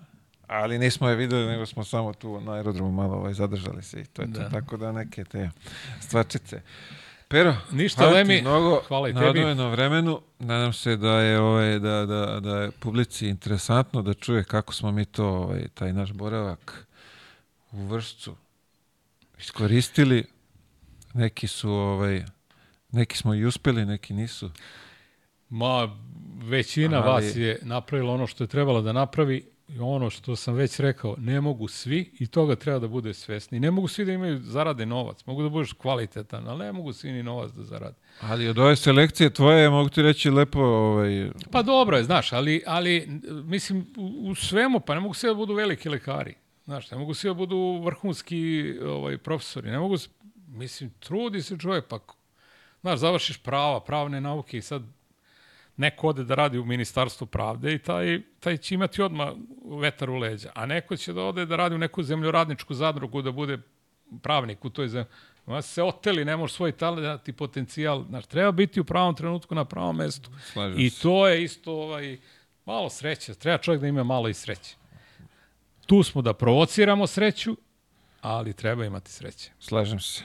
Ali 0.47 0.79
nismo 0.79 1.09
je 1.09 1.15
videli, 1.15 1.47
nego 1.47 1.65
smo 1.65 1.83
samo 1.83 2.13
tu 2.13 2.41
na 2.41 2.53
aerodromu 2.53 2.91
malo 2.91 3.15
ovaj, 3.15 3.33
zadržali 3.33 3.83
se 3.83 4.01
i 4.01 4.05
to 4.05 4.21
je 4.21 4.33
to. 4.33 4.39
Da. 4.39 4.49
Tako 4.49 4.77
da 4.77 4.91
neke 4.91 5.23
te 5.23 5.49
stvarčice. 6.01 6.61
Pero, 7.27 7.55
Ništa, 7.71 8.01
hvala 8.01 8.13
Lemi, 8.13 8.35
ti 8.35 8.41
mnogo 8.41 8.81
hvala 8.87 9.09
i 9.09 9.13
na 9.13 9.19
tebi. 9.19 9.29
odvojenom 9.29 9.71
vremenu. 9.71 10.21
Nadam 10.39 10.73
se 10.73 10.95
da 10.97 11.11
je, 11.11 11.39
ovaj, 11.39 11.79
da, 11.79 12.05
da, 12.05 12.39
da 12.39 12.57
je 12.57 12.71
publici 12.71 13.27
interesantno 13.27 14.01
da 14.01 14.13
čuje 14.13 14.43
kako 14.43 14.73
smo 14.73 14.91
mi 14.91 15.05
to, 15.05 15.25
ovaj, 15.27 15.67
taj 15.73 15.93
naš 15.93 16.11
boravak 16.11 16.87
u 17.71 17.85
vršcu 17.85 18.35
iskoristili. 19.39 20.25
Neki 21.13 21.47
su, 21.47 21.71
ovaj, 21.71 22.23
neki 22.91 23.17
smo 23.17 23.33
i 23.33 23.45
uspeli, 23.45 23.85
neki 23.85 24.13
nisu. 24.13 24.49
Ma, 25.49 25.89
većina 26.35 26.97
Ali- 26.97 27.07
vas 27.25 27.35
je 27.35 27.59
napravila 27.61 28.13
ono 28.13 28.27
što 28.27 28.43
je 28.43 28.47
trebalo 28.47 28.81
da 28.81 28.93
napravi 28.93 29.52
ono 29.79 30.09
što 30.09 30.35
sam 30.35 30.53
već 30.53 30.79
rekao, 30.79 31.15
ne 31.17 31.41
mogu 31.41 31.67
svi 31.67 32.11
i 32.19 32.27
toga 32.27 32.55
treba 32.55 32.79
da 32.79 32.87
bude 32.87 33.13
svesni. 33.13 33.59
Ne 33.59 33.71
mogu 33.71 33.87
svi 33.87 34.05
da 34.05 34.11
imaju 34.11 34.39
zarade 34.39 34.85
novac, 34.85 35.25
mogu 35.25 35.43
da 35.43 35.49
budeš 35.49 35.73
kvalitetan, 35.73 36.47
ali 36.47 36.65
ne 36.65 36.71
mogu 36.71 36.93
svi 36.93 37.11
ni 37.11 37.23
novac 37.23 37.51
da 37.51 37.63
zarade. 37.63 37.95
Ali 38.21 38.47
od 38.47 38.59
ove 38.59 38.75
selekcije 38.75 39.29
tvoje, 39.29 39.69
mogu 39.69 39.89
ti 39.89 40.01
reći 40.01 40.29
lepo, 40.29 40.59
ovaj, 40.59 41.29
Pa 41.51 41.61
dobro 41.61 41.97
je, 41.97 42.03
znaš, 42.03 42.33
ali, 42.33 42.63
ali 42.65 43.21
mislim, 43.43 43.87
u, 43.97 44.29
u 44.29 44.35
svemu, 44.35 44.79
pa 44.79 44.93
ne 44.93 44.99
mogu 44.99 45.13
svi 45.13 45.27
da 45.27 45.33
budu 45.33 45.53
veliki 45.53 45.89
lekari. 45.89 46.35
Znaš, 46.65 46.91
ne 46.91 46.97
mogu 46.97 47.13
svi 47.13 47.29
da 47.29 47.33
budu 47.33 47.81
vrhunski 47.83 48.73
ovaj, 48.85 49.17
profesori. 49.17 49.71
Ne 49.71 49.79
mogu, 49.79 49.95
mislim, 50.47 50.93
trudi 50.99 51.41
se 51.41 51.57
čovjek, 51.57 51.85
pa, 51.85 51.99
znaš, 52.81 52.99
završiš 52.99 53.37
prava, 53.37 53.79
pravne 53.79 54.21
nauke 54.21 54.57
i 54.57 54.61
sad 54.61 54.81
neko 55.77 56.07
ode 56.07 56.23
da 56.23 56.35
radi 56.35 56.57
u 56.57 56.65
ministarstvu 56.65 57.27
pravde 57.27 57.73
i 57.73 57.79
taj, 57.79 58.21
taj 58.39 58.57
će 58.57 58.75
imati 58.75 59.01
odmah 59.01 59.29
vetar 59.81 60.09
u 60.09 60.17
leđa. 60.17 60.51
A 60.55 60.65
neko 60.65 60.97
će 60.97 61.13
da 61.13 61.23
ode 61.23 61.45
da 61.45 61.55
radi 61.55 61.75
u 61.75 61.77
neku 61.77 62.03
zemljoradničku 62.03 62.73
zadrugu, 62.73 63.21
da 63.21 63.31
bude 63.31 63.57
pravnik 64.21 64.65
u 64.65 64.69
toj 64.69 64.87
zemlji. 64.87 65.09
Ma 65.45 65.61
se 65.61 65.83
oteli, 65.83 66.25
ne 66.25 66.37
može 66.37 66.53
svoj 66.53 66.71
talent 66.71 67.27
i 67.27 67.33
potencijal. 67.33 68.05
Znaš, 68.09 68.25
treba 68.25 68.51
biti 68.51 68.81
u 68.81 68.83
pravom 68.83 69.15
trenutku 69.15 69.55
na 69.55 69.65
pravom 69.65 69.95
mestu. 69.95 70.29
Slažem 70.53 70.79
I 70.79 70.89
to 70.89 71.27
je 71.27 71.43
isto 71.43 71.71
ovaj, 71.71 72.17
malo 72.65 72.89
sreće. 72.89 73.33
Treba 73.33 73.57
čovjek 73.57 73.81
da 73.81 73.87
ima 73.87 74.03
malo 74.03 74.29
i 74.29 74.33
sreće. 74.33 74.75
Tu 75.85 76.03
smo 76.03 76.21
da 76.21 76.33
provociramo 76.33 77.07
sreću, 77.07 77.57
ali 78.23 78.53
treba 78.53 78.85
imati 78.85 79.11
sreće. 79.11 79.49
Slažem 79.59 79.99
se. 79.99 80.23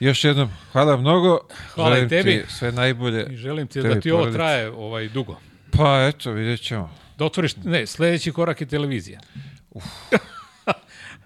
Još 0.00 0.24
jednom, 0.24 0.50
hvala 0.72 0.96
mnogo. 0.96 1.38
Hvala 1.68 1.90
i 1.90 1.94
Želim 1.94 2.08
tebi. 2.10 2.42
Ti 2.42 2.52
sve 2.52 2.72
najbolje. 2.72 3.26
I 3.26 3.36
želim 3.36 3.66
ti 3.66 3.80
da 3.82 4.00
ti 4.00 4.10
ovo 4.10 4.18
porodici. 4.18 4.36
traje 4.36 4.70
ovaj, 4.70 5.08
dugo. 5.08 5.36
Pa 5.72 6.06
eto, 6.06 6.30
vidjet 6.30 6.60
ćemo. 6.60 6.90
Da 7.18 7.24
otvoriš, 7.24 7.56
ne, 7.56 7.86
sledeći 7.86 8.32
korak 8.32 8.60
je 8.60 8.66
televizija. 8.66 9.20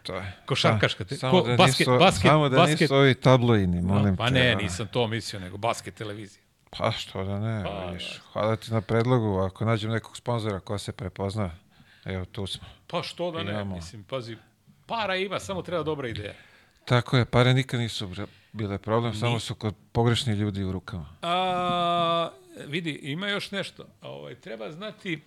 To 0.03 0.15
je. 0.15 0.33
Košarkaška 0.47 1.05
te- 1.05 1.17
Samo 1.17 1.33
ko- 1.35 1.47
da 1.47 1.57
basket- 1.57 1.79
nisu, 1.79 1.91
basket- 1.93 2.23
samo 2.23 2.49
da 2.49 2.57
basket- 2.57 2.81
nisu 2.81 2.95
ovi 2.95 3.15
tabloini, 3.15 3.83
molim 3.83 4.17
pa 4.17 4.27
te. 4.27 4.33
ne, 4.33 4.53
a. 4.53 4.55
nisam 4.55 4.87
to 4.87 5.07
mislio, 5.07 5.41
nego 5.41 5.57
basket 5.57 5.95
televizija. 5.95 6.43
Pa 6.71 6.91
što 6.91 7.25
da 7.25 7.39
ne, 7.39 7.65
Pa, 7.65 7.85
vidiš. 7.85 8.21
Hvala 8.33 8.57
ti 8.57 8.73
na 8.73 8.81
predlogu. 8.81 9.39
Ako 9.39 9.65
nađem 9.65 9.91
nekog 9.91 10.17
sponzora 10.17 10.61
ko 10.61 10.79
se 10.79 10.93
prepozna, 10.93 11.51
evo 12.05 12.25
tu 12.25 12.47
smo. 12.47 12.69
Pa 12.87 13.03
što 13.03 13.31
da 13.31 13.43
ne, 13.43 13.51
Imamo. 13.51 13.77
mislim, 13.77 14.05
pazi, 14.05 14.37
para 14.91 15.17
ima, 15.17 15.41
samo 15.41 15.63
treba 15.63 15.83
dobra 15.83 16.09
ideja. 16.09 16.35
Tako 16.85 17.17
je, 17.17 17.25
pare 17.25 17.55
nikad 17.55 17.81
nisu 17.81 18.09
bile 18.53 18.79
problem, 18.79 19.15
samo 19.15 19.41
su 19.41 19.55
kod 19.55 19.75
pogrešnih 19.93 20.37
ljudi 20.37 20.65
u 20.65 20.73
rukama. 20.73 21.07
A, 21.23 22.31
vidi, 22.67 22.91
ima 22.91 23.29
još 23.29 23.51
nešto. 23.51 23.87
Ovaj, 24.03 24.35
treba 24.35 24.71
znati, 24.73 25.21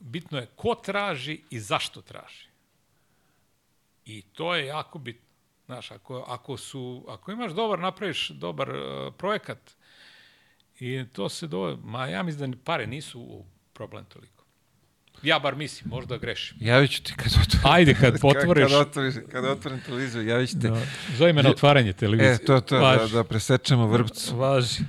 bitno 0.00 0.38
je 0.38 0.46
ko 0.56 0.74
traži 0.74 1.40
i 1.50 1.60
zašto 1.60 2.02
traži. 2.02 2.46
I 4.04 4.22
to 4.22 4.54
je 4.54 4.66
jako 4.66 4.98
bitno. 4.98 5.26
Znaš, 5.66 5.90
ako, 5.90 6.24
ako, 6.28 6.56
su, 6.56 7.04
ako 7.08 7.32
imaš 7.32 7.52
dobar, 7.52 7.78
napraviš 7.78 8.28
dobar 8.28 8.70
uh, 8.70 9.14
projekat 9.18 9.58
i 10.78 11.04
to 11.12 11.28
se 11.28 11.46
do... 11.46 11.78
Ma 11.84 12.06
ja 12.06 12.22
mislim 12.22 12.40
da 12.40 12.46
ni 12.46 12.64
pare 12.64 12.86
nisu 12.86 13.44
problem 13.72 14.04
toliko. 14.04 14.41
Ja 15.22 15.38
bar 15.38 15.56
mislim, 15.56 15.90
možda 15.90 16.16
grešim. 16.16 16.56
Javit 16.60 16.90
ću 16.90 17.02
ti 17.02 17.14
kad 17.16 17.26
otvorim. 17.26 17.60
Ajde, 17.64 17.94
kad 17.94 18.20
potvoriš. 18.20 18.68
Kad, 18.72 18.80
otvoriš, 18.80 19.14
kad 19.32 19.44
otvorim 19.44 19.80
televiziju, 19.80 20.26
javit 20.26 20.50
ću 20.50 20.60
ti. 20.60 20.68
Da. 20.68 20.80
Zove 21.16 21.32
me 21.32 21.42
na 21.42 21.50
otvaranje 21.50 21.92
televizije. 21.92 22.34
E, 22.34 22.38
to, 22.38 22.60
to, 22.60 22.74
da, 22.74 22.82
Važi. 22.82 23.12
da 23.12 23.24
presečemo 23.24 23.86
vrpcu. 23.86 24.36
Važi. 24.36 24.84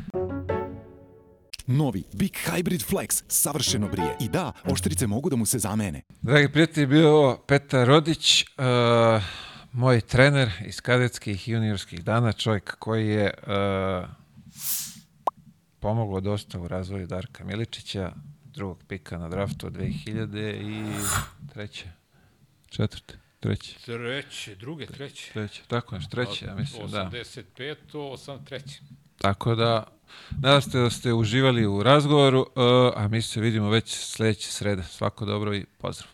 Novi 1.68 2.04
Big 2.14 2.32
Hybrid 2.32 2.92
Flex 2.92 3.24
savršeno 3.28 3.88
brije. 3.88 4.16
I 4.20 4.30
da, 4.30 4.52
oštrice 4.66 5.08
mogu 5.08 5.30
da 5.30 5.36
mu 5.36 5.46
se 5.46 5.60
zamene. 5.60 6.02
Dragi 6.22 6.50
prijatelji, 6.52 6.88
bio 6.88 7.00
je 7.00 7.08
ovo 7.08 7.38
Petar 7.48 7.88
Rodić, 7.88 8.44
uh, 8.44 9.24
moj 9.72 10.02
trener 10.02 10.52
iz 10.66 10.82
kadetskih 10.82 11.48
i 11.48 11.52
juniorskih 11.52 12.04
dana, 12.04 12.34
čovjek 12.34 12.76
koji 12.80 13.08
je 13.08 13.34
uh, 13.42 14.10
pomogao 15.80 16.22
dosta 16.22 16.60
u 16.60 16.68
razvoju 16.68 17.08
Darka 17.08 17.44
Miličića, 17.44 18.12
drugog 18.54 18.84
pika 18.88 19.18
na 19.18 19.30
draftu 19.30 19.68
od 19.68 19.74
2000 19.74 20.62
i 20.62 20.86
treće, 21.54 21.86
četvrte, 22.70 23.18
treće, 23.40 23.76
Treće, 23.80 24.56
druge, 24.56 24.86
treće. 24.86 25.32
treće, 25.34 25.62
tako 25.68 25.96
nešto, 25.96 26.10
treće, 26.12 26.46
ja 26.46 26.56
mislim, 26.56 26.92
da. 26.92 27.10
85, 27.14 27.76
83. 27.92 28.82
Tako 29.18 29.56
da, 29.56 29.88
nadam 30.42 30.62
se 30.62 30.80
da 30.80 30.90
ste 30.90 31.14
uživali 31.14 31.66
u 31.66 31.84
razgovoru, 31.84 32.46
a 32.96 33.08
mi 33.08 33.22
se 33.22 33.42
vidimo 33.42 33.70
već 33.70 33.96
sledeće 33.96 34.52
srede. 34.52 34.84
Svako 34.84 35.26
dobro 35.26 35.56
i 35.56 35.66
pozdrav. 35.78 36.10